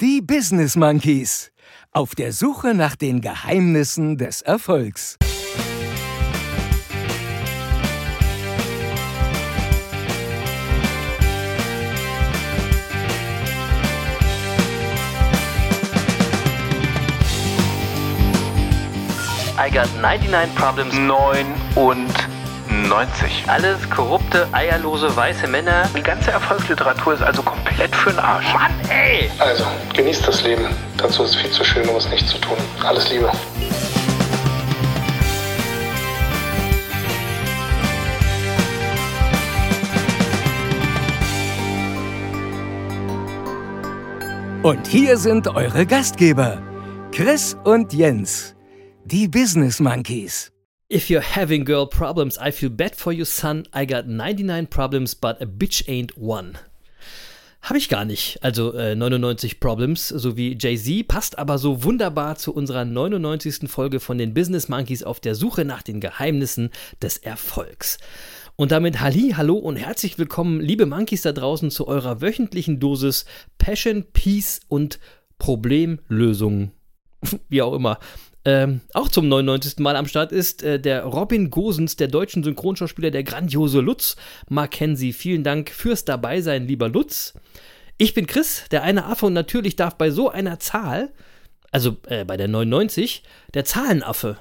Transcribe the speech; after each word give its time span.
Die 0.00 0.20
Business 0.20 0.74
Monkeys. 0.74 1.52
Auf 1.92 2.16
der 2.16 2.32
Suche 2.32 2.74
nach 2.74 2.96
den 2.96 3.20
Geheimnissen 3.20 4.18
des 4.18 4.42
Erfolgs. 4.42 5.18
I 19.56 19.70
got 19.70 19.88
99 20.00 20.56
problems. 20.56 20.92
99. 20.94 22.23
Alles 23.46 23.88
korrupte, 23.90 24.48
eierlose, 24.52 25.14
weiße 25.14 25.46
Männer. 25.46 25.88
Die 25.96 26.02
ganze 26.02 26.30
Erfolgsliteratur 26.30 27.14
ist 27.14 27.22
also 27.22 27.42
komplett 27.42 27.94
für 27.94 28.10
den 28.10 28.18
Arsch. 28.18 28.52
Mann, 28.52 28.72
ey! 28.88 29.30
Also, 29.38 29.64
genießt 29.94 30.26
das 30.26 30.42
Leben. 30.42 30.66
Dazu 30.96 31.24
ist 31.24 31.36
viel 31.36 31.50
zu 31.50 31.62
schön, 31.64 31.88
um 31.88 31.96
es 31.96 32.08
nicht 32.08 32.26
zu 32.28 32.38
tun. 32.38 32.56
Alles 32.82 33.10
Liebe. 33.10 33.30
Und 44.62 44.86
hier 44.86 45.18
sind 45.18 45.46
eure 45.48 45.84
Gastgeber, 45.84 46.62
Chris 47.12 47.54
und 47.64 47.92
Jens, 47.92 48.56
die 49.04 49.28
Business 49.28 49.78
Monkeys. 49.78 50.53
If 50.90 51.08
you're 51.08 51.22
having 51.22 51.64
girl 51.64 51.86
problems, 51.86 52.36
I 52.38 52.50
feel 52.50 52.68
bad 52.68 52.94
for 52.94 53.10
you, 53.10 53.24
son. 53.24 53.66
I 53.72 53.86
got 53.86 54.06
99 54.06 54.66
problems, 54.66 55.14
but 55.14 55.40
a 55.40 55.46
bitch 55.46 55.88
ain't 55.88 56.18
one. 56.18 56.58
Habe 57.62 57.78
ich 57.78 57.88
gar 57.88 58.04
nicht. 58.04 58.38
Also 58.42 58.74
äh, 58.74 58.94
99 58.94 59.60
Problems, 59.60 60.08
so 60.08 60.36
wie 60.36 60.58
Jay-Z, 60.60 61.08
passt 61.08 61.38
aber 61.38 61.56
so 61.56 61.84
wunderbar 61.84 62.36
zu 62.36 62.52
unserer 62.54 62.84
99. 62.84 63.70
Folge 63.70 63.98
von 63.98 64.18
den 64.18 64.34
Business 64.34 64.68
Monkeys 64.68 65.02
auf 65.02 65.20
der 65.20 65.34
Suche 65.34 65.64
nach 65.64 65.80
den 65.80 66.00
Geheimnissen 66.00 66.68
des 67.00 67.16
Erfolgs. 67.16 67.96
Und 68.56 68.70
damit 68.70 69.00
Halli, 69.00 69.32
hallo 69.34 69.56
und 69.56 69.76
herzlich 69.76 70.18
willkommen, 70.18 70.60
liebe 70.60 70.84
Monkeys 70.84 71.22
da 71.22 71.32
draußen, 71.32 71.70
zu 71.70 71.88
eurer 71.88 72.20
wöchentlichen 72.20 72.78
Dosis 72.78 73.24
Passion, 73.56 74.04
Peace 74.12 74.60
und 74.68 75.00
Problemlösung. 75.38 76.72
Wie 77.48 77.62
auch 77.62 77.72
immer. 77.72 77.98
Ähm, 78.46 78.82
auch 78.92 79.08
zum 79.08 79.28
99. 79.28 79.78
Mal 79.78 79.96
am 79.96 80.06
Start 80.06 80.30
ist 80.30 80.62
äh, 80.62 80.78
der 80.78 81.04
Robin 81.04 81.48
Gosens, 81.48 81.96
der 81.96 82.08
deutschen 82.08 82.44
Synchronschauspieler, 82.44 83.10
der 83.10 83.22
grandiose 83.22 83.80
Lutz 83.80 84.16
Mackenzie. 84.48 85.14
Vielen 85.14 85.44
Dank 85.44 85.70
fürs 85.70 86.04
Dabeisein, 86.04 86.66
lieber 86.66 86.88
Lutz. 86.88 87.34
Ich 87.96 88.12
bin 88.12 88.26
Chris, 88.26 88.64
der 88.70 88.82
eine 88.82 89.06
Affe 89.06 89.26
und 89.26 89.32
natürlich 89.32 89.76
darf 89.76 89.96
bei 89.96 90.10
so 90.10 90.28
einer 90.28 90.58
Zahl, 90.58 91.12
also 91.70 91.96
äh, 92.06 92.24
bei 92.24 92.36
der 92.36 92.48
99, 92.48 93.22
der 93.54 93.64
Zahlenaffe, 93.64 94.36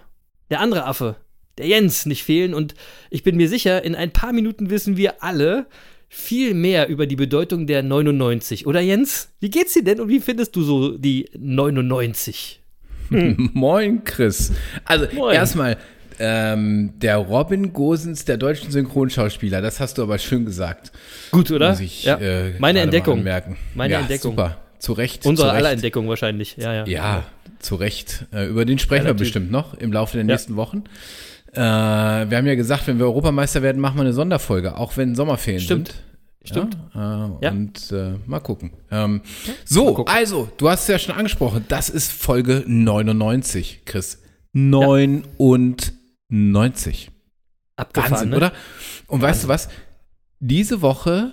der 0.50 0.60
andere 0.60 0.86
Affe, 0.86 1.16
der 1.58 1.68
Jens 1.68 2.06
nicht 2.06 2.24
fehlen 2.24 2.54
und 2.54 2.74
ich 3.10 3.24
bin 3.24 3.38
mir 3.38 3.48
sicher, 3.48 3.86
in 3.86 3.96
ein 3.96 4.12
paar 4.12 4.34
Minuten 4.34 4.70
wissen 4.70 4.98
wir 4.98 5.24
alle 5.24 5.68
viel 6.10 6.54
mehr 6.54 6.90
über 6.90 7.08
die 7.08 7.16
Bedeutung 7.16 7.68
der 7.68 7.84
99. 7.84 8.68
Oder 8.68 8.82
Jens? 8.82 9.30
Wie 9.40 9.50
geht's 9.50 9.74
dir 9.74 9.84
denn 9.84 10.00
und 10.00 10.10
wie 10.10 10.20
findest 10.20 10.56
du 10.56 10.64
so 10.64 10.98
die 10.98 11.30
99? 11.38 12.63
Moin, 13.54 14.04
Chris. 14.04 14.52
Also 14.86 15.08
Moin. 15.14 15.36
erstmal, 15.36 15.78
ähm, 16.20 16.94
der 17.00 17.18
Robin 17.18 17.74
Gosens 17.74 18.26
der 18.26 18.38
deutschen 18.38 18.72
Synchronschauspieler, 18.72 19.62
das 19.62 19.80
hast 19.80 19.98
du 19.98 20.04
aber 20.04 20.18
schön 20.18 20.46
gesagt. 20.46 20.92
Gut, 21.32 21.52
oder? 21.52 21.72
Muss 21.72 21.80
ich, 21.80 22.04
ja. 22.04 22.18
äh, 22.18 22.54
Meine 22.60 22.82
Entdeckung. 22.82 23.24
Meine 23.76 23.94
ja, 23.94 24.00
Entdeckung. 24.00 24.32
Super, 24.32 24.58
zu 24.80 24.94
Recht. 24.94 25.26
Unsere 25.26 25.48
zu 25.50 25.54
aller 25.54 25.66
Recht. 25.66 25.74
Entdeckung 25.76 26.08
wahrscheinlich. 26.08 26.58
Ja, 26.58 26.74
ja. 26.74 26.86
Ja, 26.86 27.24
zu 27.60 27.76
Recht. 27.76 28.26
Äh, 28.34 28.48
über 28.48 28.66
den 28.66 28.80
sprechen 28.80 29.06
wir 29.06 29.14
bestimmt 29.14 29.52
noch 29.52 29.74
im 29.76 29.92
Laufe 29.92 30.18
der 30.18 30.24
nächsten 30.24 30.56
Wochen. 30.56 30.84
Äh, 31.54 31.60
wir 31.60 32.38
haben 32.38 32.48
ja 32.48 32.56
gesagt, 32.56 32.88
wenn 32.88 33.00
wir 33.00 33.06
Europameister 33.06 33.62
werden, 33.62 33.82
machen 33.82 33.98
wir 33.98 34.02
eine 34.02 34.14
Sonderfolge, 34.14 34.78
auch 34.78 34.98
wenn 34.98 35.16
Sommerferien 35.16 35.62
Stimmt. 35.62 35.88
sind. 35.88 35.96
Stimmt. 35.98 36.13
Ja, 36.46 36.68
äh, 36.94 37.30
Ja. 37.42 37.52
Und 37.52 37.92
äh, 37.92 38.14
mal 38.26 38.40
gucken. 38.40 38.72
Ähm, 38.92 39.22
so, 39.66 39.94
gucken. 39.94 40.14
also, 40.14 40.50
du 40.58 40.70
hast 40.70 40.84
es 40.84 40.88
ja 40.88 41.00
schon 41.00 41.16
angesprochen, 41.16 41.66
das 41.68 41.90
ist 41.90 42.12
Folge 42.12 42.64
99, 42.68 43.82
Chris. 43.86 44.20
99. 44.54 47.12
Abgefahren, 47.76 48.12
Wahnsinn, 48.12 48.30
ne? 48.30 48.38
oder? 48.38 48.54
Und 49.08 49.22
weißt 49.22 49.46
du 49.46 49.48
was? 49.48 49.70
Diese 50.40 50.82
Woche 50.82 51.32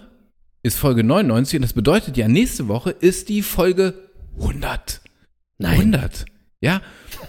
ist 0.62 0.78
Folge 0.78 1.04
99 1.04 1.59
und 1.59 1.62
das 1.62 1.72
bedeutet 1.72 2.16
ja, 2.16 2.28
nächste 2.28 2.69
Woche 2.69 2.91
ist 2.91 3.28
die 3.28 3.43
Folge 3.43 3.94
100. 4.38 5.00
Nein. 5.59 5.93
100. 5.93 6.25
Ja, 6.60 6.81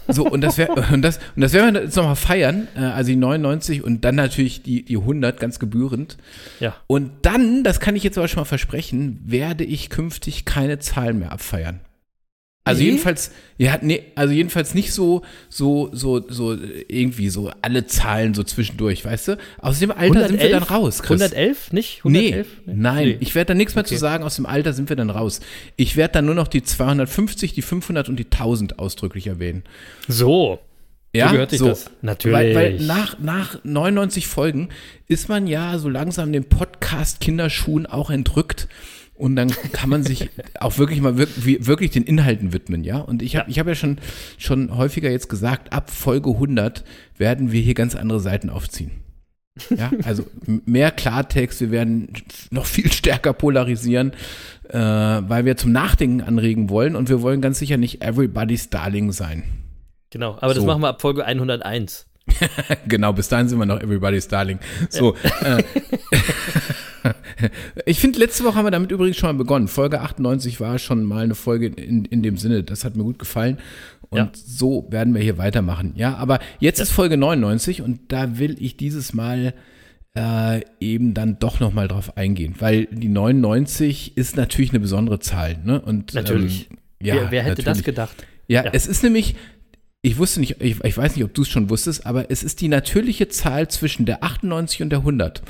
so 0.08 0.26
und 0.26 0.42
das 0.42 0.58
wär, 0.58 0.70
und 0.94 1.02
das 1.02 1.20
und 1.36 1.42
das 1.42 1.54
werden 1.54 1.74
wir 1.74 1.84
jetzt 1.84 1.96
nochmal 1.96 2.16
feiern, 2.16 2.68
äh, 2.76 2.80
also 2.80 3.10
die 3.10 3.16
99 3.16 3.84
und 3.84 4.04
dann 4.06 4.16
natürlich 4.16 4.64
die 4.64 4.84
die 4.84 4.98
100 4.98 5.40
ganz 5.40 5.60
gebührend. 5.60 6.18
Ja. 6.60 6.76
Und 6.88 7.12
dann, 7.24 7.64
das 7.64 7.80
kann 7.80 7.96
ich 7.96 8.04
jetzt 8.04 8.18
aber 8.18 8.28
schon 8.28 8.42
mal 8.42 8.46
versprechen, 8.46 9.22
werde 9.26 9.64
ich 9.64 9.90
künftig 9.90 10.46
keine 10.46 10.80
Zahlen 10.80 11.20
mehr 11.20 11.32
abfeiern. 11.32 11.80
Also 12.64 12.80
Nee? 12.84 12.90
jedenfalls, 12.90 13.32
ja, 13.58 13.80
nee, 13.82 14.04
also 14.14 14.32
jedenfalls 14.34 14.76
nicht 14.76 14.94
so, 14.94 15.24
so, 15.50 15.90
so, 15.94 16.24
so 16.30 16.56
irgendwie 16.88 17.30
so 17.30 17.52
alle 17.64 17.88
Zahlen 17.88 18.36
so 18.36 18.44
zwischendurch, 18.44 19.04
weißt 19.04 19.30
du? 19.30 19.38
Aus 19.60 19.80
dem 19.80 19.90
Alter 19.90 20.28
sind 20.28 20.40
wir 20.40 20.52
dann 20.52 20.62
raus, 20.62 21.02
Chris. 21.02 21.22
111, 21.22 21.74
nicht? 21.74 22.02
Nee, 22.06 22.20
111? 22.34 22.48
nein, 22.68 23.08
Nee. 23.08 23.18
ich 23.20 23.34
werde 23.34 23.48
da 23.48 23.54
nichts 23.56 23.74
mehr 23.74 23.84
Okay. 23.84 23.96
zu 23.96 24.00
sagen, 24.00 24.24
aus 24.24 24.36
dem 24.36 24.46
Alter 24.46 24.74
sind 24.74 24.90
wir 24.90 24.96
dann 24.96 25.10
raus. 25.10 25.40
Ich 25.76 25.96
werde 25.98 26.14
dann 26.14 26.26
nur 26.28 26.36
noch 26.36 26.48
die 26.48 26.62
250, 26.62 27.54
die 27.54 27.64
500 27.64 28.10
und 28.10 28.18
die 28.18 28.26
1000 28.30 28.78
ausdrücklich 28.78 29.26
erwähnen. 29.26 29.64
So. 30.08 30.60
Ja, 31.14 31.28
so 31.28 31.32
gehört 31.34 31.50
sich 31.50 31.60
das. 31.62 31.90
Natürlich. 32.04 32.38
Weil, 32.38 32.56
weil 32.56 32.80
nach, 32.80 33.18
nach 33.20 33.58
99 33.64 34.28
Folgen 34.28 34.70
ist 35.08 35.30
man 35.30 35.48
ja 35.48 35.80
so 35.80 35.90
langsam 35.90 36.32
den 36.32 36.44
Podcast-Kinderschuhen 36.46 37.86
auch 37.88 38.12
entrückt. 38.12 38.68
Und 39.22 39.36
dann 39.36 39.52
kann 39.72 39.90
man 39.90 40.04
sich 40.04 40.30
auch 40.60 40.78
wirklich 40.80 41.00
mal 41.00 41.18
wirklich, 41.18 41.68
wirklich 41.68 41.92
den 41.92 42.04
Inhalten 42.04 42.54
widmen, 42.54 42.84
ja. 42.84 42.98
Und 42.98 43.22
ich 43.22 43.36
habe 43.36 43.46
Ja. 43.48 43.52
ich 43.52 43.60
hab 43.60 43.68
ja 43.68 43.76
schon, 43.76 44.00
schon 44.38 44.76
häufiger 44.76 45.12
jetzt 45.12 45.30
gesagt, 45.30 45.72
ab 45.74 45.92
Folge 45.92 46.32
100 46.32 46.84
werden 47.18 47.52
wir 47.52 47.62
hier 47.62 47.76
ganz 47.76 47.96
andere 47.96 48.20
Seiten 48.20 48.50
aufziehen. 48.50 48.92
Ja, 49.70 49.92
also 50.06 50.26
mehr 50.46 50.92
Klartext, 50.92 51.60
wir 51.62 51.72
werden 51.72 52.14
noch 52.52 52.66
viel 52.66 52.92
stärker 52.92 53.34
polarisieren, 53.34 54.14
äh, 54.70 54.78
weil 54.80 55.46
wir 55.46 55.58
zum 55.58 55.72
Nachdenken 55.72 56.22
anregen 56.22 56.70
wollen 56.70 56.96
und 56.96 57.10
wir 57.10 57.22
wollen 57.22 57.42
ganz 57.42 57.60
sicher 57.60 57.78
nicht 57.78 58.02
everybody's 58.04 58.70
Darling 58.70 59.12
sein. 59.12 59.44
genau, 60.10 60.38
aber 60.40 60.54
das 60.54 60.64
So. 60.64 60.66
machen 60.66 60.82
wir 60.82 60.88
ab 60.90 61.02
Folge 61.02 61.26
101. 61.26 62.08
Genau, 62.88 63.14
bis 63.14 63.28
dahin 63.28 63.50
sind 63.50 63.60
wir 63.60 63.66
noch 63.66 63.82
Everybody's 63.82 64.28
Darling. 64.28 64.60
So. 64.90 65.16
Äh, 65.44 65.64
ich 67.86 68.00
finde, 68.00 68.20
letzte 68.20 68.44
Woche 68.44 68.56
haben 68.56 68.66
wir 68.66 68.72
damit 68.72 68.92
übrigens 68.92 69.18
schon 69.18 69.30
mal 69.30 69.38
begonnen. 69.38 69.68
Folge 69.68 70.02
98 70.02 70.60
war 70.60 70.80
schon 70.80 71.04
mal 71.04 71.24
eine 71.24 71.36
Folge 71.36 71.68
in, 71.68 72.06
in 72.06 72.24
dem 72.24 72.38
Sinne. 72.38 72.64
Das 72.64 72.84
hat 72.86 72.96
mir 72.96 73.04
gut 73.04 73.20
gefallen. 73.20 73.58
Und 74.10 74.18
Ja. 74.18 74.32
so 74.34 74.88
werden 74.90 75.14
wir 75.14 75.22
hier 75.22 75.38
weitermachen. 75.38 75.94
Ja, 75.96 76.16
aber 76.16 76.40
jetzt 76.60 76.80
ist 76.80 76.92
Folge 76.92 77.18
99 77.18 77.82
und 77.82 78.00
da 78.12 78.38
will 78.40 78.56
ich 78.60 78.78
dieses 78.78 79.14
Mal 79.14 79.54
äh, 80.18 80.62
eben 80.82 81.14
dann 81.14 81.40
doch 81.40 81.60
noch 81.62 81.72
mal 81.74 81.88
drauf 81.88 82.18
eingehen, 82.18 82.56
weil 82.60 82.86
die 82.92 83.08
99 83.08 84.18
ist 84.18 84.36
natürlich 84.36 84.72
eine 84.72 84.82
besondere 84.82 85.20
Zahl. 85.20 85.58
Ne? 85.64 85.80
Und, 85.80 86.14
Natürlich. 86.14 86.70
Ähm, 86.70 86.78
ja, 87.02 87.16
wer, 87.16 87.32
wer 87.32 87.44
hätte 87.44 87.56
das 87.64 87.66
natürlich. 87.78 87.86
gedacht? 87.86 88.26
Ja, 88.50 88.66
Ja. 88.66 88.72
es 88.74 88.88
ist 88.88 89.04
nämlich, 89.04 89.36
ich 90.02 90.18
wusste 90.18 90.42
nicht, 90.42 90.58
ich, 90.60 90.84
ich 90.84 90.98
weiß 90.98 91.16
nicht, 91.16 91.24
ob 91.24 91.34
du 91.34 91.44
es 91.44 91.48
schon 91.50 91.70
wusstest, 91.70 92.06
aber 92.06 92.30
es 92.30 92.44
ist 92.44 92.60
die 92.60 92.68
natürliche 92.68 93.30
Zahl 93.30 93.70
zwischen 93.70 94.06
der 94.06 94.22
98 94.24 94.82
und 94.82 94.90
der 94.90 95.00
100. 95.00 95.42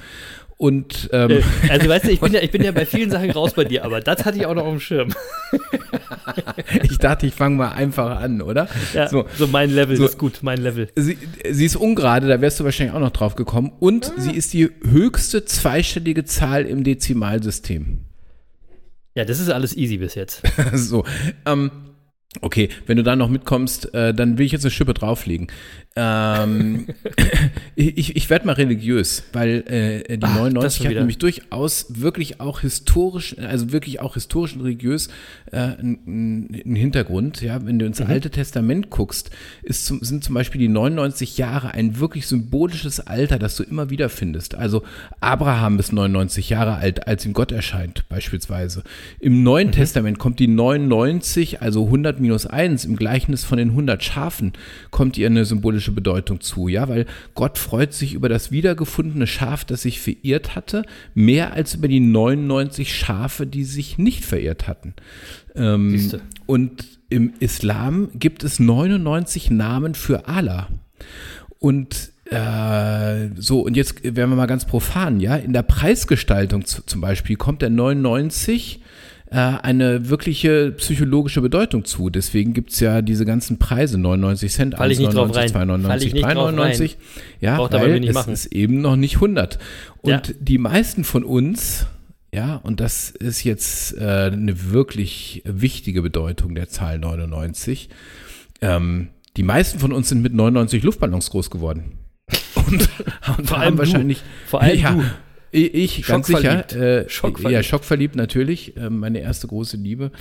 Und 0.62 1.10
ähm, 1.12 1.32
Äh, 1.32 1.42
also 1.70 1.90
weißt 1.90 2.06
du, 2.06 2.12
ich 2.12 2.20
bin, 2.20 2.34
ja, 2.34 2.40
ich 2.40 2.52
bin 2.52 2.64
ja 2.64 2.72
bei 2.72 2.86
vielen 2.86 3.10
Sachen 3.10 3.32
raus 3.32 3.54
bei 3.54 3.64
dir, 3.64 3.84
aber 3.84 4.00
das 4.00 4.24
hatte 4.26 4.38
ich 4.38 4.46
auch 4.46 4.54
noch 4.54 4.64
auf 4.66 4.70
dem 4.74 4.80
Schirm. 4.80 5.10
ich 6.84 7.00
dachte, 7.00 7.26
ich 7.26 7.34
fange 7.34 7.56
mal 7.56 7.70
einfach 7.72 8.20
an, 8.22 8.44
oder? 8.44 8.68
Ja, 8.94 9.08
so, 9.08 9.26
So, 9.38 9.48
mein 9.48 9.72
Level, 9.72 9.96
so- 9.98 10.06
ist 10.06 10.20
gut, 10.20 10.40
mein 10.44 10.60
Level. 10.62 10.90
sie, 10.96 11.18
sie 11.50 11.66
ist 11.66 11.76
ungerade, 11.76 12.28
da 12.28 12.42
wärst 12.42 12.60
du 12.60 12.64
wahrscheinlich 12.64 12.96
auch 12.96 13.00
noch 13.00 13.10
drauf 13.10 13.36
gekommen. 13.36 13.72
Und 13.80 14.12
Ah. 14.16 14.22
sie 14.22 14.36
ist 14.36 14.54
die 14.54 14.70
höchste 14.88 15.46
zweistellige 15.46 16.26
Zahl 16.26 16.66
im 16.66 16.84
Dezimalsystem. 16.84 18.02
Ja, 19.16 19.26
das 19.26 19.40
ist 19.40 19.50
alles 19.50 19.76
easy 19.76 19.98
bis 19.98 20.14
jetzt. 20.14 20.44
so, 20.74 21.06
ähm, 21.48 21.72
Okay, 22.40 22.70
wenn 22.86 22.96
du 22.96 23.04
da 23.04 23.18
noch 23.18 23.28
mitkommst, 23.28 23.94
äh, 23.94 24.14
dann 24.14 24.38
will 24.38 24.46
ich 24.46 24.54
jetzt 24.54 24.64
eine 24.64 24.72
Schippe 24.72 24.94
drauflegen. 24.94 25.48
Ähm, 25.98 26.88
ich 27.76 28.16
ich 28.16 28.30
werde 28.30 28.46
mal 28.46 28.54
religiös, 28.54 29.24
weil 29.34 29.64
äh, 29.68 30.18
die 30.18 30.24
Ach, 30.24 30.30
das 30.30 30.38
99 30.38 30.78
schon 30.78 30.88
hat 30.88 30.94
nämlich 30.96 31.18
durchaus 31.18 31.88
wirklich 31.90 32.40
auch 32.40 32.62
historisch, 32.62 33.38
also 33.38 33.74
wirklich 33.74 34.00
auch 34.00 34.14
historisch 34.14 34.56
und 34.56 34.62
religiös 34.62 35.10
äh, 35.52 35.58
einen 35.58 36.48
einen 36.54 36.76
Hintergrund. 36.76 37.42
Ja, 37.42 37.66
wenn 37.66 37.78
du 37.78 37.86
ins 37.86 38.00
Alte 38.00 38.30
Testament 38.30 38.90
guckst, 38.90 39.32
ist 39.64 39.86
zum, 39.86 40.02
sind 40.02 40.24
zum 40.24 40.34
Beispiel 40.34 40.62
die 40.62 40.70
99 40.70 41.38
Jahre 41.38 41.74
ein 41.74 42.00
wirklich 42.00 42.26
symbolisches 42.26 43.02
Alter, 43.02 43.38
das 43.38 43.58
du 43.58 43.64
immer 43.64 43.90
wieder 43.90 44.08
findest. 44.08 44.56
Also 44.56 44.84
Abraham 45.20 45.78
ist 45.78 45.92
99 45.92 46.50
Jahre 46.50 46.76
alt, 46.76 47.06
als 47.06 47.26
ihm 47.26 47.34
Gott 47.34 47.52
erscheint, 47.52 48.08
beispielsweise. 48.08 48.84
Im 49.20 49.44
Neuen 49.44 49.74
Testament 49.74 50.20
kommt 50.20 50.40
die 50.40 50.48
99, 50.48 51.62
also 51.62 51.84
100 51.84 52.22
minus 52.22 52.46
1, 52.46 52.86
im 52.86 52.96
Gleichnis 52.96 53.44
von 53.44 53.58
den 53.58 53.72
100 53.72 54.02
Schafen, 54.02 54.54
kommt 54.90 55.18
ihr 55.18 55.28
eine 55.28 55.44
symbolische 55.44 55.81
Bedeutung 55.90 56.42
zu, 56.42 56.68
ja, 56.68 56.88
weil 56.88 57.08
Gott 57.34 57.58
freut 57.58 57.94
sich 57.94 58.14
über 58.14 58.30
das 58.30 58.52
wiedergefundene 58.52 59.26
Schaf, 59.26 59.66
das 59.66 59.82
sich 59.82 60.00
verirrt 60.00 60.56
hatte, 60.56 60.84
mehr 61.16 61.54
als 61.54 61.74
über 61.74 61.88
die 61.88 62.00
99 62.00 62.96
Schafe, 62.96 63.48
die 63.48 63.64
sich 63.64 63.98
nicht 63.98 64.24
verirrt 64.24 64.68
hatten. 64.68 64.94
Ähm, 65.56 66.12
und 66.46 66.86
im 67.10 67.34
Islam 67.40 68.10
gibt 68.14 68.44
es 68.44 68.60
99 68.60 69.50
Namen 69.50 69.96
für 69.96 70.28
Allah. 70.28 70.68
Und 71.58 72.12
äh, 72.26 73.30
so, 73.36 73.62
und 73.62 73.76
jetzt 73.76 74.04
werden 74.04 74.30
wir 74.30 74.38
mal 74.38 74.46
ganz 74.46 74.66
profan, 74.66 75.20
ja. 75.20 75.36
In 75.36 75.52
der 75.52 75.64
Preisgestaltung 75.64 76.66
zu, 76.66 76.82
zum 76.86 77.02
Beispiel 77.02 77.36
kommt 77.36 77.62
der 77.62 77.70
99 77.70 78.80
äh, 79.32 79.36
eine 79.38 80.10
wirkliche 80.10 80.74
psychologische 80.74 81.42
Bedeutung 81.42 81.86
zu. 81.86 82.10
Deswegen 82.10 82.54
gibt 82.54 82.72
es 82.74 82.82
ja 82.82 83.02
diese 83.02 83.26
ganzen 83.26 83.60
Preise, 83.60 83.98
99 83.98 84.52
Cent, 84.52 84.76
Fall 84.76 84.92
ich 84.92 85.00
nicht 85.00 85.14
drauf 85.14 85.32
1,99, 85.32 85.36
rein. 85.38 85.82
Fall 85.82 86.04
ich 86.04 86.14
2,99, 86.14 86.14
nicht 86.14 86.26
drauf 86.26 86.48
rein. 86.48 86.56
3,99. 86.74 86.96
Ja, 87.40 87.56
Braucht 87.58 87.74
aber 87.74 87.84
weil 87.84 88.00
nicht 88.02 88.10
es 88.10 88.16
machen. 88.16 88.34
ist 88.34 88.46
eben 88.48 88.82
noch 88.82 88.98
nicht 88.98 89.16
100. 89.16 89.58
Und 90.02 90.10
Ja. 90.12 90.22
die 90.40 90.58
meisten 90.58 91.06
von 91.06 91.24
uns, 91.24 91.88
ja, 92.34 92.58
und 92.58 92.82
das 92.82 93.10
ist 93.10 93.44
jetzt 93.46 93.98
äh, 93.98 94.32
eine 94.34 94.72
wirklich 94.72 95.42
wichtige 95.46 96.02
Bedeutung 96.02 96.54
der 96.54 96.68
Zahl 96.68 97.00
99, 97.00 97.90
ähm, 98.62 99.08
die 99.38 99.44
meisten 99.44 99.80
von 99.80 99.94
uns 99.94 100.10
sind 100.10 100.22
mit 100.22 100.34
99 100.34 100.84
Luftballons 100.84 101.30
groß 101.30 101.50
geworden. 101.50 102.00
Und, 102.56 102.90
und 103.38 103.48
Vor 103.48 103.58
allem 103.60 103.78
wahrscheinlich. 103.78 104.22
Vor 104.46 104.62
allem 104.62 104.78
ja, 104.80 104.92
du. 104.92 105.04
Ich, 105.52 105.74
ich 105.74 106.06
ganz 106.06 106.28
sicher. 106.28 106.42
Schockverliebt. 106.42 106.74
Äh, 106.74 107.10
Schockverliebt. 107.10 107.52
Ja, 107.52 107.64
schockverliebt 107.64 108.16
natürlich. 108.16 108.78
Äh, 108.78 108.90
meine 108.90 109.20
erste 109.20 109.48
große 109.48 109.78
Liebe. 109.78 110.12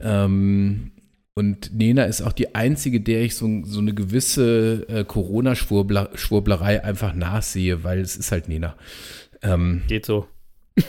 Ähm, 0.00 0.92
und 1.34 1.74
Nena 1.74 2.04
ist 2.04 2.22
auch 2.22 2.32
die 2.32 2.54
einzige, 2.54 3.00
der 3.00 3.22
ich 3.22 3.34
so, 3.34 3.62
so 3.64 3.80
eine 3.80 3.92
gewisse 3.92 4.86
äh, 4.88 5.04
Corona-Schwurblerei 5.04 6.84
einfach 6.84 7.12
nachsehe, 7.14 7.82
weil 7.82 8.00
es 8.00 8.16
ist 8.16 8.30
halt 8.30 8.48
Nena. 8.48 8.76
Ähm, 9.42 9.82
Geht 9.88 10.06
so. 10.06 10.28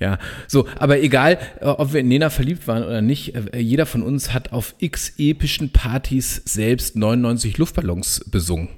ja, 0.00 0.18
so, 0.46 0.66
aber 0.76 1.00
egal, 1.00 1.38
äh, 1.60 1.66
ob 1.66 1.92
wir 1.92 2.00
in 2.00 2.08
Nena 2.08 2.30
verliebt 2.30 2.68
waren 2.68 2.84
oder 2.84 3.02
nicht, 3.02 3.34
äh, 3.34 3.58
jeder 3.58 3.86
von 3.86 4.02
uns 4.02 4.32
hat 4.32 4.52
auf 4.52 4.74
x 4.78 5.14
epischen 5.18 5.70
Partys 5.70 6.42
selbst 6.44 6.94
99 6.96 7.58
Luftballons 7.58 8.24
besungen. 8.30 8.68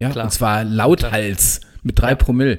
Ja, 0.00 0.10
Klar. 0.10 0.24
und 0.24 0.30
zwar 0.30 0.64
lauthals 0.64 1.60
mit 1.82 2.00
drei 2.00 2.14
Promille. 2.14 2.58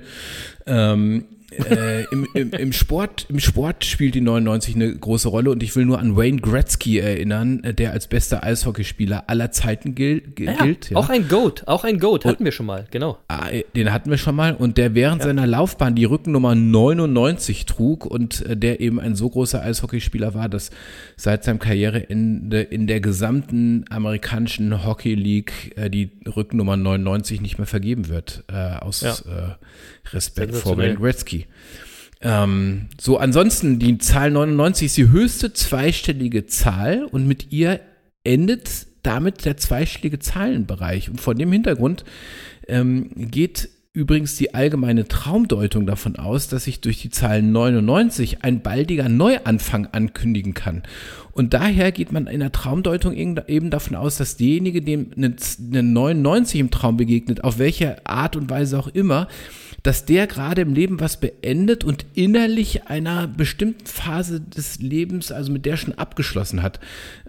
Ähm, 0.65 1.25
äh, 1.69 2.03
im, 2.11 2.27
im, 2.33 2.51
im, 2.51 2.73
Sport, 2.73 3.25
Im 3.29 3.39
Sport 3.39 3.85
spielt 3.85 4.15
die 4.15 4.21
99 4.21 4.75
eine 4.75 4.95
große 4.95 5.27
Rolle 5.27 5.51
und 5.51 5.63
ich 5.63 5.75
will 5.75 5.85
nur 5.85 5.99
an 5.99 6.15
Wayne 6.15 6.39
Gretzky 6.41 6.99
erinnern, 6.99 7.63
äh, 7.63 7.73
der 7.73 7.91
als 7.91 8.07
bester 8.07 8.43
Eishockeyspieler 8.43 9.23
aller 9.27 9.51
Zeiten 9.51 9.95
gil 9.95 10.21
Ja, 10.37 10.53
gilt. 10.63 10.89
Ja. 10.89 10.97
Auch 10.97 11.09
ein 11.09 11.27
Goat, 11.27 11.63
auch 11.67 11.83
ein 11.83 11.99
Goat 11.99 12.25
hatten 12.25 12.45
wir 12.45 12.51
schon 12.51 12.65
mal, 12.65 12.85
genau. 12.91 13.17
Ah, 13.27 13.47
Den 13.75 13.91
hatten 13.93 14.09
wir 14.09 14.17
schon 14.17 14.35
mal 14.35 14.53
und 14.55 14.77
der 14.77 14.95
während 14.95 15.23
seiner 15.23 15.47
Laufbahn 15.47 15.95
die 15.95 16.05
Rückennummer 16.05 16.55
99 16.55 17.65
trug 17.65 18.05
und 18.05 18.45
äh, 18.45 18.57
der 18.57 18.79
eben 18.79 18.99
ein 18.99 19.15
so 19.15 19.29
großer 19.29 19.61
Eishockeyspieler 19.61 20.33
war, 20.33 20.49
dass 20.49 20.71
seit 21.17 21.43
seinem 21.43 21.59
Karriereende 21.59 22.61
in 22.61 22.87
der 22.87 22.99
gesamten 23.01 23.85
amerikanischen 23.89 24.85
Hockey 24.85 25.15
League 25.15 25.73
äh, 25.77 25.89
die 25.89 26.09
Rückennummer 26.35 26.77
99 26.77 27.41
nicht 27.41 27.57
mehr 27.57 27.67
vergeben 27.67 28.09
wird, 28.09 28.43
äh, 28.51 28.77
aus 28.77 29.01
Ja. 29.01 29.11
äh, 29.13 29.55
Respekt 30.11 30.55
vor. 30.55 30.77
Wayne 30.77 30.95
Gretzky. 30.95 31.47
Ähm, 32.21 32.87
so, 32.99 33.17
ansonsten, 33.17 33.79
die 33.79 33.97
Zahl 33.97 34.31
99 34.31 34.85
ist 34.85 34.97
die 34.97 35.09
höchste 35.09 35.53
zweistellige 35.53 36.45
Zahl 36.45 37.03
und 37.05 37.27
mit 37.27 37.51
ihr 37.51 37.81
endet 38.23 38.87
damit 39.03 39.43
der 39.43 39.57
zweistellige 39.57 40.19
Zahlenbereich. 40.19 41.09
Und 41.09 41.19
vor 41.19 41.35
dem 41.35 41.51
Hintergrund 41.51 42.05
ähm, 42.67 43.09
geht 43.15 43.69
übrigens 43.91 44.37
die 44.37 44.55
allgemeine 44.55 45.07
Traumdeutung 45.07 45.85
davon 45.85 46.15
aus, 46.15 46.47
dass 46.47 46.63
sich 46.63 46.81
durch 46.81 46.99
die 47.01 47.11
Zahl 47.11 47.43
99 47.43 48.43
ein 48.43 48.61
baldiger 48.61 49.07
Neuanfang 49.07 49.87
ankündigen 49.91 50.55
kann. 50.55 50.81
Und 51.31 51.53
daher 51.53 51.91
geht 51.91 52.11
man 52.11 52.25
in 52.25 52.39
der 52.39 52.51
Traumdeutung 52.51 53.13
eben 53.13 53.69
davon 53.69 53.95
aus, 53.95 54.17
dass 54.17 54.37
derjenige, 54.37 54.81
dem 54.81 55.11
eine, 55.15 55.35
eine 55.59 55.83
99 55.83 56.59
im 56.59 56.71
Traum 56.71 56.97
begegnet, 56.97 57.43
auf 57.43 57.59
welche 57.59 58.03
Art 58.07 58.35
und 58.35 58.49
Weise 58.49 58.79
auch 58.79 58.87
immer, 58.87 59.27
dass 59.83 60.05
der 60.05 60.27
gerade 60.27 60.61
im 60.61 60.73
Leben 60.73 61.01
was 61.01 61.19
beendet 61.19 61.83
und 61.83 62.05
innerlich 62.13 62.87
einer 62.87 63.27
bestimmten 63.27 63.85
Phase 63.85 64.39
des 64.39 64.79
Lebens, 64.79 65.31
also 65.33 65.51
mit 65.51 65.65
der 65.65 65.75
schon 65.75 65.93
abgeschlossen 65.93 66.63
hat. 66.63 66.79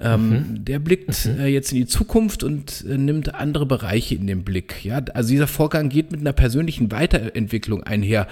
Ähm, 0.01 0.65
Der 0.65 0.79
blickt 0.79 1.27
äh, 1.27 1.47
jetzt 1.49 1.73
in 1.73 1.79
die 1.79 1.87
Zukunft 1.87 2.45
und 2.45 2.85
äh, 2.89 2.97
nimmt 2.97 3.35
andere 3.35 3.67
Bereiche 3.67 4.15
in 4.15 4.29
den 4.29 4.45
Blick. 4.45 4.85
Ja, 4.85 5.03
also 5.15 5.31
dieser 5.31 5.49
Vorgang 5.49 5.89
geht 5.89 6.13
mit 6.13 6.21
einer 6.21 6.33
persönlichen 6.33 6.93
Weiterentwicklung 6.93 7.83
einher. 7.83 8.29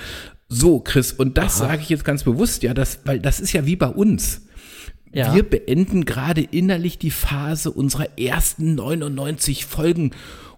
So, 0.48 0.78
Chris, 0.78 1.12
und 1.12 1.36
das 1.36 1.58
sage 1.58 1.82
ich 1.82 1.88
jetzt 1.88 2.04
ganz 2.04 2.22
bewusst, 2.22 2.62
ja, 2.62 2.74
das, 2.74 3.00
weil 3.04 3.19
das 3.19 3.40
ist 3.40 3.52
ja 3.52 3.66
wie 3.66 3.76
bei 3.76 3.88
uns. 3.88 4.42
Ja. 5.12 5.34
Wir 5.34 5.42
beenden 5.42 6.04
gerade 6.04 6.42
innerlich 6.42 6.98
die 6.98 7.10
Phase 7.10 7.70
unserer 7.70 8.19
ersten 8.19 8.76
99 8.76 9.66
Folgen 9.66 10.12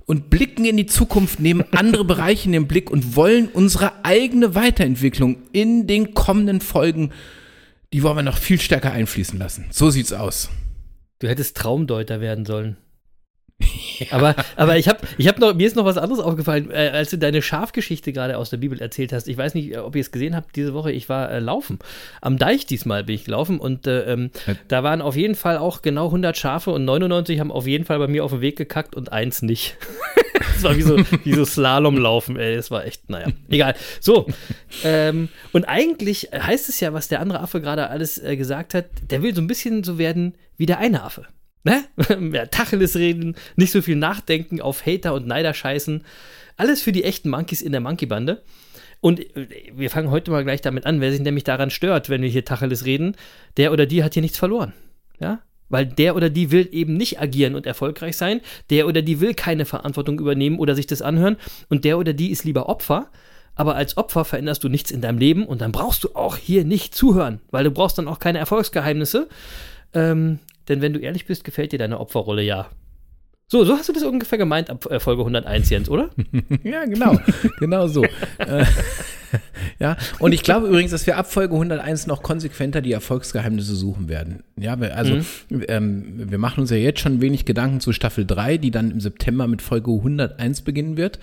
und 0.06 0.30
blicken 0.30 0.64
in 0.64 0.76
die 0.76 0.86
Zukunft, 0.86 1.40
nehmen 1.40 1.64
andere 1.72 2.04
Bereiche 2.04 2.46
in 2.46 2.52
den 2.52 2.68
Blick 2.68 2.90
und 2.90 3.16
wollen 3.16 3.48
unsere 3.48 4.04
eigene 4.04 4.54
Weiterentwicklung 4.54 5.38
in 5.52 5.86
den 5.86 6.14
kommenden 6.14 6.60
Folgen, 6.60 7.12
die 7.92 8.02
wollen 8.02 8.16
wir 8.16 8.22
noch 8.22 8.38
viel 8.38 8.60
stärker 8.60 8.92
einfließen 8.92 9.38
lassen. 9.38 9.66
So 9.70 9.90
sieht's 9.90 10.12
aus. 10.12 10.50
Du 11.20 11.28
hättest 11.28 11.56
Traumdeuter 11.56 12.20
werden 12.20 12.44
sollen. 12.44 12.76
Aber, 14.10 14.34
aber 14.56 14.76
ich 14.76 14.88
habe 14.88 14.98
ich 15.18 15.28
hab 15.28 15.38
noch, 15.38 15.54
mir 15.54 15.66
ist 15.66 15.76
noch 15.76 15.84
was 15.84 15.96
anderes 15.96 16.22
aufgefallen, 16.22 16.70
äh, 16.70 16.90
als 16.92 17.10
du 17.10 17.18
deine 17.18 17.42
Schafgeschichte 17.42 18.12
gerade 18.12 18.36
aus 18.38 18.50
der 18.50 18.56
Bibel 18.56 18.80
erzählt 18.80 19.12
hast. 19.12 19.28
Ich 19.28 19.36
weiß 19.36 19.54
nicht, 19.54 19.72
äh, 19.72 19.78
ob 19.78 19.94
ihr 19.94 20.00
es 20.00 20.10
gesehen 20.10 20.34
habt, 20.34 20.56
diese 20.56 20.74
Woche, 20.74 20.90
ich 20.90 21.08
war 21.08 21.30
äh, 21.30 21.38
laufen. 21.38 21.78
Am 22.20 22.36
Deich 22.36 22.66
diesmal 22.66 23.04
bin 23.04 23.14
ich 23.14 23.24
gelaufen 23.24 23.60
und 23.60 23.86
äh, 23.86 24.12
ähm, 24.12 24.30
Ja. 24.46 24.54
da 24.68 24.82
waren 24.82 25.00
auf 25.00 25.14
jeden 25.16 25.36
Fall 25.36 25.58
auch 25.58 25.80
genau 25.82 26.06
100 26.06 26.36
Schafe 26.36 26.72
und 26.72 26.84
99 26.84 27.38
haben 27.38 27.52
auf 27.52 27.66
jeden 27.68 27.84
Fall 27.84 27.98
bei 28.00 28.08
mir 28.08 28.24
auf 28.24 28.32
den 28.32 28.40
Weg 28.40 28.56
gekackt 28.56 28.94
und 28.96 29.12
eins 29.12 29.42
nicht. 29.42 29.76
Das 30.54 30.62
war 30.64 30.76
wie 30.76 30.82
so, 30.82 30.98
wie 31.24 31.32
so 31.32 31.44
Slalomlaufen, 31.44 32.36
ey. 32.36 32.56
Das 32.56 32.70
war 32.70 32.84
echt, 32.84 33.08
naja, 33.10 33.28
egal. 33.50 33.74
So, 34.00 34.26
ähm, 34.84 35.28
und 35.52 35.64
eigentlich 35.64 36.28
heißt 36.32 36.68
es 36.68 36.80
ja, 36.80 36.92
was 36.92 37.08
der 37.08 37.20
andere 37.20 37.40
Affe 37.40 37.60
gerade 37.60 37.88
alles 37.88 38.18
äh, 38.22 38.36
gesagt 38.36 38.74
hat, 38.74 38.86
der 39.10 39.22
will 39.22 39.34
so 39.34 39.40
ein 39.40 39.46
bisschen 39.46 39.82
so 39.84 39.98
werden 39.98 40.34
wie 40.56 40.66
der 40.66 40.78
eine 40.78 41.02
Affe. 41.02 41.26
Ne? 41.64 41.84
Mehr 42.20 42.50
Tacheles 42.50 42.96
reden, 42.96 43.34
nicht 43.56 43.72
so 43.72 43.82
viel 43.82 43.96
nachdenken, 43.96 44.60
auf 44.60 44.86
Hater 44.86 45.14
und 45.14 45.26
Neider 45.26 45.54
scheißen. 45.54 46.04
Alles 46.56 46.82
für 46.82 46.92
die 46.92 47.04
echten 47.04 47.30
Monkeys 47.30 47.62
in 47.62 47.72
der 47.72 47.80
Monkey-Bande. 47.80 48.42
Und 49.00 49.20
äh, 49.36 49.48
wir 49.74 49.90
fangen 49.90 50.10
heute 50.10 50.30
mal 50.30 50.44
gleich 50.44 50.60
damit 50.60 50.86
an, 50.86 51.00
wer 51.00 51.10
sich 51.10 51.20
nämlich 51.20 51.44
daran 51.44 51.70
stört, 51.70 52.08
wenn 52.10 52.22
wir 52.22 52.28
hier 52.28 52.44
Tacheles 52.44 52.84
reden, 52.84 53.16
der 53.56 53.72
oder 53.72 53.86
die 53.86 54.04
hat 54.04 54.14
hier 54.14 54.22
nichts 54.22 54.38
verloren. 54.38 54.72
Ja? 55.18 55.40
Weil 55.70 55.86
der 55.86 56.14
oder 56.14 56.30
die 56.30 56.50
will 56.50 56.68
eben 56.70 56.96
nicht 56.96 57.20
agieren 57.20 57.54
und 57.54 57.66
erfolgreich 57.66 58.16
sein, 58.16 58.40
der 58.70 58.86
oder 58.86 59.02
die 59.02 59.20
will 59.20 59.34
keine 59.34 59.64
Verantwortung 59.64 60.18
übernehmen 60.20 60.58
oder 60.58 60.74
sich 60.74 60.86
das 60.86 61.02
anhören 61.02 61.36
und 61.68 61.84
der 61.84 61.98
oder 61.98 62.12
die 62.12 62.30
ist 62.30 62.44
lieber 62.44 62.68
Opfer. 62.68 63.10
Aber 63.56 63.76
als 63.76 63.96
Opfer 63.96 64.24
veränderst 64.24 64.64
du 64.64 64.68
nichts 64.68 64.90
in 64.90 65.00
deinem 65.00 65.18
Leben 65.18 65.46
und 65.46 65.60
dann 65.60 65.72
brauchst 65.72 66.04
du 66.04 66.14
auch 66.14 66.36
hier 66.36 66.64
nicht 66.64 66.94
zuhören, 66.94 67.40
weil 67.50 67.64
du 67.64 67.70
brauchst 67.70 67.98
dann 67.98 68.08
auch 68.08 68.18
keine 68.18 68.38
Erfolgsgeheimnisse. 68.38 69.28
Ähm, 69.94 70.40
denn 70.68 70.80
wenn 70.80 70.92
du 70.92 71.00
ehrlich 71.00 71.26
bist, 71.26 71.44
gefällt 71.44 71.72
dir 71.72 71.78
deine 71.78 72.00
Opferrolle 72.00 72.42
ja. 72.42 72.70
So, 73.46 73.64
so 73.64 73.76
hast 73.76 73.88
du 73.88 73.92
das 73.92 74.02
ungefähr 74.02 74.38
gemeint 74.38 74.70
ab 74.70 74.90
äh, 74.90 74.98
Folge 75.00 75.22
101, 75.22 75.70
Jens, 75.70 75.88
oder? 75.88 76.10
Ja, 76.64 76.84
genau. 76.84 77.18
genau 77.58 77.86
so. 77.86 78.04
Äh, 78.38 78.64
Ja, 79.78 79.96
und 80.18 80.32
ich 80.32 80.42
glaube 80.42 80.68
übrigens, 80.68 80.90
dass 80.90 81.06
wir 81.06 81.16
ab 81.16 81.30
Folge 81.30 81.54
101 81.54 82.06
noch 82.06 82.22
konsequenter 82.22 82.80
die 82.80 82.92
Erfolgsgeheimnisse 82.92 83.74
suchen 83.74 84.08
werden. 84.08 84.42
Ja, 84.58 84.80
wir, 84.80 84.96
also 84.96 85.18
ähm, 85.68 86.30
wir 86.30 86.38
machen 86.38 86.60
uns 86.60 86.70
ja 86.70 86.76
jetzt 86.76 87.00
schon 87.00 87.20
wenig 87.20 87.44
Gedanken 87.44 87.80
zu 87.80 87.92
Staffel 87.92 88.24
3, 88.24 88.58
die 88.58 88.70
dann 88.70 88.90
im 88.90 89.00
September 89.00 89.46
mit 89.46 89.62
Folge 89.62 89.90
101 89.90 90.62
beginnen 90.62 90.96
wird. 90.96 91.18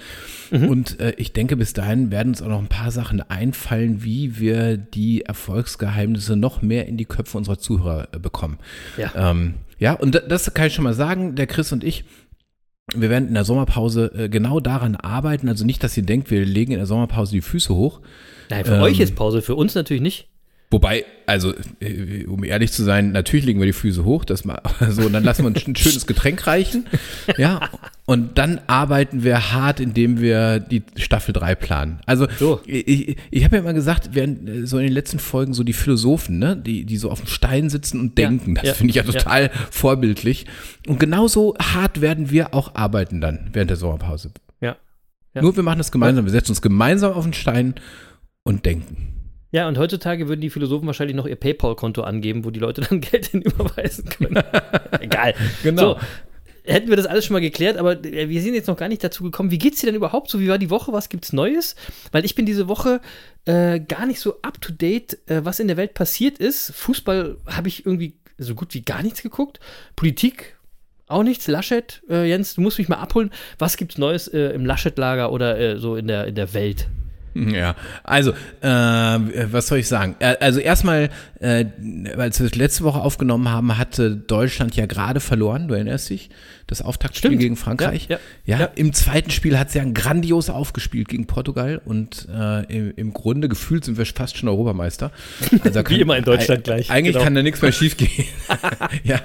Und 0.52 1.00
äh, 1.00 1.14
ich 1.18 1.34
denke, 1.34 1.56
bis 1.56 1.74
dahin 1.74 2.12
werden 2.12 2.30
uns 2.30 2.42
auch 2.42 2.50
noch 2.50 2.60
ein 2.60 2.68
paar 2.68 2.92
Sachen 2.92 3.22
einfallen, 3.22 4.04
wie 4.04 4.40
wir 4.40 4.78
die 4.78 5.22
Erfolgsgeheimnisse 5.24 6.36
noch 6.36 6.62
mehr 6.62 6.88
in 6.88 6.98
die 6.98 7.06
Köpfe 7.06 7.38
unserer 7.38 7.58
Zuhörer 7.58 8.10
äh, 8.12 8.20
bekommen. 8.20 8.58
Ja. 8.98 9.12
Ähm, 9.16 9.56
ja, 9.82 9.94
und 9.94 10.16
da- 10.16 10.20
das 10.20 10.54
kann 10.54 10.68
ich 10.68 10.74
schon 10.76 10.84
mal 10.86 10.94
sagen, 10.94 11.36
der 11.36 11.48
Chris 11.48 11.72
und 11.74 11.84
ich, 11.84 12.06
wir 12.96 13.10
werden 13.10 13.28
in 13.28 13.34
der 13.34 13.44
Sommerpause 13.46 14.12
äh, 14.16 14.30
genau 14.30 14.60
daran 14.60 14.96
arbeiten. 14.96 15.50
Also 15.50 15.66
nicht, 15.66 15.84
dass 15.84 15.96
ihr 15.98 16.04
denkt, 16.04 16.32
wir 16.32 16.46
legen 16.46 16.72
in 16.72 16.78
der 16.78 16.86
Sommerpause 16.88 17.32
die 17.34 17.42
Füße 17.42 17.74
hoch. 17.76 18.02
Nein, 18.50 18.64
für 18.66 18.76
Ähm, 18.76 18.82
euch 18.82 19.00
ist 19.00 19.16
Pause, 19.16 19.42
für 19.42 19.56
uns 19.56 19.76
natürlich 19.76 20.02
nicht. 20.02 20.28
Wobei, 20.74 21.04
also, 21.26 21.54
äh, 21.82 22.26
um 22.28 22.46
ehrlich 22.46 22.72
zu 22.72 22.84
sein, 22.84 23.12
natürlich 23.12 23.46
legen 23.46 23.60
wir 23.60 23.66
die 23.66 23.74
Füße 23.74 24.06
hoch, 24.06 24.24
das 24.24 24.46
mal 24.46 24.62
so, 24.90 25.02
und 25.02 25.12
dann 25.12 25.24
lassen 25.26 25.44
wir 25.44 25.48
uns 25.48 25.68
ein 25.68 25.76
schönes 25.76 26.08
Getränk 26.08 26.48
reichen. 26.48 26.88
Ja, 27.38 27.70
und 28.06 28.38
dann 28.38 28.62
arbeiten 28.68 29.24
wir 29.26 29.52
hart, 29.52 29.82
indem 29.82 30.22
wir 30.22 30.62
die 30.62 30.84
Staffel 30.96 31.34
3 31.34 31.56
planen. 31.56 32.00
Also, 32.06 32.26
So. 32.40 32.62
ich, 32.66 33.18
ich 33.30 33.44
habe 33.44 33.58
ja 33.58 33.62
immer 33.62 33.74
gesagt, 33.74 34.12
während 34.14 34.48
äh, 34.48 34.66
so 34.66 34.78
in 34.78 34.86
den 34.86 34.94
letzten 34.94 35.20
Folgen 35.20 35.54
so 35.54 35.64
die 35.66 35.74
Philosophen, 35.74 36.40
ne, 36.40 36.56
die, 36.56 36.86
die 36.86 36.96
so 36.96 37.12
auf 37.12 37.20
dem 37.20 37.28
Stein 37.28 37.70
sitzen 37.70 38.00
und 38.00 38.18
Ja, 38.18 38.30
denken, 38.30 38.56
das 38.56 38.64
ja, 38.64 38.74
finde 38.74 38.92
ich 38.92 38.96
ja 38.96 39.04
ja. 39.04 39.12
total 39.12 39.52
vorbildlich. 39.72 40.46
Und 40.88 41.02
genauso 41.02 41.54
hart 41.62 42.00
werden 42.00 42.32
wir 42.32 42.54
auch 42.54 42.76
arbeiten 42.76 43.20
dann 43.20 43.50
während 43.52 43.70
der 43.70 43.78
Sommerpause. 43.78 44.32
Ja. 44.62 44.78
Ja. 45.34 45.42
Nur 45.42 45.54
wir 45.54 45.64
machen 45.64 45.80
das 45.80 45.92
gemeinsam, 45.92 46.24
wir 46.24 46.32
setzen 46.32 46.52
uns 46.52 46.62
gemeinsam 46.62 47.12
auf 47.12 47.26
den 47.26 47.34
Stein 47.34 47.76
und 48.44 48.66
denken. 48.66 49.11
Ja, 49.52 49.68
und 49.68 49.78
heutzutage 49.78 50.28
würden 50.28 50.42
die 50.42 50.50
Philosophen 50.50 50.88
wahrscheinlich 50.88 51.16
noch 51.16 51.28
ihr 51.28 51.36
PayPal-Konto 51.36 52.02
angeben, 52.04 52.46
wo 52.46 52.52
die 52.52 52.60
Leute 52.60 52.82
dann 52.82 53.02
Geld 53.02 53.28
hin 53.28 53.42
überweisen 53.42 54.06
können. 54.06 54.42
Egal. 55.00 55.36
Genau. 55.62 55.94
So, 55.94 56.00
hätten 56.64 56.90
wir 56.90 56.96
das 56.96 57.06
alles 57.06 57.26
schon 57.26 57.34
mal 57.34 57.42
geklärt, 57.42 57.78
aber 57.78 58.04
äh, 58.06 58.30
wir 58.30 58.42
sind 58.42 58.54
jetzt 58.54 58.68
noch 58.68 58.78
gar 58.78 58.88
nicht 58.88 59.04
dazu 59.04 59.24
gekommen. 59.24 59.52
Wie 59.52 59.58
geht's 59.58 59.80
dir 59.82 59.88
denn 59.88 59.96
überhaupt 59.96 60.30
so? 60.30 60.40
Wie 60.40 60.48
war 60.48 60.58
die 60.58 60.70
Woche? 60.70 60.94
Was 60.94 61.10
gibt's 61.10 61.34
Neues? 61.34 61.76
Weil 62.12 62.26
ich 62.26 62.36
bin 62.36 62.46
diese 62.46 62.68
Woche 62.68 63.02
äh, 63.46 63.80
gar 63.80 64.06
nicht 64.06 64.20
so 64.20 64.42
up 64.42 64.62
to 64.62 64.72
date, 64.72 65.18
äh, 65.30 65.44
was 65.44 65.60
in 65.60 65.68
der 65.68 65.78
Welt 65.78 65.94
passiert 65.94 66.38
ist. 66.38 66.72
Fußball 66.74 67.38
habe 67.48 67.68
ich 67.68 67.86
irgendwie 67.86 68.16
so 68.38 68.56
gut 68.56 68.74
wie 68.74 68.82
gar 68.82 69.04
nichts 69.04 69.22
geguckt. 69.22 69.60
Politik 69.96 70.58
auch 71.08 71.24
nichts. 71.24 71.48
Laschet, 71.48 72.02
äh, 72.10 72.28
Jens, 72.28 72.56
du 72.56 72.62
musst 72.62 72.78
mich 72.78 72.88
mal 72.88 72.98
abholen. 72.98 73.32
Was 73.60 73.76
gibt's 73.76 73.98
Neues 73.98 74.28
äh, 74.30 74.54
im 74.54 74.66
Laschet-Lager 74.66 75.32
oder 75.32 75.60
äh, 75.60 75.78
so 75.78 75.96
in 75.98 76.08
der, 76.08 76.28
in 76.28 76.36
der 76.36 76.54
Welt? 76.54 76.88
Ja, 77.52 77.76
also, 78.04 78.32
äh, 78.62 78.66
was 78.68 79.68
soll 79.68 79.80
ich 79.80 79.88
sagen? 79.88 80.16
Äh, 80.20 80.36
Also 80.40 80.60
erstmal, 80.60 81.10
äh, 81.40 81.66
als 82.18 82.40
wir 82.40 82.48
das 82.48 82.56
letzte 82.56 82.84
Woche 82.84 83.00
aufgenommen 83.00 83.50
haben, 83.50 83.78
hatte 83.78 84.12
Deutschland 84.16 84.76
ja 84.76 84.86
gerade 84.86 85.20
verloren, 85.20 85.68
du 85.68 85.74
erinnerst 85.74 86.10
dich, 86.10 86.30
das 86.68 86.82
Auftaktspiel 86.82 87.32
Stimmt. 87.32 87.42
gegen 87.42 87.56
Frankreich. 87.58 88.08
Ja, 88.10 88.18
Ja, 88.46 88.60
ja, 88.60 88.66
im 88.76 88.94
zweiten 88.94 89.30
Spiel 89.30 89.60
hat 89.60 89.72
sie 89.72 89.80
ja 89.80 89.86
grandios 89.86 90.50
aufgespielt 90.50 91.10
gegen 91.10 91.28
Portugal 91.28 91.82
und 91.84 92.28
äh, 92.34 92.64
im, 92.74 92.94
im 92.96 93.14
Grunde 93.14 93.50
gefühlt 93.50 93.84
sind 93.84 93.98
wir 93.98 94.06
fast 94.06 94.38
schon 94.38 94.48
Europameister. 94.48 95.12
Also 95.64 95.82
Wie 95.90 96.00
immer 96.00 96.18
in 96.18 96.24
Deutschland 96.24 96.64
gleich, 96.64 96.90
Eigentlich 96.90 97.14
genau. 97.14 97.26
kann 97.26 97.36
da 97.36 97.44
nichts 97.44 97.62
mehr 97.62 97.74
schiefgehen. 97.74 98.26
ja, 99.04 99.20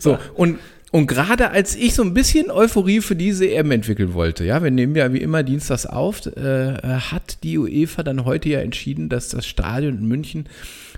so 0.00 0.18
und 0.34 0.58
und 0.90 1.06
gerade 1.06 1.50
als 1.50 1.76
ich 1.76 1.94
so 1.94 2.02
ein 2.02 2.14
bisschen 2.14 2.50
Euphorie 2.50 3.00
für 3.00 3.14
diese 3.16 3.48
EM 3.48 3.70
entwickeln 3.70 4.12
wollte, 4.14 4.44
ja, 4.44 4.62
wir 4.62 4.70
nehmen 4.70 4.96
ja 4.96 5.12
wie 5.12 5.18
immer 5.18 5.42
dienstags 5.42 5.86
auf, 5.86 6.26
äh, 6.26 6.74
hat 6.74 7.42
die 7.44 7.58
UEFA 7.58 8.02
dann 8.02 8.24
heute 8.24 8.48
ja 8.48 8.60
entschieden, 8.60 9.08
dass 9.08 9.28
das 9.28 9.46
Stadion 9.46 9.98
in 9.98 10.06
München 10.06 10.48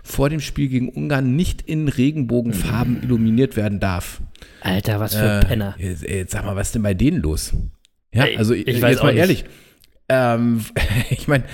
vor 0.02 0.30
dem 0.30 0.40
Spiel 0.40 0.68
gegen 0.68 0.88
Ungarn 0.88 1.36
nicht 1.36 1.62
in 1.62 1.88
Regenbogenfarben 1.88 3.02
illuminiert 3.02 3.56
werden 3.56 3.80
darf. 3.80 4.20
Alter, 4.62 4.98
was 4.98 5.14
für 5.14 5.40
Äh, 5.40 5.44
Penner. 5.44 5.74
Jetzt, 5.78 6.02
jetzt 6.02 6.32
sag 6.32 6.44
mal, 6.44 6.56
was 6.56 6.68
ist 6.68 6.74
denn 6.74 6.82
bei 6.82 6.94
denen 6.94 7.20
los? 7.20 7.52
Ja, 8.12 8.26
also 8.36 8.54
ich 8.54 8.66
jetzt 8.66 8.82
weiß 8.82 8.98
auch 8.98 9.04
mal 9.04 9.16
ehrlich. 9.16 9.44
Ähm, 10.08 10.64
ich 11.10 11.28
meine, 11.28 11.44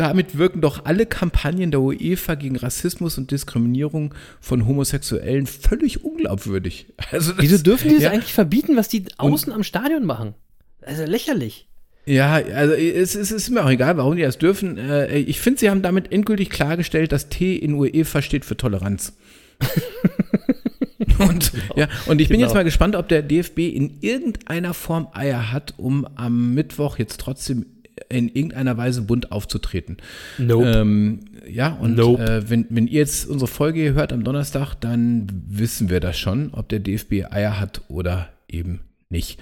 damit 0.00 0.38
wirken 0.38 0.60
doch 0.60 0.84
alle 0.86 1.06
Kampagnen 1.06 1.70
der 1.70 1.80
UEFA 1.80 2.34
gegen 2.34 2.56
Rassismus 2.56 3.18
und 3.18 3.30
Diskriminierung 3.30 4.14
von 4.40 4.66
Homosexuellen 4.66 5.46
völlig 5.46 6.04
unglaubwürdig. 6.04 6.86
Also 7.10 7.32
das, 7.32 7.42
Wieso 7.42 7.58
dürfen 7.58 7.88
die 7.88 7.94
das 7.96 8.04
ja, 8.04 8.10
eigentlich 8.10 8.32
verbieten, 8.32 8.76
was 8.76 8.88
die 8.88 9.04
außen 9.18 9.52
am 9.52 9.62
Stadion 9.62 10.04
machen? 10.06 10.34
Also 10.82 11.04
lächerlich. 11.04 11.66
Ja, 12.06 12.32
also 12.32 12.72
es, 12.74 13.14
es 13.14 13.30
ist 13.30 13.50
mir 13.50 13.62
auch 13.64 13.68
egal, 13.70 13.96
warum 13.98 14.16
die 14.16 14.22
das 14.22 14.38
dürfen. 14.38 14.78
Äh, 14.78 15.18
Ich 15.18 15.38
finde, 15.40 15.60
sie 15.60 15.70
haben 15.70 15.82
damit 15.82 16.10
endgültig 16.12 16.48
klargestellt, 16.50 17.12
dass 17.12 17.28
T 17.28 17.54
in 17.56 17.74
UEFA 17.74 18.22
steht 18.22 18.44
für 18.46 18.56
Toleranz. 18.56 19.12
und, 21.18 21.52
ja, 21.76 21.88
und 22.06 22.20
ich 22.20 22.28
bin 22.28 22.38
Genau. 22.38 22.48
jetzt 22.48 22.54
mal 22.54 22.64
gespannt, 22.64 22.96
ob 22.96 23.08
der 23.08 23.22
DFB 23.22 23.58
in 23.58 23.98
irgendeiner 24.00 24.72
Form 24.74 25.08
Eier 25.12 25.52
hat, 25.52 25.74
um 25.76 26.06
am 26.16 26.54
Mittwoch 26.54 26.98
jetzt 26.98 27.20
trotzdem 27.20 27.66
in 28.10 28.28
irgendeiner 28.28 28.76
Weise 28.76 29.02
bunt 29.02 29.32
aufzutreten. 29.32 29.96
Nope. 30.38 30.66
Ähm, 30.70 31.20
ja, 31.48 31.68
und 31.74 31.96
Nope. 31.96 32.22
äh, 32.22 32.50
wenn, 32.50 32.66
wenn 32.68 32.86
ihr 32.86 32.98
jetzt 33.00 33.28
unsere 33.28 33.48
Folge 33.48 33.80
hier 33.80 33.94
hört 33.94 34.12
am 34.12 34.24
Donnerstag, 34.24 34.74
dann 34.74 35.26
wissen 35.48 35.88
wir 35.90 36.00
das 36.00 36.18
schon, 36.18 36.50
ob 36.52 36.68
der 36.68 36.80
DFB 36.80 37.24
Eier 37.30 37.58
hat 37.58 37.82
oder 37.88 38.28
eben 38.48 38.80
nicht. 39.08 39.40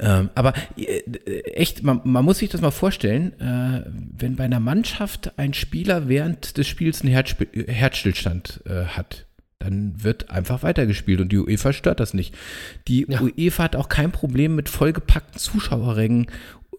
Ähm, 0.00 0.30
aber 0.34 0.54
äh, 0.76 1.02
echt, 1.52 1.82
man, 1.84 2.00
man 2.04 2.24
muss 2.24 2.38
sich 2.38 2.48
das 2.48 2.60
mal 2.60 2.70
vorstellen, 2.72 3.38
äh, 3.40 3.84
wenn 4.16 4.36
bei 4.36 4.44
einer 4.44 4.60
Mannschaft 4.60 5.38
ein 5.38 5.54
Spieler 5.54 6.08
während 6.08 6.56
des 6.58 6.66
Spiels 6.66 7.02
einen 7.02 7.12
Herzsp 7.12 7.44
Herzstillstand 7.68 8.62
äh, 8.66 8.86
hat, 8.86 9.26
dann 9.60 10.02
wird 10.02 10.30
einfach 10.30 10.62
weitergespielt 10.62 11.20
und 11.20 11.30
die 11.30 11.38
UEFA 11.38 11.72
stört 11.72 12.00
das 12.00 12.12
nicht. 12.12 12.34
Die 12.88 13.06
Ja. 13.08 13.20
UEFA 13.20 13.62
hat 13.64 13.76
auch 13.76 13.88
kein 13.88 14.10
Problem 14.12 14.56
mit 14.56 14.68
vollgepackten 14.68 15.38
Zuschauerrängen 15.38 16.26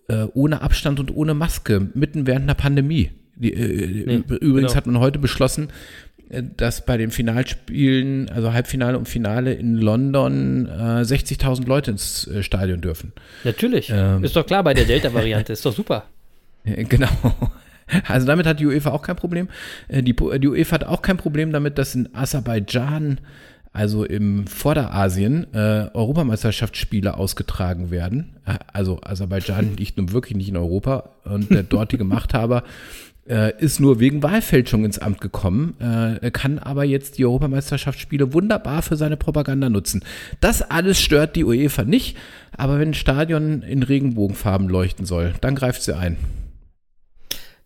äh, 0.08 0.26
ohne 0.34 0.62
Abstand 0.62 1.00
und 1.00 1.16
ohne 1.16 1.34
Maske, 1.34 1.90
mitten 1.94 2.28
während 2.28 2.44
einer 2.44 2.54
Pandemie. 2.56 3.12
Die, 3.36 3.54
äh, 3.54 4.06
Nee, 4.06 4.24
übrigens 4.38 4.72
genau. 4.72 4.76
hat 4.76 4.86
man 4.88 5.00
heute 5.00 5.20
beschlossen, 5.20 5.70
äh, 6.30 6.44
dass 6.58 6.86
bei 6.86 6.98
den 6.98 7.12
Finalspielen, 7.12 8.30
also 8.30 8.54
Halbfinale 8.54 8.98
und 8.98 9.08
Finale 9.10 9.54
in 9.54 9.76
London, 9.76 10.68
äh, 10.68 11.04
60.000 11.04 11.68
Leute 11.68 11.92
ins 11.92 12.28
äh, 12.28 12.44
Stadion 12.44 12.82
dürfen. 12.82 13.14
Natürlich. 13.44 13.90
Ähm. 13.94 14.24
Ist 14.24 14.36
doch 14.36 14.46
klar 14.46 14.64
bei 14.64 14.74
der 14.74 14.86
Delta-Variante. 14.86 15.54
Ist 15.54 15.66
doch 15.66 15.74
super. 15.74 16.06
Äh, 16.64 16.84
Genau. 16.86 17.10
Also 18.08 18.26
damit 18.26 18.48
hat 18.48 18.60
die 18.60 18.66
UEFA 18.66 18.90
auch 18.90 19.04
kein 19.04 19.16
Problem. 19.16 19.48
Äh, 19.90 20.02
Die, 20.02 20.16
die 20.16 20.48
UEFA 20.48 20.74
hat 20.74 20.84
auch 20.86 21.04
kein 21.04 21.18
Problem 21.18 21.52
damit, 21.52 21.78
dass 21.78 21.94
in 21.94 22.10
Aserbaidschan, 22.16 23.20
also 23.75 24.05
im 24.05 24.48
Vorderasien, 24.48 25.53
äh, 25.53 25.89
Europameisterschaftsspiele 25.94 27.17
ausgetragen 27.17 27.91
werden. 27.91 28.36
Äh, 28.46 28.58
Also 28.72 29.00
Aserbaidschan 29.01 29.75
liegt 29.77 29.98
nun 29.98 30.12
wirklich 30.12 30.38
nicht 30.38 30.50
in 30.50 30.58
Europa 30.58 31.10
und 31.25 31.51
der 31.51 31.63
dortige 31.63 32.05
Machthaber 32.05 32.63
äh, 33.27 33.51
ist 33.60 33.79
nur 33.79 34.00
wegen 34.00 34.24
Wahlfälschung 34.24 34.86
ins 34.86 35.00
Amt 35.00 35.20
gekommen, 35.20 35.75
äh, 35.79 36.32
kann 36.32 36.60
aber 36.60 36.86
jetzt 36.86 37.17
die 37.17 37.25
Europameisterschaftsspiele 37.25 38.34
wunderbar 38.34 38.82
für 38.82 38.96
seine 38.96 39.17
Propaganda 39.17 39.70
nutzen. 39.70 40.03
Das 40.39 40.62
alles 40.62 41.01
stört 41.01 41.36
die 41.36 41.44
UEFA 41.44 41.84
nicht, 41.84 42.17
aber 42.55 42.79
wenn 42.79 42.89
ein 42.89 42.94
Stadion 42.94 43.62
in 43.62 43.84
Regenbogenfarben 43.84 44.70
leuchten 44.70 45.05
soll, 45.05 45.34
dann 45.41 45.55
greift 45.55 45.82
sie 45.82 45.98
ein. 45.98 46.17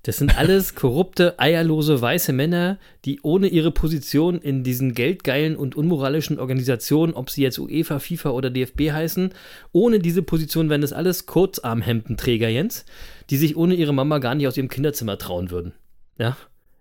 Das 0.04 0.18
sind 0.18 0.38
alles 0.38 0.76
korrupte, 0.76 1.38
eierlose, 1.40 2.02
weiße 2.02 2.32
Männer, 2.32 2.80
die 3.04 3.20
ohne 3.22 3.48
ihre 3.48 3.72
Position 3.72 4.40
in 4.40 4.64
diesen 4.64 4.94
geldgeilen 4.94 5.58
und 5.58 5.76
unmoralischen 5.76 6.40
Organisationen, 6.40 7.14
ob 7.14 7.30
sie 7.30 7.42
jetzt 7.42 7.60
UEFA, 7.60 8.00
FIFA 8.00 8.30
oder 8.30 8.50
DFB 8.50 8.92
heißen, 8.92 9.34
ohne 9.74 10.00
diese 10.00 10.24
Position 10.24 10.70
wären 10.70 10.82
das 10.82 10.94
alles 10.94 11.26
Kurzarmhemdenträger, 11.26 12.48
Jens, 12.48 12.86
die 13.30 13.38
sich 13.38 13.58
ohne 13.58 13.76
ihre 13.76 13.94
Mama 13.94 14.20
gar 14.20 14.36
nicht 14.36 14.48
aus 14.48 14.56
ihrem 14.56 14.70
Kinderzimmer 14.70 15.18
trauen 15.18 15.52
würden. 15.52 15.74
Ja. 16.18 16.38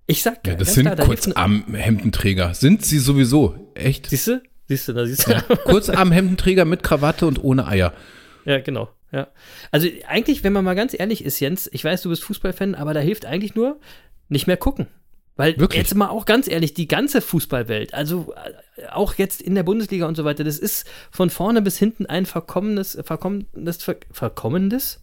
Ich 0.06 0.22
sag 0.22 0.46
Ja, 0.46 0.54
das 0.54 0.74
sind 0.74 0.84
klar, 0.84 0.96
da 0.96 1.04
Kurzarmhemdenträger. 1.04 2.54
Sind 2.54 2.84
sie 2.84 2.98
sowieso. 2.98 3.72
Echt? 3.74 4.06
Siehst 4.06 4.28
du? 4.28 4.42
Siehst 4.68 4.88
du, 4.88 4.92
da 4.92 5.04
siehst 5.04 5.26
du. 5.26 5.32
Ja, 5.32 5.40
Kurzarmhemdenträger 5.42 6.64
mit 6.64 6.82
Krawatte 6.82 7.26
und 7.26 7.42
ohne 7.42 7.66
Eier. 7.66 7.92
Ja, 8.44 8.60
genau. 8.60 8.88
Ja. 9.10 9.28
Also 9.70 9.88
eigentlich, 10.06 10.44
wenn 10.44 10.52
man 10.52 10.64
mal 10.64 10.74
ganz 10.74 10.94
ehrlich 10.98 11.24
ist, 11.24 11.40
Jens, 11.40 11.68
ich 11.72 11.82
weiß, 11.84 12.02
du 12.02 12.10
bist 12.10 12.22
Fußballfan, 12.24 12.74
aber 12.74 12.92
da 12.94 13.00
hilft 13.00 13.24
eigentlich 13.24 13.54
nur 13.54 13.80
nicht 14.28 14.46
mehr 14.46 14.56
gucken. 14.58 14.86
Weil 15.36 15.56
Wirklich? 15.56 15.80
jetzt 15.80 15.94
mal 15.94 16.08
auch 16.08 16.26
ganz 16.26 16.48
ehrlich, 16.48 16.74
die 16.74 16.88
ganze 16.88 17.20
Fußballwelt, 17.20 17.94
also 17.94 18.34
äh, 18.76 18.88
auch 18.88 19.14
jetzt 19.14 19.40
in 19.40 19.54
der 19.54 19.62
Bundesliga 19.62 20.06
und 20.06 20.16
so 20.16 20.24
weiter, 20.24 20.42
das 20.42 20.58
ist 20.58 20.84
von 21.12 21.30
vorne 21.30 21.62
bis 21.62 21.78
hinten 21.78 22.06
ein 22.06 22.26
verkommenes, 22.26 22.98
verkommenes, 23.04 23.82
ver, 23.82 23.96
verkommendes? 24.10 25.00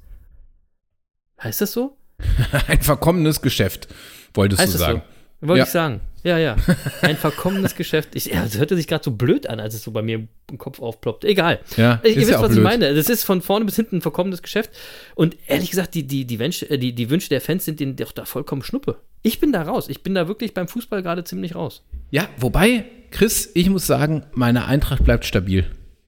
Heißt 1.42 1.62
das 1.62 1.72
so? 1.72 1.98
Ein 2.68 2.82
verkommenes 2.82 3.42
Geschäft, 3.42 3.88
wolltest 4.34 4.62
Heißt 4.62 4.74
du 4.74 4.78
sagen. 4.78 5.02
so? 5.42 5.48
Wollte 5.48 5.60
Ja. 5.60 5.64
ich 5.66 5.72
sagen. 5.72 6.02
Ja, 6.25 6.39
ja. 6.39 6.55
Ein 7.01 7.17
verkommenes 7.17 7.75
Geschäft. 7.77 8.15
Ich, 8.15 8.25
ja, 8.25 8.41
das 8.41 8.58
hörte 8.58 8.75
sich 8.75 8.88
gerade 8.88 9.03
so 9.03 9.12
blöd 9.12 9.48
an, 9.48 9.60
als 9.60 9.75
es 9.75 9.84
so 9.84 9.91
bei 9.91 10.01
mir 10.01 10.27
im 10.51 10.58
Kopf 10.58 10.79
aufploppt. 10.79 11.24
Egal. 11.24 11.60
Ja, 11.77 12.01
ich, 12.03 12.15
ihr 12.15 12.22
wisst, 12.22 12.32
ja 12.32 12.41
was 12.41 12.50
ich 12.50 12.55
blöd. 12.55 12.63
meine. 12.63 12.96
Das 12.96 13.10
ist 13.10 13.24
von 13.24 13.44
vorne 13.44 13.65
bis 13.65 13.75
hinten 13.75 13.98
ein 13.98 14.01
verkommenes 14.01 14.41
Geschäft. 14.41 14.72
Und 15.13 15.38
ehrlich 15.46 15.70
gesagt, 15.70 15.94
die, 15.94 16.08
die, 16.08 16.25
die, 16.25 16.39
Wünsche, 16.39 16.67
äh, 16.67 16.79
die, 16.79 16.94
die 16.94 17.12
Wünsche 17.12 17.29
der 17.29 17.41
Fans 17.41 17.63
sind 17.63 17.79
denen 17.79 17.96
doch 17.96 18.12
da 18.12 18.25
vollkommen 18.25 18.63
Schnuppe. 18.63 18.98
Ich 19.22 19.39
bin 19.39 19.51
da 19.53 19.62
raus. 19.62 19.88
Ich 19.88 20.01
bin 20.01 20.15
da 20.15 20.27
wirklich 20.27 20.55
beim 20.55 20.67
Fußball 20.67 21.03
gerade 21.03 21.24
ziemlich 21.24 21.53
raus. 21.53 21.84
Ja, 22.10 22.27
wobei, 22.38 22.86
Chris, 23.12 23.51
ich 23.53 23.70
muss 23.70 23.86
sagen, 23.86 24.25
meine 24.34 24.65
Eintracht 24.65 25.03
bleibt 25.03 25.25
stabil. 25.25 25.65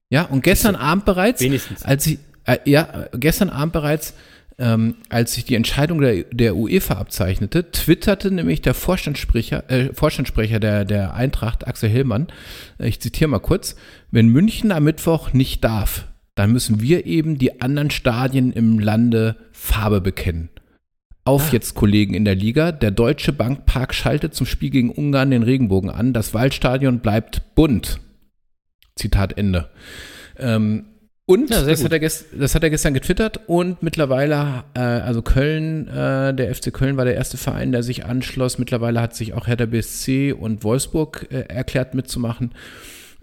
Ja, 0.09 0.23
und 0.23 0.43
gestern 0.43 0.75
Abend 0.75 1.05
bereits, 1.05 1.41
Wenigstens. 1.41 1.83
als 1.83 2.07
ich, 2.07 2.17
äh, 2.45 2.57
ja, 2.65 3.07
gestern 3.13 3.49
Abend 3.51 3.73
bereits, 3.73 4.15
ähm, 4.59 4.95
als 5.09 5.33
sich 5.33 5.45
die 5.45 5.55
Entscheidung 5.55 6.01
der, 6.01 6.23
der 6.23 6.55
UEFA 6.55 6.95
abzeichnete, 6.95 7.71
twitterte 7.71 8.31
nämlich 8.31 8.61
der 8.61 8.73
Vorstandssprecher, 8.73 9.69
äh, 9.69 9.93
Vorstandssprecher 9.93 10.59
der, 10.59 10.83
der 10.83 11.13
Eintracht, 11.13 11.67
Axel 11.67 11.89
Hillmann, 11.89 12.27
äh, 12.79 12.87
ich 12.87 12.99
zitiere 12.99 13.29
mal 13.29 13.39
kurz, 13.39 13.75
wenn 14.09 14.29
München 14.29 14.71
am 14.71 14.83
Mittwoch 14.83 15.33
nicht 15.33 15.63
darf, 15.63 16.07
dann 16.35 16.51
müssen 16.51 16.81
wir 16.81 17.05
eben 17.05 17.37
die 17.37 17.61
anderen 17.61 17.91
Stadien 17.91 18.51
im 18.51 18.79
Lande 18.79 19.35
Farbe 19.51 20.01
bekennen. 20.01 20.49
Auf 21.23 21.51
jetzt, 21.51 21.75
Kollegen 21.75 22.13
in 22.13 22.23
der 22.23 22.35
Liga. 22.35 22.71
Der 22.71 22.91
Deutsche 22.91 23.33
Bankpark 23.33 23.93
schaltet 23.93 24.33
zum 24.33 24.45
Spiel 24.45 24.69
gegen 24.69 24.91
Ungarn 24.91 25.29
den 25.29 25.43
Regenbogen 25.43 25.89
an. 25.89 26.13
Das 26.13 26.33
Waldstadion 26.33 26.99
bleibt 26.99 27.53
bunt. 27.53 27.99
Zitat 28.95 29.37
Ende. 29.37 29.69
Ähm, 30.37 30.85
und 31.29 31.49
Ja, 31.49 31.61
das, 31.61 31.83
hat 31.83 31.91
er 31.91 31.99
das 31.99 32.55
hat 32.55 32.63
er 32.63 32.69
gestern 32.69 32.93
getwittert 32.93 33.41
und 33.47 33.83
mittlerweile, 33.83 34.63
äh, 34.73 34.79
also 34.79 35.21
Köln, 35.21 35.89
äh, 35.89 36.33
der 36.33 36.55
FC 36.55 36.73
Köln 36.73 36.95
war 36.95 37.03
der 37.03 37.15
erste 37.15 37.37
Verein, 37.37 37.73
der 37.73 37.83
sich 37.83 38.05
anschloss. 38.05 38.57
Mittlerweile 38.57 39.01
hat 39.01 39.13
sich 39.13 39.33
auch 39.33 39.45
Hertha 39.45 39.65
BSC 39.65 40.31
und 40.31 40.63
Wolfsburg 40.63 41.27
äh, 41.29 41.41
erklärt 41.49 41.95
mitzumachen. 41.95 42.53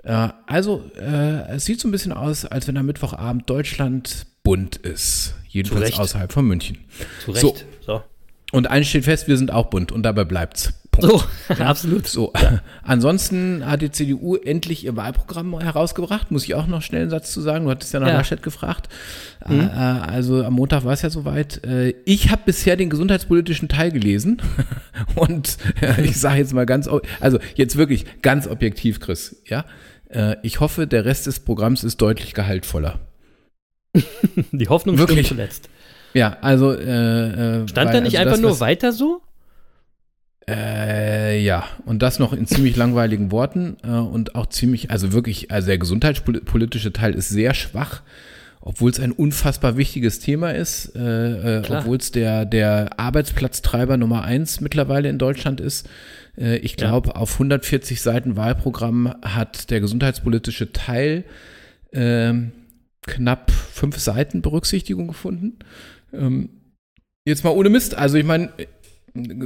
Äh, 0.03 0.29
also, 0.47 0.83
äh, 1.01 1.55
es 1.55 1.65
sieht 1.65 1.81
so 1.81 1.89
ein 1.89 1.93
bisschen 1.93 2.13
aus, 2.13 2.45
als 2.45 2.69
wenn 2.69 2.77
am 2.77 2.85
Mittwochabend 2.85 3.49
Deutschland 3.49 4.27
bunt 4.43 4.77
ist. 4.77 5.35
Jedenfalls 5.49 5.99
außerhalb 5.99 6.31
von 6.31 6.45
München. 6.45 6.81
Zu 7.25 7.31
Recht. 7.31 7.41
So. 7.41 7.57
So. 7.87 8.03
Und 8.53 8.67
eins 8.67 8.89
steht 8.89 9.05
fest, 9.05 9.29
wir 9.29 9.39
sind 9.39 9.51
auch 9.51 9.71
bunt 9.71 9.93
und 9.93 10.03
dabei 10.03 10.25
bleibt's. 10.25 10.75
Punkt. 10.97 11.27
So, 11.49 11.55
absolut. 11.63 12.07
So, 12.07 12.33
ansonsten 12.83 13.65
hat 13.67 13.83
die 13.83 13.91
CDU 13.91 14.37
endlich 14.37 14.85
ihr 14.85 14.97
Wahlprogramm 14.97 15.59
herausgebracht, 15.61 16.31
muss 16.31 16.45
ich 16.45 16.55
auch 16.55 16.67
noch 16.67 16.83
schnell 16.83 17.03
einen 17.03 17.11
Satz 17.11 17.33
zu 17.33 17.41
sagen. 17.41 17.65
Du 17.65 17.71
hattest 17.71 17.93
ja 17.93 18.01
nach 18.01 18.09
Ja. 18.09 18.15
Laschet 18.15 18.43
gefragt. 18.43 18.89
Äh, 19.49 19.55
also 19.61 20.45
am 20.45 20.55
Montag 20.55 20.85
war 20.85 20.93
es 20.93 21.03
ja 21.03 21.11
soweit. 21.11 21.65
Äh, 21.65 21.95
ich 22.05 22.31
habe 22.31 22.43
bisher 22.47 22.77
den 22.77 22.91
gesundheitspolitischen 22.91 23.69
Teil 23.69 23.91
gelesen 23.93 24.41
und 25.15 25.59
ich 26.03 26.19
sage 26.19 26.39
jetzt 26.39 26.53
mal 26.55 26.67
ganz, 26.67 26.89
also 27.21 27.39
jetzt 27.55 27.77
wirklich 27.77 28.07
ganz 28.23 28.47
objektiv, 28.47 29.01
Chris, 29.01 29.43
ja. 29.47 29.65
Ich 30.43 30.61
hoffe, 30.61 30.87
der 30.87 31.05
Rest 31.05 31.27
des 31.27 31.41
Programms 31.41 31.83
ist 31.83 31.97
deutlich 32.01 32.35
gehaltvoller. 32.35 33.01
Die 34.53 34.69
Hoffnung 34.69 34.97
Wirklich. 34.99 35.27
stimmt 35.27 35.41
zuletzt. 35.41 35.69
Ja, 36.13 36.37
also 36.41 36.73
äh, 36.73 37.67
Stand 37.69 37.89
weil- 37.89 37.93
da 37.95 38.01
nicht 38.01 38.17
also 38.19 38.31
einfach 38.31 38.33
das, 38.33 38.41
nur 38.41 38.61
weiter 38.61 38.93
so? 38.93 39.23
Äh, 40.49 41.41
ja, 41.43 41.65
und 41.87 42.03
das 42.03 42.19
noch 42.19 42.33
in 42.33 42.47
ziemlich 42.47 42.77
langweiligen 42.77 43.31
Worten 43.31 43.77
äh, 43.83 43.89
und 43.89 44.35
auch 44.35 44.47
ziemlich, 44.47 44.91
also 44.91 45.13
wirklich, 45.13 45.51
also 45.51 45.69
der 45.69 45.79
gesundheitspolitische 45.79 46.93
Teil 46.93 47.15
ist 47.15 47.31
sehr 47.31 47.55
schwach, 47.55 48.03
obwohl 48.61 48.91
es 48.91 49.01
ein 49.01 49.13
unfassbar 49.13 49.77
wichtiges 49.79 50.21
Thema 50.21 50.51
ist, 50.51 50.95
äh, 50.97 51.61
äh, 51.61 51.63
obwohl 51.71 51.97
es 51.97 52.13
der, 52.13 52.45
der 52.45 52.99
Arbeitsplatztreiber 52.99 53.97
Nummer 53.97 54.25
eins 54.25 54.61
mittlerweile 54.61 55.09
in 55.09 55.19
Deutschland 55.19 55.61
ist. 55.61 55.89
Äh, 56.37 56.57
ich 56.59 56.73
Ja. 56.73 56.89
glaube, 56.89 57.17
auf 57.17 57.33
140 57.35 58.03
Seiten 58.03 58.37
Wahlprogramm 58.37 59.15
hat 59.23 59.71
der 59.71 59.81
gesundheitspolitische 59.81 60.73
Teil 60.73 61.25
ähm, 61.93 62.53
knapp 63.07 63.51
fünf 63.51 63.99
Seiten 63.99 64.43
Berücksichtigung 64.43 65.09
gefunden. 65.09 65.59
Ähm, 66.13 66.49
jetzt 67.27 67.45
mal 67.45 67.51
ohne 67.51 67.69
Mist, 67.71 67.95
also 67.95 68.17
ich 68.19 68.25
meine, 68.25 68.51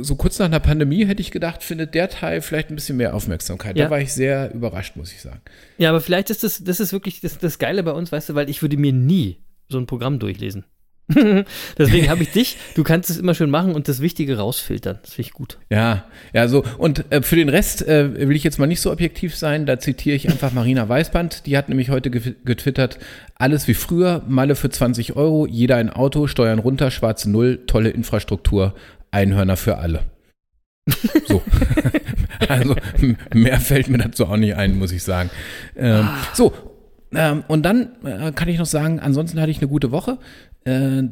so 0.02 0.16
kurz 0.16 0.38
nach 0.38 0.46
einer 0.46 0.60
Pandemie 0.60 1.04
hätte 1.06 1.20
ich 1.20 1.30
gedacht, 1.30 1.62
findet 1.62 1.94
der 1.94 2.08
Teil 2.08 2.40
vielleicht 2.40 2.70
ein 2.70 2.74
bisschen 2.74 2.96
mehr 2.96 3.14
Aufmerksamkeit. 3.14 3.76
Ja. 3.76 3.84
Da 3.84 3.90
war 3.90 4.00
ich 4.00 4.12
sehr 4.12 4.52
überrascht, 4.54 4.96
muss 4.96 5.12
ich 5.12 5.20
sagen. 5.20 5.40
Ja, 5.76 5.90
aber 5.90 6.00
vielleicht 6.00 6.30
ist 6.30 6.42
das, 6.42 6.64
das 6.64 6.80
ist 6.80 6.92
wirklich 6.92 7.20
das, 7.20 7.38
das 7.38 7.58
Geile 7.58 7.82
bei 7.82 7.92
uns, 7.92 8.10
weißt 8.10 8.30
du, 8.30 8.34
weil 8.34 8.48
ich 8.48 8.62
würde 8.62 8.76
mir 8.78 8.92
nie 8.92 9.38
so 9.68 9.78
ein 9.78 9.86
Programm 9.86 10.18
durchlesen. 10.18 10.64
Deswegen 11.78 12.10
habe 12.10 12.22
ich 12.22 12.32
dich, 12.32 12.58
du 12.74 12.82
kannst 12.84 13.08
es 13.08 13.16
immer 13.16 13.32
schön 13.34 13.48
machen 13.48 13.74
und 13.74 13.88
das 13.88 14.00
Wichtige 14.02 14.36
rausfiltern. 14.36 14.98
Das 15.00 15.14
finde 15.14 15.28
ich 15.28 15.32
gut. 15.32 15.58
Ja, 15.70 16.04
ja, 16.34 16.48
so. 16.48 16.64
Und 16.76 17.10
äh, 17.10 17.22
für 17.22 17.36
den 17.36 17.48
Rest 17.48 17.86
äh, 17.88 18.28
will 18.28 18.36
ich 18.36 18.44
jetzt 18.44 18.58
mal 18.58 18.66
nicht 18.66 18.82
so 18.82 18.92
objektiv 18.92 19.34
sein. 19.34 19.64
Da 19.64 19.78
zitiere 19.78 20.16
ich 20.16 20.28
einfach 20.28 20.52
Marina 20.52 20.86
Weißband. 20.86 21.46
Die 21.46 21.56
hat 21.56 21.70
nämlich 21.70 21.88
heute 21.88 22.10
ge- 22.10 22.34
getwittert, 22.44 22.98
alles 23.36 23.66
wie 23.68 23.72
früher, 23.74 24.22
Malle 24.28 24.54
für 24.54 24.68
20 24.68 25.16
Euro, 25.16 25.46
jeder 25.46 25.76
ein 25.76 25.88
Auto, 25.88 26.26
Steuern 26.26 26.58
runter, 26.58 26.90
schwarze 26.90 27.30
Null, 27.30 27.60
tolle 27.66 27.88
Infrastruktur, 27.88 28.74
Einhörner 29.10 29.56
für 29.56 29.78
alle. 29.78 30.04
So. 31.26 31.42
also 32.48 32.76
mehr 33.34 33.60
fällt 33.60 33.88
mir 33.88 33.98
dazu 33.98 34.26
auch 34.26 34.36
nicht 34.36 34.54
ein, 34.54 34.78
muss 34.78 34.92
ich 34.92 35.02
sagen. 35.02 35.30
Ähm, 35.76 36.08
so, 36.32 36.52
ähm, 37.14 37.44
und 37.48 37.62
dann 37.62 37.90
äh, 38.04 38.32
kann 38.32 38.48
ich 38.48 38.58
noch 38.58 38.66
sagen, 38.66 39.00
ansonsten 39.00 39.40
hatte 39.40 39.50
ich 39.50 39.58
eine 39.58 39.68
gute 39.68 39.90
Woche. 39.90 40.18
Äh, 40.64 41.04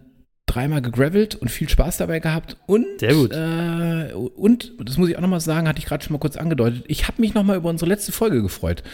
dreimal 0.47 0.81
gegravelt 0.81 1.35
und 1.35 1.51
viel 1.51 1.69
Spaß 1.69 1.97
dabei 1.97 2.21
gehabt. 2.21 2.57
Und, 2.67 2.87
Sehr 3.01 3.15
gut. 3.15 3.33
Äh, 3.33 4.13
und, 4.15 4.73
das 4.83 4.97
muss 4.97 5.09
ich 5.09 5.17
auch 5.17 5.21
nochmal 5.21 5.41
sagen, 5.41 5.67
hatte 5.69 5.81
ich 5.81 5.87
gerade 5.87 6.05
schon 6.05 6.13
mal 6.13 6.21
kurz 6.21 6.37
angedeutet, 6.37 6.85
ich 6.87 7.09
habe 7.09 7.21
mich 7.21 7.35
nochmal 7.35 7.57
über 7.57 7.69
unsere 7.69 7.89
letzte 7.89 8.13
Folge 8.13 8.43
gefreut. 8.43 8.85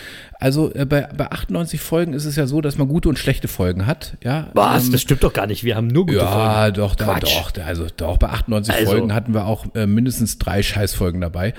Also 0.40 0.74
äh, 0.74 0.86
bei, 0.86 1.02
bei 1.16 1.30
98 1.30 1.78
Folgen 1.80 2.14
ist 2.14 2.24
es 2.24 2.36
ja 2.36 2.46
so, 2.46 2.62
dass 2.62 2.78
man 2.78 2.88
gute 2.88 3.08
und 3.10 3.18
schlechte 3.18 3.48
Folgen 3.48 3.86
hat. 3.86 4.16
Ja, 4.24 4.48
Was? 4.54 4.86
ähm, 4.86 4.92
das 4.92 5.02
stimmt 5.02 5.22
doch 5.22 5.32
gar 5.32 5.46
nicht. 5.46 5.62
Wir 5.62 5.76
haben 5.76 5.88
nur 5.88 6.06
gute 6.06 6.18
ja, 6.18 6.62
Folgen. 6.62 6.74
doch, 6.74 6.94
da, 6.94 7.20
doch, 7.20 7.52
also 7.64 7.86
doch, 7.96 8.16
bei 8.16 8.28
98 8.28 8.74
Also. 8.74 8.92
Folgen 8.92 9.14
hatten 9.14 9.34
wir 9.34 9.46
auch 9.46 9.66
äh, 9.74 9.86
mindestens 9.86 10.38
drei 10.38 10.62
Scheißfolgen 10.62 11.20
dabei. 11.20 11.52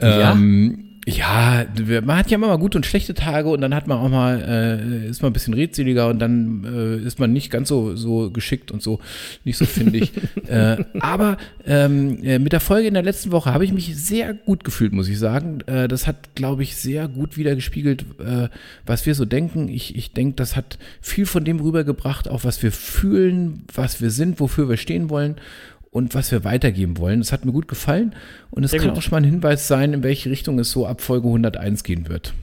Ja? 0.00 0.32
Ähm, 0.32 0.78
ja, 0.78 0.87
wir- 1.16 2.02
man 2.02 2.16
hat 2.18 2.30
ja 2.30 2.36
immer 2.36 2.48
mal 2.48 2.58
gute 2.58 2.78
und 2.78 2.84
schlechte 2.86 3.14
Tage 3.14 3.48
und 3.48 3.60
dann 3.60 3.74
hat 3.74 3.86
man 3.86 3.98
auch 3.98 4.08
mal, 4.08 4.40
äh, 4.40 5.08
ist 5.08 5.22
man 5.22 5.30
ein 5.30 5.32
bisschen 5.32 5.54
redseliger 5.54 6.08
und 6.08 6.18
dann 6.18 6.64
äh, 6.64 6.96
ist 7.06 7.18
man 7.18 7.32
nicht 7.32 7.50
ganz 7.50 7.68
so, 7.68 7.96
so 7.96 8.30
geschickt 8.30 8.70
und 8.70 8.82
so, 8.82 9.00
nicht 9.44 9.56
so 9.56 9.64
findig. 9.64 10.12
äh, 10.48 10.76
aber 11.00 11.36
ähm, 11.66 12.22
äh, 12.22 12.38
mit 12.38 12.52
der 12.52 12.60
Folge 12.60 12.88
in 12.88 12.94
der 12.94 13.02
letzten 13.02 13.32
Woche 13.32 13.52
habe 13.52 13.64
ich 13.64 13.72
mich 13.72 13.96
sehr 13.96 14.34
gut 14.34 14.64
gefühlt, 14.64 14.92
muss 14.92 15.08
ich 15.08 15.18
sagen. 15.18 15.60
Äh, 15.66 15.88
das 15.88 16.06
hat, 16.06 16.34
glaube 16.34 16.62
ich, 16.62 16.76
sehr 16.76 17.08
gut 17.08 17.36
wiedergespiegelt, 17.36 18.04
äh, 18.18 18.48
was 18.86 19.06
wir 19.06 19.14
so 19.14 19.24
denken. 19.24 19.68
Ich, 19.68 19.96
ich 19.96 20.12
denke, 20.12 20.36
das 20.36 20.56
hat 20.56 20.78
viel 21.00 21.26
von 21.26 21.44
dem 21.44 21.60
rübergebracht, 21.60 22.28
auch 22.28 22.44
was 22.44 22.62
wir 22.62 22.72
fühlen, 22.72 23.64
was 23.74 24.00
wir 24.02 24.10
sind, 24.10 24.40
wofür 24.40 24.68
wir 24.68 24.76
stehen 24.76 25.10
wollen 25.10 25.36
und 25.90 26.14
was 26.14 26.30
wir 26.32 26.44
weitergeben 26.44 26.98
wollen. 26.98 27.20
Das 27.20 27.32
hat 27.32 27.44
mir 27.44 27.52
gut 27.52 27.68
gefallen 27.68 28.14
und 28.50 28.64
es 28.64 28.72
kann 28.72 28.88
gut. 28.88 28.98
auch 28.98 29.02
schon 29.02 29.10
mal 29.12 29.16
ein 29.18 29.24
Hinweis 29.24 29.68
sein, 29.68 29.92
in 29.92 30.02
welche 30.02 30.30
Richtung 30.30 30.58
es 30.58 30.70
so 30.70 30.86
ab 30.86 31.00
Folge 31.00 31.26
101 31.28 31.82
gehen 31.84 32.08
wird. 32.08 32.34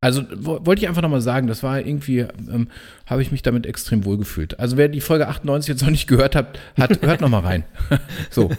Also 0.00 0.22
wo- 0.36 0.64
wollte 0.64 0.82
ich 0.82 0.88
einfach 0.88 1.02
nochmal 1.02 1.22
sagen, 1.22 1.46
das 1.46 1.62
war 1.62 1.80
irgendwie, 1.80 2.18
ähm, 2.20 2.68
habe 3.06 3.22
ich 3.22 3.32
mich 3.32 3.42
damit 3.42 3.66
extrem 3.66 4.04
wohl 4.04 4.18
gefühlt. 4.18 4.60
Also 4.60 4.76
wer 4.76 4.88
die 4.88 5.00
Folge 5.00 5.26
98 5.26 5.68
jetzt 5.68 5.82
noch 5.82 5.90
nicht 5.90 6.06
gehört 6.06 6.36
hat, 6.36 6.58
hat 6.78 7.02
hört 7.02 7.20
nochmal 7.22 7.40
rein. 7.40 7.64
so. 8.30 8.50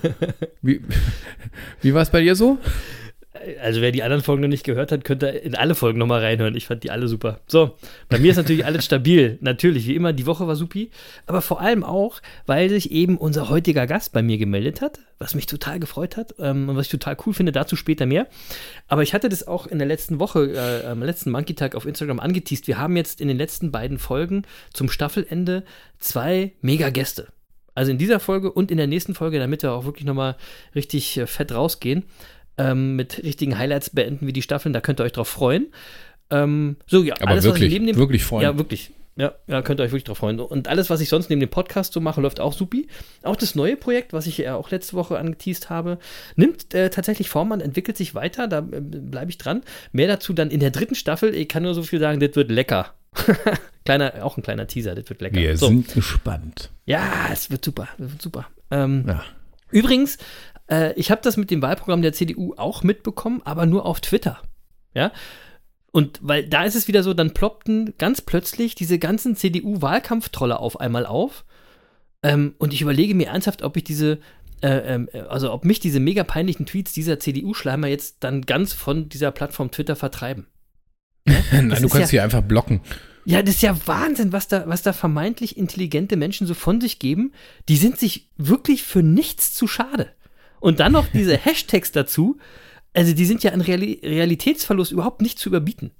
Wie, 0.61 0.81
wie 1.81 1.93
war 1.93 2.01
es 2.01 2.09
bei 2.09 2.21
dir 2.21 2.35
so? 2.35 2.57
Also 3.61 3.81
wer 3.81 3.91
die 3.91 4.03
anderen 4.03 4.23
Folgen 4.23 4.41
noch 4.41 4.49
nicht 4.49 4.63
gehört 4.63 4.91
hat, 4.91 5.03
könnte 5.03 5.27
in 5.27 5.55
alle 5.55 5.75
Folgen 5.75 5.99
nochmal 5.99 6.21
reinhören. 6.21 6.55
Ich 6.55 6.67
fand 6.67 6.83
die 6.83 6.91
alle 6.91 7.07
super. 7.07 7.39
So, 7.47 7.75
bei 8.09 8.19
mir 8.19 8.31
ist 8.31 8.37
natürlich 8.37 8.65
alles 8.65 8.85
stabil. 8.85 9.37
Natürlich, 9.41 9.87
wie 9.87 9.95
immer, 9.95 10.13
die 10.13 10.25
Woche 10.25 10.47
war 10.47 10.55
supi. 10.55 10.91
Aber 11.25 11.41
vor 11.41 11.61
allem 11.61 11.83
auch, 11.83 12.21
weil 12.45 12.69
sich 12.69 12.91
eben 12.91 13.17
unser 13.17 13.49
heutiger 13.49 13.87
Gast 13.87 14.13
bei 14.13 14.21
mir 14.21 14.37
gemeldet 14.37 14.81
hat, 14.81 14.99
was 15.19 15.35
mich 15.35 15.45
total 15.45 15.79
gefreut 15.79 16.17
hat 16.17 16.35
ähm, 16.39 16.69
und 16.69 16.75
was 16.75 16.87
ich 16.87 16.91
total 16.91 17.17
cool 17.25 17.33
finde, 17.33 17.51
dazu 17.51 17.75
später 17.75 18.05
mehr. 18.05 18.27
Aber 18.87 19.03
ich 19.03 19.13
hatte 19.13 19.29
das 19.29 19.47
auch 19.47 19.67
in 19.67 19.79
der 19.79 19.87
letzten 19.87 20.19
Woche, 20.19 20.53
äh, 20.53 20.87
am 20.87 21.01
letzten 21.03 21.31
Monkey 21.31 21.55
Tag 21.55 21.75
auf 21.75 21.85
Instagram 21.85 22.19
angeteased. 22.19 22.67
Wir 22.67 22.77
haben 22.77 22.97
jetzt 22.97 23.21
in 23.21 23.27
den 23.27 23.37
letzten 23.37 23.71
beiden 23.71 23.99
Folgen 23.99 24.43
zum 24.73 24.89
Staffelende 24.89 25.63
zwei 25.99 26.53
Mega-Gäste. 26.61 27.27
Also 27.77 27.91
in 27.91 27.99
dieser 27.99 28.19
Folge 28.19 28.51
und 28.51 28.71
in 28.71 28.77
der 28.77 28.87
nächsten 28.87 29.13
Folge, 29.13 29.37
damit 29.37 29.61
wir 29.61 29.71
auch 29.71 29.85
wirklich 29.85 30.05
nochmal 30.05 30.35
richtig 30.73 31.15
äh, 31.15 31.27
fett 31.27 31.51
rausgehen, 31.51 32.05
ähm, 32.57 32.95
mit 32.95 33.23
richtigen 33.23 33.57
Highlights 33.57 33.89
beenden 33.89 34.27
wie 34.27 34.33
die 34.33 34.41
Staffeln, 34.41 34.73
da 34.73 34.81
könnt 34.81 34.99
ihr 34.99 35.03
euch 35.03 35.11
drauf 35.13 35.27
freuen. 35.27 35.67
Ähm, 36.29 36.77
so, 36.87 37.03
ja, 37.03 37.15
Aber 37.15 37.29
alles, 37.29 37.45
was 37.45 37.53
wirklich, 37.53 37.67
ich 37.67 37.73
neben 37.73 37.87
dem 37.87 37.95
wirklich 37.97 38.23
freuen. 38.23 38.43
Ja, 38.43 38.57
wirklich. 38.57 38.91
Ja, 39.17 39.33
ja, 39.47 39.63
könnt 39.63 39.79
ihr 39.79 39.83
euch 39.83 39.91
wirklich 39.91 40.03
drauf 40.03 40.19
freuen. 40.19 40.39
Und 40.39 40.67
alles, 40.67 40.91
was 40.91 41.01
ich 41.01 41.09
sonst 41.09 41.29
neben 41.31 41.39
dem 41.39 41.49
Podcast 41.49 41.91
so 41.91 41.99
mache, 41.99 42.21
läuft 42.21 42.39
auch 42.39 42.53
supi. 42.53 42.87
Auch 43.23 43.35
das 43.35 43.55
neue 43.55 43.75
Projekt, 43.75 44.13
was 44.13 44.27
ich 44.27 44.37
ja 44.37 44.55
auch 44.55 44.69
letzte 44.69 44.93
Woche 44.93 45.17
angeteased 45.17 45.71
habe, 45.71 45.97
nimmt 46.35 46.75
äh, 46.75 46.91
tatsächlich 46.91 47.27
Form 47.27 47.51
an, 47.51 47.59
entwickelt 47.59 47.97
sich 47.97 48.13
weiter, 48.13 48.47
da 48.47 48.59
äh, 48.59 48.79
bleibe 48.79 49.31
ich 49.31 49.39
dran. 49.39 49.63
Mehr 49.91 50.07
dazu 50.07 50.33
dann 50.33 50.51
in 50.51 50.59
der 50.59 50.69
dritten 50.69 50.93
Staffel. 50.93 51.33
Ich 51.33 51.47
kann 51.47 51.63
nur 51.63 51.73
so 51.73 51.81
viel 51.81 51.99
sagen, 51.99 52.19
das 52.19 52.35
wird 52.35 52.51
lecker. 52.51 52.93
kleiner, 53.85 54.23
auch 54.23 54.37
ein 54.37 54.43
kleiner 54.43 54.67
Teaser, 54.67 54.93
das 54.93 55.09
wird 55.09 55.21
lecker. 55.21 55.37
Wir 55.37 55.57
so. 55.57 55.67
sind 55.67 55.91
gespannt. 55.95 56.69
Ja, 56.85 57.29
es 57.31 57.49
wird 57.49 57.65
super, 57.65 57.87
es 57.97 58.11
wird 58.11 58.21
super. 58.21 58.47
Ähm, 58.69 59.05
Ja. 59.07 59.23
Übrigens, 59.71 60.17
Äh, 60.69 60.93
ich 60.93 61.11
habe 61.11 61.21
das 61.21 61.37
mit 61.37 61.51
dem 61.51 61.61
Wahlprogramm 61.61 62.01
der 62.01 62.13
CDU 62.13 62.53
auch 62.57 62.83
mitbekommen, 62.83 63.41
aber 63.45 63.65
nur 63.65 63.85
auf 63.85 64.01
Twitter. 64.01 64.41
Ja. 64.93 65.11
Und 65.91 66.19
weil 66.21 66.47
da 66.47 66.63
ist 66.63 66.75
es 66.75 66.87
wieder 66.87 67.01
so, 67.03 67.13
dann 67.13 67.33
ploppten 67.33 67.93
ganz 67.97 68.21
plötzlich 68.21 68.75
diese 68.75 68.99
ganzen 68.99 69.35
CDU-Wahlkampftrolle 69.35 70.59
auf 70.59 70.79
einmal 70.79 71.05
auf. 71.05 71.45
Ähm, 72.23 72.55
und 72.57 72.73
ich 72.73 72.81
überlege 72.81 73.15
mir 73.15 73.27
ernsthaft, 73.27 73.61
ob 73.63 73.77
ich 73.77 73.83
diese, 73.83 74.19
äh, 74.61 74.95
ähm, 74.95 75.09
also 75.29 75.51
ob 75.51 75.65
mich 75.65 75.79
diese 75.79 75.99
mega 75.99 76.23
peinlichen 76.23 76.65
Tweets 76.65 76.93
dieser 76.93 77.19
CDU-Schleimer 77.19 77.87
jetzt 77.87 78.17
dann 78.19 78.41
ganz 78.41 78.73
von 78.73 79.09
dieser 79.09 79.31
Plattform 79.31 79.71
Twitter 79.71 79.95
vertreiben. 79.95 80.47
Nein, 81.51 81.69
Das 81.69 81.81
du 81.81 81.89
kannst 81.89 82.11
ja- 82.11 82.17
hier 82.17 82.23
einfach 82.23 82.41
blocken. 82.41 82.81
Ja, 83.25 83.41
das 83.41 83.55
ist 83.55 83.61
ja 83.61 83.75
Wahnsinn, 83.87 84.31
was 84.31 84.47
da, 84.47 84.69
was 84.69 84.83
da 84.83 84.93
vermeintlich 84.93 85.57
intelligente 85.57 86.15
Menschen 86.15 86.47
so 86.47 86.53
von 86.53 86.79
sich 86.79 86.97
geben. 86.97 87.33
Die 87.67 87.75
sind 87.75 87.99
sich 87.99 88.29
wirklich 88.37 88.83
für 88.83 89.03
nichts 89.03 89.53
zu 89.53 89.67
schade. 89.67 90.13
Und 90.67 90.81
dann 90.81 90.91
noch 90.91 91.07
diese 91.07 91.37
Hashtags 91.45 91.93
dazu. 91.93 92.39
Also, 92.93 93.13
die 93.13 93.23
sind 93.23 93.41
ja 93.41 93.53
an 93.53 93.61
Reali 93.61 94.01
Realitätsverlust 94.03 94.91
überhaupt 94.91 95.21
nicht 95.21 95.39
zu 95.39 95.47
überbieten. 95.47 95.91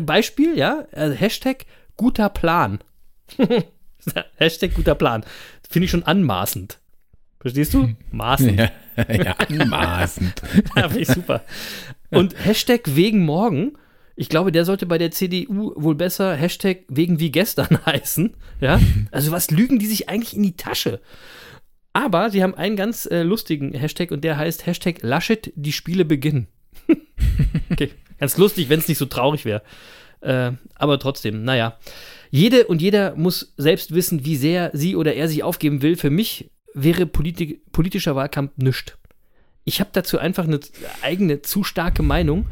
Beispiel, 0.00 0.58
ja, 0.58 0.84
also 0.90 1.14
Hashtag 1.14 1.64
guter 1.96 2.28
Plan. 2.28 2.80
Hashtag 4.36 4.74
guter 4.74 4.96
Plan. 4.96 5.24
Finde 5.70 5.84
ich 5.84 5.92
schon 5.92 6.02
anmaßend. 6.02 6.80
Verstehst 7.38 7.72
du? 7.74 7.94
Maßend. 8.10 8.58
Ja, 8.58 8.70
ja 9.12 9.32
anmaßend. 9.34 10.42
Ja, 10.74 10.88
finde 10.88 11.02
ich 11.02 11.08
super. 11.08 11.44
Und 12.10 12.34
Hashtag 12.44 12.96
wegen 12.96 13.24
morgen. 13.24 13.74
Ich 14.16 14.28
glaube, 14.28 14.50
der 14.50 14.64
sollte 14.64 14.86
bei 14.86 14.98
der 14.98 15.12
CDU 15.12 15.72
wohl 15.76 15.94
besser 15.94 16.34
Hashtag 16.34 16.78
wegen 16.88 17.20
wie 17.20 17.30
gestern 17.30 17.78
heißen. 17.86 18.34
Ja, 18.60 18.80
also 19.12 19.30
was 19.30 19.52
lügen 19.52 19.78
die 19.78 19.86
sich 19.86 20.08
eigentlich 20.08 20.34
in 20.34 20.42
die 20.42 20.56
Tasche? 20.56 21.00
Aber 21.96 22.28
sie 22.28 22.42
haben 22.42 22.54
einen 22.54 22.76
ganz 22.76 23.06
äh, 23.06 23.22
lustigen 23.22 23.72
Hashtag 23.72 24.10
und 24.10 24.22
der 24.22 24.36
heißt 24.36 24.66
Hashtag 24.66 24.98
Laschet, 25.00 25.50
die 25.56 25.72
Spiele 25.72 26.04
beginnen. 26.04 26.46
okay, 27.70 27.90
ganz 28.20 28.36
lustig, 28.36 28.68
wenn 28.68 28.80
es 28.80 28.86
nicht 28.86 28.98
so 28.98 29.06
traurig 29.06 29.46
wäre. 29.46 29.62
Äh, 30.20 30.52
aber 30.74 30.98
trotzdem, 30.98 31.42
naja. 31.42 31.78
Jede 32.30 32.66
und 32.66 32.82
jeder 32.82 33.16
muss 33.16 33.54
selbst 33.56 33.94
wissen, 33.94 34.26
wie 34.26 34.36
sehr 34.36 34.72
sie 34.74 34.94
oder 34.94 35.14
er 35.14 35.26
sich 35.26 35.42
aufgeben 35.42 35.80
will. 35.80 35.96
Für 35.96 36.10
mich 36.10 36.50
wäre 36.74 37.06
Politi 37.06 37.62
politischer 37.72 38.14
Wahlkampf 38.14 38.52
nichts. 38.56 38.92
Ich 39.64 39.80
habe 39.80 39.88
dazu 39.94 40.18
einfach 40.18 40.44
eine 40.44 40.60
eigene, 41.00 41.40
zu 41.40 41.64
starke 41.64 42.02
Meinung 42.02 42.44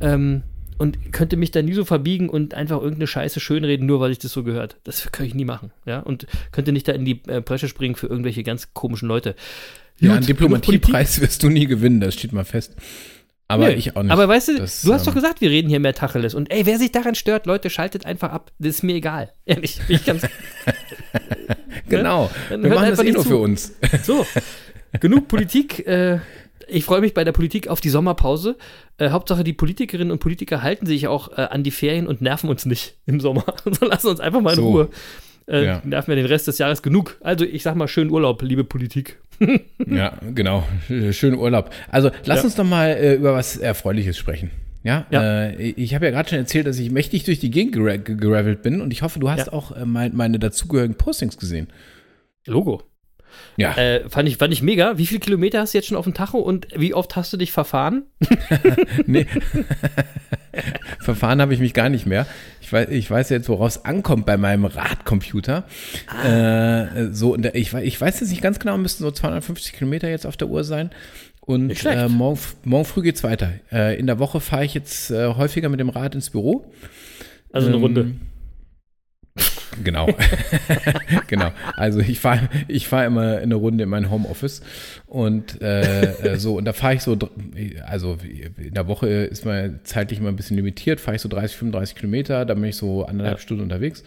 ähm, 0.00 0.44
und 0.78 1.12
könnte 1.12 1.36
mich 1.36 1.50
da 1.50 1.62
nie 1.62 1.72
so 1.74 1.84
verbiegen 1.84 2.28
und 2.28 2.54
einfach 2.54 2.76
irgendeine 2.76 3.06
Scheiße 3.06 3.40
schönreden, 3.40 3.86
nur 3.86 4.00
weil 4.00 4.10
ich 4.12 4.18
das 4.18 4.32
so 4.32 4.42
gehört. 4.42 4.76
Das 4.84 5.10
kann 5.12 5.26
ich 5.26 5.34
nie 5.34 5.44
machen. 5.44 5.70
Ja? 5.84 6.00
Und 6.00 6.26
könnte 6.52 6.72
nicht 6.72 6.86
da 6.88 6.92
in 6.92 7.04
die 7.04 7.22
äh, 7.26 7.40
Bresche 7.40 7.68
springen 7.68 7.94
für 7.94 8.06
irgendwelche 8.06 8.42
ganz 8.42 8.72
komischen 8.74 9.08
Leute. 9.08 9.34
Ja, 9.98 10.08
Gut, 10.10 10.16
einen. 10.18 10.26
Diplomatiepreis 10.26 11.20
wirst 11.20 11.42
du 11.42 11.48
nie 11.48 11.66
gewinnen, 11.66 12.00
das 12.00 12.14
steht 12.14 12.32
mal 12.32 12.44
fest. 12.44 12.74
Aber 13.48 13.68
Nö. 13.68 13.74
ich 13.74 13.96
auch 13.96 14.02
nicht. 14.02 14.12
Aber 14.12 14.26
weißt 14.28 14.48
du, 14.48 14.58
Das, 14.58 14.82
du 14.82 14.92
hast 14.92 15.06
doch 15.06 15.12
ähm, 15.12 15.22
gesagt, 15.22 15.40
wir 15.40 15.50
reden 15.50 15.68
hier 15.68 15.78
mehr 15.78 15.94
Tacheles. 15.94 16.34
Und 16.34 16.50
ey, 16.50 16.66
wer 16.66 16.78
sich 16.78 16.90
daran 16.90 17.14
stört, 17.14 17.46
Leute, 17.46 17.70
schaltet 17.70 18.04
einfach 18.04 18.30
ab. 18.32 18.50
Das 18.58 18.76
ist 18.76 18.82
mir 18.82 18.96
egal. 18.96 19.32
Ehrlich, 19.46 19.80
ich 19.88 20.04
ganz. 20.04 20.26
Genau. 21.88 22.30
Dann 22.50 22.64
Wir 22.64 22.70
machen 22.74 22.90
das 22.90 22.98
eh 22.98 23.12
nur 23.12 23.22
zu. 23.22 23.28
für 23.28 23.36
uns. 23.36 23.72
So, 24.02 24.26
genug 24.98 25.28
Politik. 25.28 25.86
Äh, 25.86 26.18
ich 26.68 26.84
freue 26.84 27.00
mich 27.00 27.14
bei 27.14 27.24
der 27.24 27.32
Politik 27.32 27.68
auf 27.68 27.80
die 27.80 27.88
Sommerpause. 27.90 28.56
Äh, 28.98 29.10
Hauptsache, 29.10 29.44
die 29.44 29.52
Politikerinnen 29.52 30.10
und 30.10 30.18
Politiker 30.18 30.62
halten 30.62 30.86
sich 30.86 31.06
auch 31.08 31.30
äh, 31.36 31.42
an 31.42 31.62
die 31.62 31.70
Ferien 31.70 32.06
und 32.06 32.20
nerven 32.20 32.48
uns 32.50 32.66
nicht 32.66 32.96
im 33.06 33.20
Sommer. 33.20 33.44
so 33.64 33.86
lassen 33.86 34.08
uns 34.08 34.20
einfach 34.20 34.40
mal 34.40 34.50
in 34.50 34.56
So. 34.56 34.68
Ruhe. 34.68 34.88
Äh, 35.48 35.64
Ja. 35.64 35.82
Nerven 35.84 36.08
wir 36.08 36.16
den 36.16 36.26
Rest 36.26 36.48
des 36.48 36.58
Jahres 36.58 36.82
genug. 36.82 37.18
Also, 37.20 37.44
ich 37.44 37.62
sag 37.62 37.76
mal, 37.76 37.86
schönen 37.88 38.10
Urlaub, 38.10 38.42
liebe 38.42 38.64
Politik. 38.64 39.18
Ja, 39.86 40.18
genau. 40.34 40.64
Schönen 41.10 41.36
Urlaub. 41.36 41.70
Also 41.90 42.10
lass 42.24 42.38
Ja. 42.38 42.44
uns 42.44 42.54
doch 42.56 42.64
mal 42.64 42.88
äh, 42.88 43.14
über 43.14 43.34
was 43.34 43.56
Erfreuliches 43.58 44.16
sprechen. 44.16 44.50
Ja, 44.82 45.06
Ja. 45.10 45.44
Äh, 45.48 45.56
ich 45.72 45.94
habe 45.94 46.06
ja 46.06 46.10
gerade 46.10 46.28
schon 46.28 46.38
erzählt, 46.38 46.66
dass 46.66 46.78
ich 46.78 46.90
mächtig 46.90 47.24
durch 47.24 47.38
die 47.38 47.50
Gegend 47.50 47.76
gera- 47.76 47.98
geravelt 47.98 48.62
bin 48.62 48.80
und 48.80 48.92
ich 48.92 49.02
hoffe, 49.02 49.18
du 49.20 49.28
hast 49.30 49.48
Ja. 49.48 49.52
auch 49.52 49.72
äh, 49.76 49.84
mein, 49.84 50.16
meine 50.16 50.38
dazugehörigen 50.38 50.96
Postings 50.96 51.36
gesehen. 51.36 51.68
Logo. 52.46 52.82
Ja, 53.56 53.72
Äh, 53.76 54.08
fand, 54.08 54.28
ich, 54.28 54.36
fand 54.36 54.52
ich 54.52 54.62
mega. 54.62 54.98
Wie 54.98 55.06
viele 55.06 55.20
Kilometer 55.20 55.60
hast 55.60 55.72
du 55.74 55.78
jetzt 55.78 55.86
schon 55.88 55.96
auf 55.96 56.04
dem 56.04 56.14
Tacho 56.14 56.38
und 56.38 56.68
wie 56.76 56.92
oft 56.94 57.16
hast 57.16 57.32
du 57.32 57.36
dich 57.36 57.52
verfahren? 57.52 58.02
nee. 59.06 59.26
Verfahren 61.00 61.40
habe 61.40 61.52
ich 61.54 61.60
mich 61.60 61.74
gar 61.74 61.88
nicht 61.88 62.06
mehr. 62.06 62.26
Ich 62.60 62.72
weiß, 62.72 62.88
ich 62.90 63.10
weiß 63.10 63.28
jetzt, 63.30 63.48
worauf 63.48 63.68
es 63.68 63.84
ankommt 63.84 64.26
bei 64.26 64.36
meinem 64.36 64.64
Radcomputer. 64.64 65.64
Ah. 66.06 66.84
Äh, 66.84 67.12
so, 67.12 67.36
ich, 67.52 67.72
ich 67.74 68.00
weiß 68.00 68.20
jetzt 68.20 68.30
nicht 68.30 68.42
ganz 68.42 68.58
genau, 68.58 68.76
müssten 68.78 69.04
so 69.04 69.10
250 69.10 69.74
Kilometer 69.74 70.08
jetzt 70.08 70.26
auf 70.26 70.36
der 70.36 70.48
Uhr 70.48 70.64
sein. 70.64 70.90
Und 71.40 71.84
äh, 71.84 72.08
morgen, 72.08 72.38
morgen 72.64 72.84
früh 72.84 73.02
geht's 73.02 73.22
weiter. 73.22 73.52
Äh, 73.70 73.98
in 73.98 74.06
der 74.06 74.18
Woche 74.18 74.40
fahre 74.40 74.64
ich 74.64 74.74
jetzt 74.74 75.10
äh, 75.10 75.28
häufiger 75.34 75.68
mit 75.68 75.78
dem 75.78 75.90
Rad 75.90 76.14
ins 76.14 76.30
Büro. 76.30 76.72
Also 77.52 77.68
eine 77.68 77.76
Ähm, 77.76 77.82
Runde. 77.82 78.10
Genau. 79.84 80.08
genau. 81.26 81.50
Also 81.76 82.00
ich 82.00 82.20
fahre 82.20 82.48
ich 82.68 82.88
fahr 82.88 83.06
immer 83.06 83.38
eine 83.38 83.54
Runde 83.54 83.84
in 83.84 83.90
mein 83.90 84.10
Homeoffice 84.10 84.62
und 85.06 85.60
äh, 85.62 86.32
äh, 86.34 86.36
so, 86.36 86.56
und 86.56 86.64
da 86.64 86.72
fahre 86.72 86.94
ich 86.94 87.02
so, 87.02 87.16
also 87.86 88.18
in 88.56 88.74
der 88.74 88.88
Woche 88.88 89.08
ist 89.08 89.44
man 89.44 89.80
zeitlich 89.84 90.18
immer 90.18 90.28
ein 90.28 90.36
bisschen 90.36 90.56
limitiert, 90.56 91.00
fahre 91.00 91.16
ich 91.16 91.22
so 91.22 91.28
30, 91.28 91.56
35 91.56 91.96
Kilometer, 91.96 92.44
dann 92.44 92.60
bin 92.60 92.70
ich 92.70 92.76
so 92.76 93.04
anderthalb 93.04 93.38
Ja. 93.38 93.42
Stunden 93.42 93.62
unterwegs. 93.62 94.02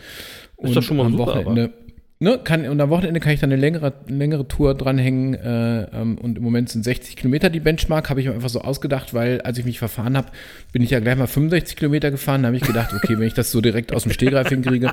Ist 0.57 0.75
doch 0.75 0.83
schon 0.83 0.97
mal 0.97 1.05
am 1.05 1.13
super, 1.13 1.27
Wochenende. 1.27 1.73
Ne, 2.21 2.37
kann, 2.43 2.67
und 2.67 2.81
am 2.81 2.89
Wochenende 2.89 3.21
kann 3.21 3.31
ich 3.31 3.39
dann 3.39 3.49
eine 3.49 3.61
längere, 3.61 3.93
längere 4.09 4.45
Tour 4.45 4.75
dranhängen 4.75 5.35
äh, 5.35 5.83
ähm, 5.83 6.17
und 6.17 6.37
im 6.37 6.43
Moment 6.43 6.67
sind 6.67 6.83
60 6.83 7.15
Kilometer 7.15 7.49
die 7.49 7.61
Benchmark, 7.61 8.09
habe 8.09 8.19
ich 8.19 8.27
mir 8.27 8.33
einfach 8.33 8.49
so 8.49 8.59
ausgedacht, 8.59 9.13
weil 9.13 9.39
als 9.39 9.57
ich 9.57 9.63
mich 9.63 9.79
verfahren 9.79 10.17
habe, 10.17 10.27
bin 10.73 10.81
ich 10.81 10.89
ja 10.89 10.99
gleich 10.99 11.15
mal 11.15 11.27
65 11.27 11.77
Kilometer 11.77 12.11
gefahren, 12.11 12.41
da 12.41 12.47
habe 12.47 12.57
ich 12.57 12.63
gedacht, 12.63 12.93
okay, 12.93 13.17
wenn 13.17 13.25
ich 13.25 13.35
das 13.35 13.51
so 13.51 13.61
direkt 13.61 13.93
aus 13.93 14.03
dem 14.03 14.11
Stehgreif 14.11 14.49
hinkriege, 14.49 14.91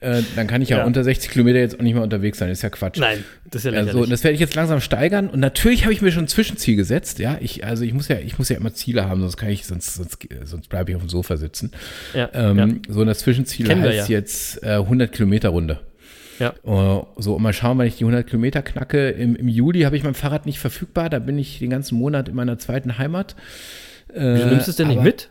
äh, 0.00 0.22
dann 0.36 0.46
kann 0.46 0.62
ich 0.62 0.68
ja, 0.68 0.78
Ja. 0.78 0.84
unter 0.84 1.02
60 1.04 1.30
Kilometer 1.30 1.58
jetzt 1.58 1.78
auch 1.78 1.82
nicht 1.82 1.94
mehr 1.94 2.02
unterwegs 2.02 2.38
sein, 2.38 2.50
ist 2.50 2.62
ja 2.62 2.70
Quatsch. 2.70 2.98
Nein, 2.98 3.24
das 3.50 3.64
ist 3.64 3.64
ja 3.64 3.70
Also, 3.72 3.84
lächerlich. 3.86 4.02
und 4.04 4.10
das 4.10 4.24
werde 4.24 4.34
ich 4.34 4.40
jetzt 4.40 4.54
langsam 4.54 4.80
steigern. 4.80 5.28
Und 5.28 5.40
natürlich 5.40 5.82
habe 5.84 5.92
ich 5.92 6.02
mir 6.02 6.12
schon 6.12 6.24
ein 6.24 6.28
Zwischenziel 6.28 6.76
gesetzt. 6.76 7.18
Ja, 7.18 7.36
ich, 7.40 7.64
also 7.64 7.84
ich 7.84 7.92
muss 7.94 8.08
ja, 8.08 8.18
ich 8.18 8.38
muss 8.38 8.48
ja 8.48 8.56
immer 8.56 8.72
Ziele 8.74 9.08
haben, 9.08 9.20
sonst 9.20 9.36
kann 9.36 9.48
ich, 9.50 9.66
sonst, 9.66 9.94
sonst, 9.94 10.18
sonst 10.44 10.68
bleibe 10.68 10.90
ich 10.90 10.96
auf 10.96 11.02
dem 11.02 11.08
Sofa 11.08 11.36
sitzen. 11.36 11.72
ja, 12.14 12.28
Ähm, 12.32 12.58
ja. 12.58 12.68
So, 12.94 13.00
und 13.00 13.06
das 13.06 13.18
Zwischenziel 13.18 13.66
Kennen 13.66 13.82
heißt 13.82 14.08
jetzt 14.08 14.62
äh, 14.62 14.74
100 14.74 15.10
Kilometer 15.12 15.48
Runde. 15.50 15.80
Ja. 16.38 16.50
Äh, 16.64 17.02
so, 17.16 17.34
und 17.34 17.42
mal 17.42 17.52
schauen, 17.52 17.78
wann 17.78 17.86
ich 17.88 17.96
die 17.96 18.04
100 18.04 18.26
Kilometer 18.26 18.62
knacke. 18.62 19.08
Im, 19.10 19.34
im 19.34 19.48
Juli 19.48 19.80
habe 19.82 19.96
ich 19.96 20.04
mein 20.04 20.14
Fahrrad 20.14 20.46
nicht 20.46 20.60
verfügbar. 20.60 21.10
Da 21.10 21.18
bin 21.18 21.36
ich 21.38 21.58
den 21.58 21.70
ganzen 21.70 21.98
Monat 21.98 22.28
in 22.28 22.36
meiner 22.36 22.58
zweiten 22.58 22.96
Heimat. 22.98 23.34
Äh, 24.14 24.34
Wieso 24.36 24.46
nimmst 24.46 24.66
du 24.68 24.70
es 24.70 24.76
denn 24.76 24.86
nicht 24.88 24.98
aber- 24.98 25.04
mit? 25.06 25.28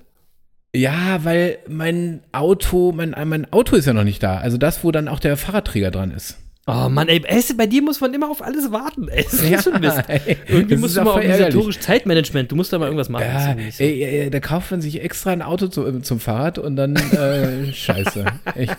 Ja, 0.77 1.23
weil 1.23 1.57
mein 1.67 2.21
Auto, 2.31 2.91
mein, 2.91 3.15
mein 3.25 3.51
Auto 3.51 3.75
ist 3.75 3.85
ja 3.85 3.93
noch 3.93 4.03
nicht 4.03 4.21
da. 4.21 4.37
Also 4.37 4.57
das, 4.57 4.83
wo 4.83 4.91
dann 4.91 5.07
auch 5.07 5.19
der 5.19 5.35
Fahrradträger 5.37 5.91
dran 5.91 6.11
ist. 6.11 6.37
Oh 6.69 6.89
Mann, 6.89 7.07
ey, 7.07 7.21
ey, 7.25 7.41
bei 7.55 7.65
dir 7.65 7.81
muss 7.81 8.01
man 8.01 8.13
immer 8.13 8.29
auf 8.29 8.41
alles 8.41 8.73
warten. 8.73 9.07
Ey, 9.09 9.23
das 9.23 9.35
ist 9.35 9.63
schon 9.63 9.79
Mist. 9.79 10.03
ey, 10.09 10.35
Irgendwie 10.49 10.75
musst 10.75 10.97
du 10.97 11.01
mal 11.01 11.11
organisatorisch 11.11 11.79
Zeitmanagement, 11.79 12.51
du 12.51 12.57
musst 12.57 12.73
da 12.73 12.77
mal 12.77 12.87
irgendwas 12.87 13.07
machen. 13.07 13.23
Ja, 13.25 13.55
so. 13.71 13.83
ey, 13.83 14.03
ey, 14.03 14.29
da 14.29 14.41
kauft 14.41 14.71
man 14.71 14.81
sich 14.81 15.01
extra 15.01 15.29
ein 15.29 15.41
Auto 15.41 15.67
zu, 15.67 16.01
zum 16.01 16.19
Fahrrad 16.19 16.59
und 16.59 16.75
dann 16.75 16.97
äh, 16.97 17.71
scheiße. 17.73 18.25
Echt. 18.55 18.75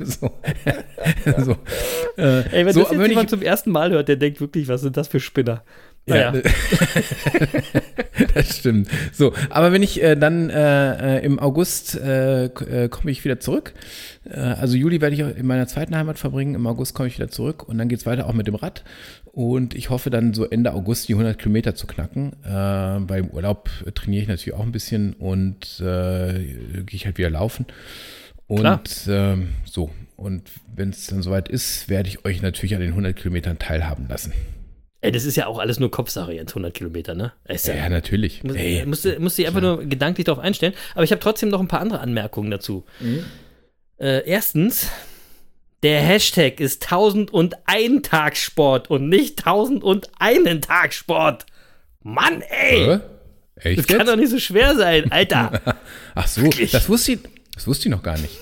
so. 0.00 0.32
so. 1.38 1.56
Äh, 2.16 2.42
Ey, 2.50 2.66
wenn 2.66 2.74
so, 2.74 2.80
das 2.80 2.90
jetzt 2.90 3.00
wenn 3.00 3.10
jemand 3.10 3.26
ich, 3.26 3.38
zum 3.38 3.42
ersten 3.42 3.70
Mal 3.70 3.92
hört, 3.92 4.08
der 4.08 4.16
denkt 4.16 4.40
wirklich, 4.40 4.66
was 4.66 4.80
sind 4.80 4.96
das 4.96 5.06
für 5.06 5.20
Spinner? 5.20 5.62
Naja, 6.06 6.34
Ja, 6.34 6.42
das 8.34 8.58
stimmt. 8.58 8.88
So, 9.12 9.32
aber 9.50 9.72
wenn 9.72 9.82
ich 9.82 10.02
äh, 10.02 10.16
dann 10.16 10.50
äh, 10.50 11.18
äh, 11.18 11.24
im 11.24 11.38
August 11.38 11.94
äh, 11.94 12.46
äh, 12.46 12.88
komme 12.88 13.10
ich 13.10 13.24
wieder 13.24 13.38
zurück. 13.38 13.72
Äh, 14.28 14.38
also 14.38 14.76
Juli 14.76 15.00
werde 15.00 15.14
ich 15.14 15.20
in 15.20 15.46
meiner 15.46 15.68
zweiten 15.68 15.96
Heimat 15.96 16.18
verbringen. 16.18 16.54
Im 16.56 16.66
August 16.66 16.94
komme 16.94 17.08
ich 17.08 17.18
wieder 17.18 17.28
zurück 17.28 17.68
und 17.68 17.78
dann 17.78 17.88
geht's 17.88 18.04
weiter 18.04 18.26
auch 18.26 18.32
mit 18.32 18.48
dem 18.48 18.56
Rad. 18.56 18.82
Und 19.32 19.74
ich 19.74 19.90
hoffe 19.90 20.10
dann 20.10 20.34
so 20.34 20.44
Ende 20.44 20.74
August 20.74 21.08
die 21.08 21.14
100 21.14 21.38
Kilometer 21.38 21.74
zu 21.74 21.86
knacken. 21.86 22.32
Beim 22.42 23.28
Urlaub 23.32 23.70
trainiere 23.94 24.22
ich 24.22 24.28
natürlich 24.28 24.58
auch 24.58 24.64
ein 24.64 24.72
bisschen 24.72 25.14
und 25.14 25.78
gehe 25.78 26.84
ich 26.90 27.06
halt 27.06 27.16
wieder 27.16 27.30
laufen. 27.30 27.64
Klar. 28.54 28.80
Und 28.80 29.06
ähm, 29.08 29.48
so. 29.64 29.90
Und 30.16 30.42
wenn 30.74 30.90
es 30.90 31.06
dann 31.06 31.22
soweit 31.22 31.48
ist, 31.48 31.88
werde 31.88 32.10
ich 32.10 32.26
euch 32.26 32.42
natürlich 32.42 32.74
an 32.74 32.82
den 32.82 32.90
100 32.90 33.16
Kilometern 33.16 33.58
teilhaben 33.58 34.06
lassen. 34.08 34.34
Ey, 35.02 35.12
das 35.12 35.24
ist 35.24 35.36
ja 35.36 35.46
auch 35.46 35.58
alles 35.58 35.78
nur 35.78 35.90
Kopfsache 35.90 36.32
jetzt, 36.32 36.50
100 36.52 36.72
Kilometer, 36.72 37.14
ne? 37.14 37.32
Ja, 37.48 37.74
ja 37.74 37.88
natürlich. 37.88 38.42
Muss, 38.42 38.56
Ey, 38.56 38.86
musst, 38.86 39.04
du- 39.04 39.18
musst 39.20 39.36
dich 39.36 39.46
einfach 39.46 39.60
nur 39.60 39.84
gedanklich 39.84 40.24
darauf 40.24 40.42
einstellen. 40.42 40.72
Aber 40.94 41.04
ich 41.04 41.10
habe 41.12 41.20
trotzdem 41.20 41.50
noch 41.50 41.60
ein 41.60 41.68
paar 41.68 41.80
andere 41.80 42.00
Anmerkungen 42.00 42.50
dazu. 42.50 42.84
Mhm. 43.00 43.24
Äh, 43.98 44.26
erstens, 44.26 44.88
der 45.82 46.00
Hashtag 46.00 46.60
ist 46.60 46.84
1001 46.90 48.02
Tagssport 48.08 48.88
und 48.90 49.08
nicht 49.08 49.40
1001 49.46 50.66
Tagssport. 50.66 51.46
Mann, 52.02 52.42
ey! 52.42 52.98
Echt 53.56 53.78
Das 53.80 53.86
kann 53.86 53.98
jetzt? 53.98 54.08
doch 54.08 54.16
nicht 54.16 54.30
so 54.30 54.38
schwer 54.40 54.74
sein, 54.76 55.12
Alter. 55.12 55.60
Ach 56.14 56.26
so, 56.26 56.48
das 56.48 56.88
wusste 56.88 57.12
ich, 57.12 57.18
das 57.54 57.66
wusste 57.66 57.88
ich 57.88 57.90
noch 57.92 58.02
gar 58.02 58.18
nicht. 58.18 58.36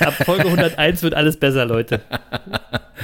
Ab 0.00 0.14
Folge 0.24 0.44
101 0.46 1.02
wird 1.02 1.14
alles 1.14 1.36
besser, 1.36 1.64
Leute. 1.64 2.00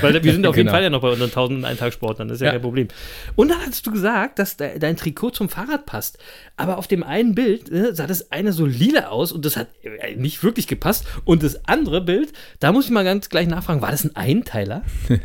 Weil 0.00 0.22
wir 0.24 0.32
sind 0.32 0.46
auf 0.46 0.56
jeden 0.56 0.66
Genau. 0.66 0.72
Fall 0.76 0.82
ja 0.84 0.90
noch 0.90 1.02
bei 1.02 1.10
unseren 1.10 1.28
1001 1.28 1.78
Tag 1.78 1.92
Sportlern, 1.92 2.28
das 2.28 2.36
ist 2.36 2.40
ja, 2.40 2.46
Ja. 2.46 2.52
kein 2.52 2.62
Problem. 2.62 2.88
Und 3.36 3.50
dann 3.50 3.58
hast 3.66 3.86
du 3.86 3.90
gesagt, 3.92 4.38
dass 4.38 4.56
de 4.56 4.78
dein 4.78 4.96
Trikot 4.96 5.30
zum 5.30 5.48
Fahrrad 5.48 5.86
passt. 5.86 6.18
Aber 6.56 6.78
auf 6.78 6.86
dem 6.86 7.02
einen 7.02 7.34
Bild 7.34 7.70
äh, 7.70 7.94
sah 7.94 8.06
das 8.06 8.32
eine 8.32 8.52
so 8.52 8.64
lila 8.66 9.08
aus 9.08 9.32
und 9.32 9.44
das 9.44 9.56
hat 9.56 9.68
äh, 9.82 10.14
nicht 10.16 10.42
wirklich 10.42 10.66
gepasst. 10.66 11.06
Und 11.24 11.42
das 11.42 11.66
andere 11.68 12.00
Bild, 12.00 12.32
da 12.60 12.72
muss 12.72 12.86
ich 12.86 12.90
mal 12.90 13.04
ganz 13.04 13.28
gleich 13.28 13.46
nachfragen, 13.48 13.82
war 13.82 13.90
das 13.90 14.04
ein 14.04 14.16
Einteiler? 14.16 14.82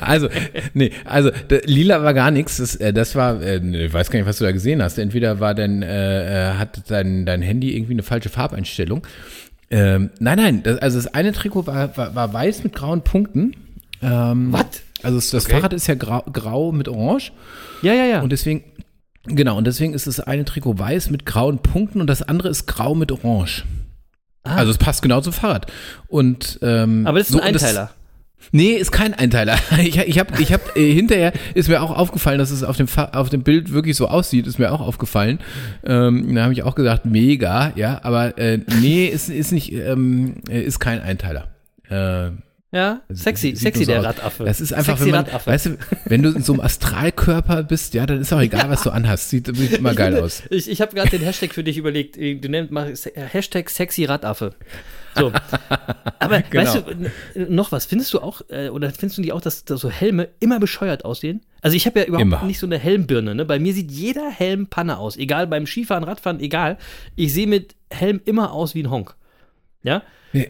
Also, 0.00 0.28
nee, 0.74 0.92
also 1.04 1.30
lila 1.64 2.02
war 2.02 2.14
gar 2.14 2.30
nichts. 2.30 2.58
Das, 2.58 2.76
äh, 2.76 2.92
das 2.92 3.14
war, 3.14 3.42
ich 3.42 3.92
weiß 3.92 4.10
gar 4.10 4.18
nicht, 4.18 4.28
was 4.28 4.38
du 4.38 4.44
da 4.44 4.52
gesehen 4.52 4.82
hast. 4.82 4.98
Entweder 4.98 5.40
war 5.40 5.54
dein, 5.54 5.82
äh, 5.82 6.52
hat 6.56 6.90
dein, 6.90 7.26
dein 7.26 7.42
Handy 7.42 7.74
irgendwie 7.76 7.92
eine 7.94 8.02
falsche 8.02 8.28
Farbeinstellung. 8.28 9.06
Ähm, 9.70 10.10
nein, 10.18 10.38
nein, 10.38 10.62
das, 10.62 10.78
also 10.78 10.96
das 10.98 11.12
eine 11.14 11.32
Trikot 11.32 11.66
war, 11.66 11.96
war, 11.96 12.14
war 12.14 12.32
weiß 12.32 12.64
mit 12.64 12.72
grauen 12.74 13.02
Punkten. 13.02 13.54
Ähm, 14.00 14.52
Was? 14.52 14.64
Also 15.02 15.16
das, 15.18 15.30
das 15.30 15.46
Fahrrad 15.46 15.72
ist 15.72 15.86
ja 15.86 15.94
grau, 15.94 16.22
grau 16.32 16.72
mit 16.72 16.88
orange 16.88 17.32
Ja, 17.82 17.92
ja, 17.92 18.04
ja. 18.04 18.20
und 18.22 18.30
deswegen, 18.32 18.64
genau, 19.24 19.56
und 19.58 19.66
deswegen 19.66 19.92
ist 19.94 20.06
das 20.06 20.20
eine 20.20 20.44
Trikot 20.44 20.78
weiß 20.78 21.10
mit 21.10 21.26
grauen 21.26 21.58
Punkten 21.58 22.00
und 22.00 22.06
das 22.08 22.22
andere 22.22 22.48
ist 22.48 22.66
grau 22.66 22.94
mit 22.94 23.12
orange. 23.12 23.64
Also 24.44 24.70
es 24.70 24.78
passt 24.78 25.02
genau 25.02 25.20
zum 25.20 25.34
Fahrrad. 25.34 25.70
Und, 26.06 26.58
ähm, 26.62 27.02
Ah. 27.04 27.10
Aber 27.10 27.18
das 27.18 27.28
ist 27.28 27.34
so, 27.34 27.40
ein 27.40 27.48
und 27.48 27.54
das- 27.54 27.62
Einteiler. 27.64 27.90
Nee, 28.52 28.72
ist 28.72 28.92
kein 28.92 29.14
Einteiler. 29.14 29.58
Ich, 29.78 29.96
ich 29.98 30.18
habe, 30.18 30.40
ich 30.40 30.52
hab, 30.52 30.76
äh, 30.76 30.92
hinterher 30.92 31.32
ist 31.54 31.68
mir 31.68 31.82
auch 31.82 31.90
aufgefallen, 31.96 32.38
dass 32.38 32.50
es 32.50 32.62
auf 32.64 32.76
dem, 32.76 32.86
auf 33.12 33.28
dem 33.30 33.42
Bild 33.42 33.72
wirklich 33.72 33.96
so 33.96 34.08
aussieht, 34.08 34.46
ist 34.46 34.58
mir 34.58 34.72
auch 34.72 34.80
aufgefallen. 34.80 35.38
Ähm, 35.84 36.34
da 36.34 36.44
habe 36.44 36.52
ich 36.52 36.62
auch 36.62 36.74
gesagt, 36.74 37.04
mega, 37.04 37.72
ja, 37.76 38.00
aber 38.02 38.38
äh, 38.38 38.58
nee, 38.80 39.06
ist, 39.06 39.28
ist 39.28 39.52
nicht, 39.52 39.72
ähm, 39.72 40.36
äh, 40.48 40.60
ist 40.62 40.78
kein 40.80 41.00
Einteiler. 41.00 41.48
Äh, 41.90 42.30
Ja, 42.70 43.00
sexy, 43.08 43.48
sieht 43.50 43.58
sexy 43.58 43.78
nur 43.80 43.86
so 43.86 43.92
der 43.92 44.00
aus. 44.00 44.06
Radaffe. 44.18 44.44
Das 44.44 44.60
ist 44.60 44.72
einfach, 44.72 44.98
sexy 44.98 45.06
wenn 45.06 45.12
man, 45.12 45.24
Radaffe. 45.26 45.50
weißt 45.50 45.66
du, 45.66 45.78
wenn 46.06 46.22
du 46.22 46.30
in 46.30 46.42
so 46.42 46.52
einem 46.52 46.60
Astralkörper 46.60 47.62
bist, 47.62 47.94
ja, 47.94 48.04
dann 48.06 48.20
ist 48.20 48.32
auch 48.32 48.40
egal, 48.40 48.68
was 48.70 48.82
du 48.82 48.90
anhast. 48.90 49.30
Sieht, 49.30 49.54
sieht 49.56 49.78
immer 49.78 49.94
geil 49.94 50.18
aus. 50.20 50.42
Ich, 50.50 50.68
ich 50.70 50.80
habe 50.80 50.94
gerade 50.94 51.10
den 51.10 51.22
Hashtag 51.22 51.54
für 51.54 51.64
dich 51.64 51.76
überlegt. 51.78 52.16
Du 52.16 52.48
nennst 52.48 52.70
mal 52.72 52.92
Hashtag 53.14 53.70
sexy 53.70 54.04
Radaffe. 54.04 54.54
So. 55.18 55.32
Aber 56.20 56.42
Genau. 56.42 56.62
weißt 56.62 56.84
du, 57.36 57.52
noch 57.52 57.72
was, 57.72 57.86
findest 57.86 58.12
du 58.14 58.20
auch, 58.20 58.42
äh, 58.48 58.68
oder 58.68 58.90
findest 58.90 59.18
du 59.18 59.22
nicht 59.22 59.32
auch, 59.32 59.40
dass, 59.40 59.64
dass 59.64 59.80
so 59.80 59.90
Helme 59.90 60.28
immer 60.40 60.58
bescheuert 60.60 61.04
aussehen? 61.04 61.42
Also 61.62 61.76
ich 61.76 61.86
habe 61.86 62.00
ja 62.00 62.06
überhaupt 62.06 62.22
Immer. 62.22 62.42
nicht 62.44 62.58
so 62.58 62.66
eine 62.66 62.78
Helmbirne. 62.78 63.34
Ne? 63.34 63.44
Bei 63.44 63.58
mir 63.58 63.72
sieht 63.74 63.90
jeder 63.90 64.30
Helm 64.30 64.66
Panne 64.68 64.98
aus. 64.98 65.16
Egal 65.16 65.46
beim 65.46 65.66
Skifahren, 65.66 66.04
Radfahren, 66.04 66.40
egal. 66.40 66.78
Ich 67.16 67.32
sehe 67.34 67.46
mit 67.46 67.74
Helm 67.90 68.20
immer 68.24 68.52
aus 68.52 68.74
wie 68.74 68.82
ein 68.82 68.90
Honk. 68.90 69.14
Ja? 69.82 70.02
Und, 70.32 70.46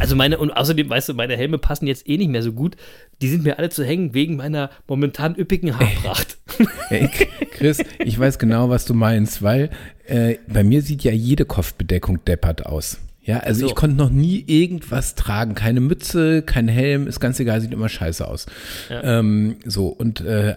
also 0.00 0.16
meine, 0.16 0.38
und 0.38 0.50
außerdem, 0.50 0.90
weißt 0.90 1.10
du, 1.10 1.14
meine 1.14 1.36
Helme 1.36 1.58
passen 1.58 1.86
jetzt 1.86 2.08
eh 2.08 2.16
nicht 2.16 2.28
mehr 2.30 2.42
so 2.42 2.52
gut. 2.52 2.76
Die 3.20 3.28
sind 3.28 3.44
mir 3.44 3.58
alle 3.58 3.70
zu 3.70 3.84
hängen 3.84 4.12
wegen 4.14 4.36
meiner 4.36 4.70
momentan 4.88 5.36
üppigen 5.36 5.78
Haarpracht. 5.78 6.38
Ey, 6.90 7.08
Chris, 7.52 7.82
ich 8.00 8.18
weiß 8.18 8.38
genau, 8.38 8.68
was 8.68 8.84
du 8.84 8.94
meinst, 8.94 9.42
weil 9.42 9.70
äh, 10.06 10.36
bei 10.48 10.64
mir 10.64 10.82
sieht 10.82 11.04
ja 11.04 11.12
jede 11.12 11.44
Kopfbedeckung 11.44 12.24
deppert 12.24 12.66
aus. 12.66 12.98
Ja, 13.24 13.38
also 13.38 13.60
So. 13.60 13.66
ich 13.68 13.74
konnte 13.76 13.96
noch 13.96 14.10
nie 14.10 14.42
irgendwas 14.48 15.14
tragen. 15.14 15.54
Keine 15.54 15.80
Mütze, 15.80 16.42
kein 16.42 16.66
Helm, 16.66 17.06
ist 17.06 17.20
ganz 17.20 17.38
egal, 17.38 17.60
sieht 17.60 17.72
immer 17.72 17.88
scheiße 17.88 18.26
aus. 18.26 18.46
Ähm, 18.90 19.56
so, 19.64 19.86
und 19.86 20.20
äh, 20.22 20.56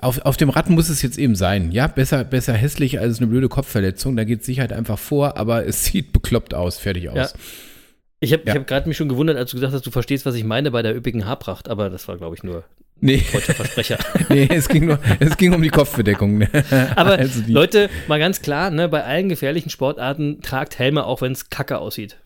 auf, 0.00 0.20
auf 0.22 0.36
dem 0.36 0.50
Rad 0.50 0.70
muss 0.70 0.88
es 0.88 1.02
jetzt 1.02 1.18
eben 1.18 1.36
sein. 1.36 1.70
Ja, 1.70 1.86
besser, 1.86 2.24
besser 2.24 2.52
hässlich 2.54 2.98
als 2.98 3.18
eine 3.18 3.28
blöde 3.28 3.48
Kopfverletzung. 3.48 4.16
Da 4.16 4.24
geht 4.24 4.44
Sicherheit 4.44 4.72
einfach 4.72 4.98
vor, 4.98 5.36
aber 5.36 5.66
es 5.66 5.84
sieht 5.84 6.12
bekloppt 6.12 6.52
aus, 6.52 6.78
fertig 6.78 7.08
aus. 7.10 7.16
Ja. 7.16 7.28
Ich 8.20 8.32
habe 8.32 8.42
Ja. 8.46 8.54
ich 8.54 8.58
hab 8.60 8.66
gerade 8.66 8.88
mich 8.88 8.96
schon 8.96 9.08
gewundert, 9.08 9.36
als 9.36 9.50
du 9.52 9.56
gesagt 9.58 9.74
hast, 9.74 9.86
du 9.86 9.90
verstehst, 9.90 10.26
was 10.26 10.34
ich 10.34 10.44
meine 10.44 10.70
bei 10.72 10.82
der 10.82 10.96
üppigen 10.96 11.26
Haarpracht, 11.26 11.68
aber 11.68 11.90
das 11.90 12.08
war, 12.08 12.16
glaube 12.16 12.34
ich, 12.34 12.42
nur 12.42 12.64
Nee, 13.00 13.22
deutscher 13.32 13.54
Versprecher. 13.54 13.98
nee 14.30 14.48
es, 14.50 14.68
ging 14.68 14.86
nur, 14.86 14.98
es 15.20 15.36
ging 15.36 15.52
um 15.52 15.60
die 15.62 15.68
Kopfbedeckung. 15.68 16.38
ne? 16.38 16.48
Aber 16.96 17.18
Also 17.18 17.42
die- 17.42 17.52
Leute, 17.52 17.90
mal 18.08 18.18
ganz 18.18 18.40
klar, 18.40 18.70
ne, 18.70 18.88
bei 18.88 19.04
allen 19.04 19.28
gefährlichen 19.28 19.68
Sportarten 19.70 20.40
tragt 20.42 20.78
Helme, 20.78 21.04
auch 21.04 21.20
wenn 21.20 21.32
es 21.32 21.50
kacke 21.50 21.78
aussieht. 21.78 22.18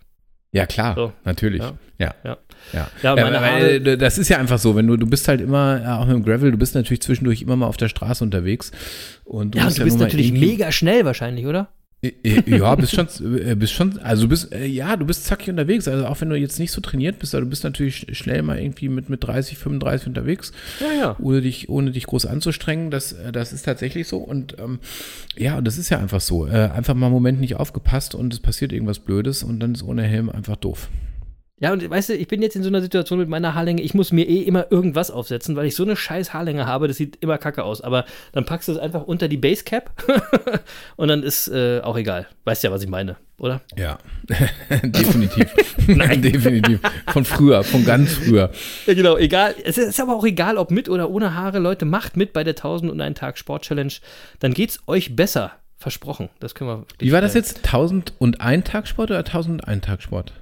Ja, 0.53 0.67
klar, 0.67 0.95
So. 0.95 1.13
natürlich. 1.25 1.61
Ja. 1.63 1.75
Ja. 1.99 2.15
Ja. 2.25 2.37
Ja, 2.73 2.89
Ja, 3.03 3.15
meine 3.17 3.37
weil, 3.37 3.43
Haare- 3.43 3.75
äh, 3.77 3.97
das 3.99 4.19
ist 4.19 4.29
ja 4.29 4.39
einfach 4.39 4.59
so, 4.59 4.77
wenn 4.77 4.87
du, 4.87 4.97
du 4.97 5.07
bist 5.07 5.27
halt 5.29 5.41
immer, 5.41 5.81
ja, 5.83 5.99
auch 5.99 6.07
mit 6.07 6.15
dem 6.15 6.25
Gravel, 6.25 6.53
du 6.53 6.59
bist 6.59 6.75
natürlich 6.75 7.03
zwischendurch 7.03 7.43
immer 7.43 7.57
mal 7.57 7.67
auf 7.67 7.77
der 7.77 7.89
Straße 7.89 8.23
unterwegs. 8.23 8.71
Und 9.25 9.55
du 9.55 9.59
Ja, 9.59 9.67
und 9.67 9.79
du 9.79 9.85
bist 9.85 9.97
nun 9.97 10.01
mal 10.01 10.05
natürlich 10.07 10.33
mega 10.33 10.71
schnell 10.73 11.05
wahrscheinlich, 11.05 11.45
oder? 11.47 11.69
Äh, 12.01 12.13
äh, 12.23 12.57
Ja, 12.59 12.75
bist 12.77 12.95
schon, 12.95 13.09
äh, 13.41 13.55
bist 13.57 13.73
schon, 13.73 13.99
also 13.99 14.23
du 14.23 14.29
bist, 14.29 14.55
ja, 14.55 14.97
du 14.97 15.05
bist 15.05 15.25
zackig 15.25 15.51
unterwegs. 15.51 15.89
Also 15.89 16.07
auch 16.07 16.21
wenn 16.21 16.31
du 16.31 16.37
jetzt 16.37 16.59
nicht 16.61 16.71
so 16.71 16.81
trainiert 16.81 17.19
bist, 17.19 17.35
aber 17.35 17.43
du 17.45 17.51
bist 17.51 17.65
natürlich 17.65 17.97
sch- 17.97 18.15
schnell 18.15 18.43
mal 18.43 18.59
irgendwie 18.59 18.89
mit, 18.89 19.09
mit 19.09 19.25
30, 19.25 19.59
35 19.59 20.07
unterwegs, 20.07 20.53
Ja, 20.81 20.93
ja. 21.01 21.17
ohne 21.21 21.41
dich, 21.41 21.69
ohne 21.69 21.91
dich 21.91 22.07
groß 22.07 22.27
anzustrengen. 22.27 22.91
Das, 22.93 23.17
das 23.33 23.53
ist 23.53 23.63
tatsächlich 23.65 24.07
so. 24.07 24.19
Und 24.19 24.57
ähm, 24.61 24.79
ja, 25.37 25.59
und 25.59 25.65
das 25.67 25.77
ist 25.77 25.89
ja 25.89 25.99
einfach 25.99 26.21
so. 26.21 26.47
Äh, 26.47 26.71
einfach 26.71 26.95
mal 26.95 27.07
einen 27.07 27.15
Moment 27.15 27.41
nicht 27.41 27.57
aufgepasst 27.57 28.15
und 28.15 28.33
es 28.33 28.39
passiert 28.41 28.73
irgendwas 28.73 29.01
Blödes 29.01 29.43
und 29.43 29.59
dann 29.59 29.75
ist 29.75 29.83
ohne 29.83 30.03
Helm 30.03 30.31
einfach 30.31 30.57
doof. 30.57 30.89
Ja, 31.61 31.73
und 31.73 31.89
weißt 31.89 32.11
du, 32.11 32.15
ich 32.15 32.29
bin 32.29 32.41
jetzt 32.41 32.55
in 32.55 32.63
so 32.63 32.69
einer 32.69 32.81
Situation 32.81 33.19
mit 33.19 33.29
meiner 33.29 33.55
Haarlänge, 33.55 33.83
ich 33.83 33.93
muss 33.93 34.13
mir 34.13 34.29
eh 34.29 34.43
immer 34.43 34.71
irgendwas 34.71 35.11
aufsetzen, 35.11 35.57
weil 35.57 35.67
ich 35.67 35.75
so 35.75 35.83
eine 35.83 35.97
scheiß 35.97 36.33
Haarlänge 36.33 36.67
habe, 36.67 36.87
das 36.87 36.97
sieht 36.97 37.17
immer 37.21 37.37
kacke 37.39 37.65
aus. 37.65 37.81
Aber 37.81 38.05
dann 38.33 38.45
packst 38.45 38.69
du 38.69 38.73
es 38.73 38.79
einfach 38.79 39.03
unter 39.03 39.27
die 39.27 39.37
Basecap 39.37 39.91
und 40.97 41.09
dann 41.09 41.23
ist 41.23 41.49
äh, 41.49 41.81
auch 41.83 41.97
egal. 41.97 42.29
Weißt 42.45 42.63
ja, 42.63 42.71
was 42.71 42.83
ich 42.83 42.89
meine, 42.89 43.17
oder? 43.39 43.61
Ja, 43.77 43.99
definitiv. 44.83 45.53
Nein, 45.89 46.23
definitiv. 46.23 46.81
Von 47.09 47.25
früher, 47.25 47.65
von 47.65 47.85
ganz 47.85 48.13
früher. 48.13 48.51
Ja, 48.87 48.95
genau, 48.95 49.17
egal. 49.17 49.57
Es 49.65 49.79
ist 49.79 50.01
aber 50.01 50.15
auch 50.15 50.25
egal, 50.25 50.59
ob 50.59 50.71
mit 50.71 50.89
oder 50.89 51.11
ohne 51.11 51.35
Haare. 51.35 51.59
Leute, 51.59 51.87
macht 51.87 52.17
mit 52.17 52.33
bei 52.33 52.45
der 52.45 52.55
1001 52.55 53.19
Tag 53.19 53.37
Sport 53.37 53.65
Challenge. 53.65 53.93
Dann 54.39 54.55
geht's 54.55 54.81
euch 54.87 55.17
besser. 55.17 55.53
Versprochen. 55.77 56.29
Das 56.41 56.57
können 56.57 56.71
wir. 56.71 56.87
Wie 56.99 57.13
war 57.13 57.21
das 57.21 57.35
jetzt? 57.35 57.65
1001 57.65 58.65
Tagsport 58.65 59.11
oder 59.11 59.21
1001 59.21 59.87
Tagsport? 59.87 60.33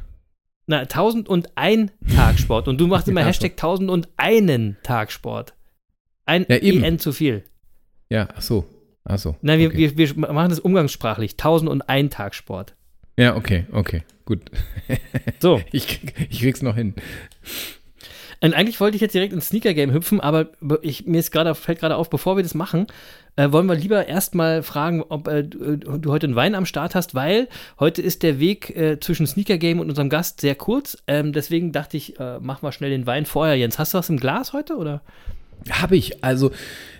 Na, 0.66 0.80
1001 0.80 1.92
Tag 2.14 2.38
Sport. 2.38 2.68
Und 2.68 2.78
du 2.80 2.86
machst 2.86 3.08
immer 3.08 3.24
Hashtag 3.24 3.52
1001 3.52 4.76
Tag 4.82 5.12
Sport. 5.12 5.54
Ein 6.24 6.44
Ja, 6.48 6.56
eben. 6.58 6.82
EN 6.82 6.98
zu 6.98 7.12
viel. 7.12 7.44
Ja, 8.10 8.28
ach 8.34 8.42
so. 8.42 8.64
Ach 9.04 9.18
so. 9.18 9.36
Nein, 9.42 9.60
wir, 9.60 9.68
okay. 9.68 9.92
wir, 9.96 10.16
wir 10.16 10.32
machen 10.32 10.50
das 10.50 10.58
umgangssprachlich. 10.60 11.32
1001 11.32 12.12
Tag 12.14 12.34
Sport. 12.34 12.74
Ja, 13.18 13.36
okay, 13.36 13.66
okay, 13.72 14.02
gut. 14.24 14.40
So. 15.40 15.60
Ich, 15.72 15.86
krieg, 15.88 16.14
ich 16.30 16.40
krieg's 16.40 16.62
noch 16.62 16.74
hin. 16.76 16.94
Und 18.40 18.54
eigentlich 18.54 18.80
wollte 18.80 18.96
ich 18.96 19.00
jetzt 19.00 19.14
direkt 19.14 19.32
ins 19.32 19.48
Sneaker-Game 19.48 19.92
hüpfen, 19.92 20.20
aber 20.20 20.50
be- 20.60 20.78
ich, 20.82 21.06
mir 21.06 21.18
ist 21.18 21.30
gerade, 21.30 21.54
fällt 21.54 21.78
gerade 21.80 21.96
auf, 21.96 22.10
bevor 22.10 22.36
wir 22.36 22.42
das 22.42 22.54
machen, 22.54 22.86
äh, 23.36 23.52
wollen 23.52 23.66
wir 23.66 23.74
lieber 23.74 24.06
erstmal 24.06 24.62
fragen, 24.62 25.02
ob 25.08 25.28
äh, 25.28 25.44
du, 25.44 26.10
heute 26.10 26.26
einen 26.26 26.36
Wein 26.36 26.54
am 26.54 26.66
Start 26.66 26.94
hast, 26.94 27.14
weil 27.14 27.48
heute 27.78 28.02
ist 28.02 28.22
der 28.22 28.40
Weg 28.40 28.74
äh, 28.76 28.98
zwischen 28.98 29.26
Sneaker-Game 29.26 29.78
und 29.78 29.88
unserem 29.88 30.08
Gast 30.08 30.40
sehr 30.40 30.54
kurz. 30.54 30.98
Ähm, 31.06 31.32
deswegen 31.32 31.72
dachte 31.72 31.96
ich, 31.96 32.18
äh, 32.18 32.38
mach 32.40 32.62
mal 32.62 32.72
schnell 32.72 32.90
den 32.90 33.06
Wein 33.06 33.26
vorher. 33.26 33.56
Jens, 33.56 33.78
hast 33.78 33.94
du 33.94 33.98
was 33.98 34.08
im 34.08 34.18
Glas 34.18 34.52
heute, 34.52 34.76
oder? 34.76 35.02
Habe 35.70 35.96
ich. 35.96 36.24
Also, 36.24 36.50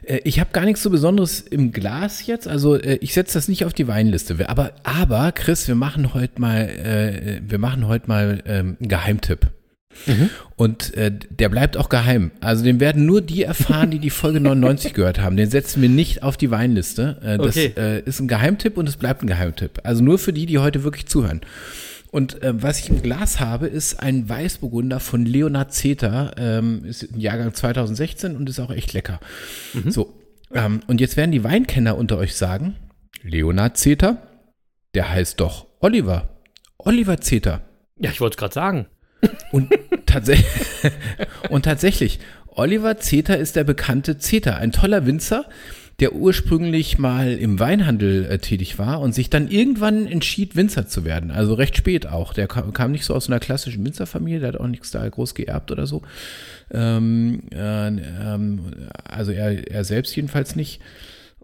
äh, 0.02 0.20
ich 0.24 0.40
habe 0.40 0.50
gar 0.52 0.64
nichts 0.64 0.82
so 0.82 0.90
Besonderes 0.90 1.40
im 1.40 1.72
Glas 1.72 2.26
jetzt. 2.26 2.48
Also, 2.48 2.76
äh, 2.76 2.98
ich 3.00 3.14
setze 3.14 3.34
das 3.34 3.48
nicht 3.48 3.64
auf 3.64 3.72
die 3.72 3.88
Weinliste. 3.88 4.48
Aber, 4.48 4.72
aber 4.82 5.32
Chris, 5.32 5.68
wir 5.68 5.74
machen 5.74 6.14
heute 6.14 6.40
mal, 6.40 6.68
äh, 6.68 7.40
wir 7.46 7.58
machen 7.58 7.86
heute 7.86 8.08
mal 8.08 8.42
ähm, 8.46 8.76
einen 8.80 8.88
Geheimtipp. 8.88 9.50
Und 10.56 10.94
äh, 10.94 11.10
der 11.30 11.48
bleibt 11.48 11.76
auch 11.76 11.88
geheim. 11.88 12.30
Also 12.40 12.64
den 12.64 12.80
werden 12.80 13.06
nur 13.06 13.20
die 13.20 13.42
erfahren, 13.42 13.90
die 13.90 13.98
die 13.98 14.10
Folge 14.10 14.40
99 14.40 14.94
gehört 14.94 15.20
haben. 15.20 15.36
Den 15.36 15.50
setzen 15.50 15.82
wir 15.82 15.88
nicht 15.88 16.22
auf 16.22 16.36
die 16.36 16.50
Weinliste. 16.50 17.18
Äh, 17.22 17.38
das 17.38 17.56
Okay. 17.56 17.72
äh, 17.76 18.00
ist 18.02 18.20
ein 18.20 18.28
Geheimtipp 18.28 18.76
und 18.76 18.88
es 18.88 18.96
bleibt 18.96 19.22
ein 19.22 19.26
Geheimtipp. 19.26 19.80
Also 19.84 20.02
nur 20.04 20.18
für 20.18 20.32
die, 20.32 20.46
die 20.46 20.58
heute 20.58 20.84
wirklich 20.84 21.06
zuhören. 21.06 21.40
Und 22.12 22.40
äh, 22.42 22.62
was 22.62 22.78
ich 22.78 22.88
im 22.88 23.02
Glas 23.02 23.40
habe, 23.40 23.66
ist 23.66 24.00
ein 24.00 24.28
Weißburgunder 24.28 25.00
von 25.00 25.26
Leonard 25.26 25.74
Zeter. 25.74 26.32
Ähm, 26.38 26.84
ist 26.84 27.02
ein 27.12 27.20
Jahrgang 27.20 27.52
2016 27.52 28.36
und 28.36 28.48
ist 28.48 28.60
auch 28.60 28.70
echt 28.70 28.92
lecker. 28.92 29.20
So, 29.88 30.14
ähm, 30.54 30.80
und 30.86 31.00
jetzt 31.00 31.16
werden 31.16 31.32
die 31.32 31.44
Weinkenner 31.44 31.98
unter 31.98 32.16
euch 32.16 32.34
sagen, 32.36 32.76
Leonard 33.22 33.76
Zeter, 33.76 34.22
der 34.94 35.10
heißt 35.10 35.40
doch 35.40 35.66
Oliver. 35.80 36.28
Oliver 36.78 37.20
Zeter. 37.20 37.62
Ja, 37.98 38.10
ich 38.10 38.20
wollte 38.20 38.34
es 38.34 38.38
gerade 38.38 38.54
sagen. 38.54 38.86
Und, 39.52 39.70
tatsächlich 40.06 40.46
und 41.50 41.64
tatsächlich, 41.64 42.18
Oliver 42.46 42.98
Zeter 42.98 43.36
ist 43.36 43.56
der 43.56 43.64
bekannte 43.64 44.18
Zeter, 44.18 44.56
ein 44.56 44.72
toller 44.72 45.06
Winzer, 45.06 45.46
der 46.00 46.14
ursprünglich 46.14 46.98
mal 46.98 47.32
im 47.32 47.58
Weinhandel 47.58 48.26
äh, 48.26 48.38
tätig 48.38 48.78
war 48.78 49.00
und 49.00 49.14
sich 49.14 49.30
dann 49.30 49.48
irgendwann 49.48 50.06
entschied, 50.06 50.54
Winzer 50.54 50.86
zu 50.86 51.04
werden. 51.04 51.30
Also 51.30 51.54
recht 51.54 51.76
spät 51.76 52.06
auch. 52.06 52.34
Der 52.34 52.48
kam, 52.48 52.72
kam 52.74 52.92
nicht 52.92 53.04
so 53.04 53.14
aus 53.14 53.28
einer 53.28 53.40
klassischen 53.40 53.84
Winzerfamilie, 53.84 54.40
der 54.40 54.48
hat 54.48 54.60
auch 54.60 54.66
nichts 54.66 54.90
da 54.90 55.08
groß 55.08 55.34
geerbt 55.34 55.70
oder 55.70 55.86
so. 55.86 56.02
Ähm, 56.70 57.44
äh, 57.50 57.88
ähm, 57.88 58.60
also 59.04 59.32
er, 59.32 59.70
er 59.70 59.84
selbst 59.84 60.14
jedenfalls 60.14 60.54
nicht. 60.54 60.80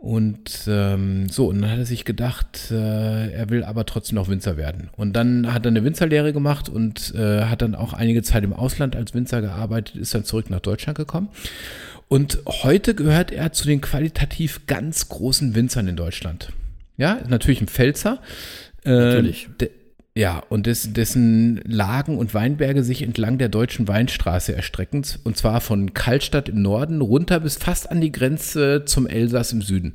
Und 0.03 0.65
ähm, 0.67 1.29
so, 1.29 1.47
und 1.47 1.62
dann 1.62 1.71
hat 1.71 1.79
er 1.79 1.87
sich 1.87 2.05
gedacht, 2.05 2.73
äh, 2.73 3.31
er 3.31 3.51
will 3.51 3.62
aber 3.62 3.87
trotzdem 3.87 4.17
noch 4.17 4.29
Winzer 4.29 4.57
werden. 4.57 4.91
Und 4.97 5.12
dann 5.12 5.55
hat 5.55 5.65
er 5.65 5.69
eine 5.69 5.85
Winzerlehre 5.85 6.33
gemacht 6.33 6.69
und 6.69 7.15
äh, 7.15 7.43
hat 7.45 7.62
dann 7.62 7.77
auch 7.77 7.93
einige 7.93 8.25
Zeit 8.25 8.43
im 8.43 8.53
Ausland 8.53 8.97
als 8.97 9.15
Winzer 9.15 9.41
gearbeitet, 9.41 9.95
ist 9.95 10.12
dann 10.12 10.25
zurück 10.25 10.51
nach 10.51 10.59
Deutschland 10.59 10.99
gekommen. 10.99 11.29
Und 12.09 12.41
heute 12.47 12.97
gehört 12.97 13.31
er 13.31 13.53
zu 13.53 13.65
den 13.65 13.81
qualitativ 13.81 14.67
ganz 14.67 15.09
großen 15.09 15.55
Winzern 15.55 15.87
in 15.87 15.95
Deutschland. 15.95 16.53
Ja, 16.97 17.21
natürlich 17.29 17.61
ein 17.61 17.69
Pfälzer. 17.69 18.19
Äh, 18.85 18.91
Natürlich. 18.91 19.49
Ja, 20.14 20.42
und 20.51 20.66
des, 20.66 20.92
dessen 20.92 21.61
Lagen 21.64 22.18
und 22.18 22.35
Weinberge 22.35 22.85
sich 22.85 23.03
entlang 23.03 23.38
der 23.38 23.48
deutschen 23.48 23.88
Weinstraße 23.88 24.55
erstrecken. 24.55 25.05
Und 25.25 25.37
zwar 25.38 25.61
von 25.61 25.94
Kaltstadt 25.94 26.51
im 26.51 26.61
Norden 26.61 27.01
runter 27.01 27.40
bis 27.40 27.57
fast 27.57 27.90
an 27.90 28.01
die 28.01 28.12
Grenze 28.12 28.85
zum 28.85 29.07
Elsass 29.07 29.53
im 29.53 29.62
Süden. 29.62 29.94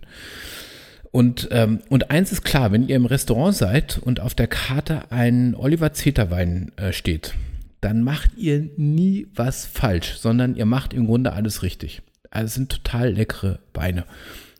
Und, 1.12 1.50
ähm, 1.52 1.80
und 1.90 2.12
eins 2.12 2.32
ist 2.32 2.44
klar, 2.44 2.72
wenn 2.72 2.88
ihr 2.88 2.96
im 2.96 3.06
Restaurant 3.06 3.56
seid 3.56 4.00
und 4.00 4.20
auf 4.20 4.34
der 4.34 4.48
Karte 4.48 5.12
ein 5.12 5.56
Oliver 5.56 5.94
Zeter 5.94 6.32
Wein 6.32 6.72
äh, 6.78 6.92
steht, 6.94 7.34
dann 7.82 8.02
macht 8.04 8.32
ihr 8.38 8.70
nie 8.76 9.28
was 9.36 9.66
falsch, 9.66 10.16
sondern 10.18 10.56
ihr 10.56 10.66
macht 10.66 10.94
im 10.94 11.06
Grunde 11.06 11.34
alles 11.34 11.62
richtig. 11.64 12.02
Also 12.32 12.46
es 12.48 12.54
sind 12.56 12.72
total 12.72 13.14
leckere 13.14 13.60
Weine. 13.74 14.06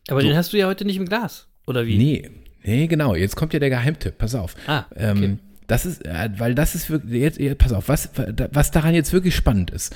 Aber 0.08 0.22
So. 0.22 0.28
den 0.28 0.38
hast 0.38 0.54
du 0.54 0.58
ja 0.58 0.68
heute 0.68 0.86
nicht 0.86 0.98
im 0.98 1.06
Glas. 1.06 1.48
Oder 1.66 1.86
wie? 1.86 1.98
Nee, 1.98 2.30
nee, 2.64 2.88
genau. 2.88 3.14
Jetzt 3.16 3.36
kommt 3.36 3.54
ja 3.54 3.60
der 3.60 3.70
Geheimtipp. 3.70 4.18
Pass 4.18 4.36
auf. 4.36 4.56
Ah, 4.68 4.86
okay. 4.92 5.04
ähm, 5.04 5.40
das 5.68 5.86
ist, 5.86 6.06
äh, 6.06 6.30
weil 6.38 6.56
das 6.56 6.76
ist 6.76 6.90
wirklich, 6.90 7.22
jetzt, 7.22 7.58
pass 7.58 7.74
auf, 7.74 7.90
was, 7.90 8.10
was 8.52 8.72
daran 8.72 8.96
jetzt 8.96 9.14
wirklich 9.14 9.36
spannend 9.36 9.72
ist. 9.72 9.96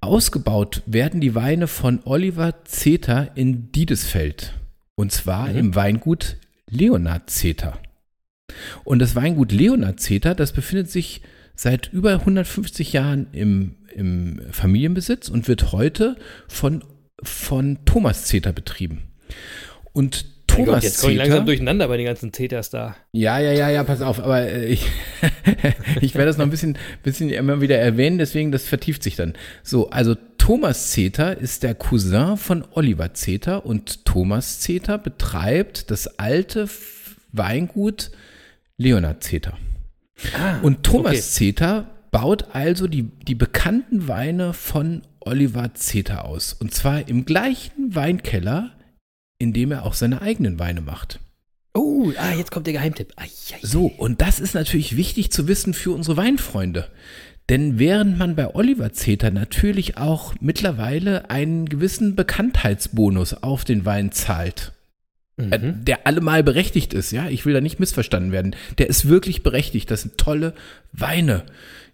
Ausgebaut 0.00 0.82
werden 0.86 1.20
die 1.20 1.34
Weine 1.34 1.66
von 1.66 2.00
Oliver 2.04 2.64
Zeter 2.64 3.30
in 3.36 3.72
Diedesfeld. 3.72 4.52
Und 4.96 5.12
zwar 5.12 5.48
Mhm. 5.48 5.56
im 5.56 5.74
Weingut 5.74 6.36
Leonard 6.68 7.30
Zeter. 7.30 7.78
Und 8.84 8.98
das 8.98 9.16
Weingut 9.16 9.52
Leonard 9.52 10.00
Zeter, 10.00 10.34
das 10.34 10.52
befindet 10.52 10.90
sich 10.90 11.22
seit 11.54 11.92
über 11.92 12.12
150 12.20 12.92
Jahren 12.92 13.28
im, 13.32 13.76
im 13.94 14.40
Familienbesitz 14.50 15.28
und 15.28 15.48
wird 15.48 15.72
heute 15.72 16.16
von, 16.48 16.84
von 17.22 17.78
Thomas 17.84 18.24
Zeter 18.24 18.52
betrieben. 18.52 19.02
Und 19.92 20.26
Thomas 20.54 20.74
Gott, 20.74 20.82
jetzt 20.82 21.00
komme 21.00 21.12
ich 21.12 21.18
langsam 21.18 21.46
durcheinander 21.46 21.88
bei 21.88 21.96
den 21.96 22.06
ganzen 22.06 22.32
Täters 22.32 22.70
da. 22.70 22.96
ja, 23.12 23.38
ja, 23.38 23.52
ja, 23.52 23.70
ja, 23.70 23.84
pass 23.84 24.00
auf, 24.00 24.20
aber 24.20 24.42
äh, 24.42 24.66
ich, 24.66 24.86
ich 26.00 26.14
werde 26.14 26.26
das 26.26 26.38
noch 26.38 26.44
ein 26.44 26.50
bisschen, 26.50 26.78
bisschen 27.02 27.30
immer 27.30 27.60
wieder 27.60 27.78
erwähnen, 27.78 28.18
deswegen 28.18 28.52
das 28.52 28.66
vertieft 28.66 29.02
sich 29.02 29.16
dann. 29.16 29.34
So, 29.62 29.90
also 29.90 30.16
Thomas 30.38 30.90
Zeter 30.90 31.38
ist 31.38 31.62
der 31.62 31.74
Cousin 31.74 32.36
von 32.36 32.64
Oliver 32.72 33.14
Zeter 33.14 33.64
und 33.64 34.04
Thomas 34.04 34.60
Zeter 34.60 34.98
betreibt 34.98 35.90
das 35.90 36.18
alte 36.18 36.68
Weingut 37.32 38.10
Leonard 38.76 39.22
Zeter. 39.22 39.56
und 40.62 40.82
Thomas 40.82 41.12
okay. 41.12 41.20
Zeter 41.20 41.90
baut 42.10 42.54
also 42.54 42.86
die, 42.86 43.02
die 43.02 43.34
bekannten 43.34 44.06
Weine 44.06 44.52
von 44.52 45.02
Oliver 45.20 45.74
Zeter 45.74 46.24
aus. 46.24 46.52
Und 46.52 46.72
zwar 46.72 47.08
im 47.08 47.24
gleichen 47.24 47.94
Weinkeller, 47.94 48.70
in 49.38 49.52
dem 49.52 49.72
er 49.72 49.84
auch 49.84 49.94
seine 49.94 50.22
eigenen 50.22 50.58
Weine 50.58 50.80
macht. 50.80 51.20
Oh, 51.74 52.12
ah, 52.18 52.32
jetzt 52.36 52.50
kommt 52.52 52.66
der 52.66 52.74
Geheimtipp. 52.74 53.12
Ai, 53.16 53.24
ai. 53.24 53.58
So, 53.62 53.86
und 53.86 54.20
das 54.20 54.38
ist 54.38 54.54
natürlich 54.54 54.96
wichtig 54.96 55.32
zu 55.32 55.48
wissen 55.48 55.74
für 55.74 55.90
unsere 55.90 56.16
Weinfreunde. 56.16 56.88
Denn 57.48 57.78
während 57.78 58.16
man 58.16 58.36
bei 58.36 58.54
Oliver 58.54 58.92
Zeter 58.92 59.30
natürlich 59.30 59.98
auch 59.98 60.34
mittlerweile 60.40 61.28
einen 61.30 61.68
gewissen 61.68 62.14
Bekanntheitsbonus 62.16 63.34
auf 63.42 63.64
den 63.64 63.84
Wein 63.84 64.12
zahlt, 64.12 64.72
äh, 65.36 65.58
Mhm. 65.58 65.84
der 65.84 66.06
allemal 66.06 66.42
berechtigt 66.44 66.94
ist, 66.94 67.10
ja, 67.10 67.28
ich 67.28 67.44
will 67.44 67.52
da 67.52 67.60
nicht 67.60 67.80
missverstanden 67.80 68.30
werden, 68.32 68.54
der 68.78 68.88
ist 68.88 69.08
wirklich 69.08 69.42
berechtigt, 69.42 69.90
das 69.90 70.02
sind 70.02 70.16
tolle 70.16 70.54
Weine, 70.92 71.42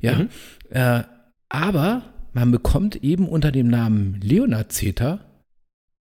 ja, 0.00 0.18
Mhm. 0.18 0.28
äh, 0.68 1.02
aber 1.48 2.02
man 2.32 2.50
bekommt 2.52 2.96
eben 2.96 3.26
unter 3.26 3.50
dem 3.50 3.66
Namen 3.66 4.20
Leonard 4.22 4.70
Zeter 4.72 5.20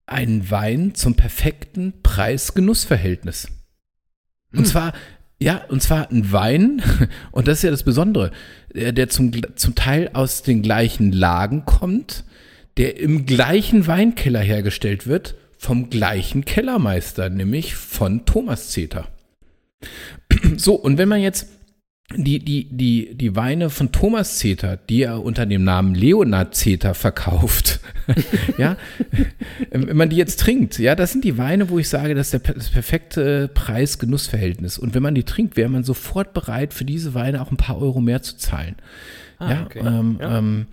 einen 0.08 0.50
Wein 0.52 0.94
zum 0.96 1.16
perfekten 1.16 1.94
Preis-Genuss-Verhältnis. 2.04 3.48
Und 4.54 4.68
zwar, 4.68 4.94
ja, 5.40 5.64
und 5.70 5.82
zwar 5.82 6.10
ein 6.12 6.32
Wein, 6.32 6.82
und 7.32 7.48
das 7.48 7.60
ist 7.60 7.64
ja 7.64 7.72
das 7.72 7.84
Besondere, 7.84 8.32
der 8.74 8.92
der 8.92 9.10
zum, 9.10 9.32
zum 9.56 9.76
Teil 9.76 10.12
aus 10.14 10.44
den 10.44 10.62
gleichen 10.62 11.12
Lagen 11.12 11.66
kommt, 11.66 12.24
der 12.78 13.00
im 13.00 13.26
gleichen 13.26 13.88
Weinkeller 13.88 14.42
hergestellt 14.42 15.08
wird, 15.08 15.36
vom 15.58 15.90
gleichen 15.90 16.46
Kellermeister, 16.46 17.30
nämlich 17.30 17.76
von 17.76 18.26
Thomas 18.26 18.70
Zeter. 18.70 19.08
So, 20.58 20.76
und 20.76 20.98
wenn 20.98 21.10
man 21.10 21.22
jetzt 21.22 21.48
die, 22.14 22.40
die, 22.40 22.68
die, 22.70 23.16
die 23.16 23.36
Weine 23.36 23.70
von 23.70 23.92
Thomas 23.92 24.38
Zeter, 24.38 24.78
die 24.78 25.04
er 25.04 25.24
unter 25.24 25.46
dem 25.46 25.64
Namen 25.64 25.96
Leonard 25.96 26.54
Zeter 26.54 26.94
verkauft, 26.94 27.80
ja, 28.60 28.78
ähm, 29.72 29.88
wenn 29.88 29.98
man 29.98 30.10
die 30.10 30.16
jetzt 30.16 30.40
trinkt, 30.40 30.78
ja, 30.78 30.96
das 30.96 31.12
sind 31.12 31.24
die 31.24 31.38
Weine, 31.38 31.70
wo 31.70 31.80
ich 31.80 31.90
sage, 31.90 32.14
das 32.14 32.32
ist 32.32 32.48
der, 32.48 32.54
das 32.54 32.70
perfekte 32.70 33.48
Preis-Genuss-Verhältnis. 33.48 34.78
Und 34.78 34.94
wenn 34.94 35.02
man 35.02 35.16
die 35.16 35.24
trinkt, 35.24 35.58
wäre 35.58 35.70
man 35.70 35.84
sofort 35.84 36.34
bereit, 36.34 36.74
für 36.74 36.86
diese 36.86 37.16
Weine 37.16 37.42
auch 37.42 37.50
ein 37.50 37.58
paar 37.58 37.82
Euro 37.82 38.00
mehr 38.02 38.22
zu 38.22 38.38
zahlen. 38.38 38.76
Ah, 39.40 39.52
ja, 39.52 39.64
okay. 39.66 39.80
ähm, 39.80 40.18
Ja. 40.20 40.38
Ähm, 40.38 40.68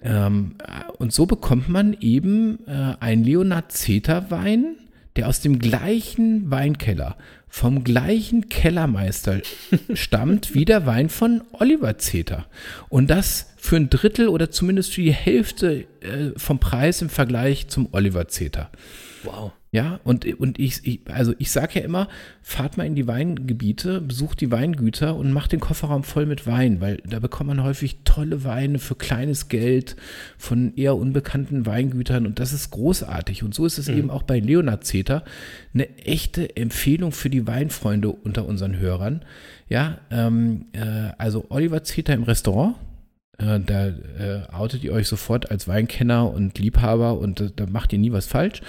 ähm, 0.00 0.54
und 0.98 1.12
so 1.12 1.26
bekommt 1.26 1.68
man 1.68 1.96
eben 2.00 2.60
äh, 2.66 2.94
einen 3.00 3.24
Leonard 3.24 3.72
Zeter 3.72 4.30
Wein, 4.30 4.76
der 5.16 5.28
aus 5.28 5.40
dem 5.40 5.58
gleichen 5.58 6.50
Weinkeller, 6.50 7.16
vom 7.48 7.84
gleichen 7.84 8.48
Kellermeister 8.48 9.40
stammt 9.94 10.54
wie 10.54 10.64
der 10.64 10.86
Wein 10.86 11.08
von 11.08 11.42
Oliver 11.52 11.98
Zeter. 11.98 12.46
Und 12.88 13.08
das 13.08 13.52
für 13.56 13.76
ein 13.76 13.90
Drittel 13.90 14.28
oder 14.28 14.50
zumindest 14.50 14.94
für 14.94 15.02
die 15.02 15.12
Hälfte 15.12 15.86
äh, 16.00 16.30
vom 16.36 16.58
Preis 16.58 17.02
im 17.02 17.08
Vergleich 17.08 17.68
zum 17.68 17.88
Oliver 17.92 18.28
Zeter. 18.28 18.70
Wow. 19.24 19.52
Ja, 19.70 20.00
und, 20.02 20.24
und 20.40 20.58
ich, 20.58 20.80
ich 20.84 21.00
also 21.12 21.34
ich 21.38 21.50
sage 21.50 21.80
ja 21.80 21.84
immer, 21.84 22.08
fahrt 22.40 22.78
mal 22.78 22.86
in 22.86 22.94
die 22.94 23.06
Weingebiete, 23.06 24.00
besucht 24.00 24.40
die 24.40 24.50
Weingüter 24.50 25.14
und 25.14 25.30
macht 25.30 25.52
den 25.52 25.60
Kofferraum 25.60 26.04
voll 26.04 26.24
mit 26.24 26.46
Wein, 26.46 26.80
weil 26.80 27.02
da 27.06 27.18
bekommt 27.18 27.48
man 27.48 27.62
häufig 27.62 27.98
tolle 28.04 28.44
Weine 28.44 28.78
für 28.78 28.94
kleines 28.94 29.48
Geld 29.48 29.96
von 30.38 30.74
eher 30.74 30.96
unbekannten 30.96 31.66
Weingütern 31.66 32.26
und 32.26 32.38
das 32.38 32.54
ist 32.54 32.70
großartig. 32.70 33.42
Und 33.42 33.54
so 33.54 33.66
ist 33.66 33.76
es 33.76 33.88
eben 33.88 34.10
auch 34.10 34.22
bei 34.22 34.38
Leonard 34.38 34.84
Zeter 34.84 35.22
eine 35.74 35.94
echte 35.98 36.56
Empfehlung 36.56 37.12
für 37.12 37.28
die 37.28 37.46
Weinfreunde 37.46 38.08
unter 38.08 38.46
unseren 38.46 38.78
Hörern. 38.78 39.22
Ja, 39.68 39.98
ähm, 40.10 40.66
äh, 40.72 41.12
also 41.18 41.44
Oliver 41.50 41.84
Zeter 41.84 42.14
im 42.14 42.22
Restaurant, 42.22 42.76
äh, 43.38 43.60
da 43.60 43.86
äh, 43.86 44.52
outet 44.52 44.82
ihr 44.82 44.92
euch 44.92 45.06
sofort 45.06 45.50
als 45.50 45.68
Weinkenner 45.68 46.32
und 46.32 46.58
Liebhaber 46.58 47.18
und 47.18 47.40
äh, 47.40 47.50
da 47.54 47.66
macht 47.66 47.92
ihr 47.92 47.98
nie 47.98 48.12
was 48.12 48.26
falsch. 48.26 48.60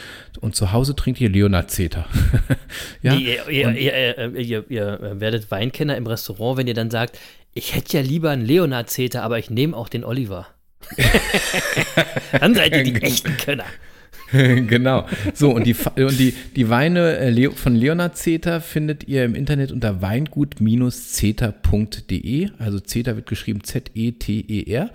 Und 0.42 0.56
zu 0.56 0.72
Hause 0.72 0.96
trinkt 0.96 1.20
ihr 1.20 1.30
Leonard 1.30 1.72
Zeter. 1.72 2.06
ja? 3.02 3.16
Nee, 3.16 3.40
ihr, 3.50 3.50
ihr, 3.50 3.72
ihr, 3.72 4.18
ihr, 4.18 4.40
ihr, 4.40 4.66
ihr 4.70 5.20
werdet 5.20 5.50
Weinkenner 5.50 5.98
im 5.98 6.06
Restaurant, 6.06 6.58
wenn 6.58 6.68
ihr 6.68 6.76
dann 6.76 6.92
sagt, 6.92 7.18
ich 7.54 7.74
hätte 7.74 7.98
ja 7.98 8.04
lieber 8.04 8.30
einen 8.30 8.46
Leonard 8.46 8.90
Zeter, 8.90 9.24
aber 9.24 9.40
ich 9.40 9.50
nehme 9.50 9.76
auch 9.76 9.90
den 9.90 10.06
Oliver. 10.06 10.48
dann 12.40 12.54
seid 12.54 12.76
ihr 12.76 12.84
die 12.84 12.96
echten 13.02 13.38
Könner. 13.38 13.66
genau. 14.32 15.08
So, 15.34 15.52
und 15.52 15.66
die, 15.66 15.76
und 15.96 16.20
die, 16.20 16.36
die 16.56 16.70
Weine 16.70 17.18
äh, 17.18 17.50
von 17.52 17.76
Leonard 17.76 18.18
Zeter 18.18 18.62
findet 18.62 19.08
ihr 19.08 19.26
im 19.26 19.34
Internet 19.36 19.72
unter 19.72 20.02
weingut-zeter.de. 20.02 22.50
Also 22.60 22.80
Zeter 22.80 23.16
wird 23.16 23.28
geschrieben 23.28 23.64
Z-E-T-E-R. 23.64 24.90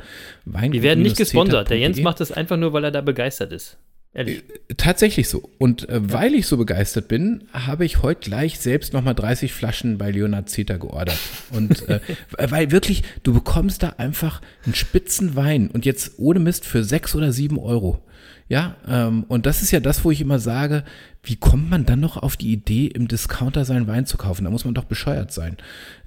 Wir 0.44 0.82
werden 0.82 1.02
nicht 1.02 1.16
gesponsert. 1.16 1.70
Der 1.70 1.78
Jens 1.78 2.00
macht 2.00 2.18
das 2.20 2.32
einfach 2.32 2.56
nur, 2.56 2.72
weil 2.72 2.82
er 2.84 2.90
da 2.90 3.00
begeistert 3.00 3.52
ist. 3.52 3.78
Ehrlich. 4.14 4.44
Tatsächlich 4.76 5.28
so. 5.28 5.50
Und 5.58 5.88
äh, 5.88 6.12
weil 6.12 6.34
ich 6.34 6.46
so 6.46 6.56
begeistert 6.56 7.08
bin, 7.08 7.44
habe 7.52 7.84
ich 7.84 8.02
heute 8.02 8.20
gleich 8.20 8.60
selbst 8.60 8.92
nochmal 8.92 9.16
30 9.16 9.52
Flaschen 9.52 9.98
bei 9.98 10.12
Leonard 10.12 10.48
Zeter 10.48 10.78
geordert. 10.78 11.18
Und 11.50 11.88
äh, 11.88 12.00
weil 12.48 12.70
wirklich, 12.70 13.02
du 13.24 13.34
bekommst 13.34 13.82
da 13.82 13.94
einfach 13.98 14.40
einen 14.64 14.76
spitzen 14.76 15.34
Wein 15.34 15.68
und 15.68 15.84
jetzt 15.84 16.12
ohne 16.18 16.38
Mist 16.38 16.64
für 16.64 16.84
sechs 16.84 17.16
oder 17.16 17.32
sieben 17.32 17.58
Euro. 17.58 18.02
Ja, 18.48 18.76
ähm, 18.86 19.24
und 19.24 19.46
das 19.46 19.62
ist 19.62 19.70
ja 19.72 19.80
das, 19.80 20.04
wo 20.04 20.10
ich 20.10 20.20
immer 20.20 20.38
sage, 20.38 20.84
wie 21.22 21.36
kommt 21.36 21.70
man 21.70 21.84
dann 21.84 22.00
noch 22.00 22.16
auf 22.16 22.36
die 22.36 22.52
Idee, 22.52 22.86
im 22.86 23.08
Discounter 23.08 23.64
seinen 23.64 23.88
Wein 23.88 24.06
zu 24.06 24.16
kaufen? 24.16 24.44
Da 24.44 24.50
muss 24.50 24.64
man 24.64 24.74
doch 24.74 24.84
bescheuert 24.84 25.32
sein. 25.32 25.56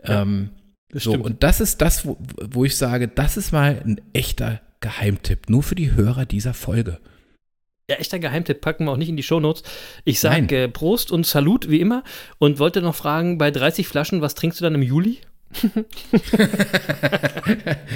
ähm, 0.03 0.51
Das 0.89 1.03
so, 1.03 1.13
und 1.13 1.43
das 1.43 1.59
ist 1.59 1.81
das, 1.81 2.05
wo, 2.05 2.17
wo 2.41 2.63
ich 2.63 2.77
sage, 2.77 3.07
das 3.07 3.35
ist 3.35 3.51
mal 3.51 3.81
ein 3.83 3.99
echter 4.13 4.61
Geheimtipp, 4.79 5.49
nur 5.49 5.63
für 5.63 5.75
die 5.75 5.93
Hörer 5.93 6.25
dieser 6.25 6.53
Folge. 6.53 6.99
Ja, 7.89 7.95
echter 7.95 8.19
Geheimtipp 8.19 8.59
packen 8.59 8.83
wir 8.83 8.91
auch 8.91 8.97
nicht 8.97 9.07
in 9.07 9.15
die 9.15 9.23
Shownotes. 9.23 9.63
Ich 10.03 10.19
sage 10.19 10.63
äh, 10.63 10.67
Prost 10.67 11.09
und 11.09 11.25
Salut 11.25 11.69
wie 11.69 11.79
immer 11.79 12.03
und 12.37 12.59
wollte 12.59 12.81
noch 12.81 12.95
fragen, 12.95 13.37
bei 13.37 13.49
30 13.49 13.87
Flaschen, 13.87 14.19
was 14.19 14.35
trinkst 14.35 14.59
du 14.59 14.65
dann 14.65 14.75
im 14.75 14.81
Juli? 14.81 15.19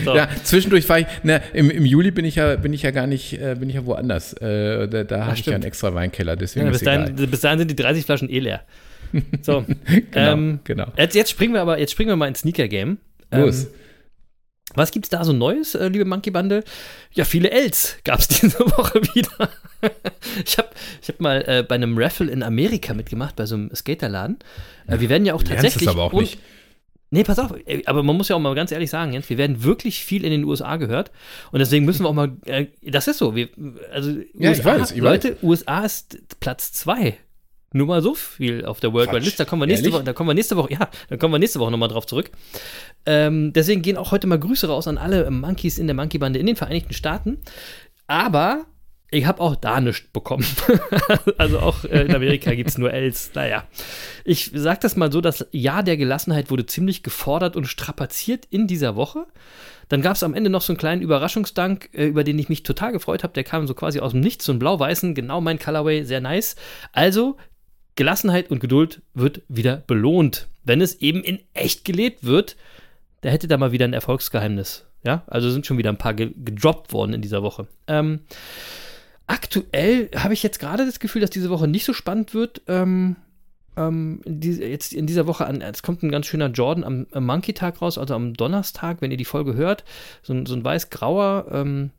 So. 0.06 0.16
Ja, 0.16 0.30
zwischendurch 0.44 0.88
war 0.88 1.00
ich, 1.00 1.06
na, 1.24 1.42
im, 1.54 1.70
im 1.70 1.86
Juli 1.86 2.12
bin 2.12 2.24
ich 2.24 2.36
ja, 2.36 2.56
bin 2.56 2.72
ich 2.72 2.82
ja 2.84 2.92
gar 2.92 3.06
nicht, 3.06 3.34
äh, 3.34 3.56
bin 3.60 3.70
ich 3.70 3.76
ja 3.76 3.86
woanders. 3.86 4.34
Äh, 4.34 4.88
da 4.88 5.04
da 5.04 5.26
habe 5.26 5.38
ich 5.38 5.46
ja 5.46 5.54
einen 5.56 5.64
extra 5.64 5.94
Weinkeller, 5.94 6.38
deswegen 6.38 6.68
Ja, 6.68 6.72
bis, 6.72 6.82
dahin, 6.82 7.16
bis 7.30 7.42
dahin 7.42 7.60
sind 7.60 7.70
die 7.70 7.76
30 7.76 8.06
Flaschen 8.06 8.30
eh 8.30 8.40
leer. 8.40 8.62
So, 9.42 9.66
Genau, 9.86 10.32
ähm, 10.34 10.60
genau. 10.64 10.88
Jetzt, 10.98 11.16
jetzt 11.16 11.30
springen 11.30 11.54
wir 11.54 11.62
aber, 11.62 11.78
jetzt 11.78 11.92
springen 11.92 12.10
wir 12.10 12.16
mal 12.16 12.28
ins 12.28 12.40
Sneaker-Game. 12.40 12.98
Los. 13.32 13.66
Ähm, 13.66 13.70
was 14.76 14.92
gibt's 14.92 15.10
da 15.10 15.24
so 15.24 15.34
Neues, 15.34 15.76
äh, 15.76 15.88
liebe 15.88 16.06
Monkey 16.06 16.32
Bande? 16.32 16.64
Ja, 17.14 17.26
viele 17.26 17.52
Ls 17.52 17.98
gab's 18.04 18.28
diese 18.42 18.60
Woche 18.60 19.02
wieder. 19.14 19.50
ich 20.46 20.58
habe 20.58 20.70
ich 21.02 21.10
hab 21.10 21.20
mal 21.20 21.44
äh, 21.48 21.64
bei 21.64 21.76
einem 21.76 21.98
Raffle 21.98 22.32
in 22.32 22.44
Amerika 22.44 22.94
mitgemacht, 22.94 23.36
bei 23.36 23.46
so 23.46 23.56
einem 23.56 23.74
Skaterladen. 23.74 24.40
Äh, 24.88 25.00
wir 25.00 25.10
werden 25.10 25.26
ja 25.26 25.34
auch 25.34 25.44
tatsächlich. 25.44 25.84
es 25.84 25.88
aber 25.88 26.04
auch 26.04 26.14
nicht. 26.14 26.40
Nee, 27.14 27.26
pass 27.26 27.40
auf, 27.40 27.54
aber 27.88 28.04
man 28.04 28.16
muss 28.16 28.30
ja 28.30 28.38
auch 28.38 28.40
mal 28.40 28.56
ganz 28.56 28.72
ehrlich 28.72 28.90
sagen, 28.90 29.12
Jens, 29.12 29.30
wir 29.30 29.38
werden 29.38 29.66
wirklich 29.66 30.06
viel 30.06 30.24
in 30.24 30.32
den 30.32 30.46
USA 30.46 30.78
gehört 30.78 31.12
und 31.52 31.60
deswegen 31.60 31.84
müssen 31.84 32.06
wir 32.06 32.10
auch 32.10 32.14
mal, 32.14 32.38
äh, 32.46 32.68
das 32.84 33.10
ist 33.10 33.18
so, 33.18 33.36
wir, 33.36 33.50
also 33.92 34.12
Ja, 34.34 34.52
ich 34.52 34.60
USA, 34.60 34.80
weiß, 34.80 34.92
ich 34.92 35.02
Leute, 35.02 35.38
USA 35.44 35.84
ist 35.84 36.20
Platz 36.40 36.72
zwei. 36.72 37.18
Nur 37.74 37.88
mal 37.88 38.02
so 38.02 38.16
viel 38.16 38.66
auf 38.66 38.80
der 38.80 38.92
Worldwide. 38.92 39.24
List, 39.24 39.40
da 39.40 39.46
kommen 39.46 39.62
wir 39.62 39.68
nächste 39.68 39.86
Ehrlich? 39.86 39.96
Woche, 39.96 40.04
da 40.04 40.14
kommen 40.14 40.30
wir 40.30 40.34
nächste 40.34 40.58
Woche, 40.58 40.74
ja, 40.74 40.90
da 41.10 41.18
kommen 41.18 41.34
wir 41.34 41.40
nächste 41.40 41.60
Woche 41.60 41.72
nochmal 41.72 41.90
drauf 41.90 42.06
zurück. 42.06 42.32
Ähm, 43.06 43.54
deswegen 43.54 43.82
gehen 43.82 43.98
auch 43.98 44.12
heute 44.12 44.28
mal 44.28 44.40
Grüße 44.40 44.68
raus 44.68 44.88
an 44.88 44.98
alle 44.98 45.30
Monkeys 45.32 45.78
in 45.78 45.88
der 45.88 45.96
Monkey-Bande 45.96 46.38
in 46.38 46.48
den 46.48 46.56
Vereinigten 46.58 46.94
Staaten. 46.94 47.40
Aber 48.08 48.66
ich 49.14 49.26
habe 49.26 49.42
auch 49.42 49.56
da 49.58 49.82
nichts 49.82 50.08
bekommen. 50.12 50.46
also 51.38 51.60
auch 51.60 51.84
äh, 51.84 52.04
in 52.04 52.16
Amerika 52.16 52.54
gibt 52.56 52.70
es 52.70 52.78
nur 52.78 52.94
Ls. 52.94 53.32
Naja, 53.36 53.66
ich 54.24 54.52
sage 54.54 54.80
das 54.82 54.96
mal 54.96 55.12
so, 55.12 55.20
das 55.20 55.46
Jahr 55.52 55.84
der 55.84 55.98
Gelassenheit 55.98 56.50
wurde 56.50 56.66
ziemlich 56.66 57.04
gefordert 57.04 57.58
und 57.58 57.66
strapaziert 57.66 58.46
in 58.50 58.68
dieser 58.68 58.96
Woche. 58.96 59.28
Dann 59.90 60.02
gab 60.02 60.16
es 60.16 60.24
am 60.24 60.34
Ende 60.34 60.50
noch 60.50 60.62
so 60.62 60.72
einen 60.72 60.78
kleinen 60.78 61.02
Überraschungsdank, 61.02 61.90
äh, 61.92 62.06
über 62.06 62.24
den 62.24 62.40
ich 62.40 62.48
mich 62.48 62.64
total 62.64 62.94
gefreut 62.94 63.24
habe. 63.24 63.34
Der 63.34 63.44
kam 63.44 63.68
so 63.68 63.74
quasi 63.74 64.00
aus 64.00 64.12
dem 64.12 64.22
Nichts, 64.22 64.46
so 64.46 64.54
ein 64.54 64.60
blau-weißen, 64.60 65.14
genau 65.14 65.42
mein 65.42 65.60
Colorway, 65.60 66.06
sehr 66.06 66.22
nice. 66.22 66.56
Also, 66.94 67.36
Gelassenheit 67.96 68.50
und 68.50 68.60
Geduld 68.60 69.02
wird 69.14 69.42
wieder 69.48 69.78
belohnt, 69.78 70.48
wenn 70.64 70.82
es 70.82 71.02
eben 71.02 71.24
in 71.24 71.40
echt 71.54 71.86
gelebt 71.86 72.24
wird. 72.24 72.56
Da 73.22 73.30
hätte 73.30 73.48
da 73.48 73.58
mal 73.58 73.72
wieder 73.72 73.86
ein 73.86 73.94
Erfolgsgeheimnis. 73.94 74.86
Ja, 75.04 75.24
also 75.28 75.50
sind 75.50 75.66
schon 75.66 75.78
wieder 75.78 75.90
ein 75.90 75.98
paar 75.98 76.14
ge 76.14 76.32
gedroppt 76.36 76.94
worden 76.94 77.14
in 77.14 77.22
dieser 77.22 77.42
Woche. 77.42 77.68
Ähm, 77.88 78.22
aktuell 79.28 80.10
habe 80.16 80.34
ich 80.34 80.44
jetzt 80.44 80.60
gerade 80.60 80.86
das 80.86 81.00
Gefühl, 81.00 81.22
dass 81.22 81.32
diese 81.32 81.50
Woche 81.50 81.68
nicht 81.68 81.86
so 81.86 81.94
spannend 81.94 82.34
wird. 82.34 82.62
Ähm, 82.68 83.16
ähm, 83.78 84.22
die, 84.26 84.52
jetzt 84.52 84.94
in 84.94 85.08
dieser 85.08 85.28
Woche 85.28 85.46
an, 85.46 85.62
es 85.62 85.82
kommt 85.82 86.04
ein 86.04 86.12
ganz 86.12 86.28
schöner 86.28 86.50
Jordan 86.50 86.84
am, 86.84 87.08
am 87.12 87.26
Monkey-Tag 87.26 87.82
raus, 87.82 87.98
also 87.98 88.14
am 88.14 88.34
Donnerstag, 88.34 89.02
wenn 89.02 89.12
ihr 89.12 89.18
die 89.18 89.26
Folge 89.26 89.56
hört. 89.56 89.84
So, 90.22 90.46
so 90.46 90.56
ein 90.56 90.64
weiß-grauer. 90.64 91.48
Ähm, 91.52 91.92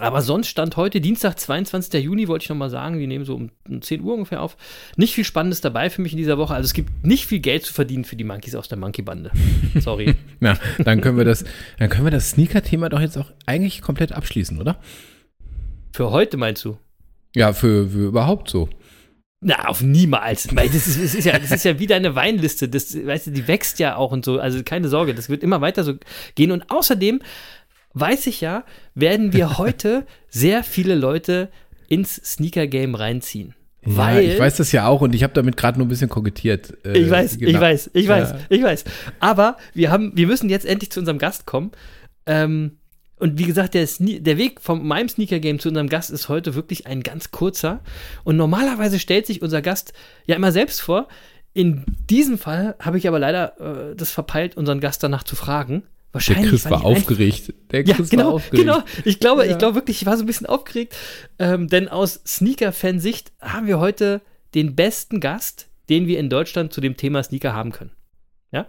aber 0.00 0.22
sonst 0.22 0.48
stand 0.48 0.76
heute, 0.76 1.00
Dienstag, 1.00 1.38
22. 1.38 2.02
Juni, 2.02 2.28
wollte 2.28 2.44
ich 2.44 2.48
nochmal 2.48 2.70
sagen, 2.70 2.98
wir 2.98 3.06
nehmen 3.06 3.24
so 3.24 3.34
um, 3.34 3.50
um 3.68 3.82
10 3.82 4.02
Uhr 4.02 4.14
ungefähr 4.14 4.42
auf. 4.42 4.56
Nicht 4.96 5.14
viel 5.14 5.24
Spannendes 5.24 5.60
dabei 5.60 5.90
für 5.90 6.02
mich 6.02 6.12
in 6.12 6.18
dieser 6.18 6.38
Woche. 6.38 6.54
Also 6.54 6.66
es 6.66 6.74
gibt 6.74 7.04
nicht 7.04 7.26
viel 7.26 7.40
Geld 7.40 7.64
zu 7.64 7.72
verdienen 7.72 8.04
für 8.04 8.16
die 8.16 8.24
Monkeys 8.24 8.54
aus 8.54 8.68
der 8.68 8.78
Monkey-Bande. 8.78 9.30
Sorry. 9.80 10.14
Na, 10.40 10.58
dann 10.78 11.00
können 11.00 11.18
wir 11.18 11.24
das, 11.24 11.44
dann 11.78 11.88
können 11.88 12.04
wir 12.04 12.10
das 12.10 12.30
Sneaker-Thema 12.30 12.88
doch 12.88 13.00
jetzt 13.00 13.18
auch 13.18 13.30
eigentlich 13.46 13.82
komplett 13.82 14.12
abschließen, 14.12 14.58
oder? 14.60 14.78
für 15.98 16.12
heute 16.12 16.36
meinst 16.36 16.64
du? 16.64 16.78
Ja, 17.34 17.52
für, 17.52 17.88
für 17.88 18.06
überhaupt 18.06 18.48
so. 18.48 18.68
Na, 19.40 19.66
auf 19.66 19.82
niemals. 19.82 20.54
Weil 20.54 20.68
Das 20.68 20.86
ist, 20.86 21.02
das, 21.02 21.14
ist 21.14 21.24
ja, 21.24 21.36
das 21.36 21.50
ist 21.50 21.64
ja 21.64 21.80
wie 21.80 21.88
deine 21.88 22.14
Weinliste. 22.14 22.68
Das, 22.68 22.94
weißt 22.94 23.26
du, 23.26 23.30
die 23.32 23.48
wächst 23.48 23.80
ja 23.80 23.96
auch 23.96 24.12
und 24.12 24.24
so. 24.24 24.38
Also 24.38 24.62
keine 24.62 24.88
Sorge, 24.88 25.12
das 25.12 25.28
wird 25.28 25.42
immer 25.42 25.60
weiter 25.60 25.82
so 25.82 25.94
gehen. 26.36 26.52
Und 26.52 26.70
außerdem 26.70 27.20
weiß 27.98 28.26
ich 28.26 28.40
ja, 28.40 28.64
werden 28.94 29.32
wir 29.32 29.58
heute 29.58 30.06
sehr 30.28 30.64
viele 30.64 30.94
Leute 30.94 31.48
ins 31.88 32.16
Sneaker-Game 32.16 32.94
reinziehen. 32.94 33.54
Weil, 33.82 34.24
ja, 34.24 34.32
ich 34.34 34.38
weiß 34.38 34.56
das 34.56 34.72
ja 34.72 34.86
auch 34.86 35.00
und 35.00 35.14
ich 35.14 35.22
habe 35.22 35.32
damit 35.32 35.56
gerade 35.56 35.78
nur 35.78 35.86
ein 35.86 35.88
bisschen 35.88 36.10
kokettiert. 36.10 36.76
Äh, 36.84 36.98
Ich 36.98 37.10
weiß, 37.10 37.34
ich 37.34 37.38
genau. 37.40 37.60
weiß, 37.60 37.90
ich 37.94 38.08
weiß, 38.08 38.30
Ja. 38.30 38.38
ich 38.50 38.62
weiß. 38.62 38.84
Aber 39.20 39.56
wir 39.72 39.90
haben, 39.90 40.12
wir 40.14 40.26
müssen 40.26 40.50
jetzt 40.50 40.66
endlich 40.66 40.90
zu 40.90 41.00
unserem 41.00 41.18
Gast 41.18 41.46
kommen. 41.46 41.70
Ähm, 42.26 42.72
und 43.16 43.38
wie 43.38 43.44
gesagt, 43.44 43.74
der, 43.74 43.86
Sne 43.86 44.20
der 44.20 44.36
Weg 44.36 44.60
von 44.60 44.86
meinem 44.86 45.08
Sneaker-Game 45.08 45.58
zu 45.58 45.68
unserem 45.68 45.88
Gast 45.88 46.10
ist 46.10 46.28
heute 46.28 46.54
wirklich 46.54 46.86
ein 46.86 47.02
ganz 47.02 47.30
kurzer. 47.30 47.80
Und 48.24 48.36
normalerweise 48.36 48.98
stellt 48.98 49.26
sich 49.26 49.42
unser 49.42 49.62
Gast 49.62 49.92
ja 50.26 50.36
immer 50.36 50.52
selbst 50.52 50.80
vor. 50.82 51.08
In 51.54 51.84
diesem 52.10 52.36
Fall 52.36 52.74
habe 52.80 52.98
ich 52.98 53.08
aber 53.08 53.18
leider 53.18 53.90
äh, 53.92 53.96
das 53.96 54.10
verpeilt, 54.10 54.56
unseren 54.56 54.80
Gast 54.80 55.02
danach 55.02 55.22
zu 55.22 55.34
fragen. 55.34 55.84
Der 56.18 56.34
Wahrscheinlich. 56.36 56.50
Chris 56.50 56.64
weil 56.64 56.70
war 56.72 56.78
einfach- 56.86 56.90
aufgeregt. 57.02 57.52
Der 57.70 57.84
ja, 57.86 57.94
Chris 57.94 58.10
genau, 58.10 58.24
war 58.26 58.32
aufgeregt. 58.34 58.66
genau. 58.66 58.82
Ich 59.04 59.20
glaube, 59.20 59.44
Ja. 59.46 59.52
ich 59.52 59.58
glaube 59.58 59.74
wirklich, 59.76 60.00
ich 60.02 60.06
war 60.06 60.16
so 60.16 60.22
ein 60.24 60.26
bisschen 60.26 60.46
aufgeregt, 60.46 60.94
ähm, 61.38 61.68
denn 61.68 61.88
aus 61.88 62.20
Sneaker-Fansicht 62.26 63.32
haben 63.40 63.66
wir 63.66 63.78
heute 63.78 64.20
den 64.54 64.74
besten 64.74 65.20
Gast, 65.20 65.68
den 65.88 66.06
wir 66.06 66.18
in 66.18 66.30
Deutschland 66.30 66.72
zu 66.72 66.80
dem 66.80 66.96
Thema 66.96 67.22
Sneaker 67.22 67.52
haben 67.54 67.72
können. 67.72 67.92
Ja? 68.52 68.66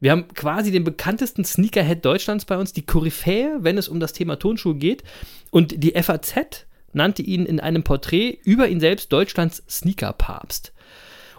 Wir 0.00 0.10
haben 0.10 0.28
quasi 0.34 0.70
den 0.70 0.84
bekanntesten 0.84 1.44
Sneakerhead 1.44 2.04
Deutschlands 2.04 2.44
bei 2.44 2.56
uns, 2.58 2.72
die 2.72 2.84
Koryphäe, 2.84 3.58
wenn 3.60 3.78
es 3.78 3.88
um 3.88 3.98
das 3.98 4.12
Thema 4.12 4.36
Turnschuhe 4.38 4.74
geht. 4.76 5.02
Und 5.50 5.82
die 5.82 5.94
FAZ 6.00 6.66
nannte 6.92 7.22
ihn 7.22 7.46
in 7.46 7.60
einem 7.60 7.82
Porträt 7.82 8.38
über 8.44 8.68
ihn 8.68 8.78
selbst 8.80 9.12
Deutschlands 9.12 9.62
Sneaker-Papst. 9.68 10.72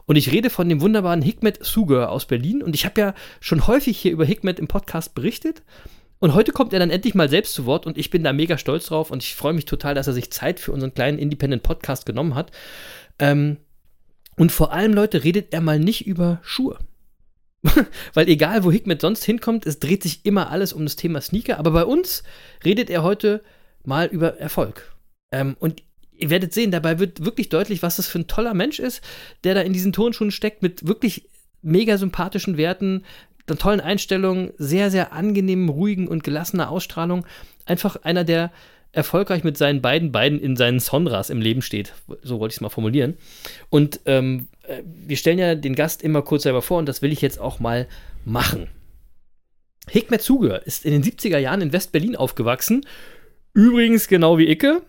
Und 0.07 0.15
ich 0.15 0.31
rede 0.31 0.49
von 0.49 0.67
dem 0.67 0.81
wunderbaren 0.81 1.21
Hikmet 1.21 1.63
Suger 1.63 2.09
aus 2.09 2.25
Berlin. 2.25 2.63
Und 2.63 2.73
ich 2.73 2.85
habe 2.85 2.99
ja 2.99 3.13
schon 3.41 3.67
häufig 3.67 3.97
hier 3.97 4.13
über 4.13 4.25
Hikmet 4.25 4.57
im 4.57 4.67
Podcast 4.67 5.13
berichtet. 5.13 5.63
Und 6.19 6.33
heute 6.33 6.53
kommt 6.53 6.73
er 6.73 6.79
dann 6.79 6.89
endlich 6.89 7.13
mal 7.13 7.29
selbst 7.29 7.53
zu 7.53 7.65
Wort 7.65 7.85
und 7.85 7.97
ich 7.97 8.09
bin 8.09 8.23
da 8.23 8.33
mega 8.33 8.57
stolz 8.57 8.87
drauf 8.87 9.11
und 9.11 9.21
ich 9.21 9.35
freue 9.35 9.53
mich 9.53 9.65
total, 9.65 9.93
dass 9.93 10.07
er 10.07 10.13
sich 10.13 10.31
Zeit 10.31 10.59
für 10.59 10.71
unseren 10.71 10.93
kleinen 10.93 11.19
Independent 11.19 11.61
Podcast 11.61 12.07
genommen 12.07 12.33
hat. 12.33 12.51
Ähm, 13.19 13.57
und 14.35 14.51
vor 14.51 14.71
allem, 14.71 14.93
Leute, 14.93 15.23
redet 15.23 15.53
er 15.53 15.61
mal 15.61 15.77
nicht 15.77 16.07
über 16.07 16.39
Schuhe. 16.41 16.79
Weil 18.13 18.29
egal, 18.29 18.63
wo 18.63 18.71
Hikmet 18.71 19.01
sonst 19.01 19.23
hinkommt, 19.25 19.65
es 19.65 19.79
dreht 19.79 20.03
sich 20.03 20.25
immer 20.25 20.49
alles 20.49 20.73
um 20.73 20.83
das 20.85 20.95
Thema 20.95 21.21
Sneaker. 21.21 21.59
Aber 21.59 21.71
bei 21.71 21.85
uns 21.85 22.23
redet 22.63 22.89
er 22.89 23.03
heute 23.03 23.43
mal 23.83 24.07
über 24.07 24.39
Erfolg. 24.39 24.95
Ähm, 25.31 25.55
und 25.59 25.83
ihr 26.17 26.29
werdet 26.29 26.53
sehen, 26.53 26.71
dabei 26.71 26.99
wird 26.99 27.23
wirklich 27.23 27.49
deutlich, 27.49 27.83
was 27.83 27.97
das 27.97 28.07
für 28.07 28.19
ein 28.19 28.27
toller 28.27 28.53
Mensch 28.53 28.79
ist, 28.79 29.01
der 29.43 29.55
da 29.55 29.61
in 29.61 29.73
diesen 29.73 29.93
Turnschuhen 29.93 30.31
steckt 30.31 30.61
mit 30.61 30.87
wirklich 30.87 31.29
mega 31.61 31.97
sympathischen 31.97 32.57
Werten, 32.57 33.03
einer 33.47 33.57
tollen 33.57 33.79
Einstellung, 33.79 34.51
sehr, 34.57 34.91
sehr 34.91 35.13
angenehmen, 35.13 35.69
ruhigen 35.69 36.07
und 36.07 36.23
gelassener 36.23 36.69
Ausstrahlung. 36.69 37.25
Einfach 37.65 37.97
einer, 38.03 38.23
der 38.23 38.51
erfolgreich 38.91 39.43
mit 39.43 39.57
seinen 39.57 39.81
beiden 39.81 40.11
Beinen 40.11 40.39
in 40.39 40.55
seinen 40.55 40.79
Sonras 40.79 41.29
im 41.29 41.41
Leben 41.41 41.61
steht. 41.61 41.93
So 42.23 42.39
wollte 42.39 42.53
ich 42.53 42.57
es 42.57 42.61
mal 42.61 42.69
formulieren. 42.69 43.15
Und 43.69 43.99
ähm, 44.05 44.47
äh, 44.63 44.81
wir 44.83 45.17
stellen 45.17 45.39
ja 45.39 45.55
den 45.55 45.75
Gast 45.75 46.01
immer 46.01 46.21
kurz 46.21 46.43
selber 46.43 46.61
vor 46.61 46.79
und 46.79 46.87
das 46.87 47.01
will 47.01 47.11
ich 47.11 47.21
jetzt 47.21 47.39
auch 47.39 47.59
mal 47.59 47.87
machen. 48.25 48.67
Hikmet 49.89 50.21
Zuger 50.21 50.65
ist 50.65 50.83
in 50.83 50.91
den 50.91 51.03
70er 51.03 51.37
Jahren 51.37 51.61
in 51.61 51.71
West-Berlin 51.71 52.15
aufgewachsen. 52.15 52.85
Übrigens 53.57 54.07
genau 54.07 54.37
wie 54.37 54.51
Icke. 54.51 54.83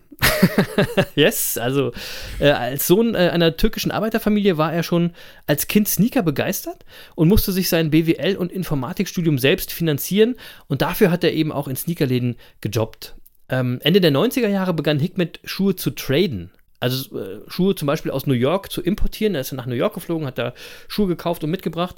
yes, 1.15 1.57
also 1.57 1.91
äh, 2.39 2.51
als 2.51 2.85
Sohn 2.85 3.15
äh, 3.15 3.29
einer 3.29 3.57
türkischen 3.57 3.89
Arbeiterfamilie 3.89 4.59
war 4.59 4.71
er 4.71 4.83
schon 4.83 5.13
als 5.47 5.65
Kind 5.65 5.87
Sneaker 5.87 6.21
begeistert 6.21 6.85
und 7.15 7.29
musste 7.29 7.51
sich 7.51 7.67
sein 7.67 7.89
BWL- 7.89 8.35
und 8.35 8.51
Informatikstudium 8.51 9.39
selbst 9.39 9.73
finanzieren 9.73 10.35
und 10.67 10.83
dafür 10.83 11.09
hat 11.09 11.23
er 11.23 11.33
eben 11.33 11.51
auch 11.51 11.67
in 11.67 11.77
Sneakerläden 11.77 12.35
gejobbt. 12.61 13.15
Ähm, 13.49 13.79
Ende 13.81 14.01
der 14.01 14.11
90er 14.11 14.49
Jahre 14.49 14.75
begann 14.75 14.99
Hikmet 14.99 15.39
Schuhe 15.45 15.75
zu 15.75 15.89
traden. 15.89 16.51
Also 16.79 17.19
äh, 17.19 17.39
Schuhe 17.47 17.73
zum 17.73 17.87
Beispiel 17.87 18.11
aus 18.11 18.27
New 18.27 18.33
York 18.33 18.71
zu 18.71 18.83
importieren. 18.83 19.33
Er 19.33 19.41
ist 19.41 19.51
dann 19.51 19.57
nach 19.57 19.65
New 19.65 19.73
York 19.73 19.95
geflogen, 19.95 20.27
hat 20.27 20.37
da 20.37 20.53
Schuhe 20.87 21.07
gekauft 21.07 21.43
und 21.43 21.49
mitgebracht 21.49 21.95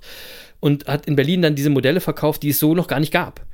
und 0.62 0.88
hat 0.88 1.06
in 1.06 1.18
Berlin 1.18 1.42
dann 1.42 1.56
diese 1.56 1.70
Modelle 1.70 2.00
verkauft, 2.00 2.44
die 2.44 2.50
es 2.52 2.60
so 2.60 2.76
noch 2.76 2.88
gar 2.88 3.02
nicht 3.02 3.12
gab. 3.12 3.46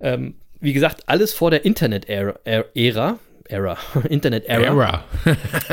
Ähm, 0.00 0.34
wie 0.60 0.72
gesagt, 0.72 1.02
alles 1.06 1.32
vor 1.32 1.50
der 1.50 1.64
Internet-Ära. 1.64 2.38
Ära, 2.44 3.18
Era, 3.48 3.78
Internet-Era. 4.08 4.62
Era. 4.64 5.04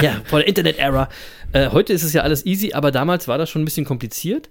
Ja, 0.02 0.22
vor 0.26 0.40
der 0.40 0.48
Internet-Ära. 0.48 1.10
Äh, 1.54 1.70
heute 1.72 1.94
ist 1.94 2.04
es 2.04 2.14
ja 2.14 2.22
alles 2.22 2.46
easy, 2.46 2.74
aber 2.74 2.92
damals 2.92 3.28
war 3.28 3.38
das 3.38 3.50
schon 3.50 3.62
ein 3.62 3.66
bisschen 3.66 3.86
kompliziert. 3.86 4.50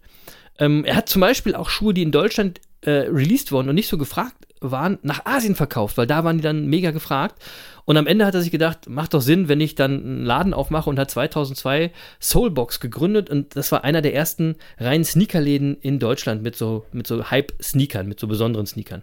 Ähm, 0.59 0.85
er 0.85 0.97
hat 0.97 1.09
zum 1.09 1.21
Beispiel 1.21 1.55
auch 1.55 1.69
Schuhe, 1.69 1.95
die 1.95 2.03
in 2.03 2.13
Deutschland 2.13 2.61
äh, 2.83 2.91
released 2.91 3.51
wurden 3.51 3.69
und 3.69 3.75
nicht 3.75 3.89
so 3.89 3.99
gefragt 3.99 4.37
waren, 4.61 4.99
nach 5.03 5.27
Asien 5.27 5.55
verkauft, 5.55 5.97
weil 5.97 6.07
da 6.07 6.25
waren 6.25 6.39
die 6.39 6.43
dann 6.43 6.67
mega 6.67 6.91
gefragt. 6.91 7.43
Und 7.85 7.99
am 7.99 8.07
Ende 8.07 8.25
hat 8.25 8.35
er 8.35 8.41
sich 8.41 8.51
gedacht, 8.51 8.89
macht 8.89 9.13
doch 9.13 9.21
Sinn, 9.21 9.49
wenn 9.49 9.61
ich 9.61 9.75
dann 9.75 9.93
einen 9.93 10.25
Laden 10.25 10.55
aufmache 10.55 10.89
und 10.89 10.99
hat 10.99 11.11
2002 11.11 11.93
Soulbox 12.21 12.81
gegründet 12.81 13.29
und 13.29 13.57
das 13.57 13.73
war 13.73 13.85
einer 13.85 14.01
der 14.01 14.15
ersten 14.15 14.57
reinen 14.79 15.05
Sneakerläden 15.05 15.77
in 15.81 15.99
Deutschland 15.99 16.43
mit 16.43 16.57
so, 16.57 16.87
mit 16.93 17.07
so 17.07 17.31
Hype-Sneakern, 17.31 18.09
mit 18.09 18.19
so 18.19 18.27
besonderen 18.27 18.67
Sneakern. 18.67 19.03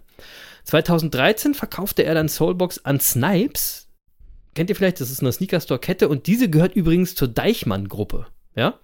2013 0.63 1.53
verkaufte 1.53 2.03
er 2.03 2.13
dann 2.13 2.29
Soulbox 2.29 2.85
an 2.85 2.99
Snipes. 2.99 3.89
Kennt 4.53 4.69
ihr 4.69 4.75
vielleicht? 4.75 4.99
Das 4.99 5.09
ist 5.09 5.21
eine 5.21 5.31
Sneaker-Store-Kette 5.31 6.09
und 6.09 6.27
diese 6.27 6.49
gehört 6.49 6.75
übrigens 6.75 7.15
zur 7.15 7.27
Deichmann-Gruppe. 7.27 8.27
Ja. 8.55 8.79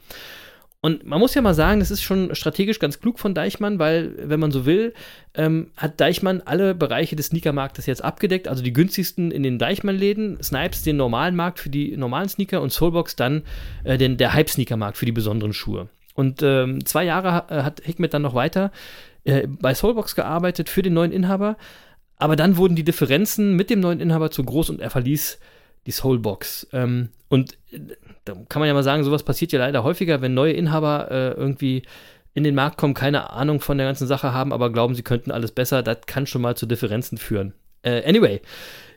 Und 0.80 1.05
man 1.05 1.19
muss 1.19 1.34
ja 1.34 1.41
mal 1.41 1.55
sagen, 1.55 1.80
das 1.80 1.91
ist 1.91 2.03
schon 2.03 2.34
strategisch 2.36 2.80
ganz 2.80 2.99
klug 2.99 3.19
von 3.19 3.34
Deichmann, 3.34 3.80
weil, 3.80 4.13
wenn 4.30 4.39
man 4.39 4.51
so 4.51 4.65
will, 4.65 4.93
ähm, 5.34 5.71
hat 5.75 5.99
Deichmann 5.99 6.41
alle 6.45 6.75
Bereiche 6.75 7.15
des 7.15 7.28
Sneakermarktes 7.28 7.88
jetzt 7.88 8.03
abgedeckt. 8.03 8.47
Also 8.47 8.63
die 8.63 8.73
günstigsten 8.73 9.32
in 9.32 9.43
den 9.43 9.57
Deichmann-Läden, 9.57 10.41
Snipes 10.41 10.84
den 10.84 10.95
normalen 10.95 11.36
Markt 11.36 11.59
für 11.59 11.69
die 11.69 11.97
normalen 11.97 12.30
Sneaker 12.30 12.61
und 12.61 12.71
Soulbox 12.71 13.15
dann 13.15 13.43
äh, 13.84 13.97
den, 13.97 14.17
der 14.17 14.34
Hype-Sneaker-Markt 14.34 14.97
für 14.97 15.05
die 15.05 15.11
besonderen 15.11 15.51
Schuhe. 15.51 15.89
Und 16.13 16.41
ähm, 16.41 16.86
zwei 16.86 17.03
Jahre 17.03 17.45
äh, 17.53 17.63
hat 17.63 17.82
Hikmet 17.84 18.13
dann 18.13 18.21
noch 18.21 18.34
weiter 18.34 18.71
äh, 19.28 19.47
bei 19.47 19.73
Soulbox 19.73 20.15
gearbeitet 20.15 20.69
für 20.69 20.82
den 20.82 20.93
neuen 20.93 21.11
Inhaber. 21.11 21.57
Aber 22.17 22.36
dann 22.36 22.57
wurden 22.57 22.75
die 22.75 22.84
Differenzen 22.84 23.55
mit 23.55 23.69
dem 23.69 23.80
neuen 23.80 23.99
Inhaber 23.99 24.32
zu 24.32 24.43
groß 24.43 24.71
und 24.71 24.82
er 24.82 24.89
verließ 24.89 25.39
die 25.86 25.91
Soulbox. 25.91 26.67
Ähm, 26.71 27.09
und 27.30 27.57
äh, 27.71 27.80
da 28.25 28.34
kann 28.49 28.59
man 28.59 28.67
ja 28.67 28.73
mal 28.73 28.84
sagen, 28.84 29.03
sowas 29.03 29.23
passiert 29.23 29.51
ja 29.51 29.59
leider 29.59 29.84
häufiger, 29.84 30.21
wenn 30.21 30.34
neue 30.34 30.53
Inhaber 30.53 31.11
äh, 31.11 31.32
irgendwie 31.32 31.84
in 32.34 32.43
den 32.43 32.55
Markt 32.55 32.78
kommen, 32.78 32.93
keine 32.93 33.32
Ahnung 33.32 33.61
von 33.61 33.78
der 33.78 33.88
ganzen 33.88 34.07
Sache 34.07 34.32
haben, 34.32 34.53
aber 34.53 34.71
glauben, 34.71 34.95
sie 34.95 35.03
könnten 35.03 35.32
alles 35.32 35.51
besser. 35.51 35.84
Das 35.84 36.01
kann 36.05 36.25
schon 36.25 36.41
mal 36.41 36.55
zu 36.55 36.65
Differenzen 36.65 37.17
führen. 37.17 37.53
Äh, 37.82 38.07
anyway, 38.07 38.41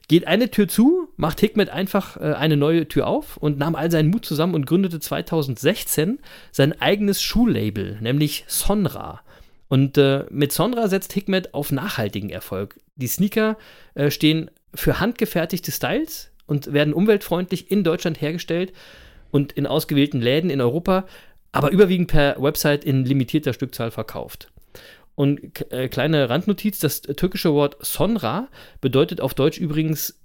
geht 0.08 0.26
eine 0.26 0.50
Tür 0.50 0.68
zu, 0.68 1.08
macht 1.16 1.40
Hikmet 1.40 1.70
einfach 1.70 2.16
äh, 2.18 2.34
eine 2.34 2.56
neue 2.56 2.86
Tür 2.86 3.06
auf 3.06 3.36
und 3.36 3.58
nahm 3.58 3.74
all 3.74 3.90
seinen 3.90 4.10
Mut 4.10 4.24
zusammen 4.24 4.54
und 4.54 4.66
gründete 4.66 5.00
2016 5.00 6.18
sein 6.52 6.80
eigenes 6.80 7.20
Schuhlabel, 7.22 7.98
nämlich 8.00 8.44
Sonra. 8.46 9.22
Und 9.70 9.96
äh, 9.98 10.24
mit 10.30 10.50
Sonra 10.50 10.88
setzt 10.88 11.12
Hikmet 11.12 11.54
auf 11.54 11.70
nachhaltigen 11.70 12.28
Erfolg. 12.28 12.80
Die 12.96 13.06
Sneaker 13.06 13.56
äh, 13.94 14.10
stehen 14.10 14.50
für 14.74 14.98
handgefertigte 14.98 15.70
Styles 15.70 16.32
und 16.46 16.72
werden 16.72 16.92
umweltfreundlich 16.92 17.70
in 17.70 17.84
Deutschland 17.84 18.20
hergestellt 18.20 18.72
und 19.30 19.52
in 19.52 19.68
ausgewählten 19.68 20.20
Läden 20.20 20.50
in 20.50 20.60
Europa, 20.60 21.06
aber 21.52 21.70
überwiegend 21.70 22.10
per 22.10 22.42
Website 22.42 22.84
in 22.84 23.04
limitierter 23.04 23.52
Stückzahl 23.52 23.92
verkauft. 23.92 24.50
Und 25.14 25.62
äh, 25.70 25.88
kleine 25.88 26.28
Randnotiz: 26.28 26.80
Das 26.80 27.02
türkische 27.02 27.54
Wort 27.54 27.76
Sonra 27.80 28.48
bedeutet 28.80 29.20
auf 29.20 29.34
Deutsch 29.34 29.58
übrigens 29.58 30.20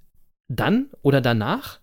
dann 0.48 0.90
oder 1.02 1.20
danach. 1.20 1.78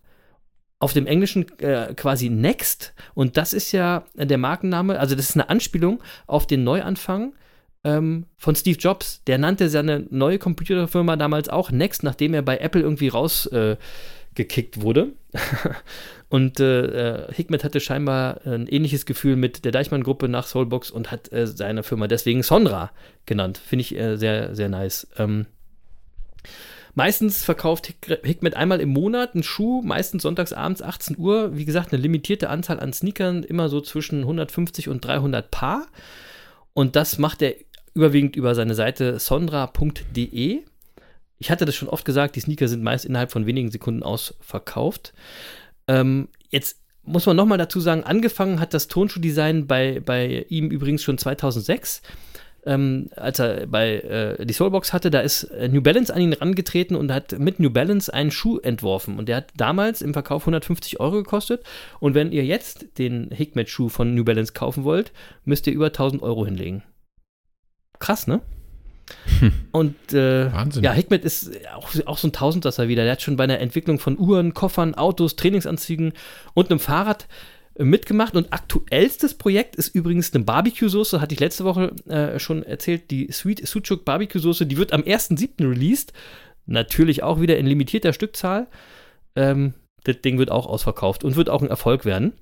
Auf 0.80 0.92
dem 0.92 1.08
Englischen 1.08 1.48
äh, 1.60 1.94
quasi 1.96 2.28
Next. 2.28 2.94
Und 3.14 3.38
das 3.38 3.54
ist 3.54 3.72
ja 3.72 4.04
der 4.16 4.38
Markenname, 4.38 5.00
also 5.00 5.16
das 5.16 5.30
ist 5.30 5.38
eine 5.38 5.48
Anspielung 5.48 6.04
auf 6.28 6.46
den 6.46 6.66
Neuanfang 6.66 7.34
ähm, 7.84 8.26
von 8.38 8.56
Steve 8.56 8.78
Jobs. 8.78 9.24
Der 9.26 9.38
nannte 9.38 9.70
seine 9.70 10.06
neue 10.10 10.40
Computerfirma 10.40 11.16
damals 11.16 11.50
auch 11.50 11.72
Next, 11.72 12.04
nachdem 12.04 12.34
er 12.34 12.42
bei 12.42 12.58
Apple 12.58 12.82
irgendwie 12.82 13.10
rausgekickt 13.10 14.78
äh, 14.78 14.82
wurde. 14.82 15.14
und 16.30 16.60
äh, 16.60 17.26
äh, 17.26 17.34
Hikmet 17.34 17.64
hatte 17.64 17.80
scheinbar 17.80 18.46
ein 18.46 18.68
ähnliches 18.68 19.06
Gefühl 19.06 19.36
mit 19.36 19.66
der 19.66 19.72
Deichmann-Gruppe 19.72 20.30
nach 20.30 20.48
Soulbox 20.48 20.92
und 20.92 21.12
hat 21.12 21.32
äh, 21.32 21.48
seine 21.48 21.84
Firma 21.84 22.08
deswegen 22.08 22.44
Sonra 22.44 22.92
genannt. 23.26 23.58
Finde 23.58 23.82
ich 23.82 23.98
äh, 23.98 24.18
sehr, 24.18 24.56
sehr 24.56 24.70
nice. 24.70 25.08
Ähm, 25.18 25.48
Meistens 26.96 27.44
verkauft 27.44 27.92
Hikmet 28.24 28.56
einmal 28.56 28.80
im 28.80 28.90
Monat 28.90 29.34
einen 29.34 29.42
Schuh, 29.42 29.82
meistens 29.82 30.22
sonntags 30.22 30.54
abends 30.54 30.84
18 30.84 31.18
Uhr. 31.18 31.58
Wie 31.58 31.66
gesagt, 31.66 31.92
eine 31.92 32.02
limitierte 32.02 32.50
Anzahl 32.50 32.80
an 32.80 32.94
Sneakern, 32.94 33.42
immer 33.42 33.68
so 33.68 33.82
zwischen 33.82 34.20
150 34.20 34.90
und 34.90 35.04
300 35.04 35.50
Paar. 35.50 35.88
Und 36.74 36.96
das 36.96 37.18
macht 37.18 37.42
er 37.42 37.56
überwiegend 37.94 38.36
über 38.36 38.56
seine 38.56 38.76
Seite 38.76 39.20
sondra.de. 39.20 40.62
Ich 41.40 41.52
hatte 41.52 41.66
das 41.66 41.76
schon 41.76 41.90
oft 41.90 42.06
gesagt, 42.06 42.36
die 42.36 42.40
Sneaker 42.40 42.68
sind 42.68 42.84
meist 42.84 43.06
innerhalb 43.06 43.32
von 43.32 43.46
wenigen 43.46 43.72
Sekunden 43.72 44.04
ausverkauft. 44.04 45.14
Ähm, 45.88 46.30
jetzt 46.50 46.78
muss 47.04 47.26
man 47.26 47.36
nochmal 47.36 47.58
dazu 47.58 47.80
sagen, 47.80 48.04
angefangen 48.04 48.60
hat 48.60 48.74
das 48.74 48.88
Tonschuhdesign 48.88 49.68
bei, 49.68 50.00
bei 50.00 50.46
ihm 50.50 50.70
übrigens 50.70 51.04
schon 51.04 51.18
2006. 51.18 52.02
Ähm, 52.66 53.10
als 53.18 53.40
er 53.40 53.68
bei 53.68 53.96
äh, 54.00 54.46
die 54.46 54.54
Soulbox 54.54 54.94
hatte, 54.94 55.12
da 55.12 55.20
ist 55.20 55.44
äh, 55.44 55.68
New 55.68 55.82
Balance 55.82 56.14
an 56.14 56.22
ihn 56.22 56.32
rangetreten 56.32 56.96
und 56.96 57.12
hat 57.12 57.38
mit 57.38 57.60
New 57.60 57.70
Balance 57.70 58.14
einen 58.14 58.32
Schuh 58.32 58.58
entworfen. 58.60 59.18
Und 59.18 59.28
der 59.28 59.38
hat 59.38 59.50
damals 59.58 60.02
im 60.02 60.14
Verkauf 60.14 60.44
150 60.44 61.02
Euro 61.02 61.18
gekostet. 61.18 61.64
Und 62.00 62.16
wenn 62.16 62.32
ihr 62.32 62.46
jetzt 62.46 62.98
den 62.98 63.32
Hikmet-Schuh 63.32 63.90
von 63.90 64.16
New 64.16 64.24
Balance 64.24 64.54
kaufen 64.54 64.86
wollt, 64.86 65.12
müsst 65.44 65.68
ihr 65.68 65.74
über 65.74 65.88
1000 65.88 66.24
Euro 66.24 66.46
hinlegen. 66.46 66.84
Krass, 68.00 68.28
ne? 68.28 68.42
Hm. 69.40 69.52
Und 69.72 70.14
äh, 70.14 70.52
Wahnsinn. 70.52 70.84
ja, 70.84 70.94
Hikmet 70.94 71.24
ist 71.26 71.52
auch, 71.76 71.90
auch 72.06 72.18
so 72.18 72.28
ein 72.28 72.34
Tausendsasser 72.34 72.88
wieder. 72.88 73.04
Der 73.04 73.14
hat 73.14 73.22
schon 73.22 73.36
bei 73.36 73.48
der 73.48 73.62
Entwicklung 73.62 74.00
von 74.00 74.18
Uhren, 74.18 74.54
Koffern, 74.54 74.96
Autos, 74.96 75.36
Trainingsanzügen 75.36 76.14
und 76.54 76.70
einem 76.70 76.80
Fahrrad 76.80 77.28
äh, 77.76 77.84
mitgemacht. 77.84 78.36
Und 78.36 78.54
aktuellstes 78.54 79.36
Projekt 79.36 79.76
ist 79.76 79.90
übrigens 79.90 80.34
eine 80.34 80.44
Barbecue-Soße, 80.44 81.22
hatte 81.22 81.34
ich 81.34 81.40
letzte 81.40 81.66
Woche 81.66 81.94
äh, 82.08 82.40
schon 82.40 82.64
erzählt, 82.64 83.12
die 83.12 83.32
Sweet 83.32 83.68
Sucuk 83.68 84.06
Barbecue-Soße. 84.06 84.66
Die 84.66 84.78
wird 84.78 84.94
am 84.94 85.02
1.7. 85.02 85.70
released. 85.70 86.14
Natürlich 86.66 87.24
auch 87.24 87.42
wieder 87.42 87.58
in 87.58 87.66
limitierter 87.66 88.14
Stückzahl. 88.14 88.68
Ähm, 89.36 89.74
das 90.06 90.22
Ding 90.22 90.38
wird 90.38 90.52
auch 90.52 90.66
ausverkauft 90.66 91.24
und 91.24 91.36
wird 91.36 91.50
auch 91.50 91.62
ein 91.62 91.70
Erfolg 91.70 92.06
werden. 92.06 92.34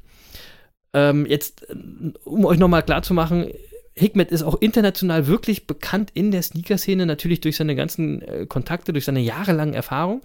Ähm, 0.93 1.25
jetzt, 1.25 1.69
äh, 1.69 1.75
um 2.23 2.45
euch 2.45 2.59
nochmal 2.59 2.83
klarzumachen, 2.83 3.47
Hikmet 3.95 4.31
ist 4.31 4.43
auch 4.43 4.61
international 4.61 5.27
wirklich 5.27 5.67
bekannt 5.67 6.11
in 6.13 6.31
der 6.31 6.41
Sneaker-Szene, 6.41 7.05
natürlich 7.05 7.41
durch 7.41 7.57
seine 7.57 7.75
ganzen 7.75 8.21
äh, 8.21 8.45
Kontakte, 8.45 8.93
durch 8.93 9.05
seine 9.05 9.19
jahrelangen 9.19 9.73
Erfahrung. 9.73 10.21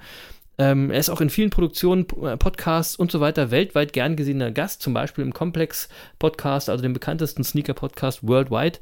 Ähm, 0.59 0.91
er 0.91 0.99
ist 0.99 1.11
auch 1.11 1.21
in 1.21 1.31
vielen 1.31 1.51
Produktionen, 1.51 2.07
äh, 2.23 2.37
Podcasts 2.37 2.97
und 2.97 3.11
so 3.11 3.21
weiter 3.21 3.51
weltweit 3.51 3.93
gern 3.93 4.17
gesehener 4.17 4.53
Gast, 4.53 4.83
zum 4.83 4.95
Beispiel 4.95 5.25
im 5.25 5.35
Complex-Podcast, 5.35 6.71
also 6.71 6.83
dem 6.83 6.93
bekanntesten 6.93 7.45
Sneaker-Podcast 7.45 8.27
worldwide. 8.27 8.79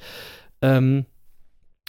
Ähm, 0.63 1.07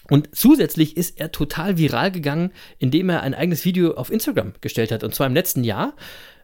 und 0.10 0.36
zusätzlich 0.36 0.98
ist 0.98 1.20
er 1.20 1.32
total 1.32 1.78
viral 1.78 2.12
gegangen, 2.12 2.52
indem 2.80 3.10
er 3.10 3.22
ein 3.22 3.34
eigenes 3.34 3.66
Video 3.66 3.96
auf 3.96 4.12
Instagram 4.12 4.54
gestellt 4.62 4.92
hat, 4.92 5.04
und 5.04 5.14
zwar 5.14 5.28
im 5.28 5.34
letzten 5.34 5.64
Jahr. 5.64 5.96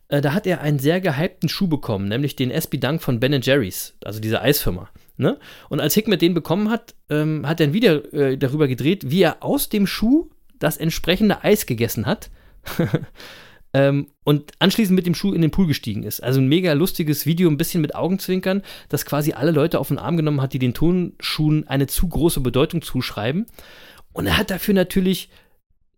Äh, 0.08 0.22
da 0.22 0.34
hat 0.34 0.45
er 0.45 0.62
einen 0.62 0.80
sehr 0.80 0.99
gehypten 0.99 1.49
Schuh 1.49 1.68
bekommen, 1.68 2.10
nämlich 2.10 2.36
den 2.36 2.52
SB 2.52 2.78
Dunk 2.78 3.02
von 3.02 3.20
Ben 3.20 3.39
Jerry's, 3.41 3.95
also 4.04 4.20
dieser 4.20 4.41
Eisfirma. 4.41 4.89
Ne? 5.18 5.38
Und 5.70 5.80
als 5.80 5.93
Hickmet 5.93 6.22
den 6.22 6.34
bekommen 6.34 6.70
hat, 6.70 6.95
ähm, 7.09 7.47
hat 7.47 7.59
er 7.59 7.68
ein 7.68 7.74
Video 7.74 7.95
äh, 8.12 8.38
darüber 8.38 8.68
gedreht, 8.68 9.09
wie 9.12 9.22
er 9.22 9.43
aus 9.43 9.70
dem 9.70 9.88
Schuh 9.88 10.30
das 10.59 10.78
entsprechende 10.78 11.43
Eis 11.43 11.66
gegessen 11.66 12.05
hat. 12.05 12.30
ähm, 13.74 14.07
und 14.24 14.51
anschließend 14.59 14.95
mit 14.95 15.05
dem 15.05 15.16
Schuh 15.16 15.34
in 15.34 15.41
den 15.41 15.51
Pool 15.51 15.68
gestiegen 15.68 16.03
ist. 16.03 16.22
Also 16.22 16.39
ein 16.39 16.47
mega 16.47 16.74
lustiges 16.74 17.26
Video, 17.26 17.49
ein 17.49 17.57
bisschen 17.57 17.82
mit 17.82 17.95
Augenzwinkern, 17.95 18.62
das 18.89 19.05
quasi 19.05 19.34
alle 19.34 19.51
Leute 19.51 19.80
auf 19.80 19.89
den 19.89 19.99
Arm 19.99 20.18
genommen 20.18 20.41
hat, 20.41 20.53
die 20.53 20.59
den 20.59 20.74
Tonschuhen 20.74 21.68
eine 21.68 21.88
zu 21.88 22.07
große 22.07 22.41
Bedeutung 22.41 22.82
zuschreiben. 22.82 23.45
Und 24.14 24.28
er 24.28 24.38
hat 24.38 24.51
dafür 24.51 24.74
natürlich 24.74 25.30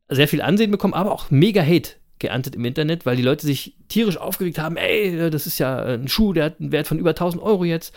sehr 0.09 0.27
viel 0.27 0.41
Ansehen 0.41 0.71
bekommen, 0.71 0.93
aber 0.93 1.11
auch 1.11 1.31
mega 1.31 1.61
Hate 1.61 1.91
geerntet 2.19 2.55
im 2.55 2.65
Internet, 2.65 3.05
weil 3.05 3.15
die 3.15 3.23
Leute 3.23 3.45
sich 3.45 3.75
tierisch 3.89 4.17
aufgeregt 4.17 4.59
haben, 4.59 4.77
ey, 4.77 5.29
das 5.29 5.47
ist 5.47 5.59
ja 5.59 5.83
ein 5.83 6.07
Schuh, 6.07 6.33
der 6.33 6.45
hat 6.45 6.59
einen 6.59 6.71
Wert 6.71 6.87
von 6.87 6.99
über 6.99 7.11
1000 7.11 7.41
Euro 7.41 7.65
jetzt. 7.65 7.93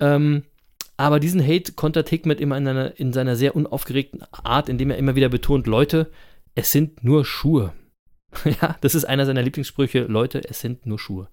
Ähm, 0.00 0.44
aber 0.96 1.20
diesen 1.20 1.40
Hate 1.40 1.72
kontert 1.72 2.08
Hikmet 2.08 2.40
immer 2.40 2.58
in, 2.58 2.66
einer, 2.66 2.98
in 2.98 3.12
seiner 3.12 3.36
sehr 3.36 3.54
unaufgeregten 3.54 4.24
Art, 4.32 4.68
indem 4.68 4.90
er 4.90 4.98
immer 4.98 5.14
wieder 5.14 5.28
betont, 5.28 5.68
Leute, 5.68 6.10
es 6.56 6.72
sind 6.72 7.04
nur 7.04 7.24
Schuhe. 7.24 7.72
ja, 8.60 8.76
das 8.80 8.96
ist 8.96 9.04
einer 9.04 9.24
seiner 9.24 9.42
Lieblingssprüche, 9.42 10.02
Leute, 10.02 10.42
es 10.48 10.60
sind 10.60 10.86
nur 10.86 10.98
Schuhe. 10.98 11.28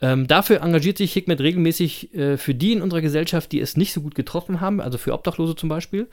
Ähm, 0.00 0.28
dafür 0.28 0.60
engagiert 0.60 0.98
sich 0.98 1.14
Hikmet 1.14 1.40
regelmäßig 1.40 2.14
äh, 2.14 2.36
für 2.36 2.54
die 2.54 2.72
in 2.72 2.82
unserer 2.82 3.00
Gesellschaft, 3.00 3.50
die 3.50 3.60
es 3.60 3.76
nicht 3.76 3.92
so 3.92 4.02
gut 4.02 4.14
getroffen 4.14 4.60
haben, 4.60 4.80
also 4.80 4.98
für 4.98 5.14
Obdachlose 5.14 5.56
zum 5.56 5.68
Beispiel. 5.68 6.08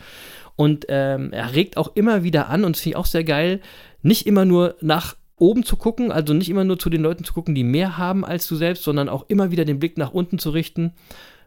Und 0.55 0.85
ähm, 0.89 1.31
er 1.31 1.53
regt 1.53 1.77
auch 1.77 1.95
immer 1.95 2.23
wieder 2.23 2.49
an, 2.49 2.63
und 2.63 2.75
das 2.75 2.81
finde 2.81 2.93
ich 2.93 2.97
auch 2.97 3.05
sehr 3.05 3.23
geil, 3.23 3.61
nicht 4.01 4.25
immer 4.25 4.45
nur 4.45 4.77
nach 4.81 5.15
oben 5.37 5.63
zu 5.63 5.75
gucken, 5.75 6.11
also 6.11 6.33
nicht 6.33 6.49
immer 6.49 6.63
nur 6.63 6.79
zu 6.79 6.89
den 6.89 7.01
Leuten 7.01 7.23
zu 7.23 7.33
gucken, 7.33 7.53
die 7.53 7.63
mehr 7.63 7.97
haben 7.97 8.25
als 8.25 8.47
du 8.47 8.55
selbst, 8.55 8.83
sondern 8.83 9.09
auch 9.09 9.25
immer 9.27 9.51
wieder 9.51 9.65
den 9.65 9.79
Blick 9.79 9.97
nach 9.97 10.11
unten 10.11 10.39
zu 10.39 10.51
richten 10.51 10.93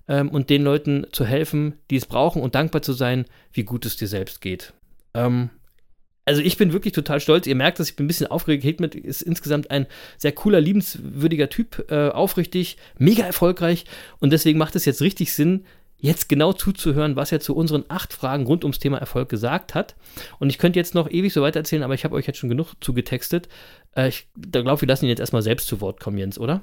ähm, 0.09 0.29
und 0.29 0.51
den 0.51 0.63
Leuten 0.63 1.07
zu 1.13 1.25
helfen, 1.25 1.75
die 1.91 1.97
es 1.97 2.07
brauchen 2.07 2.43
und 2.43 2.55
dankbar 2.55 2.83
zu 2.83 2.93
sein, 2.93 3.27
wie 3.53 3.65
gut 3.65 3.87
es 3.87 3.97
dir 3.97 4.09
selbst 4.09 4.41
geht. 4.41 4.73
Ähm, 5.15 5.51
also 6.25 6.43
ich 6.43 6.57
bin 6.57 6.73
wirklich 6.73 6.93
total 6.93 7.21
stolz. 7.21 7.47
Ihr 7.47 7.55
merkt, 7.55 7.79
dass 7.79 7.89
ich 7.89 7.97
bin 7.97 8.05
ein 8.05 8.09
bisschen 8.09 8.27
aufgeregt. 8.27 8.65
Hitman 8.65 8.91
ist 8.91 9.23
insgesamt 9.23 9.71
ein 9.71 9.87
sehr 10.19 10.33
cooler, 10.33 10.61
liebenswürdiger 10.61 11.49
Typ, 11.49 11.87
äh, 11.91 12.09
aufrichtig, 12.09 12.77
mega 12.99 13.25
erfolgreich 13.25 13.85
und 14.19 14.31
deswegen 14.31 14.59
macht 14.59 14.75
es 14.75 14.85
jetzt 14.85 15.01
richtig 15.01 15.33
Sinn, 15.33 15.65
jetzt 15.99 16.29
genau 16.29 16.53
zuzuhören, 16.53 17.17
was 17.17 17.33
er 17.33 17.41
zu 17.41 17.55
unseren 17.55 17.85
acht 17.89 18.13
Fragen 18.13 18.45
rund 18.45 18.65
ums 18.65 18.79
Thema 18.79 18.99
Erfolg 18.99 19.29
gesagt 19.29 19.75
hat. 19.75 19.95
Und 20.39 20.51
ich 20.51 20.59
könnte 20.59 20.79
jetzt 20.79 20.95
noch 20.95 21.11
ewig 21.11 21.33
so 21.33 21.43
weiter 21.43 21.61
erzählen, 21.61 21.85
aber 21.85 21.95
ich 21.95 22.05
habe 22.05 22.15
euch 22.17 22.27
jetzt 22.27 22.39
schon 22.39 22.51
genug 22.51 22.75
zugetextet. 22.81 23.49
Äh, 23.95 24.09
ich 24.09 24.29
glaube, 24.51 24.81
wir 24.81 24.89
lassen 24.89 25.07
ihn 25.07 25.11
jetzt 25.11 25.21
erstmal 25.21 25.43
selbst 25.43 25.69
zu 25.69 25.81
Wort 25.81 26.01
kommen, 26.01 26.19
Jens, 26.19 26.39
oder? 26.39 26.63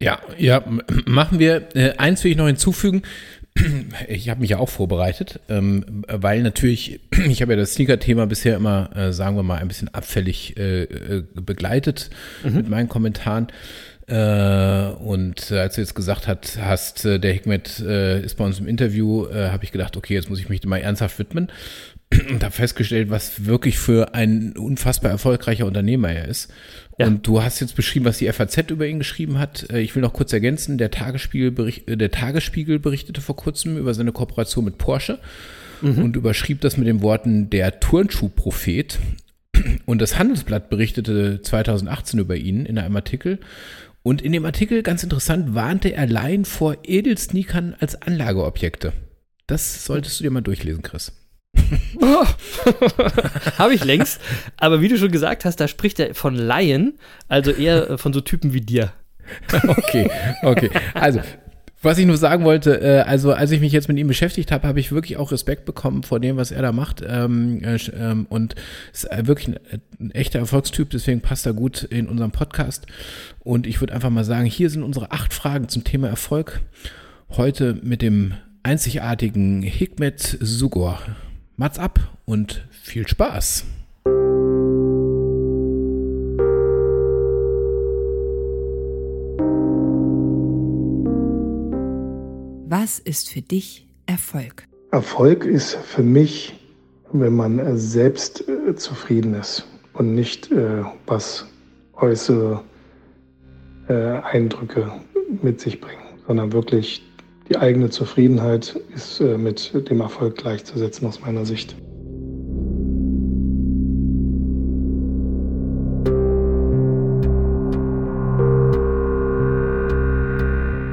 Ja, 0.00 0.18
ja, 0.38 0.62
machen 1.06 1.38
wir. 1.38 1.68
Äh, 1.74 1.96
eins 1.96 2.24
will 2.24 2.32
ich 2.32 2.36
noch 2.36 2.46
hinzufügen. 2.46 3.02
Ich 4.08 4.28
habe 4.28 4.40
mich 4.40 4.50
ja 4.50 4.58
auch 4.58 4.68
vorbereitet, 4.68 5.38
ähm, 5.48 6.02
weil 6.08 6.42
natürlich, 6.42 6.98
ich 7.28 7.40
habe 7.40 7.52
ja 7.52 7.56
das 7.56 7.74
Sneaker-Thema 7.74 8.26
bisher 8.26 8.56
immer, 8.56 8.90
äh, 8.96 9.12
sagen 9.12 9.36
wir 9.36 9.44
mal, 9.44 9.60
ein 9.60 9.68
bisschen 9.68 9.94
abfällig 9.94 10.56
äh, 10.56 11.22
begleitet 11.34 12.10
mhm. 12.42 12.56
mit 12.56 12.68
meinen 12.68 12.88
Kommentaren. 12.88 13.46
Äh, 14.08 14.88
und 14.98 15.52
als 15.52 15.76
du 15.76 15.80
jetzt 15.80 15.94
gesagt 15.94 16.26
hat, 16.26 16.58
hast, 16.60 17.04
äh, 17.04 17.20
der 17.20 17.32
Hikmet 17.32 17.78
ist 17.78 18.36
bei 18.36 18.44
uns 18.44 18.58
im 18.58 18.66
Interview, 18.66 19.28
habe 19.32 19.62
ich 19.62 19.70
gedacht, 19.70 19.96
okay, 19.96 20.14
jetzt 20.14 20.28
muss 20.28 20.40
ich 20.40 20.48
mich 20.48 20.64
mal 20.64 20.78
ernsthaft 20.78 21.20
widmen 21.20 21.48
und 22.30 22.42
habe 22.44 22.54
festgestellt, 22.54 23.10
was 23.10 23.46
wirklich 23.46 23.78
für 23.78 24.14
ein 24.14 24.56
unfassbar 24.56 25.10
erfolgreicher 25.10 25.66
Unternehmer 25.66 26.10
er 26.10 26.28
ist. 26.28 26.52
Ja. 26.98 27.06
Und 27.08 27.26
du 27.26 27.42
hast 27.42 27.60
jetzt 27.60 27.74
beschrieben, 27.76 28.04
was 28.04 28.18
die 28.18 28.30
FAZ 28.32 28.70
über 28.70 28.86
ihn 28.86 28.98
geschrieben 28.98 29.38
hat. 29.38 29.68
Äh, 29.70 29.80
Ich 29.80 29.94
will 29.94 30.02
noch 30.02 30.12
kurz 30.12 30.32
ergänzen, 30.32 30.78
der 30.78 30.90
Tagesspiegel, 30.90 31.50
bericht, 31.50 31.88
äh, 31.88 31.96
der 31.96 32.10
Tagesspiegel 32.10 32.78
berichtete 32.78 33.20
vor 33.20 33.36
kurzem 33.36 33.76
über 33.76 33.94
seine 33.94 34.12
Kooperation 34.12 34.64
mit 34.64 34.78
Porsche 34.78 35.18
und 35.82 36.16
überschrieb 36.16 36.60
das 36.62 36.76
mit 36.78 36.86
den 36.86 37.02
Worten 37.02 37.50
der 37.50 37.80
Turnschuhprophet. 37.80 38.98
Und 39.86 40.00
das 40.00 40.18
Handelsblatt 40.18 40.70
berichtete 40.70 41.42
2018 41.42 42.20
über 42.20 42.36
ihn 42.36 42.64
in 42.64 42.78
einem 42.78 42.96
Artikel. 42.96 43.38
Und 44.02 44.22
in 44.22 44.32
dem 44.32 44.44
Artikel, 44.46 44.82
ganz 44.82 45.02
interessant, 45.02 45.54
warnte 45.54 45.92
er 45.92 46.06
Laien 46.06 46.44
vor 46.44 46.76
Edelsneakern 46.84 47.74
als 47.80 48.00
Anlageobjekte. 48.00 48.92
Das 49.46 49.84
solltest 49.84 50.20
du 50.20 50.24
dir 50.24 50.30
mal 50.30 50.40
durchlesen, 50.40 50.82
Chris. 50.82 51.12
Habe 53.58 53.74
ich 53.74 53.84
längst. 53.84 54.20
Aber 54.56 54.80
wie 54.80 54.88
du 54.88 54.98
schon 54.98 55.10
gesagt 55.10 55.44
hast, 55.44 55.56
da 55.56 55.68
spricht 55.68 56.00
er 56.00 56.14
von 56.14 56.34
Laien, 56.34 56.94
also 57.28 57.50
eher 57.50 57.90
äh, 57.90 57.98
von 57.98 58.12
so 58.12 58.20
Typen 58.20 58.52
wie 58.52 58.60
dir. 58.60 58.92
Okay, 59.66 60.10
okay. 60.42 60.70
Also, 60.92 61.20
was 61.84 61.98
ich 61.98 62.06
nur 62.06 62.16
sagen 62.16 62.44
wollte, 62.44 62.80
äh, 62.80 63.00
also 63.00 63.32
als 63.32 63.50
ich 63.50 63.60
mich 63.60 63.72
jetzt 63.72 63.88
mit 63.88 63.98
ihm 63.98 64.06
beschäftigt 64.06 64.50
habe, 64.52 64.66
habe 64.66 64.80
ich 64.80 64.90
wirklich 64.90 65.18
auch 65.18 65.32
Respekt 65.32 65.66
bekommen 65.66 66.02
vor 66.02 66.18
dem, 66.18 66.36
was 66.36 66.50
er 66.50 66.62
da 66.62 66.72
macht. 66.72 67.02
Ähm, 67.06 67.62
äh, 67.62 67.76
ähm, 67.98 68.26
und 68.28 68.54
ist 68.92 69.06
wirklich 69.22 69.48
ein, 69.48 69.58
ein 70.00 70.10
echter 70.12 70.38
Erfolgstyp, 70.38 70.90
deswegen 70.90 71.20
passt 71.20 71.46
er 71.46 71.52
gut 71.52 71.82
in 71.82 72.08
unserem 72.08 72.30
Podcast. 72.30 72.86
Und 73.40 73.66
ich 73.66 73.80
würde 73.80 73.92
einfach 73.92 74.10
mal 74.10 74.24
sagen, 74.24 74.46
hier 74.46 74.70
sind 74.70 74.82
unsere 74.82 75.12
acht 75.12 75.34
Fragen 75.34 75.68
zum 75.68 75.84
Thema 75.84 76.08
Erfolg. 76.08 76.60
Heute 77.30 77.78
mit 77.82 78.00
dem 78.00 78.34
einzigartigen 78.62 79.62
Hikmet 79.62 80.38
Sugor. 80.40 81.00
Mats 81.56 81.78
ab 81.78 82.00
und 82.24 82.66
viel 82.72 83.06
Spaß. 83.06 83.64
Was 92.66 92.98
ist 92.98 93.30
für 93.30 93.40
dich 93.40 93.86
Erfolg? 94.06 94.66
Erfolg 94.90 95.44
ist 95.44 95.76
für 95.76 96.02
mich, 96.02 96.58
wenn 97.12 97.36
man 97.36 97.78
selbst 97.78 98.48
äh, 98.48 98.74
zufrieden 98.74 99.34
ist 99.34 99.64
und 99.92 100.12
nicht 100.16 100.50
äh, 100.50 100.82
was 101.06 101.46
äußere 101.94 102.64
äh, 103.88 103.94
Eindrücke 103.94 104.90
mit 105.40 105.60
sich 105.60 105.80
bringen, 105.80 106.02
sondern 106.26 106.52
wirklich 106.52 107.00
die 107.48 107.56
eigene 107.56 107.90
Zufriedenheit 107.90 108.80
ist 108.94 109.20
äh, 109.20 109.36
mit 109.36 109.72
dem 109.88 110.00
Erfolg 110.00 110.36
gleichzusetzen 110.36 111.06
aus 111.06 111.20
meiner 111.20 111.44
Sicht. 111.44 111.76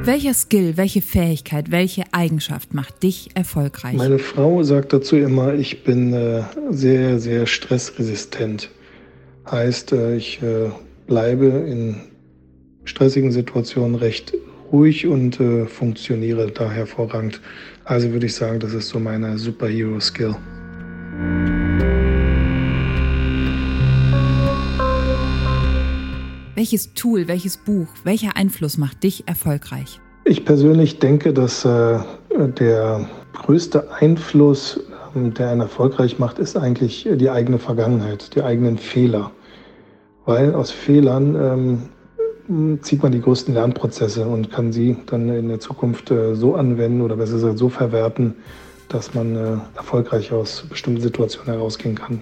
Welcher 0.04 0.34
Skill, 0.34 0.78
welche 0.78 1.02
Fähigkeit, 1.02 1.72
welche 1.72 2.04
Eigenschaft 2.12 2.74
macht 2.74 3.04
dich 3.04 3.30
erfolgreich? 3.36 3.94
Meine 3.94 4.20
Frau 4.20 4.64
sagt 4.64 4.94
dazu 4.94 5.16
immer, 5.16 5.54
ich 5.54 5.84
bin 5.84 6.12
äh, 6.12 6.44
sehr, 6.70 7.20
sehr 7.20 7.46
stressresistent. 7.46 8.72
Heißt, 9.50 9.94
äh, 9.94 10.16
ich 10.16 10.42
äh, 10.42 10.72
bleibe 11.06 11.46
in 11.46 12.02
stressigen 12.84 13.32
Situationen 13.32 13.96
recht 13.96 14.34
ruhig 14.72 15.08
und 15.08 15.40
äh, 15.40 15.66
funktioniere 15.66 16.52
da 16.52 16.70
hervorragend. 16.70 17.42
Also 17.86 18.12
würde 18.12 18.26
ich 18.28 18.36
sagen, 18.36 18.60
das 18.60 18.74
ist 18.74 18.90
so 18.90 19.00
meine 19.00 19.38
Superhero-Skill. 19.38 20.36
Welches 26.56 26.94
Tool, 26.94 27.28
welches 27.28 27.58
Buch, 27.58 27.88
welcher 28.04 28.38
Einfluss 28.38 28.78
macht 28.78 29.04
dich 29.04 29.28
erfolgreich? 29.28 30.00
Ich 30.26 30.46
persönlich 30.46 31.00
denke, 31.00 31.34
dass 31.34 31.66
äh, 31.66 31.98
der 32.60 33.10
größte 33.34 33.92
Einfluss, 33.92 34.80
ähm, 35.16 35.34
der 35.34 35.50
einen 35.50 35.62
erfolgreich 35.62 36.20
macht, 36.20 36.38
ist 36.38 36.56
eigentlich 36.56 37.10
die 37.12 37.30
eigene 37.30 37.58
Vergangenheit, 37.58 38.36
die 38.36 38.44
eigenen 38.44 38.78
Fehler. 38.78 39.32
Weil 40.26 40.54
aus 40.54 40.70
Fehlern 40.70 41.36
ähm, 41.36 41.82
zieht 42.82 43.02
man 43.02 43.12
die 43.12 43.22
größten 43.22 43.54
Lernprozesse 43.54 44.26
und 44.26 44.52
kann 44.52 44.72
sie 44.72 44.98
dann 45.06 45.30
in 45.30 45.48
der 45.48 45.60
Zukunft 45.60 46.12
äh, 46.12 46.36
so 46.36 46.56
anwenden 46.56 47.02
oder 47.02 47.16
besser 47.16 47.34
gesagt 47.34 47.58
so 47.58 47.70
verwerten, 47.70 48.36
dass 48.90 49.14
man 49.14 49.36
äh, 49.36 49.58
erfolgreich 49.76 50.32
aus 50.32 50.66
bestimmten 50.70 51.02
Situationen 51.02 51.54
herausgehen 51.54 51.96
kann. 51.96 52.22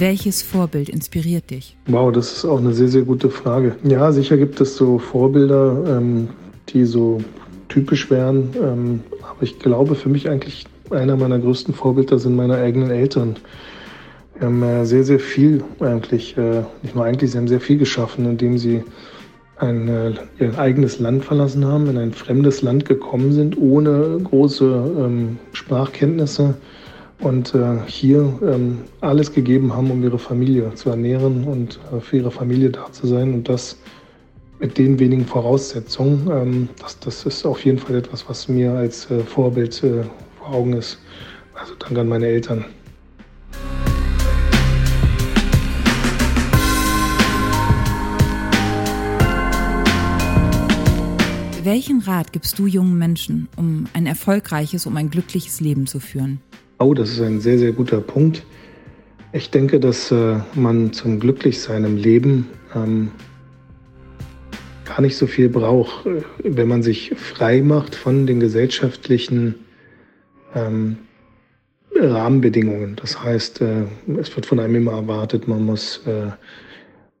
Welches 0.00 0.42
Vorbild 0.42 0.88
inspiriert 0.88 1.50
dich? 1.50 1.76
Wow, 1.86 2.12
das 2.12 2.32
ist 2.32 2.44
auch 2.44 2.58
eine 2.58 2.72
sehr, 2.72 2.86
sehr 2.86 3.02
gute 3.02 3.30
Frage. 3.30 3.74
Ja, 3.82 4.12
sicher 4.12 4.36
gibt 4.36 4.60
es 4.60 4.76
so 4.76 4.98
Vorbilder, 4.98 5.98
ähm, 5.98 6.28
die 6.72 6.84
so 6.84 7.20
typisch 7.68 8.10
wären. 8.10 8.50
Ähm, 8.60 9.00
aber 9.22 9.42
ich 9.42 9.58
glaube, 9.58 9.94
für 9.94 10.08
mich 10.08 10.28
eigentlich 10.28 10.66
einer 10.90 11.16
meiner 11.16 11.38
größten 11.38 11.74
Vorbilder 11.74 12.18
sind 12.18 12.36
meine 12.36 12.56
eigenen 12.56 12.90
Eltern. 12.90 13.36
Die 14.38 14.44
haben 14.44 14.62
äh, 14.62 14.84
sehr, 14.84 15.04
sehr 15.04 15.20
viel 15.20 15.62
eigentlich, 15.80 16.36
äh, 16.36 16.62
nicht 16.82 16.94
nur 16.94 17.04
eigentlich, 17.04 17.32
sie 17.32 17.38
haben 17.38 17.48
sehr 17.48 17.60
viel 17.60 17.78
geschaffen, 17.78 18.24
indem 18.26 18.58
sie 18.58 18.84
ein, 19.56 19.88
äh, 19.88 20.12
ihr 20.38 20.58
eigenes 20.58 21.00
Land 21.00 21.24
verlassen 21.24 21.64
haben, 21.64 21.88
in 21.88 21.98
ein 21.98 22.12
fremdes 22.12 22.62
Land 22.62 22.84
gekommen 22.84 23.32
sind, 23.32 23.58
ohne 23.58 24.18
große 24.22 24.92
ähm, 24.98 25.38
Sprachkenntnisse 25.52 26.54
und 27.20 27.52
hier 27.86 28.32
ähm, 28.46 28.78
alles 29.00 29.32
gegeben 29.32 29.74
haben, 29.74 29.90
um 29.90 30.04
ihre 30.04 30.20
Familie 30.20 30.72
zu 30.74 30.90
ernähren 30.90 31.42
und 31.42 31.80
für 32.00 32.18
ihre 32.18 32.30
Familie 32.30 32.70
da 32.70 32.92
zu 32.92 33.08
sein 33.08 33.34
und 33.34 33.48
das 33.48 33.76
mit 34.60 34.78
den 34.78 34.98
wenigen 34.98 35.24
Voraussetzungen. 35.24 36.28
Ähm, 36.30 36.68
das, 36.80 36.98
das 36.98 37.26
ist 37.26 37.46
auf 37.46 37.64
jeden 37.64 37.78
Fall 37.78 37.96
etwas, 37.96 38.28
was 38.28 38.48
mir 38.48 38.72
als 38.72 39.10
äh, 39.10 39.20
Vorbild 39.20 39.82
äh, 39.82 40.02
vor 40.38 40.54
Augen 40.54 40.72
ist. 40.74 40.98
Also 41.54 41.74
danke 41.78 42.00
an 42.00 42.08
meine 42.08 42.26
Eltern. 42.26 42.64
Welchen 51.64 52.00
Rat 52.00 52.32
gibst 52.32 52.58
du 52.58 52.66
jungen 52.66 52.96
Menschen, 52.96 53.48
um 53.56 53.88
ein 53.92 54.06
erfolgreiches, 54.06 54.86
um 54.86 54.96
ein 54.96 55.10
glückliches 55.10 55.60
Leben 55.60 55.86
zu 55.86 56.00
führen? 56.00 56.40
Oh, 56.78 56.94
das 56.94 57.10
ist 57.10 57.20
ein 57.20 57.40
sehr, 57.40 57.58
sehr 57.58 57.72
guter 57.72 58.00
Punkt. 58.00 58.42
Ich 59.32 59.50
denke, 59.50 59.78
dass 59.78 60.10
äh, 60.10 60.38
man 60.54 60.94
zum 60.94 61.20
Glücklichsein 61.20 61.84
im 61.84 61.96
Leben 61.98 62.48
ähm, 62.74 63.10
gar 64.98 65.02
nicht 65.02 65.16
so 65.16 65.28
viel 65.28 65.48
braucht, 65.48 66.06
äh, 66.06 66.22
wenn 66.42 66.66
man 66.66 66.82
sich 66.82 67.12
frei 67.14 67.62
macht 67.62 67.94
von 67.94 68.26
den 68.26 68.40
gesellschaftlichen 68.40 69.54
ähm, 70.56 70.96
Rahmenbedingungen. 71.94 72.96
Das 72.96 73.22
heißt, 73.22 73.60
äh, 73.60 73.84
es 74.20 74.34
wird 74.34 74.44
von 74.44 74.58
einem 74.58 74.74
immer 74.74 74.94
erwartet, 74.94 75.46
man 75.46 75.64
muss 75.64 75.98
äh, 76.04 76.32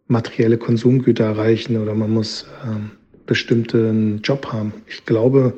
materielle 0.08 0.58
Konsumgüter 0.58 1.26
erreichen 1.26 1.76
oder 1.76 1.94
man 1.94 2.10
muss 2.10 2.48
ähm, 2.66 2.90
bestimmten 3.26 4.22
Job 4.22 4.52
haben. 4.52 4.72
Ich 4.88 5.04
glaube, 5.04 5.56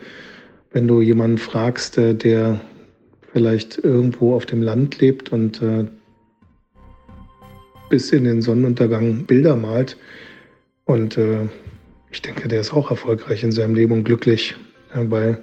wenn 0.73 0.87
du 0.87 1.01
jemanden 1.01 1.39
fragst, 1.39 1.97
äh, 1.97 2.15
der 2.15 2.61
vielleicht 3.33 3.79
irgendwo 3.79 4.35
auf 4.35 4.45
dem 4.45 4.61
Land 4.61 5.01
lebt 5.01 5.33
und 5.33 5.63
äh, 5.63 5.87
bis 7.89 8.13
in 8.13 8.25
den 8.25 8.43
Sonnenuntergang 8.43 9.25
Bilder 9.25 9.57
malt. 9.57 9.97
Und 10.85 11.17
äh, 11.17 11.49
ich 12.11 12.23
denke, 12.23 12.49
der 12.49 12.61
ist 12.61 12.73
auch 12.73 12.91
erfolgreich 12.91 13.43
in 13.43 13.53
seinem 13.53 13.75
Leben 13.75 13.93
und 13.93 14.05
glücklich, 14.05 14.57
weil 14.95 15.43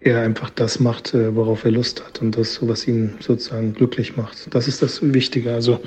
er 0.00 0.20
einfach 0.20 0.50
das 0.50 0.80
macht, 0.80 1.14
äh, 1.14 1.34
worauf 1.34 1.64
er 1.64 1.70
Lust 1.70 2.04
hat 2.04 2.20
und 2.20 2.36
das, 2.36 2.66
was 2.66 2.86
ihn 2.86 3.14
sozusagen 3.20 3.72
glücklich 3.72 4.16
macht. 4.16 4.54
Das 4.54 4.68
ist 4.68 4.82
das 4.82 5.00
Wichtige. 5.02 5.52
Also 5.52 5.80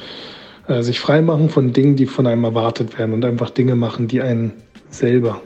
äh, 0.68 0.82
sich 0.82 1.00
freimachen 1.00 1.50
von 1.50 1.72
Dingen, 1.72 1.96
die 1.96 2.08
von 2.08 2.28
einem 2.28 2.44
erwartet 2.44 2.98
werden 2.98 3.14
und 3.14 3.24
einfach 3.24 3.52
Dinge 3.52 3.76
machen, 3.76 4.08
die 4.08 4.22
einen 4.22 4.54
selber 4.90 5.42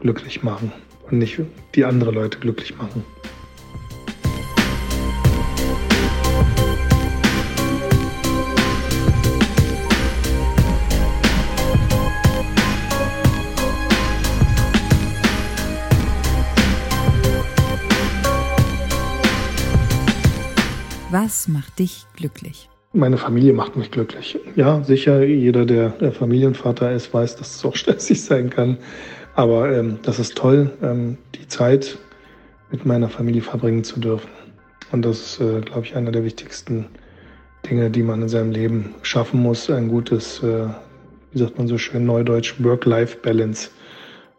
glücklich 0.00 0.42
machen 0.42 0.72
und 1.10 1.18
nicht 1.18 1.38
die 1.74 1.84
andere 1.84 2.10
Leute 2.10 2.38
glücklich 2.38 2.76
machen. 2.76 3.04
Was 21.26 21.48
macht 21.48 21.80
dich 21.80 22.06
glücklich? 22.14 22.68
Meine 22.92 23.16
Familie 23.16 23.52
macht 23.52 23.74
mich 23.74 23.90
glücklich. 23.90 24.38
Ja, 24.54 24.84
sicher, 24.84 25.24
jeder, 25.24 25.66
der 25.66 26.12
Familienvater 26.12 26.92
ist, 26.92 27.12
weiß, 27.12 27.34
dass 27.34 27.56
es 27.56 27.64
auch 27.64 27.74
stressig 27.82 28.22
sein 28.22 28.48
kann. 28.48 28.78
Aber 29.34 29.76
ähm, 29.76 29.98
das 30.02 30.20
ist 30.20 30.36
toll, 30.36 30.70
ähm, 30.84 31.18
die 31.34 31.48
Zeit 31.48 31.98
mit 32.70 32.86
meiner 32.86 33.08
Familie 33.08 33.42
verbringen 33.42 33.82
zu 33.82 33.98
dürfen. 33.98 34.30
Und 34.92 35.04
das 35.04 35.18
ist, 35.18 35.40
äh, 35.40 35.62
glaube 35.62 35.84
ich, 35.84 35.96
einer 35.96 36.12
der 36.12 36.22
wichtigsten 36.22 36.86
Dinge, 37.68 37.90
die 37.90 38.04
man 38.04 38.22
in 38.22 38.28
seinem 38.28 38.52
Leben 38.52 38.94
schaffen 39.02 39.42
muss. 39.42 39.68
Ein 39.68 39.88
gutes, 39.88 40.44
äh, 40.44 40.68
wie 41.32 41.38
sagt 41.40 41.58
man 41.58 41.66
so 41.66 41.76
schön 41.76 42.06
neudeutsch, 42.06 42.54
Work-Life-Balance, 42.60 43.70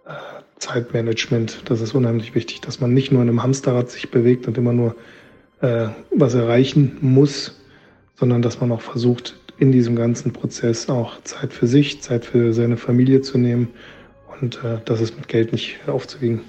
äh, 0.06 0.12
Zeitmanagement. 0.60 1.64
Das 1.66 1.82
ist 1.82 1.94
unheimlich 1.94 2.34
wichtig, 2.34 2.62
dass 2.62 2.80
man 2.80 2.94
nicht 2.94 3.12
nur 3.12 3.24
in 3.24 3.28
einem 3.28 3.44
Hamsterrad 3.44 3.90
sich 3.90 4.10
bewegt 4.10 4.48
und 4.48 4.58
immer 4.58 4.72
nur 4.72 4.96
äh, 5.62 5.88
was 6.12 6.34
erreichen 6.34 6.98
muss, 7.02 7.60
sondern 8.16 8.42
dass 8.42 8.60
man 8.60 8.72
auch 8.72 8.82
versucht, 8.82 9.40
in 9.60 9.72
diesem 9.72 9.96
ganzen 9.96 10.34
Prozess 10.34 10.90
auch 10.90 11.22
Zeit 11.24 11.52
für 11.52 11.68
sich, 11.68 12.02
Zeit 12.02 12.26
für 12.26 12.54
seine 12.54 12.78
Familie 12.78 13.22
zu 13.22 13.38
nehmen. 13.38 13.70
Und 14.40 14.64
äh, 14.64 14.80
das 14.86 15.02
ist 15.02 15.16
mit 15.18 15.28
Geld 15.28 15.52
nicht 15.52 15.80
aufzuwiegen. 15.88 16.42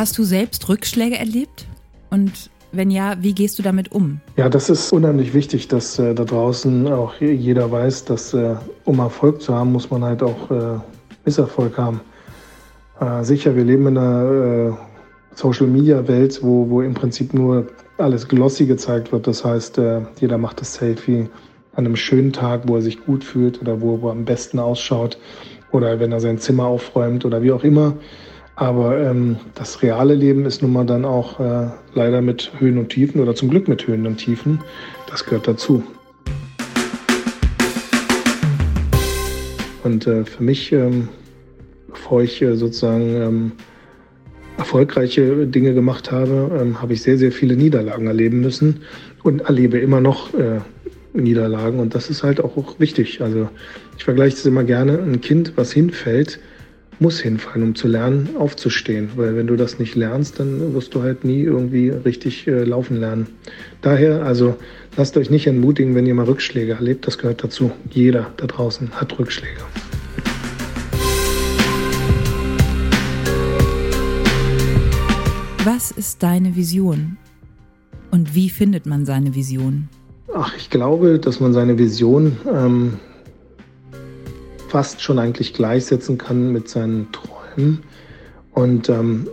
Hast 0.00 0.16
du 0.16 0.24
selbst 0.24 0.66
Rückschläge 0.70 1.18
erlebt? 1.18 1.66
Und 2.08 2.48
wenn 2.72 2.90
ja, 2.90 3.16
wie 3.20 3.34
gehst 3.34 3.58
du 3.58 3.62
damit 3.62 3.92
um? 3.92 4.20
Ja, 4.36 4.48
das 4.48 4.70
ist 4.70 4.92
unheimlich 4.92 5.34
wichtig, 5.34 5.68
dass 5.68 5.98
äh, 5.98 6.14
da 6.14 6.24
draußen 6.24 6.90
auch 6.92 7.14
jeder 7.20 7.70
weiß, 7.70 8.04
dass 8.04 8.34
äh, 8.34 8.54
um 8.84 8.98
Erfolg 8.98 9.42
zu 9.42 9.54
haben, 9.54 9.72
muss 9.72 9.90
man 9.90 10.04
halt 10.04 10.22
auch 10.22 10.50
äh, 10.50 10.78
Misserfolg 11.24 11.76
haben. 11.78 12.00
Äh, 13.00 13.24
sicher, 13.24 13.56
wir 13.56 13.64
leben 13.64 13.86
in 13.86 13.98
einer 13.98 14.70
äh, 14.70 14.72
Social-Media-Welt, 15.34 16.40
wo, 16.42 16.68
wo 16.68 16.82
im 16.82 16.94
Prinzip 16.94 17.34
nur 17.34 17.66
alles 17.98 18.28
glossy 18.28 18.66
gezeigt 18.66 19.12
wird. 19.12 19.26
Das 19.26 19.44
heißt, 19.44 19.78
äh, 19.78 20.02
jeder 20.20 20.38
macht 20.38 20.60
das 20.60 20.74
Selfie 20.74 21.28
an 21.74 21.86
einem 21.86 21.96
schönen 21.96 22.32
Tag, 22.32 22.62
wo 22.66 22.76
er 22.76 22.82
sich 22.82 23.04
gut 23.04 23.24
fühlt 23.24 23.60
oder 23.60 23.80
wo, 23.80 24.00
wo 24.02 24.08
er 24.08 24.12
am 24.12 24.24
besten 24.24 24.58
ausschaut 24.58 25.18
oder 25.72 26.00
wenn 26.00 26.12
er 26.12 26.20
sein 26.20 26.38
Zimmer 26.38 26.64
aufräumt 26.64 27.24
oder 27.24 27.42
wie 27.42 27.52
auch 27.52 27.64
immer. 27.64 27.94
Aber 28.60 29.00
ähm, 29.00 29.38
das 29.54 29.80
reale 29.80 30.14
Leben 30.14 30.44
ist 30.44 30.60
nun 30.60 30.74
mal 30.74 30.84
dann 30.84 31.06
auch 31.06 31.40
äh, 31.40 31.68
leider 31.94 32.20
mit 32.20 32.52
Höhen 32.58 32.76
und 32.76 32.90
Tiefen 32.90 33.22
oder 33.22 33.34
zum 33.34 33.48
Glück 33.48 33.68
mit 33.68 33.86
Höhen 33.86 34.06
und 34.06 34.18
Tiefen. 34.18 34.60
Das 35.08 35.24
gehört 35.24 35.48
dazu. 35.48 35.82
Und 39.82 40.06
äh, 40.06 40.26
für 40.26 40.42
mich, 40.42 40.72
ähm, 40.72 41.08
bevor 41.88 42.20
ich 42.20 42.42
äh, 42.42 42.54
sozusagen 42.54 43.16
ähm, 43.16 43.52
erfolgreiche 44.58 45.46
Dinge 45.46 45.72
gemacht 45.72 46.12
habe, 46.12 46.50
ähm, 46.60 46.82
habe 46.82 46.92
ich 46.92 47.00
sehr, 47.00 47.16
sehr 47.16 47.32
viele 47.32 47.56
Niederlagen 47.56 48.08
erleben 48.08 48.42
müssen 48.42 48.82
und 49.22 49.40
erlebe 49.40 49.78
immer 49.78 50.02
noch 50.02 50.34
äh, 50.34 50.60
Niederlagen. 51.14 51.80
Und 51.80 51.94
das 51.94 52.10
ist 52.10 52.22
halt 52.22 52.44
auch, 52.44 52.58
auch 52.58 52.78
wichtig. 52.78 53.22
Also 53.22 53.48
ich 53.96 54.04
vergleiche 54.04 54.36
es 54.36 54.44
immer 54.44 54.64
gerne. 54.64 54.98
Ein 54.98 55.22
Kind, 55.22 55.54
was 55.56 55.72
hinfällt, 55.72 56.40
muss 57.00 57.18
hinfallen, 57.18 57.62
um 57.62 57.74
zu 57.74 57.88
lernen, 57.88 58.36
aufzustehen. 58.36 59.08
Weil 59.16 59.34
wenn 59.34 59.46
du 59.46 59.56
das 59.56 59.78
nicht 59.78 59.94
lernst, 59.94 60.38
dann 60.38 60.74
wirst 60.74 60.94
du 60.94 61.02
halt 61.02 61.24
nie 61.24 61.42
irgendwie 61.42 61.88
richtig 61.88 62.46
äh, 62.46 62.62
laufen 62.64 63.00
lernen. 63.00 63.26
Daher, 63.80 64.22
also 64.22 64.56
lasst 64.96 65.16
euch 65.16 65.30
nicht 65.30 65.46
entmutigen, 65.46 65.94
wenn 65.94 66.06
ihr 66.06 66.14
mal 66.14 66.26
Rückschläge 66.26 66.72
erlebt. 66.72 67.06
Das 67.06 67.16
gehört 67.16 67.42
dazu. 67.42 67.72
Jeder 67.90 68.30
da 68.36 68.46
draußen 68.46 68.90
hat 68.92 69.18
Rückschläge. 69.18 69.60
Was 75.64 75.90
ist 75.90 76.22
deine 76.22 76.54
Vision? 76.54 77.16
Und 78.10 78.34
wie 78.34 78.50
findet 78.50 78.86
man 78.86 79.06
seine 79.06 79.34
Vision? 79.34 79.88
Ach, 80.34 80.54
ich 80.56 80.68
glaube, 80.70 81.18
dass 81.18 81.40
man 81.40 81.52
seine 81.52 81.78
Vision 81.78 82.36
ähm, 82.52 82.98
fast 84.70 85.02
schon 85.02 85.18
eigentlich 85.18 85.52
gleichsetzen 85.52 86.16
kann 86.16 86.52
mit 86.52 86.68
seinen 86.68 87.08
Träumen. 87.12 87.80
Und 88.52 88.88
ähm, 88.88 89.26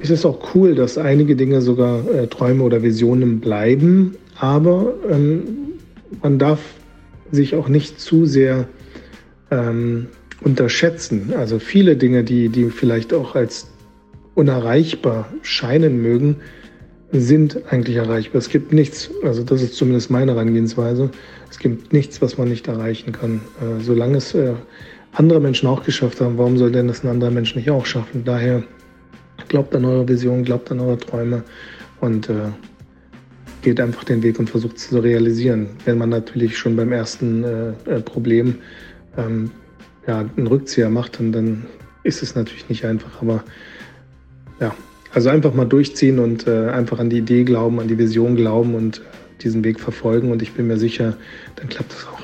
es 0.00 0.10
ist 0.10 0.24
auch 0.24 0.54
cool, 0.54 0.74
dass 0.74 0.98
einige 0.98 1.36
Dinge 1.36 1.60
sogar 1.60 2.08
äh, 2.10 2.26
Träume 2.26 2.64
oder 2.64 2.82
Visionen 2.82 3.40
bleiben, 3.40 4.16
aber 4.38 4.94
ähm, 5.10 5.46
man 6.22 6.38
darf 6.38 6.60
sich 7.30 7.54
auch 7.54 7.68
nicht 7.68 8.00
zu 8.00 8.26
sehr 8.26 8.66
ähm, 9.50 10.08
unterschätzen. 10.40 11.32
Also 11.36 11.58
viele 11.58 11.96
Dinge, 11.96 12.24
die, 12.24 12.48
die 12.48 12.70
vielleicht 12.70 13.12
auch 13.12 13.34
als 13.34 13.68
unerreichbar 14.34 15.28
scheinen 15.42 16.02
mögen, 16.02 16.36
sind 17.20 17.60
eigentlich 17.70 17.96
erreichbar. 17.96 18.38
Es 18.38 18.48
gibt 18.48 18.72
nichts, 18.72 19.10
also 19.22 19.42
das 19.42 19.62
ist 19.62 19.74
zumindest 19.74 20.10
meine 20.10 20.32
Herangehensweise, 20.32 21.10
es 21.50 21.58
gibt 21.58 21.92
nichts, 21.92 22.20
was 22.20 22.38
man 22.38 22.48
nicht 22.48 22.66
erreichen 22.66 23.12
kann. 23.12 23.40
Äh, 23.60 23.82
solange 23.82 24.18
es 24.18 24.34
äh, 24.34 24.54
andere 25.12 25.40
Menschen 25.40 25.68
auch 25.68 25.84
geschafft 25.84 26.20
haben, 26.20 26.38
warum 26.38 26.58
soll 26.58 26.72
denn 26.72 26.88
das 26.88 27.04
ein 27.04 27.08
anderer 27.08 27.30
Mensch 27.30 27.54
nicht 27.54 27.70
auch 27.70 27.86
schaffen? 27.86 28.24
Daher 28.24 28.62
glaubt 29.48 29.74
an 29.74 29.84
eure 29.84 30.08
Vision, 30.08 30.44
glaubt 30.44 30.70
an 30.70 30.80
eure 30.80 30.98
Träume 30.98 31.44
und 32.00 32.28
äh, 32.28 32.50
geht 33.62 33.80
einfach 33.80 34.04
den 34.04 34.22
Weg 34.22 34.38
und 34.38 34.50
versucht 34.50 34.76
es 34.76 34.90
zu 34.90 34.98
realisieren. 34.98 35.68
Wenn 35.84 35.98
man 35.98 36.10
natürlich 36.10 36.58
schon 36.58 36.76
beim 36.76 36.92
ersten 36.92 37.44
äh, 37.44 37.68
äh, 37.86 38.00
Problem 38.00 38.56
ähm, 39.16 39.50
ja, 40.06 40.24
einen 40.36 40.46
Rückzieher 40.46 40.90
macht, 40.90 41.18
dann, 41.18 41.32
dann 41.32 41.66
ist 42.02 42.22
es 42.22 42.34
natürlich 42.34 42.68
nicht 42.68 42.84
einfach, 42.84 43.22
aber 43.22 43.42
ja, 44.60 44.74
also 45.14 45.28
einfach 45.28 45.54
mal 45.54 45.64
durchziehen 45.64 46.18
und 46.18 46.46
äh, 46.48 46.68
einfach 46.70 46.98
an 46.98 47.08
die 47.08 47.18
Idee 47.18 47.44
glauben, 47.44 47.78
an 47.78 47.86
die 47.88 47.98
Vision 47.98 48.34
glauben 48.34 48.74
und 48.74 49.00
diesen 49.42 49.62
Weg 49.62 49.78
verfolgen 49.78 50.32
und 50.32 50.42
ich 50.42 50.52
bin 50.52 50.66
mir 50.66 50.76
sicher, 50.76 51.16
dann 51.56 51.68
klappt 51.68 51.92
das 51.92 52.06
auch. 52.08 52.14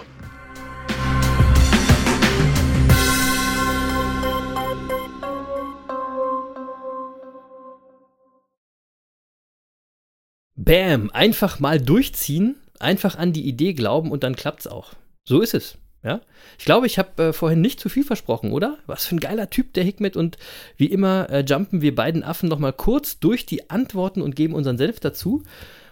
Bam, 10.57 11.11
einfach 11.12 11.59
mal 11.59 11.80
durchziehen, 11.80 12.57
einfach 12.78 13.16
an 13.16 13.32
die 13.32 13.47
Idee 13.47 13.72
glauben 13.72 14.11
und 14.11 14.24
dann 14.24 14.36
klappt's 14.36 14.66
auch. 14.66 14.93
So 15.24 15.41
ist 15.41 15.55
es. 15.55 15.78
Ja, 16.03 16.22
ich 16.59 16.64
glaube, 16.64 16.86
ich 16.86 16.98
habe 16.98 17.22
äh, 17.22 17.32
vorhin 17.34 17.61
nicht 17.61 17.78
zu 17.78 17.90
viel 17.90 18.05
versprochen, 18.05 18.53
oder? 18.53 18.78
Was 18.86 19.05
für 19.05 19.16
ein 19.16 19.20
geiler 19.20 19.51
Typ 19.51 19.74
der 19.74 19.84
Hikmet 19.84 20.16
und 20.16 20.38
wie 20.78 20.86
immer 20.86 21.28
äh, 21.28 21.44
jumpen 21.46 21.82
wir 21.82 21.94
beiden 21.94 22.24
Affen 22.24 22.48
noch 22.48 22.59
mal 22.59 22.72
kurz 22.72 23.18
durch 23.18 23.44
die 23.44 23.68
Antworten 23.68 24.22
und 24.22 24.34
geben 24.34 24.55
unseren 24.55 24.78
Senf 24.78 25.01
dazu. 25.01 25.42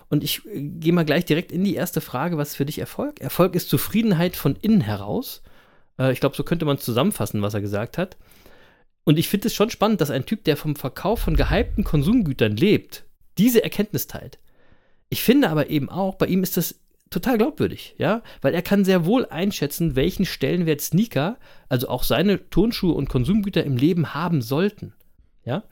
Und 0.09 0.25
ich 0.25 0.47
äh, 0.47 0.63
gehe 0.63 0.95
mal 0.95 1.05
gleich 1.05 1.27
direkt 1.27 1.53
in 1.53 1.63
die 1.63 1.75
erste 1.75 2.01
Frage, 2.01 2.39
was 2.39 2.51
ist 2.51 2.57
für 2.57 2.65
dich 2.65 2.79
Erfolg? 2.79 3.21
Erfolg 3.21 3.55
ist 3.55 3.69
Zufriedenheit 3.69 4.35
von 4.35 4.57
innen 4.57 4.81
heraus. 4.81 5.43
Äh, 5.99 6.13
ich 6.13 6.21
glaube, 6.21 6.37
so 6.37 6.43
könnte 6.43 6.65
man 6.65 6.79
zusammenfassen, 6.79 7.43
was 7.43 7.53
er 7.53 7.61
gesagt 7.61 7.99
hat. 7.99 8.17
Und 9.05 9.19
ich 9.19 9.29
finde 9.29 9.49
es 9.49 9.55
schon 9.55 9.71
spannend, 9.71 10.01
dass 10.01 10.11
ein 10.11 10.27
Typ, 10.27 10.45
der 10.45 10.57
vom 10.57 10.75
Verkauf 10.75 11.21
von 11.21 11.37
gehypten 11.37 11.85
Konsumgütern 11.85 12.57
lebt, 12.57 13.05
diese 13.37 13.63
Erkenntnis 13.63 14.07
teilt. 14.07 14.39
Ich 15.11 15.23
finde 15.23 15.51
aber 15.51 15.71
eben 15.71 15.89
auch, 15.89 16.15
bei 16.17 16.27
ihm 16.27 16.43
ist 16.43 16.57
das 16.57 16.75
total 17.11 17.39
glaubwürdig, 17.39 17.95
ja, 17.99 18.23
weil 18.41 18.55
er 18.55 18.63
kann 18.63 18.85
sehr 18.85 19.05
wohl 19.05 19.27
einschätzen, 19.27 19.97
welchen 19.97 20.25
Stellenwert 20.25 20.81
Sneaker, 20.81 21.39
also 21.69 21.89
auch 21.89 22.03
seine 22.03 22.49
Turnschuhe 22.51 22.95
und 22.95 23.09
Konsumgüter 23.09 23.65
im 23.65 23.77
Leben 23.77 24.15
haben 24.15 24.43
sollten, 24.43 24.95
ja. 25.45 25.65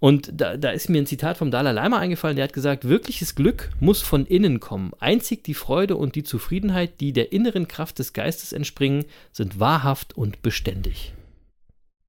Und 0.00 0.30
da, 0.38 0.58
da 0.58 0.70
ist 0.70 0.90
mir 0.90 0.98
ein 0.98 1.06
Zitat 1.06 1.38
vom 1.38 1.50
Dalai 1.50 1.72
Lama 1.72 1.98
eingefallen, 1.98 2.36
der 2.36 2.44
hat 2.44 2.52
gesagt, 2.52 2.86
wirkliches 2.86 3.34
Glück 3.36 3.70
muss 3.80 4.02
von 4.02 4.26
innen 4.26 4.60
kommen. 4.60 4.92
Einzig 5.00 5.44
die 5.44 5.54
Freude 5.54 5.96
und 5.96 6.14
die 6.14 6.24
Zufriedenheit, 6.24 7.00
die 7.00 7.14
der 7.14 7.32
inneren 7.32 7.68
Kraft 7.68 7.98
des 7.98 8.12
Geistes 8.12 8.52
entspringen, 8.52 9.06
sind 9.32 9.60
wahrhaft 9.60 10.14
und 10.14 10.42
beständig. 10.42 11.14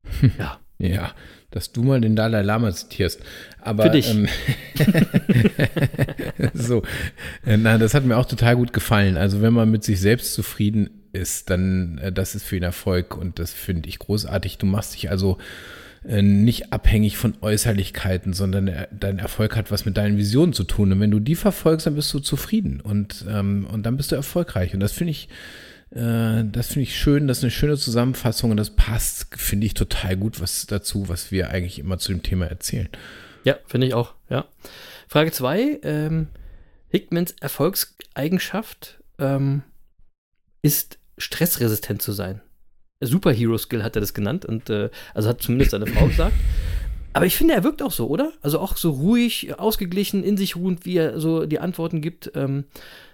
Ja. 0.37 0.59
Ja, 0.77 1.13
dass 1.55 1.71
du 1.71 1.83
mal 1.83 2.01
den 2.01 2.17
Dalai 2.17 2.41
Lama 2.41 2.71
zitierst. 2.73 3.21
Aber, 3.61 3.83
Für 3.83 3.89
dich. 3.89 4.11
Ähm, 4.11 4.27
so, 6.53 6.83
äh, 7.45 7.55
na, 7.55 7.77
das 7.77 7.93
hat 7.93 8.03
mir 8.03 8.17
auch 8.17 8.25
total 8.25 8.57
gut 8.57 8.73
gefallen. 8.73 9.15
Also 9.15 9.41
wenn 9.41 9.53
man 9.53 9.71
mit 9.71 9.85
sich 9.85 10.01
selbst 10.01 10.33
zufrieden 10.33 10.89
ist, 11.13 11.49
dann 11.49 11.97
äh, 11.99 12.11
das 12.11 12.35
ist 12.35 12.43
für 12.43 12.57
ihn 12.57 12.63
Erfolg 12.63 13.15
und 13.17 13.39
das 13.39 13.53
finde 13.53 13.87
ich 13.87 13.99
großartig. 13.99 14.57
Du 14.57 14.65
machst 14.65 14.95
dich 14.95 15.09
also 15.09 15.37
äh, 16.05 16.21
nicht 16.21 16.73
abhängig 16.73 17.15
von 17.15 17.35
Äußerlichkeiten, 17.39 18.33
sondern 18.33 18.69
dein 18.91 19.19
Erfolg 19.19 19.55
hat 19.55 19.71
was 19.71 19.85
mit 19.85 19.95
deinen 19.95 20.17
Visionen 20.17 20.51
zu 20.51 20.65
tun. 20.65 20.91
Und 20.91 20.99
wenn 20.99 21.11
du 21.11 21.21
die 21.21 21.35
verfolgst, 21.35 21.87
dann 21.87 21.95
bist 21.95 22.13
du 22.13 22.19
zufrieden 22.19 22.81
und, 22.81 23.23
ähm, 23.29 23.65
und 23.71 23.85
dann 23.85 23.95
bist 23.95 24.11
du 24.11 24.17
erfolgreich. 24.17 24.73
Und 24.73 24.81
das 24.81 24.91
finde 24.91 25.11
ich, 25.11 25.29
äh, 25.29 25.64
das 25.91 26.67
finde 26.67 26.81
ich 26.81 26.97
schön, 26.97 27.27
das 27.27 27.37
ist 27.37 27.43
eine 27.43 27.51
schöne 27.51 27.77
Zusammenfassung 27.77 28.51
und 28.51 28.57
das 28.57 28.75
passt, 28.75 29.27
finde 29.37 29.65
ich, 29.65 29.75
total 29.75 30.17
gut 30.17 30.41
was 30.41 30.65
dazu, 30.65 31.07
was 31.07 31.31
wir 31.31 31.49
eigentlich 31.51 31.79
immer 31.79 31.97
zu 31.97 32.11
dem 32.11 32.23
Thema 32.23 32.47
erzählen. 32.47 32.89
Ja, 33.43 33.57
finde 33.67 33.87
ich 33.87 33.93
auch, 33.93 34.13
ja. 34.29 34.45
Frage 35.07 35.31
2, 35.31 35.79
ähm, 35.83 36.27
Hickmans 36.89 37.35
Erfolgseigenschaft 37.39 38.99
ähm, 39.19 39.63
ist, 40.61 40.97
stressresistent 41.17 42.01
zu 42.01 42.11
sein. 42.11 42.41
Superhero-Skill 43.01 43.83
hat 43.83 43.95
er 43.95 44.01
das 44.01 44.13
genannt 44.13 44.45
und 44.45 44.69
äh, 44.69 44.89
also 45.13 45.29
hat 45.29 45.41
zumindest 45.41 45.71
seine 45.71 45.87
Frau 45.87 46.07
gesagt. 46.07 46.33
Aber 47.15 47.25
ich 47.25 47.37
finde, 47.37 47.53
er 47.53 47.63
wirkt 47.63 47.81
auch 47.81 47.93
so, 47.93 48.09
oder? 48.09 48.33
Also 48.41 48.59
auch 48.59 48.75
so 48.75 48.91
ruhig, 48.91 49.57
ausgeglichen, 49.57 50.21
in 50.21 50.35
sich 50.35 50.57
ruhend, 50.57 50.85
wie 50.85 50.97
er 50.97 51.17
so 51.17 51.45
die 51.45 51.61
Antworten 51.61 52.01
gibt. 52.01 52.29
Ähm, 52.35 52.65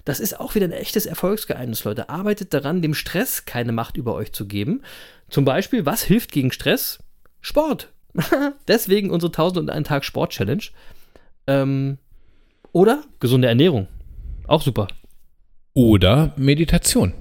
das 0.06 0.20
ist 0.20 0.40
auch 0.40 0.56
wieder 0.56 0.66
ein 0.66 0.72
echtes 0.72 1.06
Erfolgsgeheimnis, 1.06 1.84
Leute. 1.84 2.10
Arbeitet 2.10 2.52
daran, 2.56 2.82
dem 2.82 2.96
Stress 2.96 3.46
keine 3.46 3.72
Macht 3.72 3.98
über 3.98 4.16
euch 4.16 4.32
zu 4.32 4.48
geben. 4.48 4.82
Zum 5.30 5.46
Beispiel, 5.46 5.86
was 5.86 6.02
hilft 6.02 6.32
gegen 6.32 6.52
Stress? 6.52 6.98
Sport. 7.42 7.90
Deswegen 8.68 9.12
unsere 9.12 9.30
1001 9.30 9.88
Tag 9.88 10.04
Sport 10.04 10.32
Challenge. 10.32 10.64
Ähm, 11.46 12.00
oder 12.72 13.04
gesunde 13.20 13.50
Ernährung. 13.50 13.88
Auch 14.48 14.64
super. 14.64 14.88
Oder 15.76 16.34
Meditation. 16.38 17.14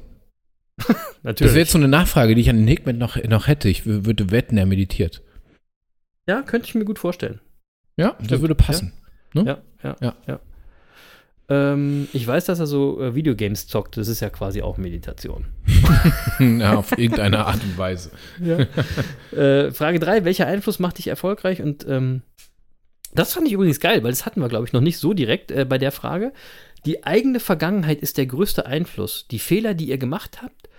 Natürlich. 1.22 1.40
Das 1.40 1.50
wäre 1.50 1.58
jetzt 1.58 1.72
so 1.72 1.78
eine 1.78 1.88
Nachfrage, 1.88 2.34
die 2.34 2.40
ich 2.40 2.48
an 2.48 2.56
den 2.56 2.68
Hickman 2.68 2.96
noch, 2.96 3.22
noch 3.22 3.48
hätte. 3.48 3.68
Ich 3.68 3.84
würde 3.84 4.30
wetten, 4.30 4.56
er 4.56 4.64
meditiert. 4.64 5.22
Ja, 6.30 6.42
könnte 6.42 6.68
ich 6.68 6.74
mir 6.74 6.84
gut 6.84 6.98
vorstellen. 6.98 7.40
Ja, 7.96 8.14
das 8.18 8.26
Stimmt. 8.26 8.40
würde 8.42 8.54
passen. 8.54 8.92
Ne? 9.34 9.44
Ja, 9.44 9.58
ja, 9.82 9.96
Ja. 10.00 10.14
ja. 10.26 10.40
Ähm, 11.48 12.06
ich 12.12 12.24
weiß, 12.24 12.44
dass 12.44 12.60
er 12.60 12.66
so 12.68 13.00
äh, 13.02 13.16
Videogames 13.16 13.66
zockt. 13.66 13.96
Das 13.96 14.06
ist 14.06 14.20
ja 14.20 14.30
quasi 14.30 14.62
auch 14.62 14.76
Meditation. 14.78 15.46
ja, 16.38 16.76
auf 16.76 16.92
irgendeine 16.96 17.44
Art 17.46 17.60
und 17.64 17.76
Weise. 17.76 18.12
Äh, 19.36 19.72
Frage 19.72 19.98
3, 19.98 20.24
welcher 20.24 20.46
Einfluss 20.46 20.78
macht 20.78 20.98
dich 20.98 21.08
erfolgreich? 21.08 21.60
Und 21.60 21.84
ähm, 21.88 22.22
das 23.12 23.32
fand 23.32 23.48
ich 23.48 23.52
übrigens 23.54 23.80
geil, 23.80 24.04
weil 24.04 24.12
das 24.12 24.26
hatten 24.26 24.40
wir, 24.40 24.48
glaube 24.48 24.66
ich, 24.66 24.72
noch 24.72 24.80
nicht 24.80 24.98
so 24.98 25.12
direkt 25.12 25.50
äh, 25.50 25.64
bei 25.64 25.78
der 25.78 25.90
Frage. 25.90 26.32
Die 26.86 27.02
eigene 27.04 27.40
Vergangenheit 27.40 28.00
ist 28.00 28.16
der 28.16 28.26
größte 28.26 28.66
Einfluss. 28.66 29.26
Die 29.28 29.40
Fehler, 29.40 29.74
die 29.74 29.88
ihr 29.88 29.98
gemacht 29.98 30.42
habt, 30.42 30.69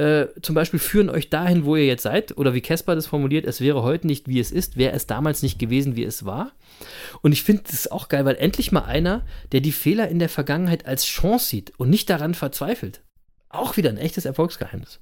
äh, 0.00 0.28
zum 0.40 0.54
Beispiel 0.54 0.80
führen 0.80 1.10
euch 1.10 1.28
dahin, 1.28 1.66
wo 1.66 1.76
ihr 1.76 1.84
jetzt 1.84 2.04
seid. 2.04 2.38
Oder 2.38 2.54
wie 2.54 2.62
Caspar 2.62 2.94
das 2.94 3.06
formuliert, 3.06 3.44
es 3.44 3.60
wäre 3.60 3.82
heute 3.82 4.06
nicht, 4.06 4.28
wie 4.28 4.40
es 4.40 4.50
ist, 4.50 4.78
wäre 4.78 4.94
es 4.94 5.06
damals 5.06 5.42
nicht 5.42 5.58
gewesen, 5.58 5.94
wie 5.94 6.04
es 6.04 6.24
war. 6.24 6.52
Und 7.20 7.32
ich 7.32 7.42
finde 7.42 7.64
das 7.70 7.90
auch 7.90 8.08
geil, 8.08 8.24
weil 8.24 8.36
endlich 8.36 8.72
mal 8.72 8.84
einer, 8.84 9.26
der 9.52 9.60
die 9.60 9.72
Fehler 9.72 10.08
in 10.08 10.18
der 10.18 10.30
Vergangenheit 10.30 10.86
als 10.86 11.04
Chance 11.04 11.46
sieht 11.46 11.72
und 11.78 11.90
nicht 11.90 12.08
daran 12.08 12.32
verzweifelt. 12.32 13.02
Auch 13.50 13.76
wieder 13.76 13.90
ein 13.90 13.98
echtes 13.98 14.24
Erfolgsgeheimnis. 14.24 15.00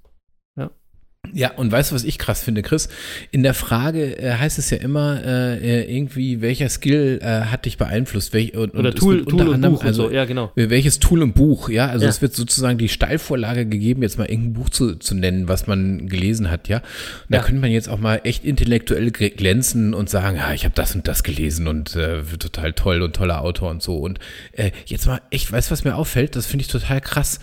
Ja, 1.34 1.52
und 1.52 1.70
weißt 1.70 1.90
du, 1.90 1.94
was 1.94 2.04
ich 2.04 2.18
krass 2.18 2.42
finde, 2.42 2.62
Chris? 2.62 2.88
In 3.30 3.42
der 3.42 3.54
Frage 3.54 4.18
äh, 4.18 4.32
heißt 4.34 4.58
es 4.58 4.70
ja 4.70 4.78
immer 4.78 5.22
äh, 5.24 5.58
äh, 5.82 5.94
irgendwie, 5.96 6.40
welcher 6.40 6.68
Skill 6.68 7.18
äh, 7.22 7.26
hat 7.46 7.64
dich 7.64 7.76
beeinflusst? 7.76 8.32
Welch, 8.32 8.56
und, 8.56 8.74
Oder 8.74 8.90
und 8.90 8.96
Tool, 8.98 9.24
Tool 9.24 9.48
und 9.48 9.60
Buch 9.60 9.80
und 9.80 9.84
also 9.86 10.04
so. 10.08 10.10
Ja, 10.10 10.24
genau. 10.24 10.52
welches 10.54 10.98
Tool 10.98 11.22
und 11.22 11.34
Buch, 11.34 11.68
ja, 11.68 11.86
also 11.88 12.04
Ja. 12.04 12.10
es 12.10 12.22
wird 12.22 12.34
sozusagen 12.34 12.78
die 12.78 12.88
Steilvorlage 12.88 13.66
gegeben, 13.66 14.02
jetzt 14.02 14.18
mal 14.18 14.24
irgendein 14.28 14.54
Buch 14.54 14.70
zu, 14.70 14.96
zu 14.96 15.14
nennen, 15.14 15.48
was 15.48 15.66
man 15.66 16.08
gelesen 16.08 16.50
hat, 16.50 16.68
ja. 16.68 16.78
Und 16.78 16.84
da 17.30 17.38
Ja. 17.38 17.42
könnte 17.44 17.60
man 17.60 17.70
jetzt 17.70 17.88
auch 17.88 17.98
mal 17.98 18.20
echt 18.24 18.44
intellektuell 18.44 19.08
gl- 19.08 19.34
glänzen 19.36 19.94
und 19.94 20.08
sagen, 20.10 20.36
ja, 20.36 20.52
ich 20.52 20.64
habe 20.64 20.74
das 20.74 20.94
und 20.94 21.06
das 21.08 21.22
gelesen 21.22 21.66
und 21.68 21.94
äh, 21.96 22.22
total 22.38 22.72
toll 22.72 23.02
und 23.02 23.14
toller 23.16 23.42
Autor 23.42 23.70
und 23.70 23.82
so. 23.82 23.96
Und 23.96 24.18
äh, 24.52 24.70
jetzt 24.86 25.06
mal 25.06 25.20
echt, 25.30 25.50
weißt 25.50 25.68
du, 25.68 25.72
was 25.72 25.84
mir 25.84 25.94
auffällt? 25.96 26.36
Das 26.36 26.46
finde 26.46 26.62
ich 26.62 26.68
total 26.68 27.00
krass. 27.00 27.40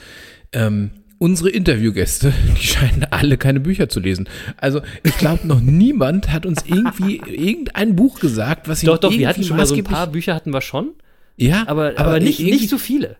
Ähm, 0.53 0.91
Unsere 1.17 1.49
Interviewgäste, 1.49 2.33
die 2.59 2.67
scheinen 2.67 3.05
alle 3.09 3.37
keine 3.37 3.59
Bücher 3.59 3.87
zu 3.89 3.99
lesen. 3.99 4.27
Also 4.57 4.81
ich 5.03 5.17
glaube, 5.17 5.47
noch 5.47 5.61
niemand 5.61 6.31
hat 6.31 6.45
uns 6.45 6.63
irgendwie 6.67 7.21
irgendein 7.25 7.95
Buch 7.95 8.19
gesagt, 8.19 8.67
was 8.67 8.83
ihn 8.83 8.87
Doch, 8.87 8.97
doch, 8.97 9.11
wir 9.11 9.27
hatten 9.27 9.43
schon 9.43 9.57
mal 9.57 9.65
so 9.65 9.75
ein 9.75 9.83
paar 9.83 10.07
Bücher 10.07 10.35
hatten 10.35 10.51
wir 10.53 10.61
schon, 10.61 10.91
ja, 11.37 11.63
aber, 11.67 11.93
aber, 11.97 12.19
nicht, 12.19 12.39
irgendwie- 12.39 12.55
nicht 12.55 12.69
so 12.69 12.77
viele. 12.77 13.17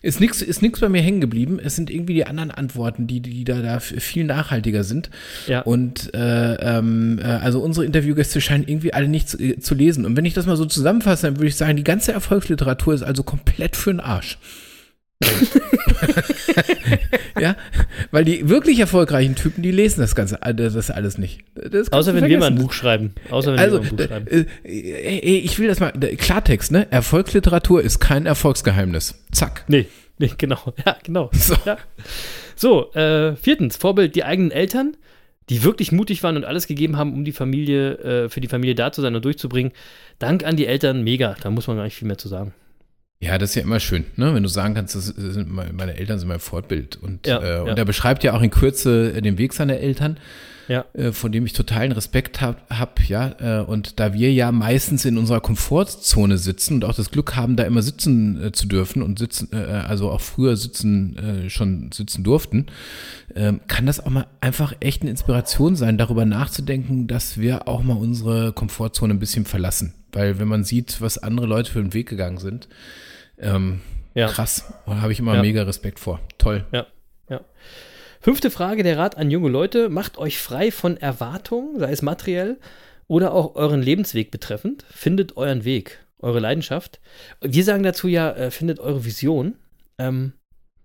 ist 0.00 0.20
nichts 0.20 0.42
ist 0.42 0.62
nix 0.62 0.80
bei 0.80 0.88
mir 0.88 1.02
hängen 1.02 1.20
geblieben. 1.20 1.58
Es 1.62 1.76
sind 1.76 1.90
irgendwie 1.90 2.14
die 2.14 2.26
anderen 2.26 2.50
Antworten, 2.50 3.06
die, 3.06 3.20
die 3.20 3.44
da, 3.44 3.60
da 3.62 3.80
viel 3.80 4.24
nachhaltiger 4.24 4.84
sind. 4.84 5.10
Ja. 5.46 5.62
Und 5.62 6.14
äh, 6.14 6.54
ähm, 6.54 7.18
äh, 7.18 7.24
also 7.24 7.60
unsere 7.60 7.86
Interviewgäste 7.86 8.40
scheinen 8.40 8.66
irgendwie 8.66 8.92
alle 8.94 9.08
nicht 9.08 9.28
zu, 9.28 9.38
äh, 9.38 9.58
zu 9.58 9.74
lesen. 9.74 10.04
Und 10.04 10.16
wenn 10.16 10.24
ich 10.24 10.34
das 10.34 10.46
mal 10.46 10.56
so 10.56 10.64
zusammenfasse, 10.66 11.26
dann 11.26 11.36
würde 11.36 11.48
ich 11.48 11.56
sagen, 11.56 11.76
die 11.76 11.84
ganze 11.84 12.12
Erfolgsliteratur 12.12 12.94
ist 12.94 13.02
also 13.02 13.22
komplett 13.22 13.76
für 13.76 13.90
den 13.90 14.00
Arsch. 14.00 14.38
Ja, 17.40 17.56
weil 18.10 18.24
die 18.24 18.48
wirklich 18.48 18.78
erfolgreichen 18.78 19.34
Typen, 19.34 19.62
die 19.62 19.70
lesen 19.70 20.00
das 20.00 20.14
Ganze, 20.14 20.40
äh, 20.42 20.54
das 20.54 20.90
alles 20.90 21.18
nicht. 21.18 21.40
Das 21.54 21.92
Außer 21.92 22.14
wenn 22.14 22.26
wir 22.28 22.38
mal 22.38 22.46
ein. 22.46 22.54
Buch 22.56 22.72
schreiben. 22.72 23.14
Außer 23.30 23.52
wenn 23.52 23.58
Also, 23.58 23.82
wir 23.82 23.82
mal 23.82 23.88
ein 23.90 23.96
Buch 23.96 24.04
schreiben. 24.06 24.46
äh, 24.64 24.68
äh, 24.68 25.18
äh, 25.18 25.38
ich 25.38 25.58
will 25.58 25.68
das 25.68 25.80
mal, 25.80 25.92
Klartext, 25.92 26.72
ne? 26.72 26.86
Erfolgsliteratur 26.90 27.82
ist 27.82 27.98
kein 28.00 28.26
Erfolgsgeheimnis. 28.26 29.14
Zack. 29.32 29.64
Nee, 29.68 29.86
nee, 30.18 30.30
genau. 30.36 30.58
Ja, 30.86 30.96
genau. 31.02 31.30
So. 31.32 31.56
Ja. 31.64 31.78
So, 32.56 32.92
äh, 32.92 33.34
viertens, 33.36 33.76
Vorbild 33.76 34.14
die 34.14 34.24
eigenen 34.24 34.50
Eltern, 34.50 34.96
die 35.48 35.64
wirklich 35.64 35.90
mutig 35.90 36.22
waren 36.22 36.36
und 36.36 36.44
alles 36.44 36.66
gegeben 36.66 36.96
haben, 36.96 37.12
um 37.14 37.24
die 37.24 37.32
Familie, 37.32 37.94
äh, 37.98 38.28
für 38.28 38.40
die 38.40 38.48
Familie 38.48 38.74
da 38.74 38.92
zu 38.92 39.02
sein 39.02 39.14
und 39.16 39.24
durchzubringen. 39.24 39.72
Dank 40.18 40.44
an 40.44 40.56
die 40.56 40.66
Eltern, 40.66 41.02
mega. 41.02 41.34
Da 41.42 41.50
muss 41.50 41.66
man 41.66 41.76
gar 41.76 41.84
nicht 41.84 41.96
viel 41.96 42.06
mehr 42.06 42.18
zu 42.18 42.28
sagen. 42.28 42.54
Ja, 43.22 43.38
das 43.38 43.50
ist 43.50 43.54
ja 43.54 43.62
immer 43.62 43.78
schön, 43.78 44.04
ne? 44.16 44.34
wenn 44.34 44.42
du 44.42 44.48
sagen 44.48 44.74
kannst, 44.74 44.96
das 44.96 45.06
sind 45.06 45.48
meine 45.48 45.96
Eltern 45.96 46.18
sind 46.18 46.26
mein 46.26 46.40
Fortbild. 46.40 46.96
Und, 47.00 47.24
Ja, 47.24 47.36
äh, 47.36 47.60
und 47.60 47.68
ja. 47.68 47.74
er 47.74 47.84
beschreibt 47.84 48.24
ja 48.24 48.34
auch 48.34 48.42
in 48.42 48.50
Kürze 48.50 49.12
äh, 49.14 49.22
den 49.22 49.38
Weg 49.38 49.52
seiner 49.52 49.76
Eltern, 49.76 50.16
Ja. 50.66 50.84
äh, 50.92 51.12
von 51.12 51.30
dem 51.30 51.46
ich 51.46 51.52
totalen 51.52 51.92
Respekt 51.92 52.40
habe. 52.40 52.56
Hab, 52.68 53.00
ja, 53.08 53.60
äh, 53.60 53.64
und 53.64 54.00
da 54.00 54.12
wir 54.12 54.32
ja 54.32 54.50
meistens 54.50 55.04
in 55.04 55.18
unserer 55.18 55.40
Komfortzone 55.40 56.36
sitzen 56.36 56.74
und 56.74 56.84
auch 56.84 56.96
das 56.96 57.12
Glück 57.12 57.36
haben, 57.36 57.54
da 57.54 57.62
immer 57.62 57.82
sitzen 57.82 58.42
äh, 58.42 58.50
zu 58.50 58.66
dürfen 58.66 59.02
und 59.02 59.20
sitzen, 59.20 59.50
äh, 59.52 59.56
also 59.56 60.10
auch 60.10 60.20
früher 60.20 60.56
sitzen, 60.56 61.16
äh, 61.46 61.48
schon 61.48 61.92
sitzen 61.92 62.24
durften, 62.24 62.66
ähm, 63.36 63.60
kann 63.68 63.86
das 63.86 64.00
auch 64.00 64.10
mal 64.10 64.26
einfach 64.40 64.74
echt 64.80 65.02
eine 65.02 65.12
Inspiration 65.12 65.76
sein, 65.76 65.96
darüber 65.96 66.24
nachzudenken, 66.24 67.06
dass 67.06 67.38
wir 67.38 67.68
auch 67.68 67.84
mal 67.84 67.96
unsere 67.96 68.52
Komfortzone 68.52 69.14
ein 69.14 69.20
bisschen 69.20 69.44
verlassen. 69.44 69.94
Weil 70.12 70.38
wenn 70.38 70.48
man 70.48 70.64
sieht, 70.64 71.00
was 71.00 71.18
andere 71.18 71.46
Leute 71.46 71.70
für 71.70 71.80
den 71.80 71.94
Weg 71.94 72.08
gegangen 72.08 72.38
sind, 72.38 72.68
ähm, 73.38 73.80
Ja. 74.14 74.28
krass, 74.28 74.72
da 74.86 75.00
habe 75.00 75.12
ich 75.12 75.18
immer 75.18 75.34
Ja. 75.36 75.40
mega 75.42 75.62
Respekt 75.62 75.98
vor. 75.98 76.20
Toll. 76.38 76.66
Ja, 76.72 76.86
ja. 77.30 77.40
Fünfte 78.20 78.50
Frage, 78.50 78.82
der 78.82 78.98
Rat 78.98 79.16
an 79.16 79.30
junge 79.30 79.48
Leute. 79.48 79.88
Macht 79.88 80.18
euch 80.18 80.38
frei 80.38 80.70
von 80.70 80.96
Erwartungen, 80.96 81.78
sei 81.80 81.90
es 81.90 82.02
materiell 82.02 82.58
oder 83.08 83.32
auch 83.32 83.56
euren 83.56 83.82
Lebensweg 83.82 84.30
betreffend. 84.30 84.84
Findet 84.90 85.36
euren 85.36 85.64
Weg, 85.64 86.04
eure 86.20 86.38
Leidenschaft. 86.38 87.00
Wir 87.40 87.64
sagen 87.64 87.82
dazu 87.82 88.06
ja, 88.06 88.30
äh, 88.32 88.50
findet 88.50 88.78
eure 88.80 89.04
Vision. 89.04 89.56
Ähm, 89.98 90.34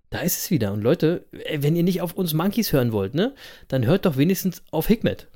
da 0.10 0.20
ist 0.20 0.38
es 0.40 0.52
wieder. 0.52 0.72
Und 0.74 0.82
Leute, 0.82 1.26
äh, 1.32 1.60
wenn 1.62 1.76
ihr 1.76 1.84
nicht 1.84 2.02
auf 2.02 2.14
uns 2.14 2.34
Monkeys 2.34 2.72
hören 2.74 2.92
wollt, 2.94 3.14
ne, 3.14 3.36
dann 3.68 3.86
hört 3.86 4.06
doch 4.06 4.18
wenigstens 4.18 4.64
auf 4.72 4.88
Hikmet. 4.88 5.28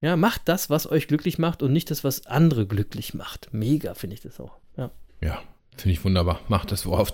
Ja, 0.00 0.16
macht 0.16 0.42
das, 0.44 0.70
was 0.70 0.88
euch 0.90 1.08
glücklich 1.08 1.38
macht 1.38 1.62
und 1.62 1.72
nicht 1.72 1.90
das, 1.90 2.04
was 2.04 2.26
andere 2.26 2.66
glücklich 2.66 3.14
macht. 3.14 3.48
Mega 3.52 3.94
finde 3.94 4.14
ich 4.14 4.20
das 4.20 4.38
auch. 4.38 4.56
Ja. 4.76 4.90
Ja, 5.20 5.42
finde 5.76 5.92
ich 5.94 6.04
wunderbar. 6.04 6.40
Mach 6.48 6.64
das, 6.64 6.86
worauf, 6.86 7.10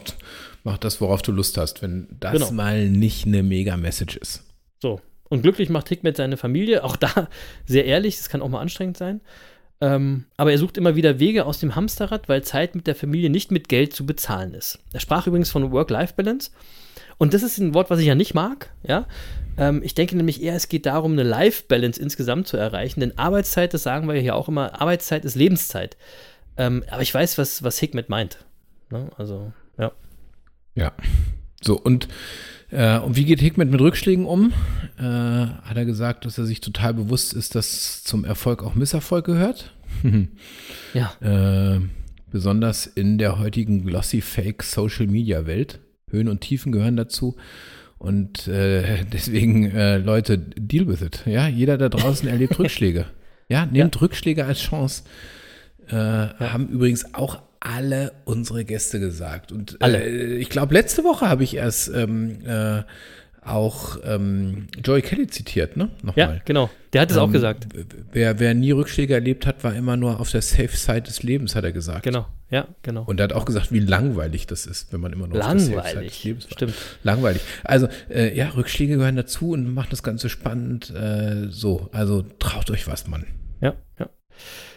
mach 0.64 0.76
das, 0.76 1.01
worauf 1.01 1.22
du 1.22 1.32
Lust 1.32 1.57
hast, 1.57 1.80
wenn 1.82 2.09
das 2.20 2.32
Genau. 2.35 2.51
mal 2.53 2.89
nicht 2.89 3.26
eine 3.26 3.43
Mega-Message 3.43 4.16
ist. 4.16 4.43
So. 4.82 5.01
Und 5.30 5.41
glücklich 5.43 5.70
macht 5.70 5.89
Hikmet 5.89 6.18
seine 6.18 6.37
Familie. 6.37 6.85
Auch 6.85 6.97
da 6.97 7.28
sehr 7.66 7.87
ehrlich, 7.87 8.18
das 8.18 8.28
kann 8.28 8.43
auch 8.43 8.51
mal 8.51 8.61
anstrengend 8.61 8.99
sein. 8.99 9.22
Ähm, 9.80 10.26
aber 10.37 10.53
er 10.53 10.59
sucht 10.59 10.76
immer 10.76 10.95
wieder 10.95 11.18
Wege 11.18 11.47
aus 11.47 11.59
dem 11.59 11.74
Hamsterrad, 11.74 12.28
weil 12.28 12.45
Zeit 12.45 12.74
mit 12.74 12.87
der 12.87 12.95
Familie 12.95 13.30
nicht 13.30 13.51
mit 13.51 13.68
Geld 13.70 13.95
zu 13.95 14.05
bezahlen 14.07 14.53
ist. 14.55 14.78
Er 14.93 15.01
sprach 15.01 15.26
übrigens 15.26 15.51
von 15.51 15.72
Work-Life-Balance. 15.72 16.51
Und 17.18 17.34
das 17.34 17.42
ist 17.42 17.58
ein 17.58 17.74
Wort, 17.74 17.90
was 17.90 18.00
ich 18.00 18.06
ja 18.06 18.14
nicht 18.14 18.34
mag. 18.34 18.70
Ja? 18.82 19.06
Ähm, 19.56 19.82
ich 19.84 19.94
denke 19.94 20.16
nämlich 20.16 20.42
eher, 20.42 20.54
es 20.54 20.68
geht 20.68 20.86
darum, 20.86 21.12
eine 21.12 21.22
Life-Balance 21.22 22.00
insgesamt 22.00 22.48
zu 22.48 22.56
erreichen. 22.56 23.00
Denn 23.00 23.18
Arbeitszeit, 23.18 23.74
das 23.74 23.82
sagen 23.82 24.08
wir 24.08 24.20
ja 24.20 24.34
auch 24.34 24.48
immer, 24.48 24.80
Arbeitszeit 24.80 25.24
ist 25.24 25.34
Lebenszeit. 25.34 25.96
Ähm, 26.56 26.84
aber 26.90 27.02
ich 27.02 27.12
weiß, 27.12 27.38
was, 27.38 27.62
was 27.62 27.78
Hikmet 27.78 28.08
meint. 28.08 28.38
Ne? 28.90 29.10
Also, 29.16 29.52
ja. 29.78 29.92
Ja. 30.74 30.92
So, 31.62 31.78
und, 31.80 32.08
äh, 32.70 32.98
und 32.98 33.16
wie 33.16 33.24
geht 33.24 33.40
Hickmet 33.40 33.70
mit 33.70 33.80
Rückschlägen 33.80 34.26
um? 34.26 34.52
Äh, 34.98 35.02
hat 35.02 35.76
er 35.76 35.84
gesagt, 35.84 36.24
dass 36.24 36.38
er 36.38 36.44
sich 36.44 36.60
total 36.60 36.94
bewusst 36.94 37.32
ist, 37.32 37.54
dass 37.54 38.04
zum 38.04 38.24
Erfolg 38.24 38.62
auch 38.62 38.74
Misserfolg 38.74 39.26
gehört? 39.26 39.72
Ja. 40.92 41.12
Äh, 41.20 41.80
besonders 42.30 42.86
in 42.86 43.18
der 43.18 43.38
heutigen 43.38 43.84
glossy 43.84 44.20
Fake 44.20 44.62
Social 44.62 45.06
Media 45.06 45.46
Welt. 45.46 45.80
Höhen 46.14 46.28
und 46.28 46.40
Tiefen 46.40 46.72
gehören 46.72 46.96
dazu. 46.96 47.36
Und 47.98 48.48
äh, 48.48 49.04
deswegen, 49.12 49.70
äh, 49.70 49.98
Leute, 49.98 50.38
deal 50.38 50.88
with 50.88 51.02
it. 51.02 51.22
Ja, 51.26 51.48
jeder 51.48 51.78
da 51.78 51.88
draußen 51.88 52.28
erlebt 52.28 52.58
Rückschläge. 52.58 53.06
Ja, 53.48 53.66
nehmt 53.66 54.00
Rückschläge 54.00 54.44
als 54.44 54.60
Chance. 54.60 55.02
Äh, 55.88 55.94
Haben 55.94 56.68
übrigens 56.68 57.14
auch 57.14 57.42
alle 57.60 58.12
unsere 58.24 58.64
Gäste 58.64 59.00
gesagt. 59.00 59.52
Und 59.52 59.80
Alle. 59.80 60.04
Äh, 60.04 60.36
ich 60.36 60.50
glaube, 60.50 60.74
letzte 60.74 61.04
Woche 61.04 61.28
habe 61.28 61.44
ich 61.44 61.56
erst 61.56 61.88
ähm, 61.94 62.38
äh, 62.46 62.82
auch 63.47 63.99
ähm, 64.05 64.66
Joey 64.84 65.03
Kelly 65.03 65.26
zitiert, 65.26 65.76
ne? 65.76 65.90
Ja, 66.01 66.07
Nochmal. 66.07 66.42
genau. 66.45 66.70
Der 66.92 67.03
hat 67.03 67.11
es 67.11 67.16
auch 67.16 67.26
Ähm, 67.26 67.32
gesagt. 67.32 67.66
Wer, 68.12 68.38
wer 68.38 68.55
nie 68.55 68.70
Rückschläge 68.70 69.14
erlebt 69.14 69.47
hat, 69.47 69.64
war 69.64 69.74
immer 69.74 69.97
nur 69.97 70.20
auf 70.20 70.30
der 70.30 70.42
Safe 70.42 70.68
Side 70.76 71.03
des 71.03 71.22
Lebens, 71.22 71.55
hat 71.55 71.64
er 71.64 71.72
gesagt. 71.72 72.05
Genau. 72.05 72.26
Ja, 72.51 72.68
genau. 72.82 73.03
Und 73.05 73.18
er 73.20 73.24
hat 73.24 73.32
auch 73.32 73.45
gesagt, 73.45 73.72
wie 73.72 73.80
langweilig 73.80 74.47
das 74.47 74.66
ist, 74.66 74.92
wenn 74.92 75.01
man 75.01 75.12
immer 75.12 75.26
nur 75.26 75.38
langweilig. 75.38 76.22
Lebens 76.24 76.47
Stimmt. 76.51 76.74
Langweilig. 77.03 77.42
Also, 77.64 77.88
äh, 78.09 78.36
ja, 78.36 78.51
Rückschläge 78.51 78.97
gehören 78.97 79.16
dazu 79.16 79.51
und 79.51 79.72
macht 79.74 79.92
das 79.92 80.03
Ganze 80.03 80.28
spannend. 80.28 80.90
Äh, 80.90 81.49
so, 81.51 81.88
also 81.92 82.22
traut 82.38 82.70
euch 82.70 82.86
was, 82.86 83.09
Mann. 83.09 83.26
Ja, 83.61 83.74
ja. 83.99 84.09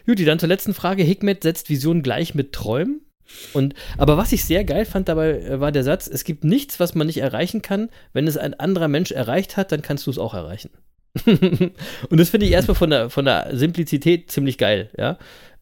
Juti, 0.06 0.26
dann 0.26 0.40
zur 0.40 0.50
letzten 0.50 0.74
Frage. 0.74 1.04
Hikmet 1.04 1.44
setzt 1.44 1.70
Visionen 1.70 2.02
gleich 2.02 2.34
mit 2.36 2.54
Träumen. 2.54 3.02
Und, 3.54 3.74
aber 3.98 4.18
was 4.18 4.32
ich 4.32 4.46
sehr 4.46 4.64
geil 4.64 4.86
fand 4.86 5.10
dabei, 5.10 5.40
äh, 5.40 5.60
war 5.60 5.72
der 5.72 5.84
Satz, 5.84 6.08
es 6.08 6.24
gibt 6.24 6.44
nichts, 6.44 6.80
was 6.80 6.96
man 6.96 7.08
nicht 7.08 7.20
erreichen 7.20 7.62
kann. 7.62 7.90
Wenn 8.14 8.28
es 8.28 8.38
ein 8.38 8.54
anderer 8.54 8.88
Mensch 8.88 9.12
erreicht 9.12 9.58
hat, 9.58 9.72
dann 9.72 9.82
kannst 9.82 10.08
du 10.08 10.12
es 10.12 10.18
auch 10.18 10.34
erreichen. 10.34 10.70
und 11.26 12.20
das 12.20 12.30
finde 12.30 12.46
ich 12.46 12.52
erstmal 12.52 12.76
von 12.76 12.90
der, 12.90 13.10
von 13.10 13.26
der 13.26 13.50
Simplizität 13.54 14.30
ziemlich 14.30 14.58
geil, 14.58 14.90
ja. 14.98 15.18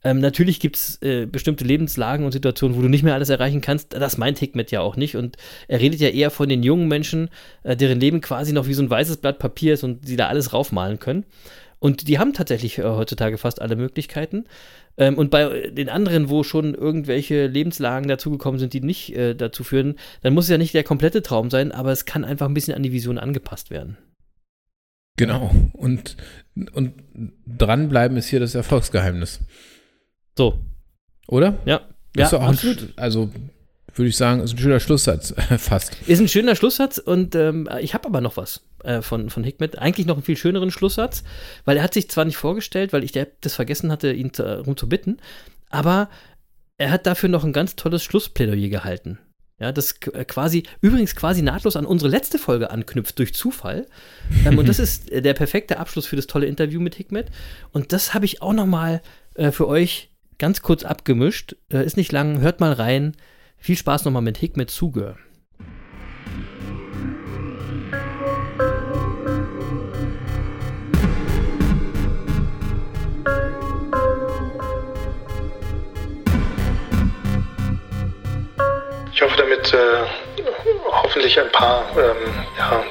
Ähm, 0.05 0.19
natürlich 0.19 0.59
gibt 0.59 0.77
es 0.77 1.01
äh, 1.01 1.25
bestimmte 1.25 1.65
Lebenslagen 1.65 2.27
und 2.27 2.31
Situationen, 2.31 2.77
wo 2.77 2.81
du 2.83 2.89
nicht 2.89 3.01
mehr 3.01 3.15
alles 3.15 3.29
erreichen 3.29 3.61
kannst. 3.61 3.93
Das 3.93 4.19
meint 4.19 4.37
Hikmet 4.37 4.69
ja 4.69 4.81
auch 4.81 4.97
nicht. 4.97 5.15
Und 5.15 5.35
er 5.67 5.79
redet 5.79 5.99
ja 5.99 6.09
eher 6.09 6.29
von 6.29 6.47
den 6.47 6.61
jungen 6.61 6.87
Menschen, 6.87 7.29
äh, 7.63 7.75
deren 7.75 7.99
Leben 7.99 8.21
quasi 8.21 8.53
noch 8.53 8.67
wie 8.67 8.75
so 8.75 8.83
ein 8.83 8.89
weißes 8.89 9.17
Blatt 9.17 9.39
Papier 9.39 9.73
ist 9.73 9.83
und 9.83 10.05
sie 10.07 10.15
da 10.15 10.27
alles 10.27 10.53
raufmalen 10.53 10.99
können. 10.99 11.25
Und 11.79 12.07
die 12.07 12.19
haben 12.19 12.33
tatsächlich 12.33 12.77
äh, 12.77 12.83
heutzutage 12.83 13.37
fast 13.37 13.61
alle 13.61 13.75
Möglichkeiten. 13.75 14.45
Ähm, 14.97 15.17
und 15.17 15.29
bei 15.29 15.69
den 15.69 15.89
anderen, 15.89 16.29
wo 16.29 16.43
schon 16.43 16.73
irgendwelche 16.73 17.47
Lebenslagen 17.47 18.07
dazugekommen 18.07 18.59
sind, 18.59 18.73
die 18.73 18.81
nicht 18.81 19.15
äh, 19.15 19.35
dazu 19.35 19.63
führen, 19.63 19.95
dann 20.21 20.33
muss 20.33 20.45
es 20.45 20.51
ja 20.51 20.57
nicht 20.57 20.73
der 20.73 20.83
komplette 20.83 21.21
Traum 21.21 21.49
sein, 21.49 21.71
aber 21.71 21.91
es 21.91 22.05
kann 22.05 22.23
einfach 22.23 22.47
ein 22.47 22.53
bisschen 22.53 22.75
an 22.75 22.83
die 22.83 22.91
Vision 22.91 23.17
angepasst 23.17 23.71
werden. 23.71 23.97
Genau. 25.17 25.53
Und, 25.73 26.17
und 26.73 26.93
dranbleiben 27.45 28.17
ist 28.17 28.27
hier 28.27 28.39
das 28.39 28.55
Erfolgsgeheimnis. 28.55 29.39
So. 30.37 30.59
Oder? 31.27 31.57
Ja. 31.65 31.81
Ja, 32.15 32.27
auch 32.27 32.41
absolut. 32.41 32.93
also 32.95 33.29
würde 33.95 34.09
ich 34.09 34.17
sagen, 34.17 34.41
ist 34.41 34.53
ein 34.53 34.57
schöner 34.57 34.79
Schlusssatz, 34.79 35.33
fast. 35.57 35.97
Ist 36.07 36.19
ein 36.19 36.27
schöner 36.27 36.55
Schlusssatz 36.55 36.97
und 36.97 37.35
ähm, 37.35 37.69
ich 37.81 37.93
habe 37.93 38.07
aber 38.07 38.21
noch 38.21 38.37
was 38.37 38.61
äh, 38.83 39.01
von, 39.01 39.29
von 39.29 39.43
Hikmet. 39.43 39.79
Eigentlich 39.79 40.05
noch 40.05 40.15
einen 40.15 40.23
viel 40.23 40.37
schöneren 40.37 40.71
Schlusssatz, 40.71 41.23
weil 41.63 41.77
er 41.77 41.83
hat 41.83 41.93
sich 41.93 42.09
zwar 42.09 42.25
nicht 42.25 42.37
vorgestellt, 42.37 42.93
weil 42.93 43.03
ich 43.03 43.11
das 43.11 43.55
vergessen 43.55 43.91
hatte, 43.91 44.11
ihn 44.11 44.31
darum 44.33 44.77
zu 44.77 44.89
bitten, 44.89 45.17
aber 45.69 46.09
er 46.77 46.91
hat 46.91 47.05
dafür 47.05 47.29
noch 47.29 47.43
ein 47.43 47.53
ganz 47.53 47.75
tolles 47.75 48.03
Schlussplädoyer 48.03 48.69
gehalten. 48.69 49.19
Ja, 49.59 49.71
das 49.71 49.95
äh, 50.11 50.25
quasi, 50.25 50.63
übrigens 50.81 51.15
quasi 51.15 51.41
nahtlos 51.41 51.77
an 51.77 51.85
unsere 51.85 52.11
letzte 52.11 52.37
Folge 52.37 52.71
anknüpft 52.71 53.17
durch 53.17 53.33
Zufall. 53.33 53.87
ähm, 54.45 54.57
und 54.57 54.67
das 54.67 54.79
ist 54.79 55.09
der 55.11 55.33
perfekte 55.33 55.79
Abschluss 55.79 56.05
für 56.05 56.17
das 56.17 56.27
tolle 56.27 56.47
Interview 56.47 56.81
mit 56.81 56.95
Hikmet. 56.95 57.27
Und 57.71 57.93
das 57.93 58.13
habe 58.13 58.25
ich 58.25 58.41
auch 58.41 58.53
noch 58.53 58.65
mal 58.65 59.01
äh, 59.35 59.51
für 59.51 59.67
euch 59.67 60.11
ganz 60.37 60.61
kurz 60.61 60.83
abgemischt. 60.83 61.55
Äh, 61.71 61.85
ist 61.85 61.95
nicht 61.95 62.11
lang, 62.11 62.41
hört 62.41 62.59
mal 62.59 62.73
rein. 62.73 63.15
Viel 63.65 63.77
Spaß 63.77 64.05
nochmal 64.05 64.21
mit 64.21 64.37
Hikmet 64.37 64.69
Zuge. 64.69 65.15
Ich 79.11 79.19
hoffe 79.23 79.35
damit 79.35 79.73
äh, 79.73 79.77
hoffentlich 80.91 81.39
ein 81.39 81.51
paar 81.51 81.85
ähm, 81.97 82.35
ja, 82.59 82.83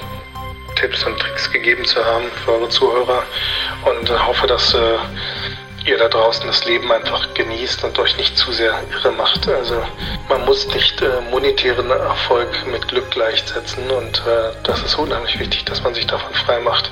Tipps 0.75 1.05
und 1.05 1.17
Tricks 1.21 1.53
gegeben 1.53 1.85
zu 1.85 2.05
haben 2.05 2.25
für 2.45 2.51
eure 2.51 2.69
Zuhörer 2.69 3.23
und 3.85 4.27
hoffe, 4.27 4.49
dass 4.49 4.75
äh, 4.75 4.99
ihr 5.87 5.99
da 5.99 6.09
draußen 6.09 6.47
das 6.47 6.65
Leben 6.65 6.91
einfach 6.91 7.35
genießt 7.35 7.85
und 7.85 7.99
euch 7.99 8.17
nicht 8.17 8.37
zu 8.39 8.53
sehr 8.53 8.73
irre 8.91 9.13
macht. 9.13 9.47
Also 9.49 9.83
man 10.29 10.45
muss 10.47 10.67
nicht 10.69 11.01
äh, 11.03 11.21
monetären 11.31 11.91
Erfolg 11.91 12.49
mit 12.67 12.89
Glück 12.89 13.11
gleichsetzen 13.11 13.91
und 13.91 14.19
äh, 14.27 14.53
das 14.63 14.83
ist 14.83 14.95
unheimlich 14.95 15.39
wichtig, 15.39 15.65
dass 15.65 15.83
man 15.83 15.95
sich 15.95 16.07
davon 16.07 16.33
frei 16.35 16.59
macht. 16.61 16.91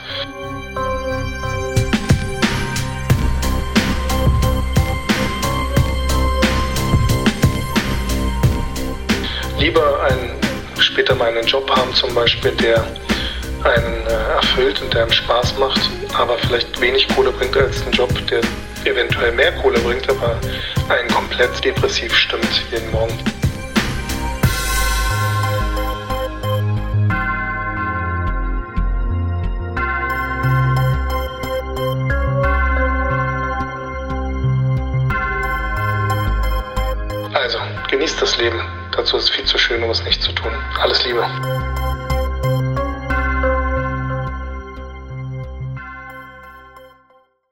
Lieber 9.59 10.03
einen, 10.03 10.39
später 10.81 11.15
mal 11.15 11.29
einen 11.29 11.47
Job 11.47 11.71
haben 11.71 11.95
zum 11.95 12.15
Beispiel, 12.15 12.51
der 12.51 12.85
einen 13.65 14.07
äh, 14.07 14.35
erfüllt 14.35 14.83
und 14.83 14.93
der 14.93 15.05
einem 15.05 15.13
Spaß 15.13 15.57
macht, 15.57 15.81
aber 16.19 16.37
vielleicht 16.39 16.79
wenig 16.81 17.09
Kohle 17.15 17.31
bringt 17.31 17.57
als 17.57 17.87
ein 17.87 17.93
Job, 17.93 18.11
der 18.29 18.43
eventuell 18.87 19.33
mehr 19.33 19.53
Kohle 19.53 19.79
bringt, 19.81 20.09
aber 20.09 20.41
einen 20.89 21.09
komplett 21.09 21.65
depressiv 21.65 22.15
stimmt 22.15 22.65
jeden 22.71 22.91
Morgen. 22.91 23.19
Also, 37.35 37.59
genießt 37.91 38.21
das 38.21 38.37
Leben. 38.39 38.61
Dazu 38.93 39.17
ist 39.17 39.25
es 39.25 39.31
viel 39.31 39.45
zu 39.45 39.59
schön, 39.59 39.83
um 39.83 39.91
es 39.91 40.05
nicht 40.05 40.23
zu 40.23 40.33
tun. 40.33 40.53
Alles 40.79 41.05
Liebe. 41.05 41.27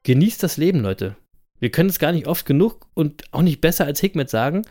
Genießt 0.03 0.43
das 0.43 0.57
Leben, 0.57 0.81
Leute. 0.81 1.17
Wir 1.61 1.71
können 1.71 1.91
es 1.91 1.99
gar 1.99 2.13
nicht 2.13 2.27
oft 2.27 2.47
genug 2.47 2.87
und 2.95 3.25
auch 3.31 3.43
nicht 3.43 3.61
besser 3.61 3.85
als 3.85 4.01
Hikmet 4.01 4.29
sagen. 4.29 4.63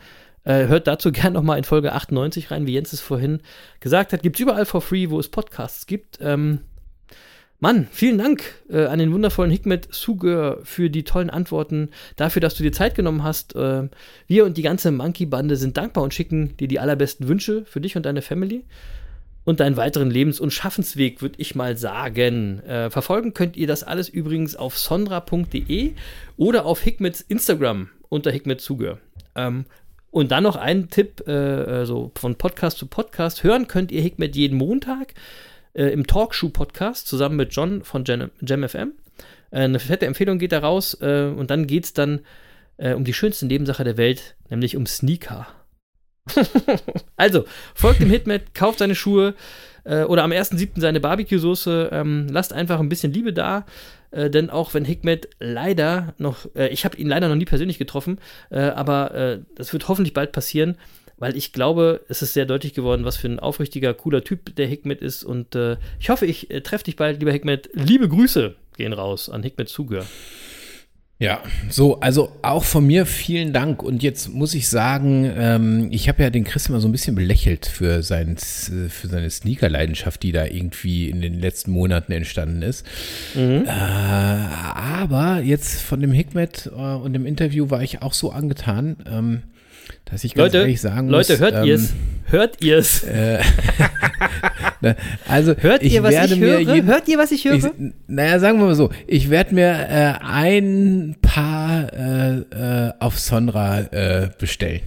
Äh, 0.44 0.66
hört 0.66 0.86
dazu 0.86 1.12
gerne 1.12 1.34
nochmal 1.34 1.58
in 1.58 1.64
Folge 1.64 1.92
98 1.92 2.50
rein, 2.50 2.66
wie 2.66 2.74
Jens 2.74 2.92
es 2.92 3.00
vorhin 3.00 3.40
gesagt 3.80 4.12
hat. 4.12 4.22
Gibt 4.22 4.36
es 4.36 4.40
überall 4.40 4.66
for 4.66 4.82
free, 4.82 5.10
wo 5.10 5.18
es 5.18 5.28
Podcasts 5.28 5.86
gibt. 5.86 6.18
Ähm, 6.20 6.60
Mann, 7.62 7.88
vielen 7.92 8.16
Dank 8.16 8.42
äh, 8.70 8.86
an 8.86 8.98
den 8.98 9.12
wundervollen 9.12 9.50
Hikmet 9.50 9.88
Suger 9.90 10.58
für 10.62 10.88
die 10.88 11.04
tollen 11.04 11.28
Antworten, 11.28 11.90
dafür, 12.16 12.40
dass 12.40 12.54
du 12.54 12.62
dir 12.62 12.72
Zeit 12.72 12.94
genommen 12.94 13.22
hast. 13.22 13.54
Äh, 13.54 13.88
wir 14.26 14.46
und 14.46 14.56
die 14.56 14.62
ganze 14.62 14.90
Monkey-Bande 14.90 15.56
sind 15.56 15.76
dankbar 15.76 16.02
und 16.02 16.14
schicken 16.14 16.56
dir 16.56 16.68
die 16.68 16.80
allerbesten 16.80 17.28
Wünsche 17.28 17.66
für 17.66 17.82
dich 17.82 17.96
und 17.96 18.06
deine 18.06 18.22
Family 18.22 18.64
und 19.50 19.58
deinen 19.58 19.76
weiteren 19.76 20.12
Lebens- 20.12 20.38
und 20.38 20.52
Schaffensweg, 20.52 21.22
würde 21.22 21.34
ich 21.38 21.56
mal 21.56 21.76
sagen. 21.76 22.60
Äh, 22.60 22.88
verfolgen 22.88 23.34
könnt 23.34 23.56
ihr 23.56 23.66
das 23.66 23.82
alles 23.82 24.08
übrigens 24.08 24.54
auf 24.54 24.78
sondra.de 24.78 25.92
oder 26.36 26.64
auf 26.66 26.80
Hikmets 26.82 27.20
Instagram 27.20 27.88
unter 28.08 28.30
Hikmet 28.30 28.60
Zuge. 28.60 28.98
Ähm, 29.34 29.64
und 30.12 30.30
dann 30.30 30.44
noch 30.44 30.54
ein 30.54 30.88
Tipp, 30.88 31.26
äh, 31.26 31.84
so 31.84 32.12
von 32.14 32.36
Podcast 32.36 32.78
zu 32.78 32.86
Podcast. 32.86 33.42
Hören 33.42 33.66
könnt 33.66 33.90
ihr 33.90 34.02
Hikmet 34.02 34.36
jeden 34.36 34.56
Montag 34.56 35.14
äh, 35.74 35.86
im 35.86 36.06
Talkshow-Podcast 36.06 37.08
zusammen 37.08 37.34
mit 37.34 37.52
John 37.52 37.82
von 37.82 38.04
JamFM. 38.04 38.92
Äh, 39.50 39.62
eine 39.62 39.80
fette 39.80 40.06
Empfehlung 40.06 40.38
geht 40.38 40.52
da 40.52 40.60
raus 40.60 40.96
äh, 41.00 41.24
und 41.24 41.50
dann 41.50 41.66
geht 41.66 41.86
es 41.86 41.92
dann 41.92 42.20
äh, 42.76 42.94
um 42.94 43.02
die 43.02 43.14
schönste 43.14 43.46
Nebensache 43.46 43.82
der 43.82 43.96
Welt, 43.96 44.36
nämlich 44.48 44.76
um 44.76 44.86
Sneaker. 44.86 45.48
Also, 47.16 47.44
folgt 47.74 48.00
dem 48.00 48.10
Hitmet, 48.10 48.54
kauft 48.54 48.78
seine 48.78 48.94
Schuhe 48.94 49.34
äh, 49.84 50.04
oder 50.04 50.22
am 50.24 50.32
1.7. 50.32 50.80
seine 50.80 51.00
Barbecue-Soße. 51.00 51.90
Ähm, 51.92 52.28
lasst 52.30 52.52
einfach 52.52 52.80
ein 52.80 52.88
bisschen 52.88 53.12
Liebe 53.12 53.32
da. 53.32 53.66
Äh, 54.10 54.30
denn 54.30 54.50
auch 54.50 54.74
wenn 54.74 54.84
Hikmet 54.84 55.28
leider 55.38 56.14
noch, 56.18 56.46
äh, 56.54 56.68
ich 56.68 56.84
habe 56.84 56.96
ihn 56.96 57.08
leider 57.08 57.28
noch 57.28 57.36
nie 57.36 57.44
persönlich 57.44 57.78
getroffen, 57.78 58.18
äh, 58.50 58.60
aber 58.60 59.14
äh, 59.14 59.38
das 59.54 59.72
wird 59.72 59.88
hoffentlich 59.88 60.14
bald 60.14 60.32
passieren, 60.32 60.76
weil 61.18 61.36
ich 61.36 61.52
glaube, 61.52 62.00
es 62.08 62.22
ist 62.22 62.32
sehr 62.32 62.46
deutlich 62.46 62.74
geworden, 62.74 63.04
was 63.04 63.16
für 63.16 63.28
ein 63.28 63.38
aufrichtiger, 63.38 63.94
cooler 63.94 64.24
Typ 64.24 64.56
der 64.56 64.66
Hikmet 64.66 65.00
ist. 65.00 65.22
Und 65.22 65.54
äh, 65.54 65.76
ich 65.98 66.10
hoffe, 66.10 66.26
ich 66.26 66.48
treffe 66.64 66.84
dich 66.84 66.96
bald, 66.96 67.20
lieber 67.20 67.32
Hikmet. 67.32 67.70
Liebe 67.74 68.08
Grüße 68.08 68.54
gehen 68.76 68.92
raus 68.92 69.28
an 69.28 69.42
Hikmet 69.42 69.68
Zuger. 69.68 70.06
Ja, 71.20 71.42
so, 71.68 72.00
also 72.00 72.32
auch 72.40 72.64
von 72.64 72.86
mir 72.86 73.04
vielen 73.04 73.52
Dank. 73.52 73.82
Und 73.82 74.02
jetzt 74.02 74.32
muss 74.32 74.54
ich 74.54 74.68
sagen, 74.68 75.30
ähm, 75.36 75.88
ich 75.90 76.08
habe 76.08 76.22
ja 76.22 76.30
den 76.30 76.44
Chris 76.44 76.70
immer 76.70 76.80
so 76.80 76.88
ein 76.88 76.92
bisschen 76.92 77.14
belächelt 77.14 77.66
für, 77.66 78.02
sein, 78.02 78.38
für 78.38 79.06
seine 79.06 79.28
Sneaker-Leidenschaft, 79.28 80.22
die 80.22 80.32
da 80.32 80.46
irgendwie 80.46 81.10
in 81.10 81.20
den 81.20 81.38
letzten 81.38 81.72
Monaten 81.72 82.12
entstanden 82.12 82.62
ist. 82.62 82.86
Mhm. 83.34 83.66
Äh, 83.66 83.70
aber 83.70 85.42
jetzt 85.44 85.82
von 85.82 86.00
dem 86.00 86.12
Hikmet 86.12 86.70
äh, 86.74 86.80
und 86.80 87.12
dem 87.12 87.26
Interview 87.26 87.68
war 87.68 87.82
ich 87.82 88.00
auch 88.00 88.14
so 88.14 88.30
angetan. 88.32 88.96
Ähm, 89.06 89.42
dass 90.04 90.24
ich 90.24 90.34
ganz 90.34 90.52
Leute, 90.52 90.58
ehrlich 90.58 90.80
sagen 90.80 91.08
Leute, 91.08 91.32
muss. 91.32 91.40
hört 91.40 91.54
ähm, 91.54 91.64
ihr 91.64 91.74
es? 91.74 91.94
Hört 92.26 92.62
ihr 92.62 92.78
es? 92.78 93.04
Äh, 94.82 94.94
also 95.28 95.54
hört 95.58 95.82
ihr, 95.82 96.02
was 96.02 96.14
ich 96.14 96.38
höre? 96.38 96.60
Jeden, 96.60 96.86
hört 96.86 97.06
ihr, 97.08 97.18
was 97.18 97.32
ich 97.32 97.44
höre? 97.44 97.54
Ich, 97.54 97.64
naja, 98.06 98.38
sagen 98.38 98.58
wir 98.58 98.66
mal 98.66 98.74
so, 98.74 98.90
ich 99.06 99.28
werde 99.28 99.54
mir 99.54 99.68
äh, 99.68 100.14
ein 100.24 101.16
paar 101.20 101.92
äh, 101.92 102.38
äh, 102.38 102.92
auf 102.98 103.18
Sonra 103.18 103.80
äh, 103.80 104.30
bestellen. 104.38 104.80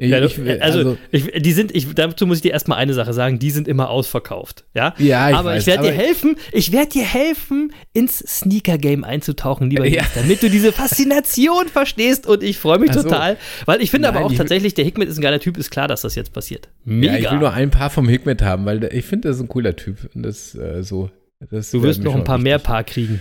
Ja, 0.00 0.24
ich, 0.24 0.38
also, 0.38 0.60
also 0.60 0.98
ich, 1.10 1.42
die 1.42 1.52
sind, 1.52 1.74
ich, 1.74 1.92
dazu 1.92 2.24
muss 2.28 2.38
ich 2.38 2.42
dir 2.42 2.52
erstmal 2.52 2.78
eine 2.78 2.94
Sache 2.94 3.12
sagen, 3.12 3.40
die 3.40 3.50
sind 3.50 3.66
immer 3.66 3.90
ausverkauft. 3.90 4.64
Ja, 4.72 4.94
ja 4.98 5.28
ich 5.30 5.34
aber 5.36 5.50
weiß, 5.50 5.62
ich 5.62 5.66
werde 5.66 5.82
dir 5.88 5.92
helfen, 5.92 6.36
ich 6.52 6.70
werde 6.70 6.90
dir 6.90 7.04
helfen, 7.04 7.72
ins 7.94 8.18
Sneaker-Game 8.20 9.02
einzutauchen, 9.02 9.70
lieber 9.70 9.86
Ja. 9.86 10.02
Jens, 10.02 10.14
damit 10.14 10.40
du 10.40 10.50
diese 10.50 10.70
Faszination 10.70 11.66
verstehst 11.72 12.28
und 12.28 12.44
ich 12.44 12.58
freue 12.58 12.78
mich 12.78 12.90
Ach 12.90 12.94
so. 12.94 13.02
total, 13.02 13.38
weil 13.66 13.82
ich 13.82 13.90
finde 13.90 14.08
aber 14.08 14.20
auch 14.24 14.30
ich- 14.30 14.38
tatsächlich, 14.38 14.74
der 14.74 14.84
Hikmet 14.84 15.08
ist 15.08 15.18
ein 15.18 15.22
geiler 15.22 15.40
Typ, 15.40 15.56
ist 15.58 15.70
klar, 15.70 15.88
dass 15.88 16.02
das 16.02 16.14
jetzt 16.14 16.32
passiert. 16.32 16.68
Mega. 16.84 17.14
Ja, 17.14 17.18
ich 17.18 17.30
will 17.32 17.38
nur 17.40 17.52
ein 17.52 17.70
paar 17.70 17.90
vom 17.90 18.08
Hikmet 18.08 18.40
haben, 18.40 18.66
weil 18.66 18.84
ich 18.94 19.04
finde, 19.04 19.26
das 19.28 19.38
ist 19.38 19.42
ein 19.42 19.48
cooler 19.48 19.74
Typ. 19.74 20.08
Und 20.14 20.22
das 20.22 20.54
äh, 20.54 20.84
so. 20.84 21.10
Das 21.50 21.72
du 21.72 21.82
wirst 21.82 22.04
noch 22.04 22.14
ein 22.14 22.22
paar 22.24 22.38
mehr. 22.38 22.58
Paar 22.60 22.84
kriegen. 22.84 23.20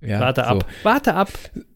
Ja, 0.00 0.20
Warte 0.20 0.42
so. 0.42 0.46
ab. 0.46 0.66
Warte 0.82 1.14
ab. 1.14 1.30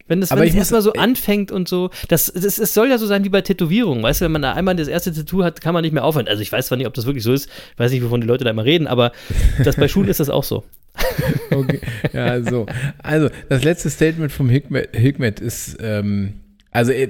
Wenn 0.08 0.22
Aber 0.24 0.40
wenn 0.40 0.54
erstmal 0.54 0.82
so 0.82 0.92
äh, 0.94 0.98
anfängt 0.98 1.52
und 1.52 1.68
so, 1.68 1.90
das, 2.08 2.32
das, 2.34 2.58
es 2.58 2.74
soll 2.74 2.88
ja 2.88 2.98
so 2.98 3.06
sein 3.06 3.24
wie 3.24 3.28
bei 3.28 3.40
Tätowierungen, 3.40 4.02
weißt 4.02 4.20
du, 4.20 4.24
wenn 4.24 4.32
man 4.32 4.42
da 4.42 4.52
einmal 4.52 4.76
das 4.76 4.88
erste 4.88 5.12
Tattoo 5.12 5.44
hat, 5.44 5.60
kann 5.60 5.74
man 5.74 5.82
nicht 5.82 5.92
mehr 5.92 6.04
aufhören. 6.04 6.28
Also 6.28 6.42
ich 6.42 6.50
weiß 6.50 6.66
zwar 6.66 6.78
nicht, 6.78 6.86
ob 6.86 6.94
das 6.94 7.06
wirklich 7.06 7.24
so 7.24 7.32
ist, 7.32 7.48
ich 7.72 7.78
weiß 7.78 7.92
nicht, 7.92 8.04
wovon 8.04 8.20
die 8.20 8.26
Leute 8.26 8.44
da 8.44 8.50
immer 8.50 8.64
reden, 8.64 8.86
aber 8.86 9.12
das 9.62 9.76
bei 9.76 9.88
Schuhen 9.88 10.08
ist 10.08 10.20
das 10.20 10.30
auch 10.30 10.44
so. 10.44 10.64
Okay. 11.50 11.80
Ja, 12.12 12.42
so. 12.42 12.66
Also, 13.02 13.28
das 13.48 13.62
letzte 13.62 13.90
Statement 13.90 14.32
vom 14.32 14.48
Hikmet, 14.48 14.96
Hikmet 14.96 15.40
ist, 15.40 15.76
ähm, 15.80 16.41
also 16.72 16.90
äh, 16.90 17.08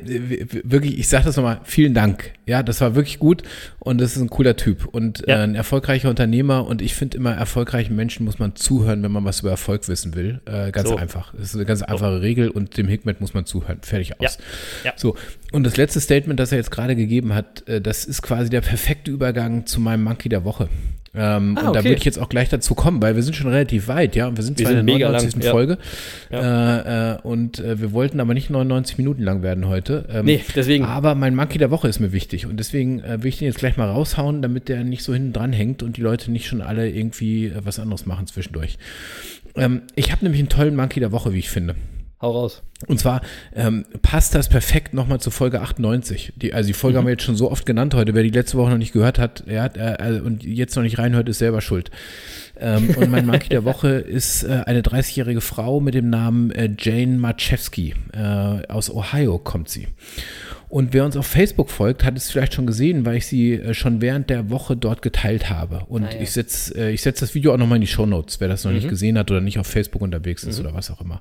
wirklich, 0.64 0.98
ich 0.98 1.08
sage 1.08 1.24
das 1.24 1.36
nochmal, 1.36 1.60
vielen 1.64 1.94
Dank. 1.94 2.32
Ja, 2.46 2.62
das 2.64 2.80
war 2.80 2.94
wirklich 2.96 3.18
gut 3.20 3.42
und 3.78 4.00
das 4.00 4.16
ist 4.16 4.22
ein 4.22 4.28
cooler 4.28 4.56
Typ 4.56 4.86
und 4.86 5.22
Ja. 5.26 5.36
äh, 5.38 5.44
ein 5.44 5.54
erfolgreicher 5.54 6.10
Unternehmer 6.10 6.66
und 6.66 6.82
ich 6.82 6.94
finde 6.94 7.16
immer, 7.16 7.32
erfolgreichen 7.32 7.94
Menschen 7.94 8.24
muss 8.24 8.38
man 8.40 8.56
zuhören, 8.56 9.02
wenn 9.04 9.12
man 9.12 9.24
was 9.24 9.40
über 9.40 9.50
Erfolg 9.50 9.86
wissen 9.88 10.14
will. 10.16 10.40
Äh, 10.46 10.72
ganz 10.72 10.88
So. 10.88 10.96
einfach. 10.96 11.32
Das 11.34 11.44
ist 11.50 11.54
eine 11.54 11.64
ganz 11.64 11.82
einfache 11.82 12.20
Regel 12.20 12.50
und 12.50 12.76
dem 12.76 12.88
Hikmet 12.88 13.20
muss 13.20 13.34
man 13.34 13.46
zuhören. 13.46 13.78
Fertig 13.82 14.20
aus. 14.20 14.38
Ja. 14.84 14.90
Ja. 14.90 14.92
So, 14.96 15.16
und 15.52 15.62
das 15.64 15.76
letzte 15.76 16.00
Statement, 16.00 16.40
das 16.40 16.50
er 16.52 16.58
jetzt 16.58 16.70
gerade 16.72 16.96
gegeben 16.96 17.32
hat, 17.32 17.66
äh, 17.68 17.80
das 17.80 18.04
ist 18.04 18.20
quasi 18.22 18.50
der 18.50 18.60
perfekte 18.62 19.10
Übergang 19.12 19.64
zu 19.66 19.80
meinem 19.80 20.02
Monkey 20.02 20.28
der 20.28 20.44
Woche. 20.44 20.68
Ähm, 21.14 21.58
Ah, 21.58 21.66
und 21.68 21.74
da 21.74 21.80
okay. 21.80 21.84
würde 21.84 21.98
ich 21.98 22.04
jetzt 22.04 22.18
auch 22.18 22.30
gleich 22.30 22.48
dazu 22.48 22.74
kommen, 22.74 23.02
weil 23.02 23.16
wir 23.16 23.22
sind 23.22 23.36
schon 23.36 23.50
relativ 23.50 23.86
weit, 23.88 24.16
ja, 24.16 24.28
und 24.28 24.38
wir 24.38 24.44
sind 24.44 24.58
Wir 24.58 24.64
zwar 24.64 24.78
in 24.78 24.86
der 24.86 24.94
mega 24.94 25.10
lang, 25.10 25.20
99. 25.22 25.44
ja. 25.44 25.50
Folge 25.50 25.78
äh, 26.30 27.12
äh, 27.12 27.18
und 27.22 27.58
äh, 27.58 27.80
wir 27.80 27.92
wollten 27.92 28.18
aber 28.18 28.32
nicht 28.32 28.48
99 28.48 28.96
Minuten 28.96 29.22
lang 29.22 29.42
werden 29.42 29.68
heute. 29.68 30.06
Ähm, 30.10 30.24
Nee, 30.24 30.42
deswegen. 30.56 30.84
Aber 30.86 31.14
mein 31.14 31.34
Monkey 31.36 31.58
der 31.58 31.70
Woche 31.70 31.86
ist 31.88 32.00
mir 32.00 32.12
wichtig 32.12 32.46
und 32.46 32.56
deswegen 32.58 33.00
äh, 33.04 33.22
will 33.22 33.28
ich 33.28 33.38
den 33.38 33.46
jetzt 33.46 33.58
gleich 33.58 33.76
mal 33.76 33.90
raushauen, 33.90 34.40
damit 34.40 34.68
der 34.70 34.84
nicht 34.84 35.02
so 35.02 35.12
hinten 35.12 35.34
dran 35.34 35.52
hängt 35.52 35.82
und 35.82 35.98
die 35.98 36.00
Leute 36.00 36.30
nicht 36.32 36.46
schon 36.46 36.62
alle 36.62 36.88
irgendwie 36.88 37.46
äh, 37.48 37.60
was 37.62 37.78
anderes 37.78 38.06
machen 38.06 38.26
zwischendurch. 38.26 38.78
Ähm, 39.54 39.82
ich 39.96 40.12
habe 40.12 40.24
nämlich 40.24 40.40
einen 40.40 40.48
tollen 40.48 40.74
Monkey 40.76 41.00
der 41.00 41.12
Woche, 41.12 41.34
wie 41.34 41.40
ich 41.40 41.50
finde. 41.50 41.74
Hau 42.22 42.30
raus. 42.30 42.62
Und 42.86 42.98
zwar 43.00 43.20
ähm, 43.54 43.84
passt 44.00 44.34
das 44.34 44.48
perfekt 44.48 44.94
nochmal 44.94 45.20
zur 45.20 45.32
Folge 45.32 45.60
98. 45.60 46.32
Die, 46.36 46.54
also 46.54 46.68
die 46.68 46.72
Folge 46.72 46.98
haben 46.98 47.04
wir 47.06 47.10
jetzt 47.12 47.24
schon 47.24 47.36
so 47.36 47.50
oft 47.50 47.66
genannt 47.66 47.94
heute. 47.94 48.14
Wer 48.14 48.22
die 48.22 48.30
letzte 48.30 48.56
Woche 48.58 48.70
noch 48.70 48.78
nicht 48.78 48.92
gehört 48.92 49.18
hat 49.18 49.44
ja, 49.48 49.66
äh, 49.66 50.16
äh, 50.16 50.20
und 50.20 50.44
jetzt 50.44 50.76
noch 50.76 50.82
nicht 50.84 50.98
reinhört, 50.98 51.28
ist 51.28 51.38
selber 51.38 51.60
schuld. 51.60 51.90
Ähm, 52.58 52.90
und 52.96 53.10
mein 53.10 53.26
Monkey 53.26 53.48
der 53.48 53.64
Woche 53.64 53.88
ist 53.90 54.44
äh, 54.44 54.62
eine 54.66 54.82
30-jährige 54.82 55.40
Frau 55.40 55.80
mit 55.80 55.94
dem 55.94 56.10
Namen 56.10 56.52
äh, 56.52 56.70
Jane 56.78 57.18
Marchewski. 57.18 57.94
Äh, 58.12 58.66
aus 58.68 58.88
Ohio 58.88 59.38
kommt 59.38 59.68
sie. 59.68 59.88
Und 60.68 60.94
wer 60.94 61.04
uns 61.04 61.16
auf 61.16 61.26
Facebook 61.26 61.70
folgt, 61.70 62.02
hat 62.04 62.16
es 62.16 62.30
vielleicht 62.30 62.54
schon 62.54 62.66
gesehen, 62.66 63.04
weil 63.04 63.16
ich 63.16 63.26
sie 63.26 63.54
äh, 63.54 63.74
schon 63.74 64.00
während 64.00 64.30
der 64.30 64.48
Woche 64.48 64.76
dort 64.76 65.02
geteilt 65.02 65.50
habe. 65.50 65.84
Und 65.88 66.04
Ah, 66.04 66.14
ja. 66.14 66.20
ich 66.20 66.30
setze 66.30 66.74
äh, 66.78 66.92
ich 66.92 67.02
setz 67.02 67.20
das 67.20 67.34
Video 67.34 67.52
auch 67.52 67.58
nochmal 67.58 67.76
in 67.76 67.82
die 67.82 67.88
Shownotes, 67.88 68.40
wer 68.40 68.48
das 68.48 68.64
noch 68.64 68.72
nicht 68.72 68.88
gesehen 68.88 69.18
hat 69.18 69.30
oder 69.30 69.40
nicht 69.40 69.58
auf 69.58 69.66
Facebook 69.66 70.02
unterwegs 70.02 70.44
ist 70.44 70.60
oder 70.60 70.72
was 70.72 70.90
auch 70.90 71.00
immer. 71.00 71.20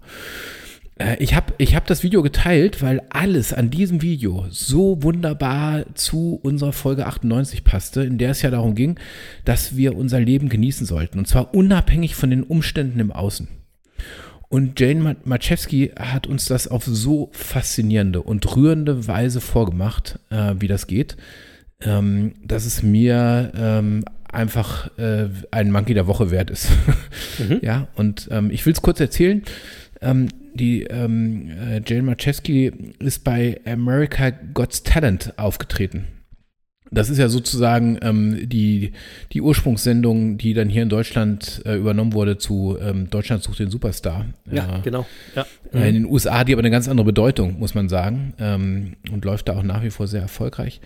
Äh, 1.02 1.18
Ich 1.24 1.36
habe 1.36 1.54
ich 1.58 1.76
hab 1.76 1.88
das 1.88 2.04
Video 2.04 2.22
geteilt, 2.22 2.82
weil 2.82 3.02
alles 3.10 3.54
an 3.54 3.70
diesem 3.70 4.02
Video 4.02 4.46
so 4.50 5.02
wunderbar 5.04 5.86
zu 5.96 6.40
unserer 6.44 6.74
Folge 6.74 7.06
98 7.06 7.64
passte, 7.64 8.04
in 8.04 8.18
der 8.18 8.32
es 8.32 8.42
ja 8.42 8.50
darum 8.52 8.76
ging, 8.76 9.00
dass 9.46 9.76
wir 9.76 9.96
unser 9.96 10.20
Leben 10.20 10.50
genießen 10.50 10.86
sollten. 10.86 11.20
Und 11.20 11.28
zwar 11.28 11.54
unabhängig 11.54 12.16
von 12.16 12.30
den 12.30 12.44
Umständen 12.44 13.00
im 13.00 13.12
Außen. 13.12 13.48
Und 14.50 14.80
Jane 14.80 15.00
Ma- 15.00 15.16
Marczewski 15.24 15.92
hat 15.98 16.28
uns 16.28 16.46
das 16.46 16.68
auf 16.68 16.84
so 16.86 17.30
faszinierende 17.32 18.22
und 18.22 18.56
rührende 18.56 19.08
Weise 19.08 19.40
vorgemacht, 19.40 20.20
äh, 20.30 20.56
wie 20.60 20.68
das 20.68 20.88
geht, 20.88 21.16
ähm, 21.82 22.34
dass 22.46 22.66
es 22.66 22.84
mir 22.84 23.54
ähm, 23.56 24.04
einfach 24.30 24.90
äh, 24.98 25.30
ein 25.52 25.72
Monkey 25.72 25.94
der 25.94 26.08
Woche 26.08 26.32
wert 26.32 26.50
ist. 26.50 26.70
Ja, 27.62 27.88
und 27.96 28.28
ähm, 28.32 28.52
ich 28.52 28.66
will 28.66 28.74
es 28.74 28.82
kurz 28.82 29.00
erzählen. 29.00 29.42
Die 30.54 30.84
ähm, 30.84 31.50
äh, 31.50 31.82
Jane 31.86 32.04
Marczewski 32.04 32.72
ist 33.00 33.24
bei 33.24 33.60
America 33.66 34.30
Got 34.54 34.84
Talent 34.84 35.34
aufgetreten. 35.38 36.06
Das 36.94 37.10
ist 37.10 37.20
ja 37.20 37.30
sozusagen 37.30 37.98
ähm, 38.02 38.50
die, 38.50 38.92
die 39.32 39.40
Ursprungssendung, 39.42 40.38
die 40.38 40.54
dann 40.54 40.68
hier 40.68 40.84
in 40.84 40.90
Deutschland 40.90 41.62
äh, 41.66 41.78
übernommen 41.78 42.12
wurde 42.12 42.38
zu 42.38 42.78
ähm, 42.82 43.10
Deutschland 43.10 43.44
sucht 43.44 43.60
den 43.60 43.70
Superstar. 43.72 44.26
Ja, 44.52 44.80
Äh, 44.80 44.82
genau. 44.84 45.06
Ja. 45.34 45.46
äh, 45.74 45.88
In 45.88 45.94
den 45.96 46.06
USA 46.06 46.40
hat 46.40 46.50
die 46.50 46.54
aber 46.54 46.60
eine 46.62 46.70
ganz 46.70 46.90
andere 46.90 47.06
Bedeutung, 47.06 47.60
muss 47.60 47.76
man 47.76 47.88
sagen, 47.88 48.34
ähm, 48.40 48.98
und 49.10 49.24
läuft 49.24 49.48
da 49.48 49.56
auch 49.56 49.64
nach 49.64 49.84
wie 49.84 49.90
vor 49.90 50.08
sehr 50.08 50.22
erfolgreich. 50.22 50.82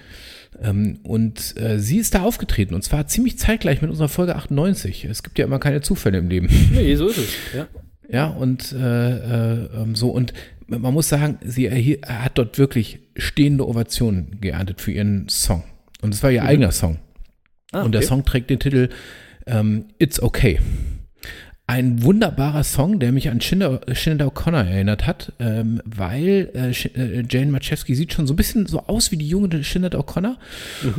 Ähm, 0.61 0.99
und 1.01 1.57
äh, 1.59 1.79
sie 1.79 1.97
ist 1.97 2.13
da 2.13 2.21
aufgetreten 2.21 2.75
und 2.75 2.83
zwar 2.83 3.07
ziemlich 3.07 3.39
zeitgleich 3.39 3.81
mit 3.81 3.89
unserer 3.89 4.07
Folge 4.07 4.35
98. 4.35 5.05
Es 5.05 5.23
gibt 5.23 5.39
ja 5.39 5.45
immer 5.45 5.57
keine 5.57 5.81
Zufälle 5.81 6.19
im 6.19 6.29
Leben. 6.29 6.49
Nee, 6.71 6.95
so 6.95 7.07
ist 7.07 7.17
es. 7.17 7.29
Ja. 7.55 7.67
Ja, 8.09 8.27
und 8.27 8.71
äh, 8.71 8.77
äh, 8.77 9.69
ähm, 9.75 9.95
so, 9.95 10.09
und 10.09 10.33
man 10.67 10.93
muss 10.93 11.09
sagen, 11.09 11.37
sie 11.43 11.67
erhiel, 11.67 11.99
hat 12.07 12.37
dort 12.37 12.57
wirklich 12.57 12.99
stehende 13.15 13.67
Ovationen 13.67 14.39
geerntet 14.41 14.81
für 14.81 14.91
ihren 14.91 15.29
Song. 15.29 15.63
Und 16.01 16.13
es 16.13 16.23
war 16.23 16.31
ihr 16.31 16.43
eigener 16.43 16.71
Song. 16.71 16.97
Ah, 17.71 17.81
Und 17.81 17.91
der 17.91 17.99
okay. 17.99 18.07
Song 18.07 18.25
trägt 18.25 18.49
den 18.49 18.59
Titel 18.59 18.89
ähm, 19.45 19.85
It's 19.99 20.21
Okay. 20.21 20.59
Ein 21.67 22.03
wunderbarer 22.03 22.63
Song, 22.63 22.99
der 22.99 23.11
mich 23.11 23.29
an 23.29 23.41
Shinda, 23.41 23.81
Shinda 23.93 24.27
O'Connor 24.27 24.65
erinnert 24.65 25.07
hat, 25.07 25.33
ähm, 25.39 25.81
weil 25.83 26.51
äh, 26.53 26.69
äh, 26.69 27.23
Jane 27.27 27.51
Marczewski 27.51 27.95
sieht 27.95 28.13
schon 28.13 28.27
so 28.27 28.33
ein 28.33 28.35
bisschen 28.35 28.67
so 28.67 28.81
aus 28.81 29.11
wie 29.11 29.17
die 29.17 29.27
junge 29.27 29.63
Shinda 29.63 29.87
O'Connor. 29.97 30.37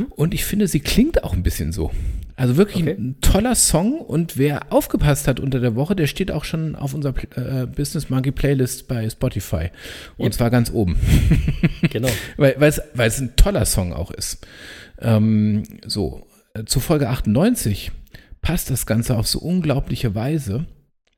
Und 0.09 0.33
ich 0.33 0.43
finde, 0.43 0.67
sie 0.67 0.81
klingt 0.81 1.23
auch 1.23 1.31
ein 1.31 1.41
bisschen 1.41 1.71
so. 1.71 1.91
Also 2.37 2.55
wirklich 2.55 2.83
Okay. 2.83 2.93
ein 2.97 3.19
toller 3.19 3.55
Song 3.55 3.99
und 3.99 4.37
wer 4.37 4.71
aufgepasst 4.71 5.27
hat 5.27 5.39
unter 5.39 5.59
der 5.59 5.75
Woche, 5.75 5.95
der 5.95 6.05
steht 6.05 6.29
auch 6.31 6.43
schon 6.45 6.75
auf 6.75 6.93
unserer 6.93 7.13
Pl- 7.13 7.63
äh, 7.63 7.65
Business 7.65 8.09
Monkey 8.11 8.31
Playlist 8.31 8.87
bei 8.87 9.09
Spotify. 9.09 9.71
Und 10.17 10.25
Yep. 10.27 10.33
zwar 10.33 10.49
ganz 10.51 10.69
oben. 10.71 10.95
Genau. 11.89 12.09
weil, 12.37 12.55
weil, 12.59 12.69
es, 12.69 12.81
weil 12.93 13.07
es 13.07 13.19
ein 13.19 13.35
toller 13.37 13.65
Song 13.65 13.91
auch 13.93 14.11
ist. 14.11 14.45
Ähm, 14.99 15.63
so, 15.85 16.27
äh, 16.53 16.63
zu 16.65 16.79
Folge 16.79 17.09
98 17.09 17.91
passt 18.41 18.69
das 18.69 18.85
Ganze 18.85 19.15
auf 19.17 19.27
so 19.27 19.39
unglaubliche 19.39 20.13
Weise, 20.15 20.67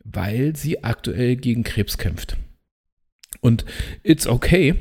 weil 0.06 0.56
sie 0.56 0.84
aktuell 0.86 1.36
gegen 1.36 1.64
Krebs 1.64 1.98
kämpft. 1.98 2.38
Und 3.42 3.66
It's 4.04 4.26
Okay 4.28 4.76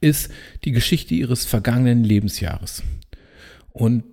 ist 0.00 0.30
die 0.64 0.72
Geschichte 0.72 1.14
ihres 1.14 1.44
vergangenen 1.46 2.04
Lebensjahres. 2.04 2.82
Und 3.72 4.04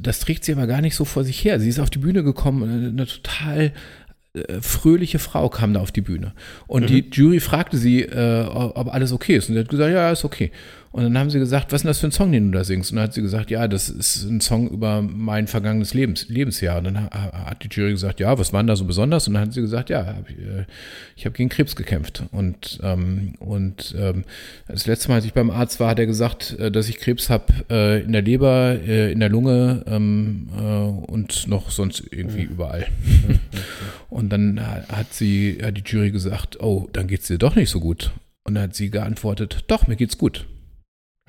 das 0.00 0.20
trägt 0.20 0.44
sie 0.44 0.52
aber 0.52 0.66
gar 0.66 0.80
nicht 0.80 0.94
so 0.94 1.04
vor 1.04 1.24
sich 1.24 1.44
her. 1.44 1.60
Sie 1.60 1.68
ist 1.68 1.80
auf 1.80 1.90
die 1.90 1.98
Bühne 1.98 2.22
gekommen, 2.22 2.62
eine, 2.62 2.88
eine 2.88 3.06
total 3.06 3.72
äh, 4.32 4.60
fröhliche 4.60 5.18
Frau 5.18 5.48
kam 5.48 5.74
da 5.74 5.80
auf 5.80 5.90
die 5.90 6.02
Bühne. 6.02 6.32
Und 6.66 6.88
die 6.88 7.08
Jury 7.10 7.40
fragte 7.40 7.76
sie, 7.76 8.02
äh, 8.02 8.44
ob 8.44 8.92
alles 8.92 9.12
okay 9.12 9.36
ist. 9.36 9.48
Und 9.48 9.54
sie 9.54 9.60
hat 9.60 9.68
gesagt, 9.68 9.92
ja, 9.92 10.12
ist 10.12 10.24
okay. 10.24 10.52
Und 10.92 11.04
dann 11.04 11.16
haben 11.16 11.30
sie 11.30 11.38
gesagt, 11.38 11.70
was 11.70 11.76
ist 11.78 11.82
denn 11.84 11.88
das 11.90 12.00
für 12.00 12.08
ein 12.08 12.12
Song, 12.12 12.32
den 12.32 12.50
du 12.50 12.58
da 12.58 12.64
singst? 12.64 12.90
Und 12.90 12.96
dann 12.96 13.04
hat 13.04 13.14
sie 13.14 13.22
gesagt, 13.22 13.48
ja, 13.52 13.68
das 13.68 13.88
ist 13.88 14.24
ein 14.24 14.40
Song 14.40 14.68
über 14.68 15.02
mein 15.02 15.46
vergangenes 15.46 15.94
Lebens, 15.94 16.28
Lebensjahr. 16.28 16.78
Und 16.78 16.84
dann 16.84 17.04
ha- 17.04 17.46
hat 17.46 17.62
die 17.62 17.68
Jury 17.70 17.92
gesagt, 17.92 18.18
ja, 18.18 18.36
was 18.40 18.52
war 18.52 18.60
denn 18.60 18.66
da 18.66 18.74
so 18.74 18.84
besonders? 18.84 19.28
Und 19.28 19.34
dann 19.34 19.44
hat 19.44 19.52
sie 19.52 19.60
gesagt, 19.60 19.88
ja, 19.88 20.04
hab 20.04 20.28
ich, 20.28 20.36
äh, 20.38 20.64
ich 21.14 21.26
habe 21.26 21.36
gegen 21.36 21.48
Krebs 21.48 21.76
gekämpft. 21.76 22.24
Und, 22.32 22.80
ähm, 22.82 23.34
und 23.38 23.94
ähm, 23.96 24.24
das 24.66 24.88
letzte 24.88 25.10
Mal, 25.10 25.14
als 25.16 25.24
ich 25.26 25.32
beim 25.32 25.50
Arzt 25.50 25.78
war, 25.78 25.90
hat 25.90 26.00
er 26.00 26.06
gesagt, 26.06 26.58
äh, 26.58 26.72
dass 26.72 26.88
ich 26.88 26.98
Krebs 26.98 27.30
habe 27.30 27.44
äh, 27.70 28.02
in 28.02 28.10
der 28.10 28.22
Leber, 28.22 28.76
äh, 28.84 29.12
in 29.12 29.20
der 29.20 29.28
Lunge 29.28 29.84
ähm, 29.86 30.48
äh, 30.58 30.60
und 30.60 31.46
noch 31.46 31.70
sonst 31.70 32.02
irgendwie 32.10 32.42
überall. 32.42 32.86
Und 34.08 34.30
dann 34.30 34.60
ha- 34.60 34.82
hat 34.88 35.14
sie, 35.14 35.58
hat 35.62 35.76
die 35.76 35.82
Jury 35.86 36.10
gesagt, 36.10 36.58
oh, 36.60 36.88
dann 36.92 37.06
geht's 37.06 37.28
dir 37.28 37.38
doch 37.38 37.54
nicht 37.54 37.70
so 37.70 37.78
gut. 37.78 38.10
Und 38.42 38.54
dann 38.56 38.64
hat 38.64 38.74
sie 38.74 38.90
geantwortet, 38.90 39.62
doch, 39.68 39.86
mir 39.86 39.94
geht's 39.94 40.18
gut. 40.18 40.46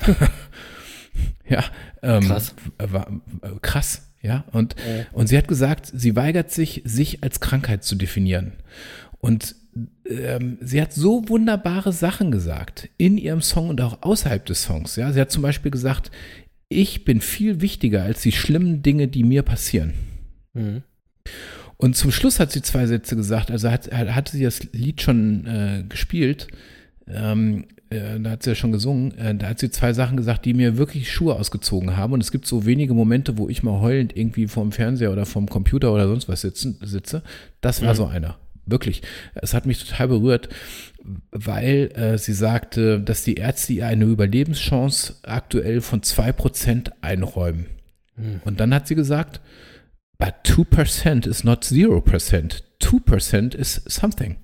ja, 1.49 1.63
ähm, 2.01 2.21
Krass. 2.23 2.55
War, 2.77 3.07
äh, 3.41 3.49
krass, 3.61 4.11
ja. 4.21 4.45
Und, 4.51 4.75
Ja. 4.79 5.05
und 5.11 5.27
sie 5.27 5.37
hat 5.37 5.47
gesagt, 5.47 5.91
sie 5.93 6.15
weigert 6.15 6.51
sich, 6.51 6.81
sich 6.85 7.23
als 7.23 7.39
Krankheit 7.39 7.83
zu 7.83 7.95
definieren. 7.95 8.53
Und 9.19 9.55
ähm, 10.09 10.57
sie 10.61 10.81
hat 10.81 10.93
so 10.93 11.27
wunderbare 11.29 11.93
Sachen 11.93 12.31
gesagt 12.31 12.89
in 12.97 13.17
ihrem 13.17 13.41
Song 13.41 13.69
und 13.69 13.81
auch 13.81 14.01
außerhalb 14.01 14.45
des 14.45 14.63
Songs. 14.63 14.95
Ja, 14.95 15.11
sie 15.13 15.21
hat 15.21 15.31
zum 15.31 15.43
Beispiel 15.43 15.71
gesagt, 15.71 16.11
ich 16.69 17.05
bin 17.05 17.21
viel 17.21 17.61
wichtiger 17.61 18.03
als 18.03 18.21
die 18.21 18.31
schlimmen 18.31 18.81
Dinge, 18.81 19.07
die 19.07 19.23
mir 19.23 19.43
passieren. 19.43 19.93
Mhm. 20.53 20.83
Und 21.77 21.95
zum 21.95 22.11
Schluss 22.11 22.39
hat 22.39 22.51
sie 22.51 22.61
zwei 22.61 22.85
Sätze 22.85 23.15
gesagt, 23.15 23.49
also 23.51 23.69
hat, 23.71 23.91
hat- 23.91 24.13
hatte 24.13 24.31
sie 24.37 24.43
das 24.43 24.63
Lied 24.73 25.01
schon 25.01 25.45
äh, 25.47 25.83
gespielt, 25.87 26.47
ähm, 27.07 27.65
äh, 27.91 28.19
da 28.19 28.31
hat 28.31 28.43
sie 28.43 28.51
ja 28.51 28.55
schon 28.55 28.71
gesungen, 28.71 29.17
äh, 29.17 29.35
da 29.35 29.49
hat 29.49 29.59
sie 29.59 29.69
zwei 29.69 29.93
Sachen 29.93 30.17
gesagt, 30.17 30.45
die 30.45 30.53
mir 30.53 30.77
wirklich 30.77 31.11
Schuhe 31.11 31.35
ausgezogen 31.35 31.97
haben. 31.97 32.13
Und 32.13 32.23
es 32.23 32.31
gibt 32.31 32.45
so 32.45 32.65
wenige 32.65 32.93
Momente, 32.93 33.37
wo 33.37 33.49
ich 33.49 33.63
mal 33.63 33.81
heulend 33.81 34.15
irgendwie 34.15 34.47
vorm 34.47 34.71
Fernseher 34.71 35.11
oder 35.11 35.25
vorm 35.25 35.47
Computer 35.47 35.93
oder 35.93 36.07
sonst 36.07 36.29
was 36.29 36.41
sitzen, 36.41 36.77
sitze. 36.81 37.21
Das 37.59 37.81
war 37.81 37.95
so 37.95 38.05
einer. 38.05 38.37
Wirklich. 38.65 39.01
Es 39.33 39.53
hat 39.53 39.65
mich 39.65 39.83
total 39.83 40.07
berührt, 40.07 40.49
weil 41.31 41.91
äh, 41.95 42.17
sie 42.17 42.33
sagte, 42.33 42.99
dass 42.99 43.23
die 43.23 43.35
Ärzte 43.35 43.73
ihr 43.73 43.87
eine 43.87 44.05
Überlebenschance 44.05 45.15
aktuell 45.23 45.81
von 45.81 46.01
2% 46.01 46.91
einräumen. 47.01 47.65
Hm. 48.15 48.41
Und 48.45 48.59
dann 48.59 48.73
hat 48.73 48.87
sie 48.87 48.95
gesagt, 48.95 49.41
but 50.17 50.35
2% 50.45 51.27
is 51.27 51.43
not 51.43 51.65
0%. 51.65 52.61
2% 52.81 53.55
is 53.55 53.81
something. 53.87 54.37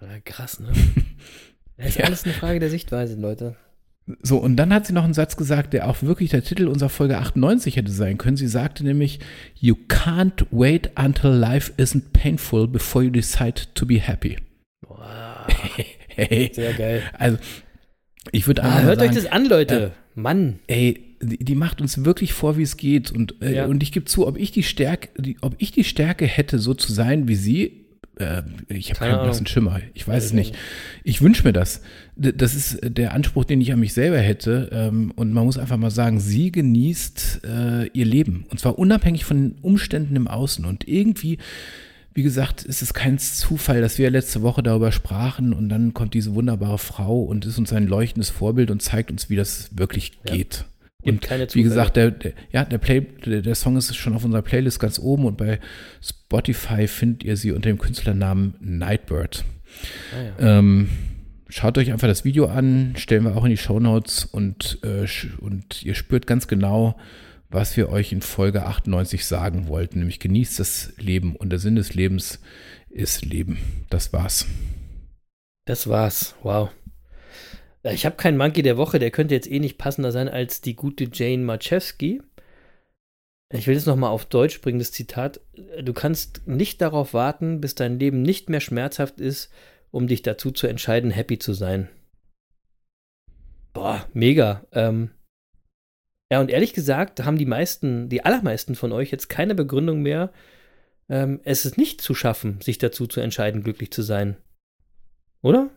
Ja, 0.00 0.20
krass, 0.24 0.60
ne? 0.60 0.72
Das 1.76 1.88
ist 1.88 1.98
ja. 1.98 2.04
alles 2.04 2.24
eine 2.24 2.32
Frage 2.32 2.60
der 2.60 2.70
Sichtweise, 2.70 3.16
Leute. 3.16 3.56
So, 4.22 4.38
und 4.38 4.56
dann 4.56 4.72
hat 4.72 4.86
sie 4.86 4.92
noch 4.92 5.02
einen 5.02 5.14
Satz 5.14 5.36
gesagt, 5.36 5.72
der 5.72 5.88
auch 5.88 6.00
wirklich 6.02 6.30
der 6.30 6.44
Titel 6.44 6.68
unserer 6.68 6.90
Folge 6.90 7.18
98 7.18 7.76
hätte 7.76 7.90
sein 7.90 8.18
können. 8.18 8.36
Sie 8.36 8.46
sagte 8.46 8.84
nämlich, 8.84 9.18
You 9.56 9.74
can't 9.88 10.46
wait 10.52 10.90
until 10.96 11.30
life 11.30 11.72
isn't 11.76 12.12
painful 12.12 12.68
before 12.68 13.04
you 13.04 13.10
decide 13.10 13.62
to 13.74 13.84
be 13.84 14.00
happy. 14.00 14.38
Wow. 14.86 14.98
hey. 16.08 16.52
Sehr 16.54 16.72
geil. 16.74 17.02
Also, 17.14 17.38
ich 18.30 18.46
würde 18.46 18.62
ah, 18.62 18.82
Hört 18.82 19.00
sagen, 19.00 19.10
euch 19.10 19.16
das 19.16 19.32
an, 19.32 19.46
Leute. 19.46 19.82
Äh, 19.82 19.90
Mann. 20.20 20.60
Ey, 20.68 21.16
die, 21.20 21.44
die, 21.44 21.54
macht 21.56 21.80
uns 21.80 22.04
wirklich 22.04 22.32
vor, 22.32 22.56
wie 22.56 22.62
es 22.62 22.76
geht. 22.76 23.10
Und, 23.10 23.42
äh, 23.42 23.56
ja. 23.56 23.66
und 23.66 23.82
ich 23.82 23.90
gebe 23.90 24.06
zu, 24.06 24.26
ob 24.28 24.38
ich 24.38 24.52
die 24.52 24.62
Stärke, 24.62 25.08
die, 25.20 25.36
ob 25.40 25.56
ich 25.58 25.72
die 25.72 25.84
Stärke 25.84 26.26
hätte, 26.26 26.60
so 26.60 26.74
zu 26.74 26.92
sein 26.92 27.26
wie 27.26 27.34
sie, 27.34 27.85
äh, 28.18 28.42
ich 28.68 28.90
habe 28.90 28.98
keinen 28.98 29.22
blassen 29.22 29.46
Schimmer. 29.46 29.80
Ich 29.94 30.06
weiß 30.06 30.24
es 30.24 30.32
nicht. 30.32 30.54
Ich 31.04 31.22
wünsche 31.22 31.44
mir 31.44 31.52
das. 31.52 31.82
Das 32.16 32.54
ist 32.54 32.78
der 32.82 33.12
Anspruch, 33.12 33.44
den 33.44 33.60
ich 33.60 33.72
an 33.72 33.80
mich 33.80 33.92
selber 33.92 34.18
hätte. 34.18 34.70
Ähm, 34.72 35.12
und 35.16 35.32
man 35.32 35.44
muss 35.44 35.58
einfach 35.58 35.76
mal 35.76 35.90
sagen, 35.90 36.18
sie 36.18 36.50
genießt 36.50 37.42
äh, 37.44 37.86
ihr 37.88 38.06
Leben. 38.06 38.46
Und 38.50 38.58
zwar 38.58 38.78
unabhängig 38.78 39.24
von 39.24 39.36
den 39.36 39.58
Umständen 39.60 40.16
im 40.16 40.28
Außen. 40.28 40.64
Und 40.64 40.88
irgendwie, 40.88 41.38
wie 42.14 42.22
gesagt, 42.22 42.64
ist 42.64 42.80
es 42.80 42.94
kein 42.94 43.18
Zufall, 43.18 43.82
dass 43.82 43.98
wir 43.98 44.10
letzte 44.10 44.40
Woche 44.40 44.62
darüber 44.62 44.92
sprachen. 44.92 45.52
Und 45.52 45.68
dann 45.68 45.92
kommt 45.92 46.14
diese 46.14 46.34
wunderbare 46.34 46.78
Frau 46.78 47.22
und 47.22 47.44
ist 47.44 47.58
uns 47.58 47.72
ein 47.72 47.86
leuchtendes 47.86 48.30
Vorbild 48.30 48.70
und 48.70 48.80
zeigt 48.80 49.10
uns, 49.10 49.28
wie 49.28 49.36
das 49.36 49.70
wirklich 49.76 50.12
ja. 50.26 50.34
geht. 50.34 50.64
Gibt 51.02 51.22
und 51.22 51.28
keine 51.28 51.46
wie 51.52 51.62
gesagt, 51.62 51.96
der, 51.96 52.10
der, 52.10 52.32
ja, 52.50 52.64
der, 52.64 52.78
Play, 52.78 53.00
der, 53.00 53.42
der, 53.42 53.54
Song 53.54 53.76
ist 53.76 53.94
schon 53.94 54.14
auf 54.14 54.24
unserer 54.24 54.42
Playlist 54.42 54.80
ganz 54.80 54.98
oben 54.98 55.26
und 55.26 55.36
bei 55.36 55.60
Spotify 56.26 56.88
findet 56.88 57.22
ihr 57.22 57.36
sie 57.36 57.52
unter 57.52 57.68
dem 57.68 57.78
Künstlernamen 57.78 58.56
Nightbird. 58.60 59.44
Ah, 60.12 60.42
ja. 60.42 60.58
ähm, 60.58 60.88
schaut 61.48 61.78
euch 61.78 61.92
einfach 61.92 62.08
das 62.08 62.24
Video 62.24 62.46
an, 62.46 62.94
stellen 62.96 63.24
wir 63.24 63.36
auch 63.36 63.44
in 63.44 63.50
die 63.50 63.56
Show 63.56 63.78
Notes 63.78 64.24
und, 64.24 64.80
äh, 64.82 65.06
und 65.38 65.84
ihr 65.84 65.94
spürt 65.94 66.26
ganz 66.26 66.48
genau, 66.48 66.96
was 67.48 67.76
wir 67.76 67.90
euch 67.90 68.12
in 68.12 68.22
Folge 68.22 68.66
98 68.66 69.24
sagen 69.24 69.68
wollten, 69.68 70.00
nämlich 70.00 70.18
genießt 70.18 70.58
das 70.58 70.92
Leben 70.98 71.36
und 71.36 71.50
der 71.50 71.60
Sinn 71.60 71.76
des 71.76 71.94
Lebens 71.94 72.40
ist 72.90 73.24
Leben. 73.24 73.58
Das 73.88 74.12
war's. 74.12 74.46
Das 75.64 75.86
war's. 75.86 76.34
Wow. 76.42 76.70
Ich 77.84 78.04
habe 78.04 78.16
keinen 78.16 78.36
Monkey 78.36 78.62
der 78.62 78.76
Woche, 78.76 78.98
der 78.98 79.12
könnte 79.12 79.34
jetzt 79.34 79.48
eh 79.48 79.60
nicht 79.60 79.78
passender 79.78 80.10
sein 80.10 80.28
als 80.28 80.60
die 80.60 80.74
gute 80.74 81.08
Jane 81.12 81.44
Marchewski. 81.44 82.20
Ich 83.52 83.66
will 83.66 83.74
jetzt 83.74 83.86
nochmal 83.86 84.10
auf 84.10 84.26
Deutsch 84.26 84.60
bringen, 84.60 84.80
das 84.80 84.92
Zitat. 84.92 85.40
Du 85.80 85.92
kannst 85.92 86.46
nicht 86.46 86.80
darauf 86.80 87.14
warten, 87.14 87.60
bis 87.60 87.74
dein 87.74 87.98
Leben 87.98 88.22
nicht 88.22 88.48
mehr 88.48 88.60
schmerzhaft 88.60 89.20
ist, 89.20 89.52
um 89.90 90.08
dich 90.08 90.22
dazu 90.22 90.50
zu 90.50 90.66
entscheiden, 90.66 91.10
happy 91.10 91.38
zu 91.38 91.52
sein. 91.52 91.88
Boah, 93.72 94.08
mega. 94.12 94.66
Ähm 94.72 95.10
ja, 96.30 96.40
und 96.40 96.50
ehrlich 96.50 96.72
gesagt 96.72 97.24
haben 97.24 97.38
die 97.38 97.46
meisten, 97.46 98.08
die 98.08 98.24
allermeisten 98.24 98.74
von 98.74 98.90
euch 98.90 99.12
jetzt 99.12 99.28
keine 99.28 99.54
Begründung 99.54 100.02
mehr, 100.02 100.32
ähm, 101.08 101.40
es 101.44 101.64
ist 101.64 101.78
nicht 101.78 102.00
zu 102.00 102.14
schaffen, 102.14 102.60
sich 102.60 102.78
dazu 102.78 103.06
zu 103.06 103.20
entscheiden, 103.20 103.62
glücklich 103.62 103.92
zu 103.92 104.02
sein. 104.02 104.36
Oder? 105.40 105.70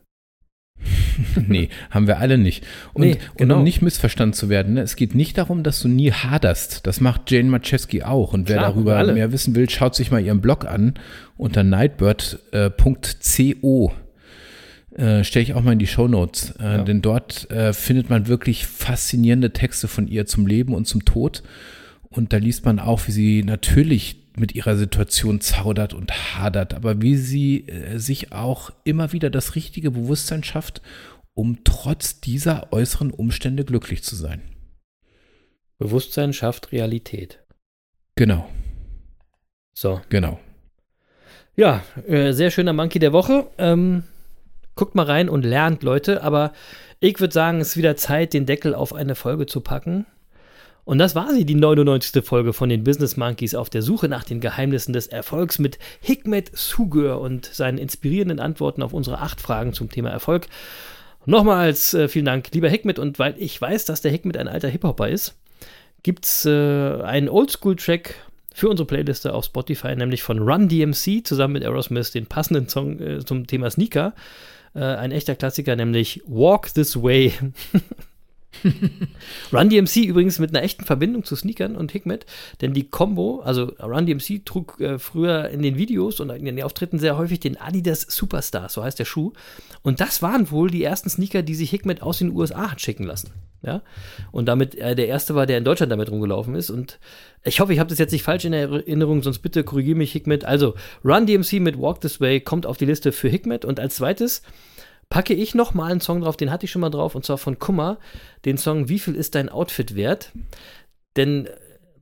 nee, 1.48 1.70
haben 1.90 2.06
wir 2.08 2.20
alle 2.20 2.38
nicht. 2.38 2.66
Und, 2.94 3.02
nee, 3.02 3.18
genau. 3.38 3.56
und 3.56 3.60
um 3.60 3.64
nicht 3.64 3.82
missverstanden 3.82 4.34
zu 4.34 4.50
werden, 4.50 4.76
ne, 4.76 4.82
es 4.82 4.96
geht 4.96 5.16
nicht 5.16 5.38
darum, 5.38 5.64
dass 5.64 5.82
du 5.82 5.88
nie 5.88 6.12
haderst. 6.12 6.86
Das 6.88 7.02
macht 7.02 7.30
Jane 7.32 7.50
Maczewski 7.50 8.04
auch. 8.04 8.34
Und 8.34 8.50
wer 8.50 8.62
darüber 8.62 8.98
alle. 8.98 9.14
mehr 9.14 9.32
wissen 9.32 9.56
will, 9.56 9.70
schaut 9.70 9.96
sich 9.96 10.12
mal 10.12 10.24
ihren 10.24 10.42
Blog 10.42 10.66
an 10.66 10.94
unter 11.38 11.64
nightbird.co. 11.64 13.94
Äh, 14.96 15.24
Stelle 15.24 15.44
ich 15.44 15.54
auch 15.54 15.64
mal 15.64 15.74
in 15.74 15.80
die 15.80 15.88
Show 15.88 16.08
Notes. 16.08 16.56
Äh, 16.60 16.64
ja. 16.64 16.84
Denn 16.84 17.02
dort 17.02 17.50
äh, 17.52 17.74
findet 17.74 18.10
man 18.10 18.28
wirklich 18.28 18.68
faszinierende 18.68 19.52
Texte 19.52 19.88
von 19.88 20.08
ihr 20.08 20.26
zum 20.26 20.48
Leben 20.48 20.74
und 20.74 20.86
zum 20.86 21.06
Tod. 21.06 21.44
Und 22.10 22.34
da 22.34 22.38
liest 22.38 22.66
man 22.66 22.80
auch, 22.80 23.08
wie 23.08 23.12
sie 23.12 23.44
natürlich 23.44 24.29
mit 24.40 24.56
ihrer 24.56 24.78
Situation 24.78 25.42
zaudert 25.42 25.94
und 25.94 26.12
hadert, 26.38 26.74
aber 26.74 27.02
wie 27.02 27.16
sie 27.16 27.68
äh, 27.68 27.98
sich 27.98 28.32
auch 28.32 28.72
immer 28.84 29.12
wieder 29.12 29.30
das 29.30 29.56
richtige 29.56 29.92
Bewusstsein 29.92 30.44
schafft, 30.44 30.82
um 31.34 31.64
trotz 31.64 32.20
dieser 32.20 32.72
äußeren 32.74 33.12
Umstände 33.12 33.66
glücklich 33.66 34.04
zu 34.04 34.16
sein. 34.16 34.42
Bewusstsein 35.78 36.34
schafft 36.34 36.72
Realität. 36.72 37.40
Genau. 38.16 38.50
So. 39.74 40.02
Genau. 40.10 40.40
Ja, 41.56 41.84
äh, 42.08 42.34
sehr 42.34 42.52
schöner 42.52 42.74
Monkey 42.74 43.00
der 43.00 43.14
Woche. 43.14 43.48
Ähm, 43.58 44.04
guckt 44.76 44.96
mal 44.96 45.06
rein 45.06 45.30
und 45.30 45.46
lernt, 45.46 45.84
Leute. 45.84 46.24
Aber 46.24 46.52
ich 47.00 47.20
würde 47.20 47.34
sagen, 47.34 47.62
es 47.62 47.70
ist 47.70 47.78
wieder 47.78 47.96
Zeit, 47.96 48.34
den 48.34 48.46
Deckel 48.46 48.76
auf 48.76 48.94
eine 48.94 49.16
Folge 49.16 49.46
zu 49.46 49.62
packen. 49.62 50.06
Und 50.86 50.98
das 50.98 51.16
war 51.16 51.34
sie, 51.34 51.46
die 51.46 51.56
99. 51.56 52.24
Folge 52.26 52.54
von 52.54 52.70
den 52.70 52.84
Business 52.84 53.16
Monkeys 53.16 53.54
auf 53.54 53.70
der 53.70 53.82
Suche 53.82 54.08
nach 54.08 54.24
den 54.24 54.40
Geheimnissen 54.40 54.94
des 54.94 55.08
Erfolgs 55.08 55.60
mit 55.60 55.78
Hikmet 56.02 56.52
Sugur 56.58 57.22
und 57.22 57.46
seinen 57.46 57.78
inspirierenden 57.78 58.40
Antworten 58.40 58.82
auf 58.82 58.94
unsere 58.94 59.20
acht 59.20 59.40
Fragen 59.40 59.74
zum 59.74 59.90
Thema 59.90 60.10
Erfolg. 60.10 60.48
Nochmals 61.26 61.94
äh, 61.94 62.08
vielen 62.08 62.26
Dank, 62.26 62.50
lieber 62.54 62.70
Hikmet. 62.70 62.98
Und 62.98 63.20
weil 63.20 63.36
ich 63.38 63.62
weiß, 63.62 63.86
dass 63.86 64.02
der 64.02 64.12
Hikmet 64.12 64.38
ein 64.38 64.48
alter 64.48 64.70
Hip-Hopper 64.70 65.10
ist, 65.10 65.36
gibt 66.02 66.26
es 66.26 66.46
äh, 66.46 66.50
einen 67.04 67.30
Oldschool-Track 67.30 68.16
für 68.54 68.70
unsere 68.70 68.88
Playliste 68.88 69.34
auf 69.34 69.46
Spotify, 69.46 69.96
nämlich 69.96 70.24
von 70.24 70.40
Run 70.40 70.68
DMC 70.68 71.26
zusammen 71.26 71.54
mit 71.54 71.64
Aerosmith, 71.64 72.12
den 72.12 72.26
passenden 72.26 72.68
Song 72.68 73.00
äh, 73.00 73.24
zum 73.24 73.48
Thema 73.48 73.70
Sneaker. 73.70 74.14
Äh, 74.74 74.80
ein 74.80 75.12
echter 75.12 75.36
Klassiker, 75.36 75.76
nämlich 75.76 76.22
Walk 76.26 76.74
This 76.74 77.02
Way. 77.02 77.34
Run 79.54 79.70
DMC 79.70 80.06
übrigens 80.06 80.40
mit 80.40 80.50
einer 80.50 80.64
echten 80.64 80.84
Verbindung 80.84 81.24
zu 81.24 81.36
Sneakern 81.36 81.76
und 81.76 81.92
Hikmet, 81.92 82.26
denn 82.62 82.74
die 82.74 82.90
Combo, 82.90 83.42
also 83.42 83.66
Run 83.80 84.06
DMC 84.06 84.46
trug 84.46 84.80
äh, 84.80 85.00
früher 85.00 85.50
in 85.50 85.62
den 85.62 85.78
Videos 85.78 86.20
und 86.20 86.30
in 86.30 86.46
den 86.46 86.62
Auftritten 86.64 87.00
sehr 87.00 87.18
häufig 87.18 87.40
den 87.40 87.58
Adidas 87.58 88.02
Superstar, 88.02 88.70
so 88.70 88.84
heißt 88.84 89.00
der 89.00 89.06
Schuh. 89.06 89.34
Und 89.82 90.00
das 90.00 90.22
waren 90.22 90.52
wohl 90.52 90.70
die 90.70 90.84
ersten 90.84 91.10
Sneaker, 91.10 91.42
die 91.42 91.56
sich 91.56 91.70
Hikmet 91.70 92.02
aus 92.02 92.20
den 92.20 92.32
USA 92.32 92.72
hat 92.72 92.82
schicken 92.82 93.04
lassen. 93.04 93.32
Ja? 93.62 93.82
Und 94.32 94.48
damit 94.48 94.76
er 94.76 94.96
der 94.96 95.08
erste 95.08 95.36
war, 95.36 95.46
der 95.46 95.58
in 95.58 95.64
Deutschland 95.64 95.92
damit 95.92 96.10
rumgelaufen 96.10 96.56
ist. 96.56 96.70
Und 96.70 97.00
ich 97.44 97.60
hoffe, 97.60 97.74
ich 97.74 97.80
habe 97.80 97.90
das 97.90 98.00
jetzt 98.00 98.12
nicht 98.12 98.24
falsch 98.24 98.46
in 98.46 98.54
Erinnerung, 98.54 99.24
sonst 99.24 99.40
bitte 99.40 99.64
korrigiere 99.64 99.98
mich, 99.98 100.12
Hikmet. 100.12 100.46
Also, 100.46 100.76
Run 101.04 101.26
DMC 101.26 101.60
mit 101.60 101.80
Walk 101.80 102.02
This 102.02 102.20
Way 102.20 102.42
kommt 102.42 102.66
auf 102.66 102.78
die 102.78 102.86
Liste 102.86 103.12
für 103.12 103.30
Hikmet. 103.30 103.66
Und 103.66 103.80
als 103.80 103.96
zweites 103.96 104.42
packe 105.10 105.34
ich 105.34 105.56
noch 105.56 105.74
mal 105.74 105.92
einen 105.92 106.02
Song 106.02 106.22
drauf, 106.22 106.38
den 106.38 106.52
hatte 106.52 106.66
ich 106.66 106.72
schon 106.72 106.82
mal 106.82 106.90
drauf, 106.90 107.16
und 107.16 107.26
zwar 107.26 107.38
von 107.38 107.60
Kummer, 107.60 107.98
den 108.46 108.58
Song 108.58 108.90
Wie 108.90 109.00
viel 109.00 109.16
ist 109.16 109.36
dein 109.36 109.50
Outfit 109.50 109.96
wert? 109.96 110.32
Denn 111.18 111.50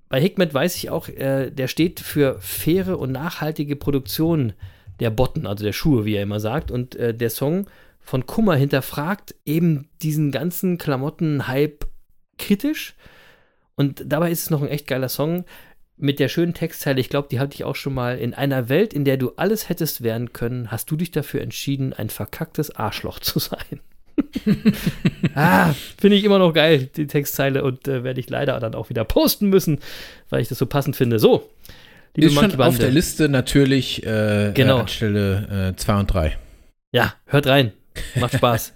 bei 0.10 0.22
Hikmet 0.22 0.54
weiß 0.54 0.76
ich 0.76 0.90
auch, 0.90 1.10
äh, 1.10 1.50
der 1.50 1.68
steht 1.68 2.00
für 2.00 2.40
faire 2.40 2.98
und 2.98 3.12
nachhaltige 3.12 3.76
Produktion 3.76 4.54
der 5.00 5.10
Botten, 5.10 5.46
also 5.46 5.64
der 5.64 5.74
Schuhe, 5.74 6.06
wie 6.06 6.16
er 6.16 6.24
immer 6.24 6.40
sagt. 6.40 6.72
Und 6.72 6.96
äh, 6.96 7.14
der 7.14 7.30
Song 7.30 7.68
von 8.00 8.26
Kummer 8.26 8.56
hinterfragt 8.56 9.36
eben 9.46 9.90
diesen 10.02 10.32
ganzen 10.32 10.78
Klamotten-Hype 10.78 11.86
kritisch. 12.38 12.96
Und 13.76 14.04
dabei 14.06 14.32
ist 14.32 14.44
es 14.44 14.50
noch 14.50 14.62
ein 14.62 14.70
echt 14.70 14.88
geiler 14.88 15.10
Song 15.10 15.46
mit 15.98 16.20
der 16.20 16.30
schönen 16.30 16.54
Textzeile, 16.54 17.00
ich 17.00 17.10
glaube, 17.10 17.28
die 17.30 17.40
hatte 17.40 17.56
ich 17.56 17.64
auch 17.64 17.76
schon 17.76 17.94
mal. 17.94 18.18
In 18.18 18.34
einer 18.34 18.70
Welt, 18.70 18.94
in 18.94 19.04
der 19.04 19.18
du 19.18 19.34
alles 19.36 19.70
hättest 19.70 20.04
werden 20.04 20.32
können, 20.32 20.72
hast 20.72 20.90
du 20.92 20.96
dich 20.96 21.12
dafür 21.12 21.42
entschieden, 21.42 21.94
ein 21.94 22.10
verkacktes 22.10 22.76
Arschloch 22.76 23.20
zu 23.20 23.40
sein. 23.40 23.80
ah, 25.36 25.74
finde 26.00 26.18
ich 26.18 26.24
immer 26.24 26.40
noch 26.40 26.54
geil, 26.54 26.90
die 26.96 27.08
Textzeile, 27.08 27.64
und 27.64 27.88
äh, 27.88 28.04
werde 28.04 28.20
ich 28.20 28.30
leider 28.30 28.60
dann 28.60 28.76
auch 28.76 28.90
wieder 28.90 29.04
posten 29.04 29.50
müssen, 29.50 29.80
weil 30.30 30.42
ich 30.42 30.48
das 30.48 30.58
so 30.58 30.66
passend 30.66 30.96
finde. 30.96 31.20
So, 31.20 31.50
liebe 32.16 32.28
Ist 32.28 32.36
schon 32.36 32.62
auf 32.62 32.78
der 32.78 32.92
Liste 32.92 33.30
natürlich 33.30 34.06
äh, 34.06 34.52
genau. 34.54 34.84
äh, 34.84 34.88
Stelle 34.88 35.74
2 35.76 36.00
und 36.00 36.08
3. 36.14 36.38
Ja, 36.92 37.14
hört 37.26 37.48
rein. 37.48 37.74
Macht 38.16 38.34
Spaß. 38.38 38.74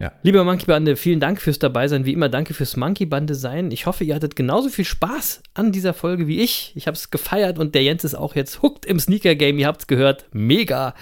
Ja. 0.00 0.12
Liebe 0.22 0.42
Monkey 0.42 0.64
Bande, 0.64 0.96
vielen 0.96 1.20
Dank 1.20 1.42
fürs 1.42 1.58
Dabeisein. 1.58 2.06
Wie 2.06 2.14
immer, 2.14 2.30
danke 2.30 2.54
fürs 2.54 2.74
Monkey 2.74 3.04
Bande 3.04 3.34
sein. 3.34 3.70
Ich 3.70 3.84
hoffe, 3.84 4.02
ihr 4.02 4.14
hattet 4.14 4.34
genauso 4.34 4.70
viel 4.70 4.86
Spaß 4.86 5.42
an 5.52 5.72
dieser 5.72 5.92
Folge 5.92 6.26
wie 6.26 6.40
ich. 6.40 6.72
Ich 6.74 6.86
habe 6.86 6.94
es 6.94 7.10
gefeiert 7.10 7.58
und 7.58 7.74
der 7.74 7.82
Jens 7.82 8.02
ist 8.02 8.14
auch 8.14 8.34
jetzt 8.34 8.62
hooked 8.62 8.86
im 8.86 8.98
Sneaker 8.98 9.34
Game. 9.34 9.58
Ihr 9.58 9.66
habt 9.66 9.82
es 9.82 9.86
gehört. 9.86 10.24
Mega. 10.32 10.94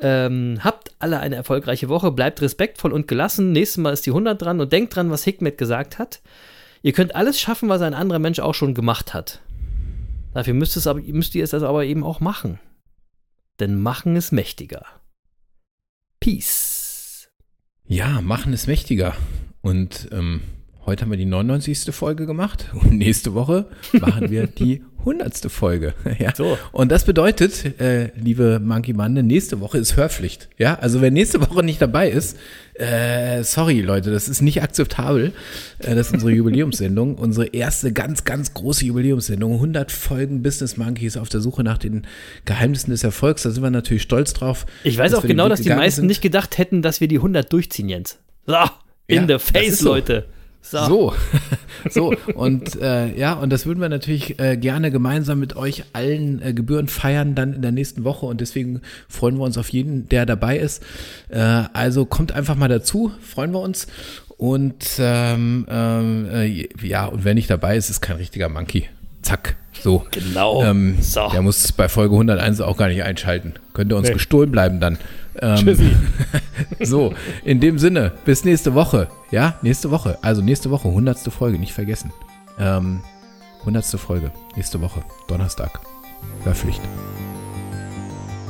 Ähm, 0.00 0.60
habt 0.64 0.92
alle 0.98 1.20
eine 1.20 1.36
erfolgreiche 1.36 1.90
Woche. 1.90 2.10
Bleibt 2.10 2.40
respektvoll 2.40 2.92
und 2.92 3.06
gelassen. 3.06 3.52
Nächstes 3.52 3.76
Mal 3.76 3.92
ist 3.92 4.06
die 4.06 4.10
100 4.10 4.40
dran 4.40 4.60
und 4.60 4.72
denkt 4.72 4.96
dran, 4.96 5.10
was 5.10 5.24
Hikmet 5.24 5.58
gesagt 5.58 5.98
hat. 5.98 6.22
Ihr 6.80 6.92
könnt 6.94 7.14
alles 7.14 7.38
schaffen, 7.38 7.68
was 7.68 7.82
ein 7.82 7.94
anderer 7.94 8.18
Mensch 8.18 8.40
auch 8.40 8.54
schon 8.54 8.72
gemacht 8.72 9.12
hat. 9.12 9.42
Dafür 10.32 10.54
müsst, 10.54 10.78
es 10.78 10.88
müsst 11.06 11.34
ihr 11.34 11.44
es 11.44 11.52
also 11.52 11.68
aber 11.68 11.84
eben 11.84 12.02
auch 12.02 12.20
machen. 12.20 12.58
denn 13.60 13.78
machen 13.78 14.16
ist 14.16 14.32
mächtiger. 14.32 14.86
Peace. 16.18 16.71
Ja, 17.92 18.22
machen 18.22 18.54
ist 18.54 18.68
mächtiger. 18.68 19.14
Und 19.60 20.08
ähm, 20.12 20.40
heute 20.86 21.02
haben 21.02 21.10
wir 21.10 21.18
die 21.18 21.26
99. 21.26 21.94
Folge 21.94 22.24
gemacht 22.24 22.70
und 22.72 22.94
nächste 22.94 23.34
Woche 23.34 23.68
machen 23.92 24.30
wir 24.30 24.46
die 24.46 24.82
100. 25.02 25.50
Folge. 25.50 25.94
ja. 26.18 26.34
So. 26.34 26.58
Und 26.72 26.90
das 26.90 27.04
bedeutet, 27.04 27.80
äh, 27.80 28.10
liebe 28.16 28.60
Monkey 28.60 28.92
Bande, 28.92 29.22
nächste 29.22 29.60
Woche 29.60 29.78
ist 29.78 29.96
Hörpflicht. 29.96 30.48
Ja, 30.58 30.74
also 30.78 31.00
wer 31.00 31.10
nächste 31.10 31.40
Woche 31.40 31.62
nicht 31.62 31.80
dabei 31.80 32.10
ist, 32.10 32.36
äh, 32.74 33.42
sorry 33.44 33.80
Leute, 33.82 34.10
das 34.10 34.28
ist 34.28 34.40
nicht 34.40 34.62
akzeptabel. 34.62 35.32
Äh, 35.78 35.94
das 35.94 36.08
ist 36.08 36.14
unsere 36.14 36.32
Jubiläumssendung, 36.32 37.16
unsere 37.16 37.46
erste 37.48 37.92
ganz, 37.92 38.24
ganz 38.24 38.54
große 38.54 38.84
Jubiläumssendung. 38.84 39.52
100 39.54 39.92
Folgen 39.92 40.42
Business 40.42 40.76
Monkeys 40.76 41.16
auf 41.16 41.28
der 41.28 41.40
Suche 41.40 41.62
nach 41.62 41.78
den 41.78 42.06
Geheimnissen 42.44 42.90
des 42.90 43.04
Erfolgs. 43.04 43.42
Da 43.42 43.50
sind 43.50 43.62
wir 43.62 43.70
natürlich 43.70 44.02
stolz 44.02 44.32
drauf. 44.32 44.66
Ich 44.84 44.96
weiß 44.98 45.14
auch 45.14 45.22
genau, 45.22 45.48
dass 45.48 45.60
die 45.60 45.68
meisten 45.70 46.02
sind. 46.02 46.06
nicht 46.08 46.22
gedacht 46.22 46.58
hätten, 46.58 46.82
dass 46.82 47.00
wir 47.00 47.08
die 47.08 47.16
100 47.16 47.52
durchziehen, 47.52 47.88
Jens. 47.88 48.18
So, 48.46 48.56
in 49.06 49.28
Ja, 49.28 49.38
the 49.38 49.44
face, 49.44 49.78
so. 49.78 49.88
Leute. 49.90 50.26
So. 50.64 50.86
So, 50.86 51.14
so 51.90 52.14
und 52.34 52.80
äh, 52.80 53.14
ja, 53.18 53.34
und 53.34 53.50
das 53.50 53.66
würden 53.66 53.80
wir 53.80 53.88
natürlich 53.88 54.38
äh, 54.40 54.56
gerne 54.56 54.90
gemeinsam 54.90 55.40
mit 55.40 55.56
euch 55.56 55.84
allen 55.92 56.40
äh, 56.40 56.54
Gebühren 56.54 56.86
feiern 56.88 57.34
dann 57.34 57.52
in 57.52 57.62
der 57.62 57.72
nächsten 57.72 58.04
Woche 58.04 58.26
und 58.26 58.40
deswegen 58.40 58.80
freuen 59.08 59.36
wir 59.38 59.42
uns 59.44 59.58
auf 59.58 59.68
jeden, 59.70 60.08
der 60.08 60.24
dabei 60.24 60.58
ist. 60.58 60.82
Äh, 61.28 61.38
also 61.72 62.04
kommt 62.06 62.32
einfach 62.32 62.54
mal 62.54 62.68
dazu, 62.68 63.10
freuen 63.20 63.52
wir 63.52 63.60
uns 63.60 63.86
und 64.38 64.84
ähm, 64.98 65.66
ähm, 65.68 66.28
äh, 66.32 66.68
ja, 66.86 67.06
und 67.06 67.24
wer 67.24 67.34
nicht 67.34 67.50
dabei 67.50 67.76
ist, 67.76 67.90
ist 67.90 68.00
kein 68.00 68.16
richtiger 68.16 68.48
Monkey. 68.48 68.88
Zack, 69.22 69.56
so. 69.82 70.04
Genau. 70.10 70.64
Ähm, 70.64 70.96
So. 71.00 71.28
Der 71.32 71.42
muss 71.42 71.70
bei 71.72 71.88
Folge 71.88 72.14
101 72.14 72.60
auch 72.60 72.76
gar 72.76 72.88
nicht 72.88 73.02
einschalten. 73.04 73.54
Könnte 73.72 73.94
uns 73.96 74.08
Nee. 74.08 74.14
gestohlen 74.14 74.50
bleiben 74.50 74.80
dann. 74.80 74.98
Ähm, 75.40 75.56
Tschüssi. 75.56 75.96
so, 76.80 77.14
in 77.44 77.60
dem 77.60 77.78
Sinne, 77.78 78.12
bis 78.24 78.44
nächste 78.44 78.74
Woche. 78.74 79.08
Ja, 79.30 79.54
nächste 79.62 79.90
Woche. 79.90 80.18
Also 80.22 80.42
nächste 80.42 80.70
Woche, 80.70 80.88
100. 80.88 81.18
Folge, 81.32 81.58
nicht 81.58 81.72
vergessen. 81.72 82.12
Ähm, 82.58 83.00
100. 83.60 83.84
Folge, 83.84 84.30
nächste 84.56 84.80
Woche, 84.80 85.02
Donnerstag. 85.28 85.80
Hörpflicht. 86.44 86.80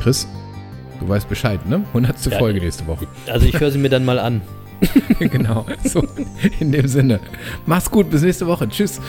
Chris, 0.01 0.27
du 1.01 1.09
weißt 1.09 1.29
Bescheid, 1.29 1.65
ne? 1.67 1.85
100. 1.89 2.27
Ja. 2.27 2.39
Folge 2.39 2.61
nächste 2.61 2.87
Woche. 2.87 3.07
Also 3.31 3.47
ich 3.47 3.59
höre 3.59 3.71
sie 3.71 3.79
mir 3.79 3.91
dann 3.91 4.05
mal 4.05 4.19
an. 4.19 4.43
genau. 5.21 5.65
So, 5.85 6.05
in 6.59 6.73
dem 6.73 6.89
Sinne. 6.89 7.21
Mach's 7.67 7.91
gut, 7.91 8.11
bis 8.11 8.23
nächste 8.23 8.47
Woche. 8.47 8.69
Tschüss. 8.69 9.01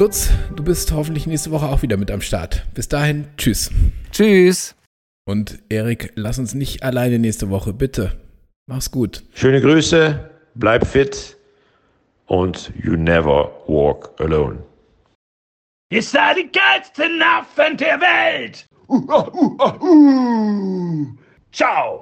Lutz, 0.00 0.30
du 0.56 0.64
bist 0.64 0.92
hoffentlich 0.92 1.26
nächste 1.26 1.50
Woche 1.50 1.66
auch 1.66 1.82
wieder 1.82 1.98
mit 1.98 2.10
am 2.10 2.22
Start. 2.22 2.64
Bis 2.72 2.88
dahin, 2.88 3.26
tschüss. 3.36 3.70
Tschüss. 4.10 4.74
Und 5.26 5.58
Erik, 5.68 6.14
lass 6.14 6.38
uns 6.38 6.54
nicht 6.54 6.82
alleine 6.82 7.18
nächste 7.18 7.50
Woche, 7.50 7.74
bitte. 7.74 8.18
Mach's 8.66 8.90
gut. 8.90 9.22
Schöne 9.34 9.60
Grüße, 9.60 10.30
bleib 10.54 10.86
fit 10.86 11.36
und 12.28 12.72
you 12.82 12.96
never 12.96 13.52
walk 13.66 14.18
alone. 14.20 14.62
Ihr 15.92 16.02
seid 16.02 16.38
die 16.38 16.50
geilsten 16.50 17.20
Affen 17.20 17.76
der 17.76 18.00
Welt! 18.00 18.66
Ciao! 21.52 22.00